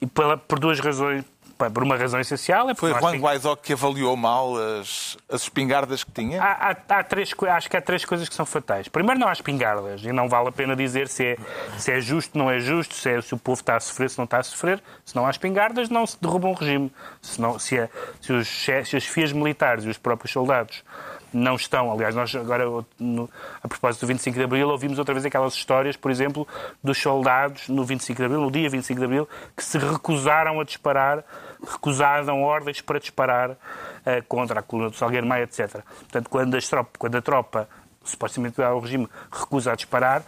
E 0.00 0.06
pela, 0.06 0.36
por 0.36 0.58
duas 0.58 0.78
razões. 0.80 1.24
Por 1.56 1.82
uma 1.82 1.96
razão 1.96 2.20
essencial, 2.20 2.68
é 2.68 2.74
Foi 2.74 2.90
Juan 2.92 3.12
tem- 3.12 3.20
Guaidó 3.20 3.56
que 3.56 3.72
avaliou 3.72 4.14
mal 4.16 4.54
as, 4.56 5.16
as 5.30 5.42
espingardas 5.42 6.04
que 6.04 6.10
tinha? 6.12 6.42
Há, 6.42 6.70
há- 6.70 6.76
há 6.98 7.02
três, 7.02 7.30
acho 7.50 7.70
que 7.70 7.76
há 7.76 7.80
três 7.80 8.04
coisas 8.04 8.28
que 8.28 8.34
são 8.34 8.44
fatais. 8.44 8.88
Primeiro, 8.88 9.18
não 9.18 9.26
há 9.28 9.32
espingardas 9.32 10.02
e 10.04 10.12
não 10.12 10.28
vale 10.28 10.48
a 10.48 10.52
pena 10.52 10.76
dizer 10.76 11.08
se 11.08 11.24
é, 11.24 11.36
se 11.78 11.90
é 11.90 12.00
justo, 12.00 12.36
não 12.36 12.50
é 12.50 12.58
justo, 12.58 12.94
se, 12.94 13.08
é- 13.10 13.20
se 13.22 13.32
o 13.34 13.38
povo 13.38 13.58
está 13.60 13.76
a 13.76 13.80
sofrer, 13.80 14.10
se 14.10 14.18
não 14.18 14.24
está 14.26 14.38
a 14.38 14.42
sofrer. 14.42 14.82
Se 15.04 15.16
não 15.16 15.26
há 15.26 15.30
espingardas, 15.30 15.88
não 15.88 16.06
se 16.06 16.20
derruba 16.20 16.46
um 16.48 16.52
regime. 16.52 16.92
Se, 17.22 17.40
não, 17.40 17.58
se, 17.58 17.78
é- 17.78 17.88
se 18.20 18.32
os, 18.32 18.46
se 18.48 18.96
as 18.96 19.04
FIAs 19.06 19.32
militares 19.32 19.84
e 19.84 19.88
os 19.88 19.96
próprios 19.96 20.32
soldados 20.32 20.84
não 21.32 21.56
estão. 21.56 21.90
Aliás, 21.92 22.14
nós 22.14 22.34
agora, 22.34 22.64
no- 22.98 23.28
a 23.62 23.68
propósito 23.68 24.02
do 24.02 24.06
25 24.08 24.38
de 24.38 24.44
Abril, 24.44 24.68
ouvimos 24.68 24.98
outra 24.98 25.12
vez 25.14 25.24
aquelas 25.26 25.54
histórias, 25.54 25.96
por 25.96 26.10
exemplo, 26.10 26.46
dos 26.82 26.98
soldados 27.00 27.68
no 27.68 27.84
25 27.84 28.18
de 28.18 28.24
Abril, 28.26 28.40
no 28.40 28.50
dia 28.50 28.68
25 28.70 28.98
de 29.00 29.04
Abril, 29.04 29.28
que 29.56 29.62
se 29.64 29.76
recusaram 29.76 30.60
a 30.60 30.64
disparar, 30.64 31.24
recusaram 31.64 32.42
ordens 32.42 32.80
para 32.80 32.98
disparar 32.98 33.56
eh, 34.04 34.20
contra 34.22 34.60
a 34.60 34.62
coluna 34.62 34.90
do 34.90 34.96
Salgueiro 34.96 35.26
Maia, 35.26 35.44
etc. 35.44 35.82
Portanto, 36.00 36.28
quando, 36.30 36.58
tropa, 36.68 36.90
quando 36.98 37.16
a 37.16 37.22
tropa, 37.22 37.68
supostamente 38.04 38.60
o 38.60 38.78
regime, 38.78 39.08
recusa 39.30 39.72
a 39.72 39.74
disparar, 39.76 40.22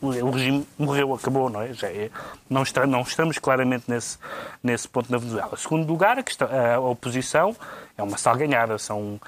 o 0.00 0.08
o 0.10 0.30
regime 0.30 0.66
morreu, 0.78 1.12
acabou, 1.12 1.50
não 1.50 1.60
é? 1.62 1.72
Já 1.72 1.88
é- 1.88 2.10
não, 2.48 2.62
está- 2.62 2.86
não 2.86 3.00
estamos 3.02 3.38
claramente 3.38 3.84
nesse, 3.88 4.16
nesse 4.62 4.88
ponto 4.88 5.10
na 5.10 5.18
Venezuela. 5.18 5.56
Segundo 5.56 5.86
lugar, 5.88 6.18
a, 6.18 6.22
questão- 6.22 6.48
a 6.48 6.78
oposição 6.78 7.56
é 7.96 8.02
uma 8.02 8.16
salganhada, 8.16 8.78
são, 8.78 9.20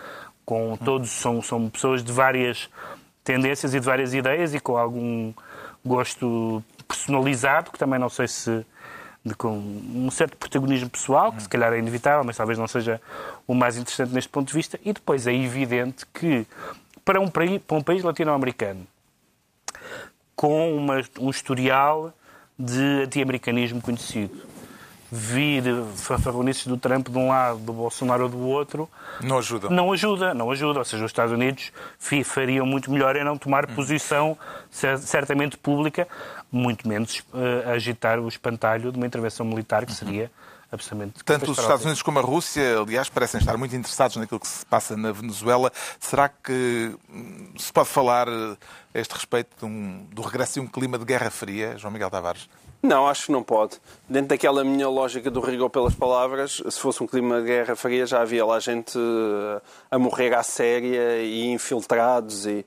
com 0.45 0.77
todos, 0.77 1.11
são, 1.11 1.43
são 1.43 1.69
pessoas 1.69 2.05
de 2.05 2.13
várias 2.13 2.69
tendências 3.25 3.75
e 3.75 3.81
de 3.81 3.87
várias 3.87 4.15
ideias 4.15 4.55
e 4.55 4.61
com 4.61 4.77
algum 4.77 5.33
gosto 5.85 6.63
personalizado, 6.87 7.71
que 7.73 7.79
também 7.79 7.99
não 7.99 8.09
sei 8.09 8.29
se 8.29 8.65
de, 9.25 9.35
com 9.35 9.53
um 9.59 10.11
certo 10.11 10.37
protagonismo 10.37 10.89
pessoal, 10.89 11.33
que 11.33 11.43
se 11.43 11.49
calhar 11.49 11.73
é 11.73 11.79
inevitável, 11.79 12.25
mas 12.25 12.37
talvez 12.37 12.59
não 12.59 12.67
seja 12.67 13.01
o 13.47 13.55
mais 13.55 13.77
interessante 13.77 14.13
neste 14.15 14.31
ponto 14.31 14.49
de 14.49 14.55
vista. 14.55 14.79
E 14.85 14.93
depois 14.93 15.27
é 15.27 15.35
evidente 15.35 16.07
que 16.15 16.47
para 17.05 17.21
um, 17.21 17.29
para 17.29 17.45
um 17.77 17.83
país 17.83 18.03
latino-americano 18.03 18.87
com 20.35 20.75
uma- 20.75 21.03
um 21.19 21.31
historial 21.31 22.13
de 22.59 23.03
anti-americanismo 23.05 23.81
conhecido, 23.81 24.35
vir 25.11 25.63
fanfarronices 25.97 26.67
do 26.67 26.77
Trump 26.77 27.09
de 27.09 27.19
um 27.19 27.29
lado, 27.29 27.59
do 27.59 27.73
Bolsonaro 27.73 28.29
do 28.29 28.39
outro, 28.39 28.89
Não 29.21 29.39
ajudam. 29.39 29.71
não 29.71 29.93
ajuda, 29.93 30.33
não 30.35 30.51
ajuda. 30.51 30.79
Ou 30.81 30.85
seja, 30.85 31.05
os 31.05 31.11
Estados 31.11 31.33
Unidos 31.33 31.73
fariam 32.25 32.65
muito 32.65 32.91
melhor 32.91 33.17
em 33.17 33.25
não 33.25 33.37
tomar 33.37 33.69
Hum. 33.69 33.75
posição 33.75 34.39
cer- 34.71 34.99
certamente 34.99 35.57
pública, 35.57 36.07
muito 36.53 36.87
menos 36.89 37.23
eh, 37.35 37.73
agitar 37.73 38.19
o 38.21 38.29
espantalho 38.29 38.93
de 38.93 38.99
uma 38.99 39.07
intervenção 39.07 39.45
militar 39.47 39.85
que 39.85 39.93
seria 39.93 40.31
absolutamente 40.73 41.17
Uhum. 41.19 41.23
Tanto 41.25 41.51
os. 41.51 41.59
Estados 41.59 41.85
Unidos 41.85 42.03
como 42.03 42.21
a 42.21 42.23
Rússia, 42.23 42.79
aliás, 42.79 43.09
parecem 43.09 43.41
estar 43.41 43.57
muito 43.57 43.75
interessados 43.75 44.17
naquilo 44.17 44.39
que 44.39 44.47
se 44.47 44.65
passa 44.67 44.97
na 44.97 45.11
Venezuela. 45.11 45.73
Será 45.99 46.29
que 46.29 46.95
hum, 47.13 47.49
se 47.59 47.73
pode 47.73 47.89
falar 47.89 48.29
eh, 48.29 48.57
a 48.95 48.99
este 49.01 49.13
respeito 49.15 49.51
de 49.59 49.65
um- 49.65 50.07
do 50.13 50.23
regresso 50.23 50.55
de 50.55 50.61
um 50.61 50.67
clima 50.69 50.97
de 50.97 51.05
Guerra 51.05 51.31
Fria, 51.31 51.77
João 51.77 51.93
Miguel 51.93 52.11
Tavares? 52.11 52.49
Não, 52.83 53.07
acho 53.07 53.27
que 53.27 53.33
não 53.33 53.43
pode. 53.43 53.79
Dentro 54.09 54.29
daquela 54.29 54.65
minha 54.65 54.89
lógica 54.89 55.31
do 55.31 55.41
rigor 55.41 55.69
pelas 55.69 55.95
palavras, 55.95 56.63
se 56.71 56.81
fosse 56.81 57.03
um 57.03 57.07
clima 57.07 57.41
de 57.41 57.47
guerra 57.47 57.77
fria, 57.77 58.07
já 58.07 58.23
havia 58.23 58.45
lá 58.47 58.59
gente 58.59 58.97
eh, 58.99 59.61
a 59.91 59.99
morrer 59.99 60.35
à 60.35 60.43
séria 60.43 61.23
e 61.23 61.47
infiltrados 61.51 62.47
e. 62.47 62.65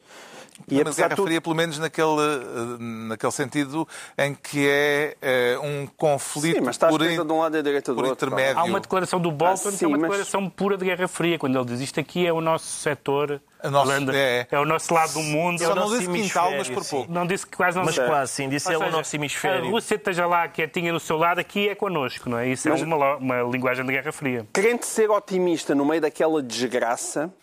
E 0.70 0.82
Mas 0.84 0.95
Guerra 0.95 1.09
de 1.09 1.16
tudo, 1.16 1.26
Fria, 1.26 1.41
pelo 1.41 1.55
menos 1.55 1.80
naquele, 1.80 2.07
eh, 2.22 2.78
naquele 3.09 3.32
sentido 3.32 3.88
em 4.16 4.36
que 4.36 4.68
é 4.70 5.18
eh, 5.20 5.57
um 5.61 5.88
conflito 5.97 6.57
Sim, 6.57 6.61
mas 6.61 6.76
está 6.76 6.88
a 6.88 6.89
por, 6.91 7.01
esquerda 7.01 7.24
in- 7.24 7.28
de 7.28 7.34
um 7.34 7.39
lado 7.39 7.55
e 7.57 7.59
a 7.59 7.61
direita 7.64 7.91
do 7.91 7.95
por 7.95 8.05
outro. 8.05 8.28
intermédio. 8.30 8.59
Há 8.59 8.64
uma 8.64 8.80
declaração 8.80 9.20
do 9.20 9.32
Bolton 9.32 9.70
Ah, 9.70 9.72
que 9.72 9.78
sim, 9.80 9.86
é 9.86 9.88
uma 9.88 9.97
mas- 9.97 10.09
declaração 10.11 10.47
pura 10.49 10.78
de 10.78 10.86
Guerra 10.86 11.07
Fria, 11.07 11.39
quando 11.39 11.57
ele 11.57 11.66
diz 11.66 11.82
isto 11.82 11.99
aqui 11.99 12.26
é 12.28 12.32
o 12.32 12.39
nosso 12.39 12.68
setor, 12.68 13.41
nosso- 13.70 13.91
Holanda, 13.91 14.16
é. 14.16 14.47
é 14.51 14.59
o 14.59 14.66
nosso 14.66 14.93
lado 14.93 15.14
do 15.14 15.22
mundo. 15.22 15.59
Só 15.59 15.72
o 15.72 15.76
não 15.76 15.84
nosso 15.84 15.99
disse 15.99 16.11
quintal, 16.11 16.45
mas 16.45 16.53
hemisfério, 16.68 16.82
por 16.82 16.89
pouco. 16.89 17.11
Não 17.11 17.26
disse 17.28 17.45
que 17.47 17.55
quase 17.57 17.78
não 17.78 17.86
Mas 17.86 17.95
sei. 17.95 18.05
quase, 18.05 18.32
sim, 18.32 18.49
disse 18.49 18.68
Ou 18.68 18.74
é 18.84 18.88
o 18.88 18.91
nosso 18.91 19.16
hemisfério. 19.16 19.66
A 19.68 19.70
Rússia 19.70 19.95
esteja 19.95 20.26
lá 20.26 20.47
quietinha 20.47 20.91
no 20.91 20.99
seu 20.99 21.18
lado, 21.18 21.39
aqui 21.39 21.70
é 21.70 21.76
connosco, 21.76 22.30
não 22.30 22.38
é? 22.39 22.47
Isso 22.49 22.70
Mas- 22.70 22.82
é 22.82 22.86
uma, 22.86 23.16
uma 23.18 23.41
linguagem 23.43 23.86
de 23.86 23.91
Guerra 23.91 24.11
Fria. 24.11 24.45
querendo 24.53 24.84
ser 24.84 25.09
otimista 25.09 25.74
no 25.76 25.86
meio 25.86 26.01
daquela 26.01 26.41
desgraça, 26.41 27.34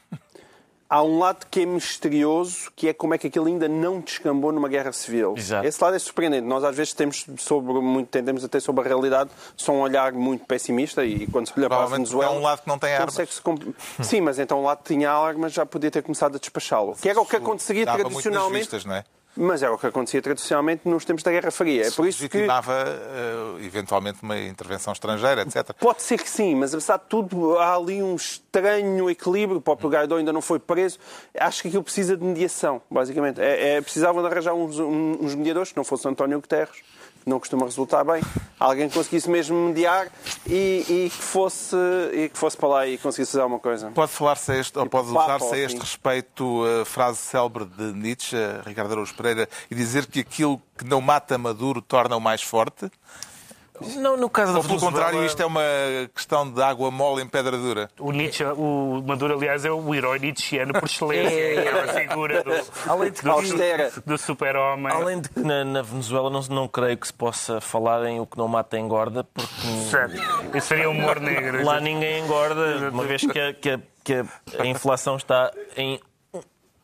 há 0.91 1.03
um 1.03 1.21
lado 1.21 1.47
que 1.49 1.61
é 1.61 1.67
misterioso, 1.67 2.71
que 2.75 2.89
é 2.89 2.93
como 2.93 3.15
é 3.15 3.19
que 3.19 3.29
aquilo 3.29 3.47
ainda 3.47 3.69
não 3.69 4.01
descambou 4.01 4.51
numa 4.51 4.69
guerra 4.69 4.93
civil. 4.93 5.35
Exato. 5.37 5.65
Esse 5.67 5.83
lado 5.83 5.95
é 5.95 5.99
surpreendente. 6.01 6.47
Nós 6.47 6.65
às 6.65 6.77
vezes 6.77 6.93
temos 6.93 7.25
sobre 7.39 7.73
muito, 7.75 8.09
tendemos 8.09 8.45
a 8.45 8.49
ter 8.49 8.61
sobre 8.61 8.83
a 8.85 8.89
realidade 8.89 9.31
só 9.57 9.73
um 9.73 9.81
olhar 9.81 10.13
muito 10.13 10.45
pessimista 10.47 11.05
e 11.05 11.27
quando 11.29 11.47
se 11.47 11.53
olha 11.57 11.69
para 11.69 11.85
a 11.85 11.87
Venezuela... 11.87 12.35
é 12.35 12.37
um 12.39 12.43
lado 12.43 12.63
que 12.63 12.69
não 12.69 12.79
tem 12.79 12.93
armas. 12.95 13.39
comp- 13.41 13.63
Sim, 14.03 14.21
mas 14.23 14.39
então 14.39 14.59
o 14.61 14.65
lado 14.65 14.79
que 14.83 14.93
tinha 14.95 15.13
armas 15.13 15.53
já 15.53 15.65
podia 15.65 15.91
ter 15.91 16.03
começado 16.03 16.35
a 16.35 16.39
despachá-lo. 16.39 16.97
Que 17.01 17.09
era 17.09 17.21
o 17.21 17.25
que 17.27 17.37
aconteceria 17.37 17.85
Dava 17.87 17.99
muito 17.99 18.15
nas 18.15 18.23
tradicionalmente. 18.23 18.59
vistas, 18.63 18.85
não 18.85 18.95
é? 18.97 19.05
Mas 19.37 19.63
era 19.63 19.73
o 19.73 19.79
que 19.79 19.87
acontecia 19.87 20.21
tradicionalmente 20.21 20.89
nos 20.89 21.05
tempos 21.05 21.23
da 21.23 21.31
Guerra 21.31 21.51
Fria. 21.51 21.87
É 21.87 21.91
por 21.91 22.07
isso 22.07 22.29
que 22.29 22.39
eh, 22.39 23.65
eventualmente, 23.65 24.23
uma 24.23 24.39
intervenção 24.39 24.93
estrangeira, 24.93 25.43
etc. 25.43 25.73
Pode 25.79 26.03
ser 26.03 26.19
que 26.19 26.29
sim, 26.29 26.55
mas 26.55 26.75
apesar 26.75 26.99
de 26.99 27.05
tudo, 27.09 27.57
há 27.59 27.77
ali 27.77 28.03
um 28.03 28.17
estranho 28.17 29.09
equilíbrio. 29.09 29.59
O 29.59 29.63
próprio 29.63 29.89
Guaidó 29.89 30.17
ainda 30.17 30.33
não 30.33 30.43
foi 30.43 30.59
preso. 30.59 30.99
Acho 31.39 31.63
que 31.63 31.69
aquilo 31.69 31.85
precisa 31.85 32.17
de 32.17 32.25
mediação, 32.25 32.83
basicamente. 32.91 33.41
É, 33.41 33.77
é, 33.77 33.81
precisavam 33.81 34.21
de 34.21 34.29
arranjar 34.29 34.55
uns, 34.55 34.79
uns 34.79 35.35
mediadores, 35.35 35.71
que 35.71 35.77
não 35.77 35.85
fosse 35.85 36.09
António 36.09 36.41
Guterres, 36.41 36.83
não 37.27 37.39
costuma 37.39 37.65
resultar 37.65 38.05
bem. 38.05 38.23
Alguém 38.59 38.89
conseguisse 38.89 39.29
mesmo 39.29 39.57
mediar 39.57 40.09
e, 40.47 40.85
e 40.89 41.11
que, 41.11 41.23
fosse, 41.23 41.77
e 42.13 42.29
que 42.29 42.39
fosse 42.39 42.57
para 42.57 42.69
lá 42.69 42.87
e 42.87 42.99
conseguisse 42.99 43.33
fazer 43.33 43.43
alguma 43.43 43.61
coisa. 43.61 43.91
Pode 43.91 44.13
falar-se 44.13 44.53
a 44.53 44.57
este, 44.57 44.79
ou 44.79 44.87
pode 44.87 45.09
usar-se 45.09 45.45
a 45.45 45.49
ou 45.49 45.55
este 45.55 45.79
respeito 45.79 46.63
a 46.83 46.85
frase 46.85 47.19
célebre 47.19 47.65
de 47.65 47.93
Nietzsche, 47.93 48.37
Ricardo 48.67 48.93
Araújo 48.93 49.15
Pereira, 49.15 49.49
e 49.71 49.75
dizer 49.75 50.07
que 50.07 50.21
aquilo 50.21 50.61
que 50.77 50.85
não 50.85 51.01
mata 51.01 51.39
Maduro 51.39 51.81
torna-o 51.81 52.21
mais 52.21 52.43
forte? 52.43 52.91
Não, 53.97 54.17
no 54.17 54.29
caso 54.31 54.53
Ou 54.57 54.63
pelo 54.63 54.79
Venezuela- 54.79 54.93
contrário, 54.93 55.25
isto 55.27 55.43
é 55.43 55.47
uma 55.47 55.63
questão 56.15 56.51
de 56.51 56.63
água 56.63 56.91
mole 56.91 57.23
em 57.23 57.27
pedra 57.27 57.57
dura? 57.57 57.89
O 57.99 58.13
Nietzsche, 58.13 58.45
o 58.45 59.03
Maduro, 59.07 59.35
aliás, 59.35 59.65
é 59.65 59.71
o 59.71 59.95
herói 59.95 60.19
nietzscheano 60.19 60.73
por 60.75 60.85
excelência. 60.85 61.31
É. 61.41 61.65
É 61.65 61.81
a 61.85 61.89
figura 62.09 62.43
do, 62.43 62.53
Além 62.91 63.11
de 63.13 63.21
que- 63.23 63.29
Austera. 63.29 63.91
do 64.05 64.19
super-homem. 64.19 64.93
Além 64.93 65.21
de 65.21 65.29
que 65.29 65.41
na, 65.41 65.65
na 65.65 65.83
Venezuela 65.83 66.29
não, 66.31 66.41
não 66.43 66.69
creio 66.69 66.97
que 66.97 67.07
se 67.07 67.13
possa 67.13 67.61
falar 67.61 68.05
em 68.07 68.21
o 68.21 68.27
que 68.27 68.37
não 68.39 68.49
mata 68.49 68.79
engorda, 68.79 69.25
porque 69.25 69.51
Certo. 69.91 70.17
Isso 70.57 70.67
seria 70.69 70.89
humor 70.91 71.21
negro. 71.21 71.65
lá 71.65 71.81
ninguém 71.81 72.23
engorda, 72.25 72.91
uma 72.93 73.05
vez 73.05 73.23
que 73.23 73.39
a, 73.39 73.53
que 73.55 73.71
a- 73.71 73.81
que 74.03 74.15
a- 74.15 74.25
a 74.63 74.67
inflação 74.67 75.17
está 75.17 75.51
em 75.77 76.01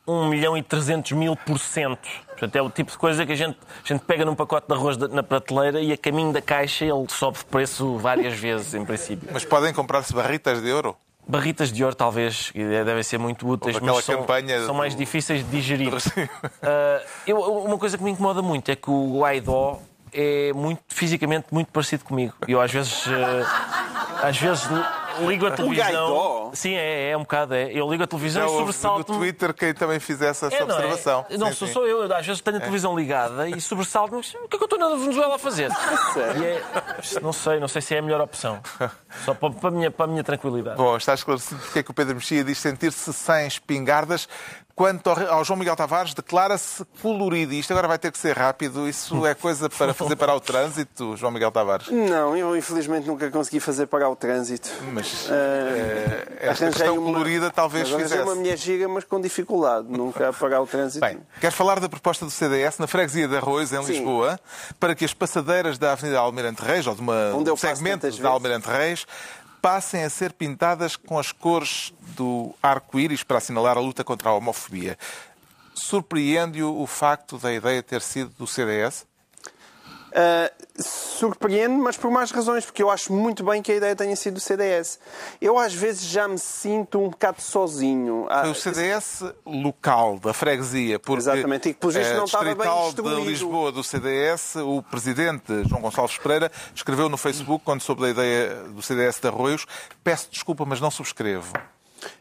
1 0.06 0.28
milhão 0.28 0.56
e 0.56 0.62
300 0.62 1.12
mil 1.12 1.36
por 1.36 1.58
cento. 1.58 2.08
Portanto, 2.28 2.56
é 2.56 2.62
o 2.62 2.68
tipo 2.70 2.90
de 2.90 2.98
coisa 2.98 3.24
que 3.26 3.32
a 3.32 3.36
gente, 3.36 3.58
a 3.84 3.88
gente 3.88 4.00
pega 4.04 4.24
num 4.24 4.34
pacote 4.34 4.66
de 4.68 4.74
arroz 4.74 4.96
na 4.96 5.22
prateleira 5.22 5.80
e 5.80 5.92
a 5.92 5.96
caminho 5.96 6.32
da 6.32 6.42
caixa 6.42 6.84
ele 6.84 7.06
sobe 7.08 7.38
de 7.38 7.44
preço 7.46 7.96
várias 7.98 8.34
vezes, 8.38 8.74
em 8.74 8.84
princípio. 8.84 9.28
Mas 9.32 9.44
podem 9.44 9.72
comprar-se 9.72 10.12
barritas 10.12 10.60
de 10.62 10.70
ouro? 10.70 10.96
Barritas 11.28 11.72
de 11.72 11.82
ouro, 11.82 11.96
talvez, 11.96 12.52
devem 12.54 13.02
ser 13.02 13.18
muito 13.18 13.48
úteis, 13.48 13.80
mas 13.80 14.04
são, 14.04 14.24
são 14.66 14.74
mais 14.74 14.94
do- 14.94 14.98
difíceis 14.98 15.42
de 15.44 15.50
digerir. 15.50 15.92
Ah, 16.62 17.02
eu- 17.26 17.40
uma 17.40 17.76
coisa 17.78 17.98
que 17.98 18.04
me 18.04 18.10
incomoda 18.12 18.40
muito 18.42 18.70
é 18.70 18.76
que 18.76 18.88
o 18.90 19.18
Guaidó 19.20 19.80
é 20.12 20.52
muito, 20.54 20.82
fisicamente 20.88 21.46
muito 21.50 21.72
parecido 21.72 22.04
comigo. 22.04 22.32
Eu 22.46 22.60
às 22.60 22.70
vezes, 22.70 23.04
ah, 23.08 24.26
às 24.28 24.38
vezes 24.38 24.68
ligo 25.26 25.46
a 25.46 25.50
televisão. 25.56 26.50
Sim, 26.54 26.74
é, 26.74 27.10
é 27.10 27.16
um 27.16 27.20
bocado. 27.20 27.54
É. 27.54 27.70
Eu 27.72 27.88
ligo 27.90 28.02
a 28.02 28.06
televisão 28.06 28.42
Já 28.42 28.48
e 28.48 28.50
houve 28.50 28.72
no. 28.82 29.04
Twitter 29.04 29.54
quem 29.54 29.72
também 29.74 29.98
fizesse 30.00 30.44
essa 30.46 30.54
É, 30.54 30.60
não, 30.64 30.74
é? 30.74 30.78
observação. 30.78 31.26
Não, 31.38 31.46
Sim, 31.48 31.52
sou 31.54 31.68
sim. 31.68 31.74
só 31.74 31.86
eu. 31.86 32.02
Às 32.14 32.26
vezes 32.26 32.40
tenho 32.40 32.56
a 32.56 32.60
televisão 32.60 32.96
ligada 32.96 33.48
e 33.48 33.60
sobressalto-me. 33.60 34.20
O 34.20 34.48
que 34.48 34.56
é 34.56 34.58
que 34.58 34.62
eu 34.62 34.64
estou 34.64 34.78
na 34.78 34.88
Venezuela 34.96 35.34
a 35.36 35.38
fazer? 35.38 35.70
É- 36.16 37.20
não 37.20 37.32
sei, 37.32 37.60
não 37.60 37.68
sei 37.68 37.80
se 37.82 37.94
é 37.94 37.98
a 37.98 38.02
melhor 38.02 38.20
opção. 38.20 38.60
Só 39.24 39.34
para, 39.34 39.50
para, 39.52 39.68
a, 39.68 39.72
minha, 39.72 39.90
para 39.90 40.04
a 40.04 40.08
minha 40.08 40.24
tranquilidade. 40.24 40.76
Bom, 40.76 40.96
está 40.96 41.14
esclarecido 41.14 41.60
porque 41.60 41.78
é 41.78 41.82
que 41.82 41.90
o 41.90 41.94
Pedro 41.94 42.14
Mexia 42.14 42.42
diz 42.44 42.58
sentir-se 42.58 43.12
sem 43.12 43.46
espingardas. 43.46 44.28
Quanto 44.76 45.08
ao, 45.08 45.42
João 45.42 45.58
Miguel 45.58 45.74
Tavares, 45.74 46.12
declara-se 46.12 46.84
colorido. 47.00 47.54
Isto 47.54 47.70
agora 47.72 47.88
vai 47.88 47.98
ter 47.98 48.12
que 48.12 48.18
ser 48.18 48.36
rápido. 48.36 48.86
Isso 48.86 49.24
é 49.26 49.34
coisa 49.34 49.70
para 49.70 49.94
fazer 49.94 50.16
parar 50.16 50.34
o 50.36 50.40
trânsito, 50.40 51.16
João 51.16 51.32
Miguel 51.32 51.50
Tavares. 51.50 51.88
Não, 51.88 52.36
eu 52.36 52.54
infelizmente 52.54 53.06
nunca 53.06 53.30
consegui 53.30 53.58
fazer 53.58 53.86
parar 53.86 54.10
o 54.10 54.14
trânsito. 54.16 54.68
Mas 54.92 55.28
eh, 55.30 56.26
esta 56.40 56.66
questão 56.66 56.98
uma- 56.98 57.10
colorida 57.10 57.50
talvez 57.50 57.88
arranjei 57.88 58.02
fizesse. 58.06 58.22
uma 58.22 58.34
mulher 58.34 58.58
giga, 58.58 58.86
mas 58.86 59.04
com 59.04 59.18
dificuldade. 59.18 59.86
Nunca 59.88 60.28
a 60.28 60.32
parar 60.34 60.60
o 60.60 60.66
trânsito. 60.66 61.00
Bem, 61.00 61.20
queres 61.40 61.56
falar 61.56 61.80
da 61.80 61.88
proposta 61.88 62.26
do 62.26 62.30
CDS 62.30 62.78
na 62.78 62.86
freguesia 62.86 63.26
de 63.26 63.34
Arroz, 63.34 63.72
em 63.72 63.82
Sim. 63.82 63.92
Lisboa, 63.92 64.38
para 64.78 64.94
que 64.94 65.06
as 65.06 65.14
passadeiras 65.14 65.78
da 65.78 65.92
Avenida 65.92 66.18
Almirante 66.18 66.60
Reis, 66.62 66.86
ou 66.86 66.94
de 66.94 67.00
uma, 67.00 67.34
um 67.34 67.56
segmento 67.56 68.10
da. 68.20 68.28
Almirante 68.28 68.68
Reis, 68.68 69.06
passem 69.60 70.04
a 70.04 70.10
ser 70.10 70.32
pintadas 70.32 70.96
com 70.96 71.18
as 71.18 71.32
cores 71.32 71.92
do 72.14 72.54
arco-íris 72.62 73.22
para 73.22 73.38
assinalar 73.38 73.76
a 73.76 73.80
luta 73.80 74.04
contra 74.04 74.30
a 74.30 74.34
homofobia. 74.34 74.98
Surpreende-o 75.74 76.80
o 76.80 76.86
facto 76.86 77.38
da 77.38 77.52
ideia 77.52 77.82
ter 77.82 78.00
sido 78.00 78.30
do 78.38 78.46
CDS? 78.46 79.06
Uh, 80.16 80.82
surpreende, 80.82 81.76
mas 81.76 81.98
por 81.98 82.10
mais 82.10 82.30
razões, 82.30 82.64
porque 82.64 82.82
eu 82.82 82.90
acho 82.90 83.12
muito 83.12 83.44
bem 83.44 83.60
que 83.60 83.70
a 83.70 83.74
ideia 83.74 83.94
tenha 83.94 84.16
sido 84.16 84.34
do 84.34 84.40
CDS. 84.40 84.98
Eu 85.42 85.58
às 85.58 85.74
vezes 85.74 86.04
já 86.06 86.26
me 86.26 86.38
sinto 86.38 86.98
um 86.98 87.10
bocado 87.10 87.42
sozinho. 87.42 88.26
Ah, 88.30 88.40
Foi 88.40 88.50
o 88.52 88.54
CDS 88.54 89.24
local 89.44 90.18
da 90.18 90.32
freguesia, 90.32 90.98
porque 90.98 91.20
Exatamente, 91.20 91.68
e 91.68 91.72
vistos, 91.72 91.96
eh, 91.96 92.16
não 92.16 92.24
estava 92.24 92.44
bem 92.44 92.54
distrital 92.54 92.78
de 92.78 92.86
distribuído. 92.86 93.30
Lisboa 93.30 93.70
do 93.72 93.84
CDS, 93.84 94.56
o 94.56 94.82
presidente 94.82 95.68
João 95.68 95.82
Gonçalves 95.82 96.16
Pereira 96.16 96.50
escreveu 96.74 97.10
no 97.10 97.18
Facebook, 97.18 97.62
quando 97.62 97.82
soube 97.82 98.00
da 98.00 98.08
ideia 98.08 98.54
do 98.70 98.80
CDS 98.80 99.20
de 99.20 99.28
Arroios, 99.28 99.66
peço 100.02 100.28
desculpa, 100.30 100.64
mas 100.64 100.80
não 100.80 100.90
subscrevo. 100.90 101.52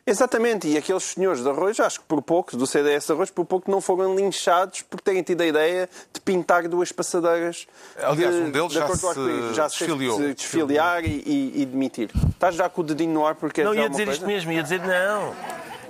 Exatamente, 0.06 0.68
e 0.68 0.78
aqueles 0.78 1.04
senhores 1.04 1.42
de 1.44 1.50
Arroz, 1.50 1.80
acho 1.80 2.00
que 2.00 2.06
por 2.06 2.22
pouco, 2.22 2.56
do 2.56 2.68
CDS 2.68 3.08
de 3.08 3.14
Arroz, 3.14 3.30
por 3.32 3.46
pouco 3.46 3.70
não 3.72 3.82
foram 3.82 4.16
linchados 4.16 4.82
por 4.84 5.00
terem 5.02 5.24
tido 5.24 5.42
a 5.42 5.46
ideia 5.46 5.90
de 6.14 6.22
pintar 6.22 6.68
duas 6.68 6.92
passadeiras. 6.92 7.68
Aliás, 8.02 8.36
de, 8.36 8.42
um 8.42 8.52
deles 8.52 8.70
de 8.70 8.76
já 8.76 8.84
acordo 8.86 9.02
com 9.02 9.10
o 9.10 9.14
se 9.50 9.54
já 9.56 9.70
se 9.70 9.78
desfiliou. 9.80 10.20
de 10.20 10.34
desfiliar 10.34 11.04
e, 11.06 11.24
e- 11.26 11.62
e 11.62 11.66
demitir. 11.66 12.12
Estás 12.30 12.56
já 12.56 12.70
com 12.70 12.82
o 12.82 12.84
dedinho 12.84 13.14
no 13.14 13.26
ar 13.26 13.36
porque 13.36 13.64
Não, 13.64 13.72
queres 13.72 13.84
ia 13.86 13.90
dizer 13.90 14.02
alguma 14.04 14.14
isto 14.14 14.22
coisa? 14.26 14.36
mesmo, 14.36 14.52
ia 14.52 14.64
dizer 14.64 14.82
não. 14.82 15.36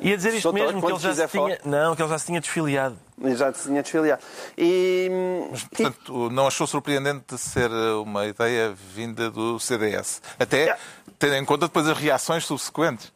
Ia 0.01 0.17
dizer 0.17 0.33
isto 0.33 0.51
mesmo, 0.53 0.81
que 0.81 0.87
ele 0.91 0.99
já 0.99 1.13
se 1.15 1.27
tinha. 1.29 1.59
Não, 1.63 1.95
que 1.95 2.01
ele 2.01 2.09
já 2.09 2.19
se 2.19 2.25
tinha 2.25 2.41
desfiliado. 2.41 2.97
Já 3.37 3.53
se 3.53 3.63
tinha 3.69 3.81
desfiliado. 3.81 4.21
E, 4.57 5.09
e- 5.09 5.59
Portanto, 5.75 6.29
não 6.29 6.47
achou 6.47 6.67
surpreendente 6.67 7.37
ser 7.37 7.71
uma 7.71 8.25
ideia 8.25 8.75
vinda 8.93 9.31
do 9.31 9.57
CDS? 9.57 10.21
Até 10.37 10.69
É. 10.71 10.77
tendo 11.17 11.35
em 11.35 11.45
conta 11.45 11.67
depois 11.67 11.87
as 11.87 11.97
reações 11.97 12.45
subsequentes. 12.45 13.14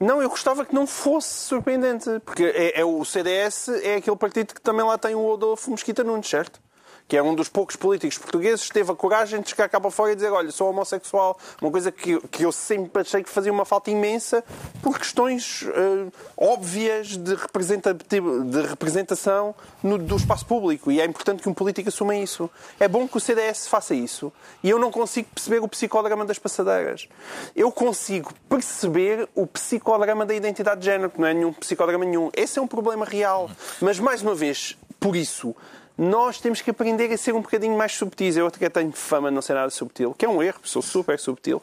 Não, 0.00 0.20
eu 0.20 0.28
gostava 0.28 0.64
que 0.64 0.74
não 0.74 0.86
fosse 0.86 1.46
surpreendente, 1.46 2.08
porque 2.24 2.44
é, 2.44 2.80
é 2.80 2.84
o 2.84 3.04
CDS 3.04 3.68
é 3.68 3.96
aquele 3.96 4.16
partido 4.16 4.54
que 4.54 4.60
também 4.60 4.84
lá 4.84 4.98
tem 4.98 5.14
o 5.14 5.32
Adolfo 5.32 5.70
Mesquita 5.70 6.02
Nunes, 6.02 6.28
certo? 6.28 6.60
Que 7.06 7.18
é 7.18 7.22
um 7.22 7.34
dos 7.34 7.50
poucos 7.50 7.76
políticos 7.76 8.16
portugueses 8.16 8.68
teve 8.70 8.90
a 8.90 8.94
coragem 8.94 9.42
de 9.42 9.50
chegar 9.50 9.68
cá 9.68 9.78
para 9.78 9.90
fora 9.90 10.12
e 10.12 10.14
dizer: 10.14 10.32
Olha, 10.32 10.50
sou 10.50 10.70
homossexual. 10.70 11.38
Uma 11.60 11.70
coisa 11.70 11.92
que, 11.92 12.18
que 12.28 12.44
eu 12.44 12.50
sempre 12.50 13.02
achei 13.02 13.22
que 13.22 13.28
fazia 13.28 13.52
uma 13.52 13.66
falta 13.66 13.90
imensa 13.90 14.42
por 14.82 14.98
questões 14.98 15.64
eh, 15.68 16.06
óbvias 16.34 17.08
de, 17.08 17.36
de 17.36 18.62
representação 18.66 19.54
no- 19.82 19.98
do 19.98 20.16
espaço 20.16 20.46
público. 20.46 20.90
E 20.90 21.00
é 21.00 21.04
importante 21.04 21.42
que 21.42 21.48
um 21.48 21.54
político 21.54 21.88
assuma 21.88 22.16
isso. 22.16 22.50
É 22.80 22.88
bom 22.88 23.06
que 23.06 23.16
o 23.16 23.20
CDS 23.20 23.66
faça 23.68 23.94
isso. 23.94 24.32
E 24.62 24.70
eu 24.70 24.78
não 24.78 24.90
consigo 24.90 25.28
perceber 25.34 25.58
o 25.60 25.68
psicodrama 25.68 26.24
das 26.24 26.38
passadeiras. 26.38 27.08
Eu 27.54 27.70
consigo 27.70 28.32
perceber 28.48 29.28
o 29.34 29.46
psicodrama 29.46 30.24
da 30.24 30.34
identidade 30.34 30.80
de 30.80 30.86
género, 30.86 31.10
que 31.10 31.20
não 31.20 31.28
é 31.28 31.34
nenhum 31.34 31.52
psicodrama 31.52 32.04
nenhum. 32.04 32.30
Esse 32.34 32.58
é 32.58 32.62
um 32.62 32.66
problema 32.66 33.04
real. 33.04 33.50
Mas, 33.80 33.98
mais 33.98 34.22
uma 34.22 34.34
vez, 34.34 34.76
por 34.98 35.14
isso, 35.16 35.54
nós 35.96 36.40
temos 36.40 36.60
que 36.60 36.70
aprender 36.70 37.12
a 37.12 37.16
ser 37.16 37.34
um 37.34 37.40
bocadinho 37.40 37.76
mais 37.76 37.92
subtis. 37.92 38.36
Eu 38.36 38.46
até 38.46 38.68
tenho 38.68 38.92
fama 38.92 39.28
de 39.28 39.34
não 39.34 39.42
ser 39.42 39.54
nada 39.54 39.70
subtil, 39.70 40.12
que 40.12 40.24
é 40.24 40.28
um 40.28 40.42
erro, 40.42 40.58
sou 40.64 40.82
super 40.82 41.18
subtil. 41.18 41.62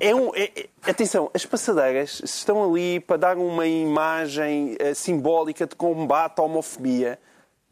É 0.00 0.14
um, 0.14 0.34
é- 0.34 0.50
é- 0.56 0.66
atenção, 0.88 1.30
as 1.34 1.44
passadeiras 1.44 2.20
estão 2.24 2.62
ali 2.64 3.00
para 3.00 3.16
dar 3.16 3.36
uma 3.36 3.66
imagem 3.66 4.76
eh, 4.78 4.94
simbólica 4.94 5.66
de 5.66 5.74
combate 5.74 6.38
à 6.38 6.42
homofobia. 6.42 7.18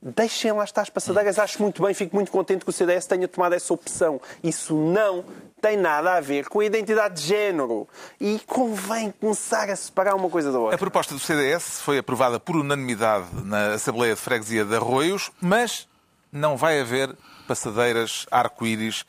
Deixem 0.07 0.53
lá 0.53 0.65
estar 0.65 0.83
as 0.83 0.91
passadeiras, 0.91 1.39
acho 1.39 1.63
muito 1.63 1.83
bem, 1.83 1.95
fico 1.95 2.15
muito 2.15 2.31
contente 2.31 2.63
que 2.63 2.69
o 2.69 2.73
CDS 2.73 3.07
tenha 3.07 3.27
tomado 3.27 3.55
essa 3.55 3.73
opção. 3.73 4.21
Isso 4.43 4.75
não 4.75 5.25
tem 5.63 5.79
nada 5.79 6.15
a 6.17 6.21
ver 6.21 6.47
com 6.47 6.61
a 6.61 6.65
identidade 6.67 7.15
de 7.23 7.27
género. 7.27 7.89
E 8.21 8.39
convém 8.47 9.11
começar 9.19 9.71
a 9.71 9.75
separar 9.77 10.15
uma 10.15 10.29
coisa 10.29 10.53
da 10.53 10.59
A 10.59 10.61
outra. 10.61 10.77
proposta 10.79 11.15
do 11.15 11.21
CDS 11.21 11.81
foi 11.81 11.97
aprovada 11.97 12.39
por 12.39 12.55
unanimidade 12.55 13.27
na 13.45 13.73
Assembleia 13.73 14.15
de 14.15 14.21
Freguesia 14.21 14.63
de 14.67 14.77
Arroios, 14.77 15.31
mas 15.41 15.89
não 16.31 16.55
vai 16.55 16.81
haver 16.81 17.17
passadeiras 17.49 18.27
arco-íris 18.31 19.05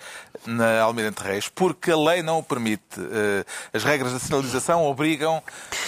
na 0.45 0.81
Almirante 0.81 1.23
Reis, 1.23 1.47
porque 1.49 1.89
a 1.91 1.97
lei 1.97 2.21
não 2.21 2.39
o 2.39 2.43
permite. 2.43 2.83
Eh, 2.99 3.45
As 3.73 3.83
regras 3.83 4.11
da 4.13 4.19
sinalização 4.19 4.85
obrigam 4.85 5.41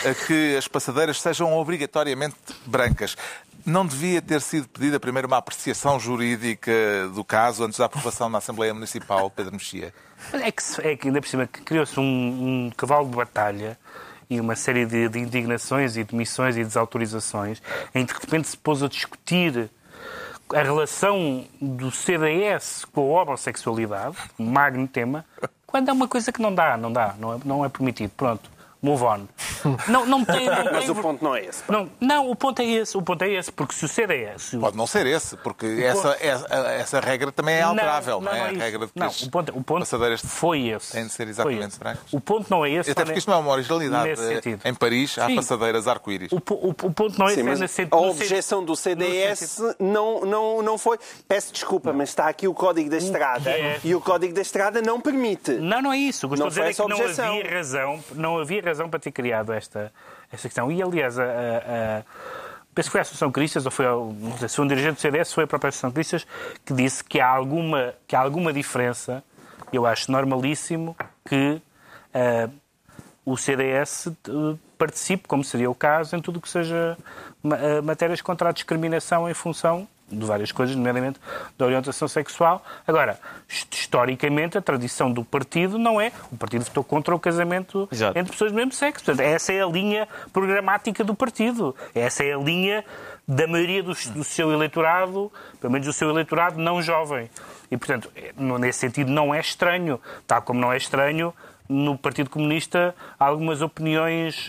a 0.09 0.13
que 0.25 0.55
as 0.57 0.67
passadeiras 0.67 1.21
sejam 1.21 1.53
obrigatoriamente 1.57 2.37
brancas. 2.65 3.15
Não 3.67 3.85
devia 3.85 4.21
ter 4.21 4.39
sido 4.39 4.65
pedida 4.69 4.97
primeiro 4.97 5.27
uma 5.27 5.35
apreciação 5.35 5.99
jurídica 5.99 6.71
do 7.13 7.21
caso 7.21 7.65
antes 7.65 7.77
da 7.77 7.83
aprovação 7.83 8.29
na 8.29 8.37
Assembleia 8.37 8.73
Municipal, 8.73 9.29
Pedro 9.29 9.51
Mexia? 9.51 9.93
É 10.31 10.49
que, 10.49 10.63
é 10.87 10.95
que 10.95 11.07
ainda 11.09 11.19
por 11.19 11.27
cima 11.27 11.45
criou-se 11.45 11.99
um, 11.99 12.03
um 12.67 12.71
cavalo 12.77 13.09
de 13.09 13.17
batalha 13.17 13.77
e 14.29 14.39
uma 14.39 14.55
série 14.55 14.85
de, 14.85 15.09
de 15.09 15.19
indignações 15.19 15.97
e 15.97 16.05
demissões 16.05 16.55
e 16.55 16.63
desautorizações, 16.63 17.61
em 17.93 18.05
que 18.05 18.13
de 18.13 18.19
repente 18.21 18.47
se 18.47 18.55
pôs 18.55 18.81
a 18.81 18.87
discutir 18.87 19.69
a 20.55 20.63
relação 20.63 21.43
do 21.61 21.91
CDS 21.91 22.85
com 22.85 23.17
a 23.17 23.23
homossexualidade, 23.23 24.15
um 24.39 24.45
magno 24.45 24.87
tema, 24.87 25.25
quando 25.65 25.89
é 25.89 25.91
uma 25.91 26.07
coisa 26.07 26.31
que 26.31 26.41
não 26.41 26.55
dá, 26.55 26.77
não 26.77 26.93
dá, 26.93 27.15
não 27.19 27.33
é, 27.33 27.39
não 27.43 27.65
é 27.65 27.67
permitido. 27.67 28.11
Pronto, 28.15 28.49
move 28.81 29.03
on. 29.03 29.27
Não, 29.87 30.05
não 30.05 30.23
tem, 30.23 30.45
não 30.45 30.63
Mas 30.71 30.85
tem- 30.85 30.89
o 30.91 30.95
ponto 30.95 31.21
não 31.23 31.35
é 31.35 31.43
esse. 31.45 31.61
pá. 31.63 31.73
Não, 31.73 31.89
não, 31.99 32.29
o 32.29 32.35
ponto 32.35 32.61
é 32.61 32.65
esse, 32.65 32.95
o 32.95 33.01
ponto 33.01 33.21
é 33.23 33.29
esse, 33.33 33.51
porque 33.51 33.73
se 33.73 33.83
o 33.83 33.87
CDS... 33.87 34.41
se 34.43 34.57
o- 34.57 34.59
Pode 34.61 34.77
não 34.77 34.87
ser 34.87 35.05
esse, 35.07 35.35
porque 35.37 35.65
essa, 35.83 36.15
essa, 36.21 36.47
essa 36.69 36.99
regra 37.01 37.31
também 37.31 37.55
é 37.55 37.63
alterável, 37.63 38.21
não, 38.21 38.31
é? 38.31 38.41
a 38.41 38.51
isso. 38.51 38.61
regra 38.61 38.85
de 38.85 38.93
que 38.93 38.99
não, 38.99 39.07
o 39.07 39.29
ponto, 39.31 39.57
o 39.57 39.63
ponto 39.63 39.79
passadeiras 39.79 40.21
foi 40.23 40.67
esse. 40.69 40.91
têm 40.93 41.05
de 41.07 41.11
ser 41.11 41.27
exatamente 41.27 41.75
esse. 41.83 42.15
O 42.15 42.21
ponto 42.21 42.47
não 42.49 42.63
é 42.63 42.71
esse. 42.71 42.91
Até 42.91 43.03
porque 43.03 43.19
isto 43.19 43.29
não 43.29 43.37
é 43.37 43.41
uma 43.41 43.51
originalidade. 43.51 44.09
nesse 44.09 44.27
sentido. 44.27 44.61
Em 44.63 44.73
Paris 44.73 45.17
há 45.17 45.25
Sim. 45.27 45.35
passadeiras 45.35 45.87
arco-íris. 45.87 46.31
O, 46.31 46.35
o- 46.37 46.69
o 46.69 46.73
ponto 46.93 47.19
não 47.19 47.25
é 47.27 47.29
Sim, 47.33 47.33
esse, 47.33 47.41
é 47.41 47.43
mas 47.43 47.59
nesse 47.59 47.87
a 47.91 47.97
objeção 47.97 48.63
do 48.63 48.75
CDS 48.75 49.59
não, 49.79 50.21
não, 50.21 50.61
não 50.61 50.77
foi. 50.77 50.97
Peço 51.27 51.51
desculpa, 51.51 51.91
mas 51.91 52.09
está 52.09 52.27
aqui 52.29 52.47
o 52.47 52.53
Código 52.53 52.89
da 52.89 52.97
Estrada 52.97 53.49
é? 53.49 53.79
e 53.83 53.93
o 53.95 53.99
Código 54.01 54.33
da 54.33 54.41
Estrada 54.41 54.81
não 54.81 55.01
permite. 55.01 55.51
Não, 55.53 55.81
não 55.81 55.91
é 55.93 55.97
isso. 55.97 56.25
O 56.25 56.29
que 56.29 56.35
eu 56.35 56.39
Não 56.39 56.47
estou 56.47 56.63
a 56.63 56.67
dizer 56.69 56.81
é 56.83 56.85
que 56.85 56.89
não 56.89 57.01
a 57.05 57.09
havia, 57.33 57.51
razão, 57.57 58.03
não 58.13 58.39
havia 58.39 58.61
razão 58.67 58.89
para 58.89 58.99
ter 58.99 59.11
criado 59.11 59.51
esta, 59.53 59.91
esta 60.31 60.47
questão. 60.47 60.71
E, 60.71 60.81
aliás, 60.81 61.17
a, 61.19 61.23
a- 61.23 61.27
a- 61.27 62.03
penso 62.75 62.89
que 62.89 62.91
foi 62.91 62.99
a 62.99 63.03
Associação 63.03 63.31
Cristas, 63.31 63.65
ou 63.65 63.71
foi 63.71 63.85
não 63.85 64.37
sei, 64.37 64.47
se 64.49 64.55
foi 64.55 64.65
um 64.65 64.67
dirigente 64.67 64.95
do 64.95 65.01
CDS, 65.01 65.33
foi 65.33 65.43
a 65.45 65.47
própria 65.47 65.69
Associação 65.69 65.91
Cristas, 65.91 66.25
que 66.65 66.73
disse 66.73 67.03
que 67.03 67.19
há 67.19 67.27
alguma, 67.27 67.93
que 68.07 68.15
há 68.15 68.19
alguma 68.19 68.53
diferença, 68.53 69.23
eu 69.73 69.85
acho 69.85 70.11
normalíssimo, 70.11 70.95
que 71.27 71.61
ah, 72.13 72.49
o 73.25 73.35
CDS 73.35 74.07
eh, 74.07 74.11
participe, 74.77 75.27
como 75.27 75.43
seria 75.43 75.69
o 75.69 75.75
caso, 75.75 76.15
em 76.15 76.21
tudo 76.21 76.37
o 76.37 76.41
que 76.41 76.47
seja 76.47 76.97
eh, 77.43 77.81
matérias 77.81 78.21
contra 78.21 78.49
a 78.49 78.51
discriminação 78.53 79.29
em 79.29 79.33
função 79.33 79.85
de 80.09 80.25
várias 80.25 80.51
coisas, 80.51 80.75
nomeadamente 80.75 81.19
da 81.57 81.65
orientação 81.65 82.07
sexual. 82.07 82.63
Agora, 82.87 83.19
hist- 83.49 83.73
historicamente, 83.73 84.57
a 84.57 84.61
tradição 84.61 85.11
do 85.11 85.23
partido 85.23 85.77
não 85.77 85.99
é. 85.99 86.11
O 86.31 86.37
partido 86.37 86.63
votou 86.63 86.83
contra 86.83 87.13
o 87.15 87.19
casamento 87.19 87.87
Exato. 87.91 88.17
entre 88.17 88.31
pessoas 88.31 88.51
do 88.51 88.55
mesmo 88.55 88.71
sexo. 88.71 89.03
Portanto, 89.03 89.25
essa 89.25 89.51
é 89.51 89.61
a 89.61 89.65
linha 89.67 90.07
programática 90.31 91.03
do 91.03 91.13
partido. 91.13 91.75
Essa 91.93 92.23
é 92.23 92.33
a 92.33 92.37
linha 92.37 92.85
da 93.27 93.45
maioria 93.45 93.83
do, 93.83 93.93
do 93.93 94.23
seu 94.23 94.51
eleitorado, 94.53 95.29
pelo 95.59 95.73
menos 95.73 95.85
do 95.85 95.91
seu 95.93 96.09
eleitorado 96.09 96.57
não 96.57 96.81
jovem. 96.81 97.29
E, 97.69 97.75
portanto, 97.75 98.09
é- 98.15 98.31
nesse 98.59 98.79
sentido, 98.79 99.11
não 99.11 99.33
é 99.35 99.39
estranho, 99.41 99.99
tal 100.25 100.41
como 100.41 100.59
não 100.59 100.71
é 100.71 100.77
estranho 100.77 101.33
no 101.67 101.97
Partido 101.97 102.29
Comunista 102.29 102.95
algumas 103.19 103.61
opiniões. 103.61 104.47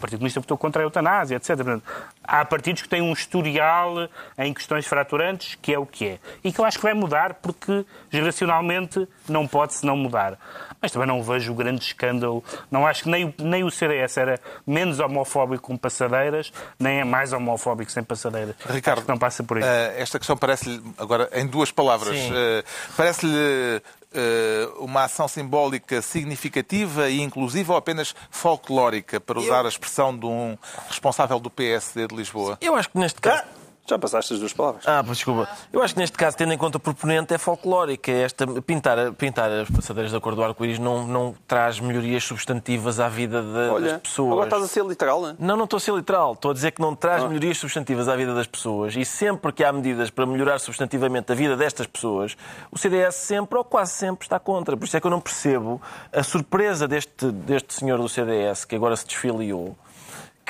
Partido 0.00 0.18
Comunista 0.18 0.40
votou 0.40 0.58
contra 0.58 0.82
a 0.82 0.84
eutanásia, 0.84 1.36
etc. 1.36 1.56
Portanto, 1.56 1.82
há 2.22 2.44
partidos 2.44 2.82
que 2.82 2.88
têm 2.88 3.02
um 3.02 3.12
historial 3.12 4.08
em 4.38 4.52
questões 4.52 4.86
fraturantes, 4.86 5.56
que 5.60 5.72
é 5.72 5.78
o 5.78 5.86
que 5.86 6.06
é. 6.06 6.18
E 6.42 6.52
que 6.52 6.60
eu 6.60 6.64
acho 6.64 6.78
que 6.78 6.84
vai 6.84 6.94
mudar, 6.94 7.34
porque 7.34 7.84
geracionalmente 8.10 9.06
não 9.28 9.46
pode-se 9.46 9.84
não 9.84 9.96
mudar. 9.96 10.38
Mas 10.82 10.90
também 10.92 11.06
não 11.06 11.22
vejo 11.22 11.52
o 11.52 11.54
grande 11.54 11.82
escândalo. 11.84 12.42
Não 12.70 12.86
acho 12.86 13.02
que 13.04 13.08
nem 13.10 13.26
o, 13.26 13.34
nem 13.38 13.64
o 13.64 13.70
CDS 13.70 14.16
era 14.16 14.40
menos 14.66 14.98
homofóbico 14.98 15.64
com 15.64 15.76
passadeiras, 15.76 16.52
nem 16.78 17.00
é 17.00 17.04
mais 17.04 17.32
homofóbico 17.32 17.90
sem 17.90 18.02
passadeiras. 18.02 18.54
Ricardo, 18.68 18.98
Acho 18.98 19.06
que 19.06 19.12
não 19.12 19.18
passa 19.18 19.44
por 19.44 19.58
aí. 19.58 19.62
eh, 19.64 19.94
esta 19.98 20.18
questão 20.18 20.36
parece-lhe, 20.36 20.82
agora 20.98 21.28
em 21.34 21.46
duas 21.46 21.70
palavras, 21.70 22.16
eh, 22.16 22.64
parece-lhe 22.96 23.82
eh, 24.12 24.68
uma 24.78 25.04
ação 25.04 25.28
simbólica 25.28 26.00
significativa 26.02 27.08
e 27.10 27.20
inclusiva 27.20 27.72
ou 27.74 27.78
apenas 27.78 28.14
folclórica, 28.30 29.20
para 29.20 29.38
usar 29.38 29.64
a 29.66 29.68
expressão 29.68 30.16
de 30.16 30.26
um 30.26 30.56
responsável 30.88 31.38
do 31.38 31.50
PSD 31.50 32.06
de 32.08 32.14
Lisboa? 32.16 32.56
Eu 32.60 32.74
acho 32.74 32.88
que 32.88 32.98
neste 32.98 33.20
caso. 33.20 33.42
Ah, 33.42 33.59
já 33.90 33.98
passaste 33.98 34.32
as 34.32 34.38
duas 34.40 34.52
palavras. 34.52 34.86
Ah, 34.86 35.02
pois, 35.04 35.18
desculpa. 35.18 35.48
Eu 35.72 35.82
acho 35.82 35.94
que 35.94 36.00
neste 36.00 36.16
caso, 36.16 36.36
tendo 36.36 36.52
em 36.52 36.58
conta 36.58 36.78
o 36.78 36.80
proponente, 36.80 37.34
é 37.34 37.38
folclórica. 37.38 38.10
Esta, 38.10 38.46
pintar, 38.62 39.12
pintar 39.12 39.50
as 39.50 39.68
passadeiras 39.70 40.12
da 40.12 40.20
cor 40.20 40.34
do 40.34 40.42
arco-íris 40.42 40.78
não, 40.78 41.06
não 41.06 41.34
traz 41.46 41.78
melhorias 41.80 42.24
substantivas 42.24 42.98
à 43.00 43.08
vida 43.08 43.42
da- 43.42 43.72
Olha, 43.72 43.92
das 43.92 44.02
pessoas. 44.02 44.32
agora 44.32 44.46
estás 44.46 44.62
a 44.62 44.68
ser 44.68 44.84
literal, 44.84 45.20
não 45.22 45.28
é? 45.30 45.34
Não, 45.38 45.56
não 45.56 45.64
estou 45.64 45.76
a 45.76 45.80
ser 45.80 45.92
literal. 45.94 46.32
Estou 46.32 46.50
a 46.50 46.54
dizer 46.54 46.70
que 46.72 46.80
não 46.80 46.94
traz 46.94 47.22
melhorias 47.24 47.58
substantivas 47.58 48.08
à 48.08 48.16
vida 48.16 48.34
das 48.34 48.46
pessoas 48.46 48.94
e 48.96 49.04
sempre 49.04 49.52
que 49.52 49.62
há 49.64 49.72
medidas 49.72 50.10
para 50.10 50.24
melhorar 50.26 50.58
substantivamente 50.58 51.32
a 51.32 51.34
vida 51.34 51.56
destas 51.56 51.86
pessoas, 51.86 52.36
o 52.70 52.78
CDS 52.78 53.14
sempre 53.16 53.58
ou 53.58 53.64
quase 53.64 53.92
sempre 53.92 54.24
está 54.24 54.38
contra. 54.38 54.76
Por 54.76 54.84
isso 54.84 54.96
é 54.96 55.00
que 55.00 55.06
eu 55.06 55.10
não 55.10 55.20
percebo 55.20 55.80
a 56.12 56.22
surpresa 56.22 56.86
deste, 56.88 57.26
deste 57.32 57.74
senhor 57.74 57.98
do 57.98 58.08
CDS 58.08 58.64
que 58.64 58.76
agora 58.76 58.96
se 58.96 59.04
desfiliou, 59.06 59.76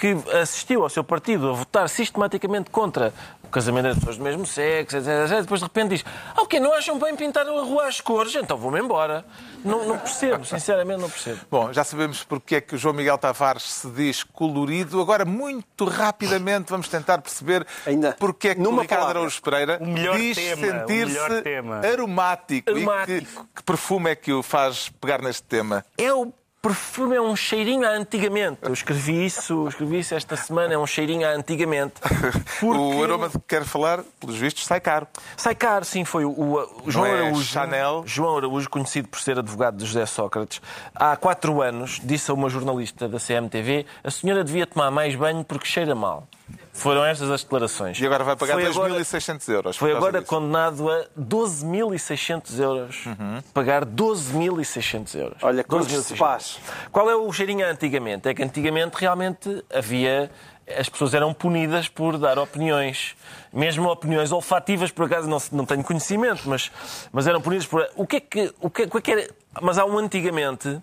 que 0.01 0.17
assistiu 0.41 0.83
ao 0.83 0.89
seu 0.89 1.05
partido 1.05 1.51
a 1.51 1.53
votar 1.53 1.87
sistematicamente 1.91 2.71
contra 2.71 3.13
o 3.45 3.49
casamento 3.49 3.89
entre 3.89 3.99
pessoas 4.01 4.17
do 4.17 4.25
mesmo 4.25 4.47
sexo, 4.47 4.97
etc, 4.97 5.09
etc. 5.25 5.41
Depois 5.43 5.61
de 5.61 5.67
repente 5.67 5.89
diz: 5.91 6.05
Ah, 6.35 6.41
o 6.41 6.47
quê? 6.47 6.59
Não 6.59 6.73
acham 6.73 6.99
bem 6.99 7.15
pintar 7.15 7.47
a 7.47 7.51
rua 7.51 7.87
às 7.87 8.01
cores? 8.01 8.35
Então 8.35 8.57
vou-me 8.57 8.81
embora. 8.81 9.27
Não, 9.63 9.87
não 9.87 9.99
percebo, 9.99 10.43
sinceramente 10.47 11.03
não 11.03 11.11
percebo. 11.11 11.41
Bom, 11.51 11.71
já 11.71 11.85
sabemos 11.85 12.25
porque 12.25 12.55
é 12.57 12.61
que 12.63 12.75
o 12.75 12.79
João 12.79 12.95
Miguel 12.95 13.19
Tavares 13.19 13.65
se 13.65 13.91
diz 13.91 14.25
colorido. 14.25 15.03
Agora, 15.03 15.27
muito 15.27 15.85
rapidamente, 15.85 16.71
vamos 16.71 16.89
tentar 16.89 17.19
perceber 17.21 17.67
Ainda, 17.85 18.17
porque 18.19 18.49
é 18.49 18.55
que 18.55 18.61
numa 18.63 18.79
o 18.79 18.81
Ricardo. 18.81 19.07
Araújo 19.09 19.43
Pereira 19.43 19.77
O 19.83 19.87
melhor 19.87 20.17
diz 20.17 20.35
sentir-se 20.39 21.43
tema. 21.43 21.81
aromático. 21.87 22.71
E 22.71 22.73
que, 22.75 22.81
Aromático. 22.89 23.47
que 23.55 23.63
perfume 23.63 24.11
é 24.13 24.15
que 24.15 24.33
o 24.33 24.43
faz 24.43 24.89
pegar 24.99 25.21
neste 25.21 25.43
tema? 25.43 25.85
É 25.99 26.11
o 26.15 26.33
perfume, 26.63 27.17
é 27.17 27.21
um 27.21 27.35
cheirinho 27.35 27.87
a 27.87 27.91
antigamente. 27.93 28.59
Eu 28.63 28.73
escrevi 28.73 29.25
isso, 29.25 29.67
escrevi 29.69 30.01
isso 30.01 30.15
esta 30.15 30.37
semana, 30.37 30.75
é 30.75 30.79
um 30.79 30.87
cheirinho 30.87 31.27
a 31.27 31.31
antigamente. 31.31 31.95
O 32.63 33.03
aroma 33.03 33.29
de 33.29 33.39
que 33.39 33.45
quero 33.49 33.65
falar, 33.65 34.03
pelos 34.19 34.37
vistos, 34.37 34.67
sai 34.67 34.81
caro. 34.81 35.07
Sai 35.37 35.55
caro, 35.55 35.85
sim, 35.85 36.05
foi 36.05 36.25
o, 36.25 36.31
o- 36.31 36.83
o 36.85 36.91
João 36.91 37.07
é 37.07 37.13
Araújo. 37.27 37.43
Chanel? 37.45 38.03
João 38.07 38.37
Araújo, 38.37 38.69
conhecido 38.69 39.09
por 39.09 39.19
ser 39.21 39.39
advogado 39.39 39.77
de 39.79 39.87
José 39.87 40.05
Sócrates, 40.07 40.61
há 40.95 41.17
quatro 41.17 41.63
anos 41.63 42.01
disse 42.05 42.31
a 42.31 42.35
uma 42.35 42.49
jornalista 42.51 43.09
da 43.09 43.19
CMTV 43.19 43.87
a 44.05 44.11
senhora 44.11 44.45
devia 44.45 44.67
tomar 44.67 44.91
mais 44.91 45.15
banho 45.17 45.43
porque 45.45 45.67
cheira 45.67 45.95
mal. 45.95 46.29
Foram 46.73 47.05
estas 47.05 47.31
as 47.31 47.43
declarações. 47.43 48.01
E 48.01 48.07
agora 48.07 48.25
vai 48.25 48.37
pagar 48.37 48.55
Foi 48.55 48.67
agora- 48.67 48.95
2.600 48.95 49.49
euros. 49.49 49.77
Foi 49.77 49.93
agora 49.93 50.21
disso. 50.21 50.31
condenado 50.31 50.91
a 50.91 51.05
12.600 51.17 52.59
euros. 52.59 53.05
Uhum. 53.07 53.43
Pagar 53.53 53.85
12.600 53.85 55.15
euros. 55.15 55.39
Olha, 55.43 55.63
12.600. 55.65 56.03
se 56.03 56.17
faz. 56.17 56.59
Qual 56.91 57.11
é 57.11 57.15
o 57.15 57.31
cheirinho 57.33 57.67
a 57.67 57.71
antigamente? 57.71 58.29
É 58.29 58.35
que 58.35 58.43
antigamente 58.43 58.97
realmente 58.99 59.65
havia. 59.73 60.31
As 60.79 60.89
pessoas 60.89 61.15
eram 61.15 61.35
punidas 61.35 61.89
por 61.89 62.17
dar 62.17 62.39
opiniões. 62.39 63.17
Mesmo 63.53 63.89
opiniões 63.91 64.31
olfativas, 64.31 64.93
por 64.93 65.07
acaso 65.07 65.29
não, 65.29 65.41
se- 65.41 65.53
não 65.55 65.67
tenho 65.67 65.83
conhecimento, 65.83 66.43
mas, 66.49 66.71
mas 67.13 67.27
eram 67.27 67.41
punidas 67.41 67.67
por. 67.67 67.87
O 67.97 68.07
que 68.07 68.17
é 68.17 68.21
que. 68.21 68.55
O 68.61 68.71
que, 68.71 68.83
o 68.85 68.89
que 68.91 68.99
é 68.99 69.01
que 69.01 69.11
era. 69.13 69.31
Mas 69.61 69.79
há 69.79 69.85
um 69.85 69.99
antigamente. 69.99 70.81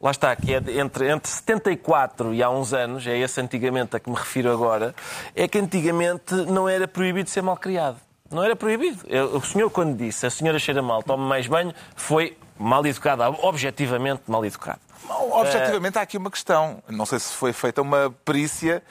Lá 0.00 0.10
está, 0.10 0.34
que 0.36 0.54
é 0.54 0.62
entre, 0.80 1.10
entre 1.10 1.30
74 1.30 2.34
e 2.34 2.42
há 2.42 2.50
uns 2.50 2.72
anos, 2.72 3.06
é 3.06 3.16
esse 3.18 3.40
antigamente 3.40 3.96
a 3.96 4.00
que 4.00 4.08
me 4.10 4.16
refiro 4.16 4.52
agora, 4.52 4.94
é 5.34 5.46
que 5.48 5.58
antigamente 5.58 6.34
não 6.34 6.68
era 6.68 6.86
proibido 6.88 7.28
ser 7.30 7.42
mal 7.42 7.56
criado. 7.56 7.96
Não 8.30 8.42
era 8.42 8.56
proibido. 8.56 9.04
Eu- 9.06 9.36
O 9.36 9.40
senhor, 9.42 9.70
quando 9.70 9.96
disse 9.96 10.26
a 10.26 10.30
senhora 10.30 10.58
cheira 10.58 10.82
mal, 10.82 11.02
tome 11.02 11.24
mais 11.24 11.46
banho, 11.46 11.72
foi 11.94 12.36
mal 12.58 12.84
educado, 12.86 13.22
objetivamente 13.42 14.22
mal 14.26 14.44
educado. 14.44 14.80
Objetivamente, 15.08 15.98
há 15.98 16.02
aqui 16.02 16.16
uma 16.18 16.30
questão. 16.30 16.82
Não 16.88 17.06
sei 17.06 17.18
se 17.20 17.32
foi 17.32 17.52
feita 17.52 17.80
uma 17.82 18.12
perícia 18.24 18.82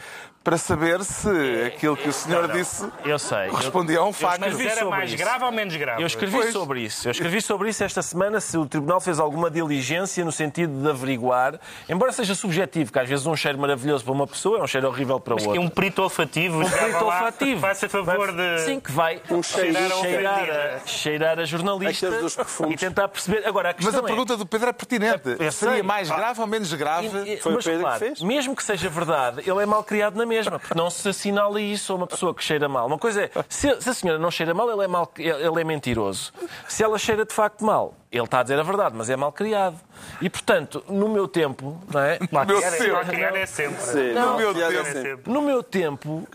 para 0.46 0.60
saber 0.60 1.04
se 1.04 1.28
aquilo 1.66 1.98
que 1.98 2.08
o 2.08 2.14
senhor 2.14 2.48
disse 2.52 2.88
Eu 3.04 3.18
sei. 3.18 3.48
correspondia 3.50 3.98
a 3.98 4.04
um 4.06 4.14
facto. 4.14 4.41
Mas 4.41 4.60
era 4.60 4.86
mais 4.86 5.10
isso. 5.10 5.18
grave 5.18 5.43
ou 5.43 5.52
menos 5.52 5.76
grave? 5.76 6.04
Eu 6.04 6.06
escrevi 6.06 6.38
Pois. 6.38 6.54
sobre 6.54 6.82
isso. 6.82 7.08
Eu 7.08 7.12
escrevi 7.12 7.41
sobre 7.41 7.70
isso 7.70 7.84
esta 7.84 8.04
semana 8.04 8.39
se 8.39 8.56
o 8.56 8.66
Tribunal 8.68 9.02
fez 9.02 9.20
alguma 9.20 9.50
diligência 9.50 10.24
no 10.24 10.32
sentido 10.32 10.84
de 10.84 10.88
averiguar, 10.88 11.60
embora 11.89 12.12
seja 12.12 12.36
subjetivo, 12.36 12.91
que 12.93 13.00
às 13.00 13.10
vezes 13.10 13.26
um 13.26 13.36
cheiro 13.36 13.58
maravilhoso 13.58 14.04
para 14.04 14.14
uma 14.14 14.28
pessoa 14.28 14.60
é 14.60 14.62
um 14.62 14.68
cheiro 14.68 14.88
horrível 14.88 15.20
para 15.20 15.34
Mas 15.34 15.43
que 15.43 15.50
é 15.50 15.52
outra. 15.54 15.66
um 15.66 15.70
perito 15.70 16.04
olfativo. 16.04 16.60
Um 16.62 16.70
perito 16.70 17.04
olfativo. 17.06 17.62
Faça 17.62 17.89
favor 17.89 18.32
de... 18.32 18.60
Sim, 18.62 18.80
que 18.80 18.91
vai 18.91 19.20
Um. 19.32 19.41
Cheirar 19.41 19.84
a 19.91 19.96
cheirar, 19.96 20.50
a, 20.84 20.88
cheirar 20.88 21.39
a 21.39 21.46
jornalista 21.46 22.06
Aqueles 22.06 22.24
dos 22.24 22.36
perfumes. 22.36 22.74
e 22.76 22.78
tentar 22.78 23.08
perceber. 23.08 23.48
Agora, 23.48 23.72
a 23.72 23.74
questão 23.74 23.91
Mas 23.93 24.00
a 24.00 24.04
é- 24.04 24.08
pergunta 24.08 24.38
do 24.38 24.46
Pedro 24.46 24.70
é 24.70 24.74
pertinente. 24.74 25.52
Seria 25.52 25.84
mais 25.84 26.08
grave 26.12 26.39
ou 26.39 26.46
menos 26.46 26.72
grave? 26.74 27.08
E- 27.08 27.34
e- 27.34 27.38
Foi 27.38 27.54
o 27.54 27.58
Pedro 27.58 27.74
que 27.74 27.80
claro, 27.80 28.00
fez? 28.00 28.22
Mesmo 28.22 28.56
que 28.56 28.64
seja 28.64 28.89
verdade, 28.89 29.41
ele 29.50 29.60
é 29.64 29.66
mal 29.66 29.84
criado 29.84 30.16
na 30.16 30.26
mesma, 30.36 30.60
porque 30.60 30.76
não 30.76 30.90
se 30.90 31.08
assinala 31.08 31.62
isso 31.62 31.94
a 31.94 31.96
uma 31.96 32.08
pessoa 32.08 32.34
que 32.34 32.44
cheira 32.44 32.68
mal. 32.68 32.88
Uma 32.88 32.98
coisa 32.98 33.24
é, 33.24 33.32
se, 33.48 33.70
a 33.70 33.94
senhora 33.94 34.20
não 34.20 34.30
cheira 34.30 34.53
mal, 34.53 34.70
ele 34.70 34.84
é, 34.84 34.88
mal, 34.88 35.12
ele 35.18 35.62
é 35.62 35.64
mentiroso. 35.64 36.34
Se 36.68 36.84
ela 36.84 36.98
cheira 36.98 37.26
de 37.26 37.34
facto 37.34 37.64
mal, 37.64 37.94
ele 38.16 38.24
está 38.26 38.40
a 38.40 38.44
dizer 38.44 38.60
a 38.60 38.64
verdade, 38.64 38.96
mas 38.98 39.10
é 39.10 39.16
mal 39.16 39.32
criado. 39.32 39.76
E, 40.22 40.30
portanto, 40.30 40.84
no 40.90 41.08
meu 41.10 41.28
tempo, 41.28 41.80
não 41.92 42.02
é? 42.02 42.18
meu 42.20 42.46
Criar 42.46 42.74
é- 42.74 42.78
Deus. 42.80 43.08
criar 43.08 43.36
é 43.36 43.46
sempre. 43.46 43.82
Sim, 43.82 44.14
No 44.14 44.38
meu 44.38 44.54
tempo. 44.54 44.72
é 44.74 44.84
sempre. 44.86 45.34
No 45.34 45.42
meu 45.42 45.64
tempo, 45.64 46.28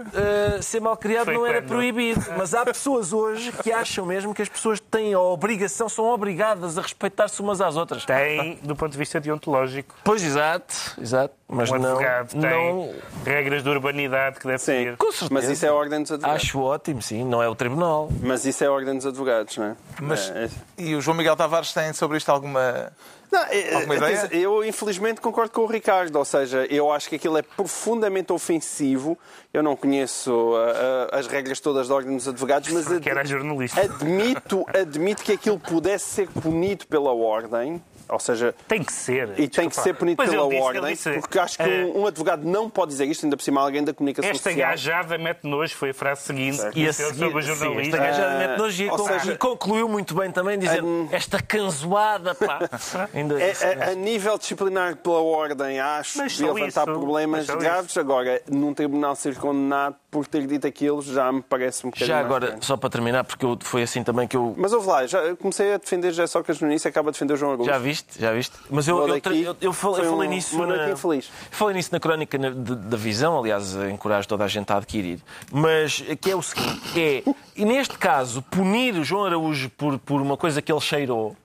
ser 0.62 0.80
mal 0.80 0.96
criado 0.96 1.26
Foi 1.26 1.34
não 1.34 1.46
era 1.46 1.60
quando? 1.60 1.68
proibido. 1.68 2.24
Mas 2.36 2.54
há 2.54 2.64
pessoas 2.64 3.12
hoje 3.12 3.52
que 3.62 3.72
acham 3.72 4.04
mesmo 4.06 4.34
que 4.34 4.42
as 4.42 4.48
pessoas 4.48 4.80
têm 4.80 5.14
a 5.14 5.20
obrigação, 5.20 5.88
são 5.88 6.06
obrigadas 6.06 6.78
a 6.78 6.82
respeitar-se 6.82 7.40
umas 7.40 7.60
às 7.60 7.76
outras. 7.76 8.04
Tem, 8.04 8.58
do 8.62 8.74
ponto 8.76 8.92
de 8.92 8.98
vista 8.98 9.20
deontológico. 9.20 9.94
Pois, 10.04 10.22
exato, 10.22 10.74
exato. 11.00 11.34
mas 11.48 11.70
um 11.70 11.78
não, 11.78 11.90
advogado 11.90 12.30
tem 12.30 12.40
não 12.40 12.94
regras 13.24 13.62
de 13.62 13.68
urbanidade 13.68 14.38
que 14.40 14.46
deve 14.46 14.58
Sim, 14.58 14.72
seguir. 14.72 14.96
Com 14.96 15.10
certeza. 15.12 15.30
mas 15.32 15.44
isso 15.48 15.66
é 15.66 15.68
a 15.68 15.74
ordem 15.74 16.02
dos 16.02 16.12
advogados. 16.12 16.42
acho 16.44 16.60
ótimo, 16.60 17.02
sim, 17.02 17.24
não 17.24 17.42
é 17.42 17.48
o 17.48 17.54
tribunal. 17.54 18.08
Mas 18.22 18.44
isso 18.44 18.62
é 18.64 18.66
a 18.66 18.72
ordem 18.72 18.96
dos 18.96 19.06
advogados, 19.06 19.56
não 19.56 19.66
é? 19.66 19.76
Mas, 20.00 20.30
É, 20.30 20.44
é- 20.44 20.50
E 20.78 20.94
o 20.94 21.00
João 21.00 21.16
Miguel 21.16 21.36
Tavares 21.36 21.69
tem 21.72 21.92
sobre 21.92 22.18
isto 22.18 22.28
alguma. 22.30 22.92
Não, 23.30 23.42
é- 23.44 23.74
Alguma 23.74 23.94
é- 23.94 23.96
ideia? 23.98 24.28
Eu, 24.32 24.64
infelizmente, 24.64 25.20
concordo 25.20 25.52
com 25.52 25.60
o 25.60 25.66
Ricardo. 25.66 26.16
Ou 26.16 26.24
seja, 26.24 26.66
eu 26.66 26.90
acho 26.92 27.08
que 27.08 27.14
aquilo 27.16 27.38
é 27.38 27.42
profundamente 27.42 28.32
ofensivo. 28.32 29.16
Eu 29.54 29.62
não 29.62 29.76
conheço 29.76 30.52
ah, 30.56 31.16
as 31.18 31.26
regras 31.28 31.60
todas 31.60 31.86
da 31.88 31.94
Ordem 31.94 32.16
dos 32.16 32.26
Advogados, 32.26 32.68
mas 32.72 32.88
Que 32.98 33.08
era 33.08 33.24
jornalista. 33.24 33.80
admito, 33.80 34.64
admito 34.68 35.22
que 35.22 35.32
aquilo 35.32 35.60
pudesse 35.60 36.06
ser 36.06 36.28
punido 36.28 36.86
pela 36.88 37.12
Ordem. 37.12 37.80
Ou 38.12 38.18
seja, 38.18 38.54
Tem 38.68 38.82
que 38.82 38.92
ser. 38.92 39.38
e 39.38 39.48
tem 39.48 39.68
que 39.68 39.76
ser 39.76 39.94
punido 39.94 40.16
Pois 40.16 40.30
pela 40.30 40.48
disse- 40.48 40.60
Ordem, 40.62 40.82
disse, 40.92 41.10
porque 41.20 41.38
acho 41.38 41.56
que 41.56 41.62
eh, 41.62 41.84
um, 41.94 42.02
um 42.02 42.06
advogado 42.06 42.44
não 42.46 42.68
pode 42.68 42.90
dizer 42.92 43.04
isto, 43.06 43.24
ainda 43.24 43.36
por 43.36 43.42
cima 43.42 43.60
alguém 43.60 43.84
da 43.84 43.92
comunicação 43.94 44.30
Esta 44.30 44.50
social. 44.50 44.70
gajada 44.70 45.18
mete 45.18 45.44
nojo, 45.46 45.74
foi 45.76 45.90
a 45.90 45.94
frase 45.94 46.22
seguinte. 46.22 46.60
E 46.74 46.86
a 46.88 46.92
seguir, 46.92 47.18
sobre 47.18 47.38
o 47.38 47.42
sim, 47.42 47.48
jornalista. 47.54 47.96
esta 47.96 47.98
gaja 48.22 48.38
mete 48.38 48.58
nojo 48.58 48.82
e 48.82 48.90
ou 48.90 48.96
con- 48.96 49.06
seja- 49.06 49.32
e 49.32 49.36
concluiu 49.38 49.88
muito 49.88 50.14
bem 50.14 50.30
também, 50.30 50.58
dizendo 50.58 51.08
esta 51.12 51.40
canzoada, 51.42 52.34
pá. 52.34 52.58
Ainda 53.14 53.40
É, 53.40 53.50
disse, 53.50 53.64
a, 53.64 53.90
a 53.90 53.94
nível 53.94 54.36
disciplinar 54.38 54.96
pela 54.96 55.20
ordem, 55.20 55.78
acho 55.80 56.18
devia 56.22 56.52
levantar 56.52 56.82
isso, 56.82 56.98
problemas 56.98 57.46
graves. 57.46 57.96
Agora, 57.96 58.40
num 58.50 58.74
tribunal 58.74 59.14
ser 59.16 59.36
condenado 59.36 59.96
por 60.10 60.26
ter 60.26 60.46
dito 60.46 60.66
aquilo, 60.66 61.00
já 61.02 61.30
me 61.30 61.40
parece 61.40 61.86
um 61.86 61.90
bocadinho 61.90 62.08
Já 62.08 62.18
agora, 62.20 62.58
só 62.60 62.76
para 62.76 62.90
terminar, 62.90 63.22
porque 63.24 63.44
eu- 63.44 63.56
foi 63.60 63.82
assim 63.82 64.02
também 64.02 64.26
que 64.26 64.36
eu. 64.36 64.54
Mas 64.56 64.72
ouve 64.72 64.88
lá, 64.88 65.06
já 65.06 65.36
comecei 65.36 65.72
a 65.74 65.76
defender 65.78 66.10
José 66.10 66.26
Sócrates 66.26 66.60
no 66.60 66.68
início 66.68 66.88
acaba 66.88 67.10
a 67.10 67.12
defender 67.12 67.34
o 67.34 67.36
João 67.36 67.52
Araújo. 67.52 67.70
Já 67.70 67.78
viste? 67.78 68.20
Já 68.20 68.32
viste? 68.32 68.56
Mas 68.68 68.88
eu, 68.88 68.98
eu, 68.98 69.08
daqui. 69.08 69.42
eu, 69.42 69.56
eu 69.60 69.72
falei, 69.72 70.04
eu 70.06 70.10
falei 70.10 70.28
um- 70.28 70.32
nisso. 70.32 70.56
uma 70.56 70.66
noite 70.66 70.86
na- 70.86 70.90
infeliz. 70.90 71.30
Falei 71.50 71.76
nisso 71.76 71.90
na 71.92 72.00
crónica 72.00 72.36
de- 72.38 72.74
da 72.76 72.96
visão, 72.96 73.38
aliás, 73.38 73.74
encorajo 73.76 74.26
toda 74.26 74.44
a 74.44 74.48
gente 74.48 74.72
a 74.72 74.76
adquirir. 74.78 75.20
Mas 75.52 76.02
que 76.20 76.30
é 76.30 76.34
o 76.36 76.42
seguinte: 76.42 77.00
é, 77.00 77.22
e 77.54 77.64
neste 77.64 77.96
caso, 77.96 78.42
punir 78.42 78.94
o 78.96 79.04
João 79.04 79.24
Araújo 79.26 79.70
por, 79.70 79.98
por 79.98 80.20
uma 80.20 80.36
coisa 80.36 80.60
que 80.60 80.72
ele 80.72 80.80
cheirou. 80.80 81.36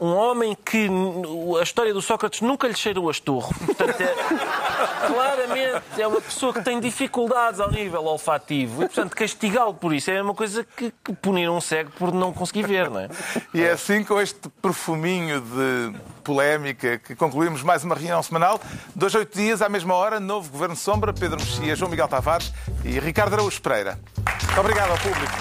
Um 0.00 0.14
homem 0.14 0.56
que 0.64 0.88
a 1.60 1.62
história 1.62 1.94
do 1.94 2.02
Sócrates 2.02 2.40
nunca 2.40 2.66
lhe 2.66 2.74
cheirou 2.74 3.08
a 3.08 3.12
estorro. 3.12 3.54
Portanto, 3.64 4.00
é, 4.00 4.14
claramente 5.06 6.00
é 6.00 6.06
uma 6.06 6.20
pessoa 6.20 6.52
que 6.52 6.62
tem 6.62 6.80
dificuldades 6.80 7.60
ao 7.60 7.70
nível 7.70 8.04
olfativo. 8.04 8.82
E, 8.82 8.86
portanto, 8.86 9.14
castigá-lo 9.14 9.74
por 9.74 9.94
isso 9.94 10.10
é 10.10 10.20
uma 10.20 10.34
coisa 10.34 10.64
que, 10.76 10.92
que 11.04 11.12
punir 11.14 11.48
um 11.48 11.60
cego 11.60 11.90
por 11.92 12.12
não 12.12 12.32
conseguir 12.32 12.66
ver, 12.66 12.90
não 12.90 13.00
é? 13.00 13.08
E 13.54 13.62
é 13.62 13.72
assim, 13.72 14.02
com 14.02 14.20
este 14.20 14.48
perfuminho 14.60 15.40
de 15.40 15.94
polémica, 16.22 16.98
que 16.98 17.14
concluímos 17.14 17.62
mais 17.62 17.84
uma 17.84 17.94
reunião 17.94 18.22
semanal. 18.22 18.60
Dois, 18.94 19.14
oito 19.14 19.36
dias, 19.36 19.62
à 19.62 19.68
mesma 19.68 19.94
hora, 19.94 20.18
novo 20.18 20.50
Governo 20.50 20.76
Sombra, 20.76 21.12
Pedro 21.12 21.38
Mexia, 21.38 21.76
João 21.76 21.90
Miguel 21.90 22.08
Tavares 22.08 22.52
e 22.84 22.98
Ricardo 22.98 23.34
Araújo 23.34 23.60
Pereira. 23.60 23.98
Muito 24.46 24.60
obrigado 24.60 24.90
ao 24.90 24.98
público. 24.98 25.32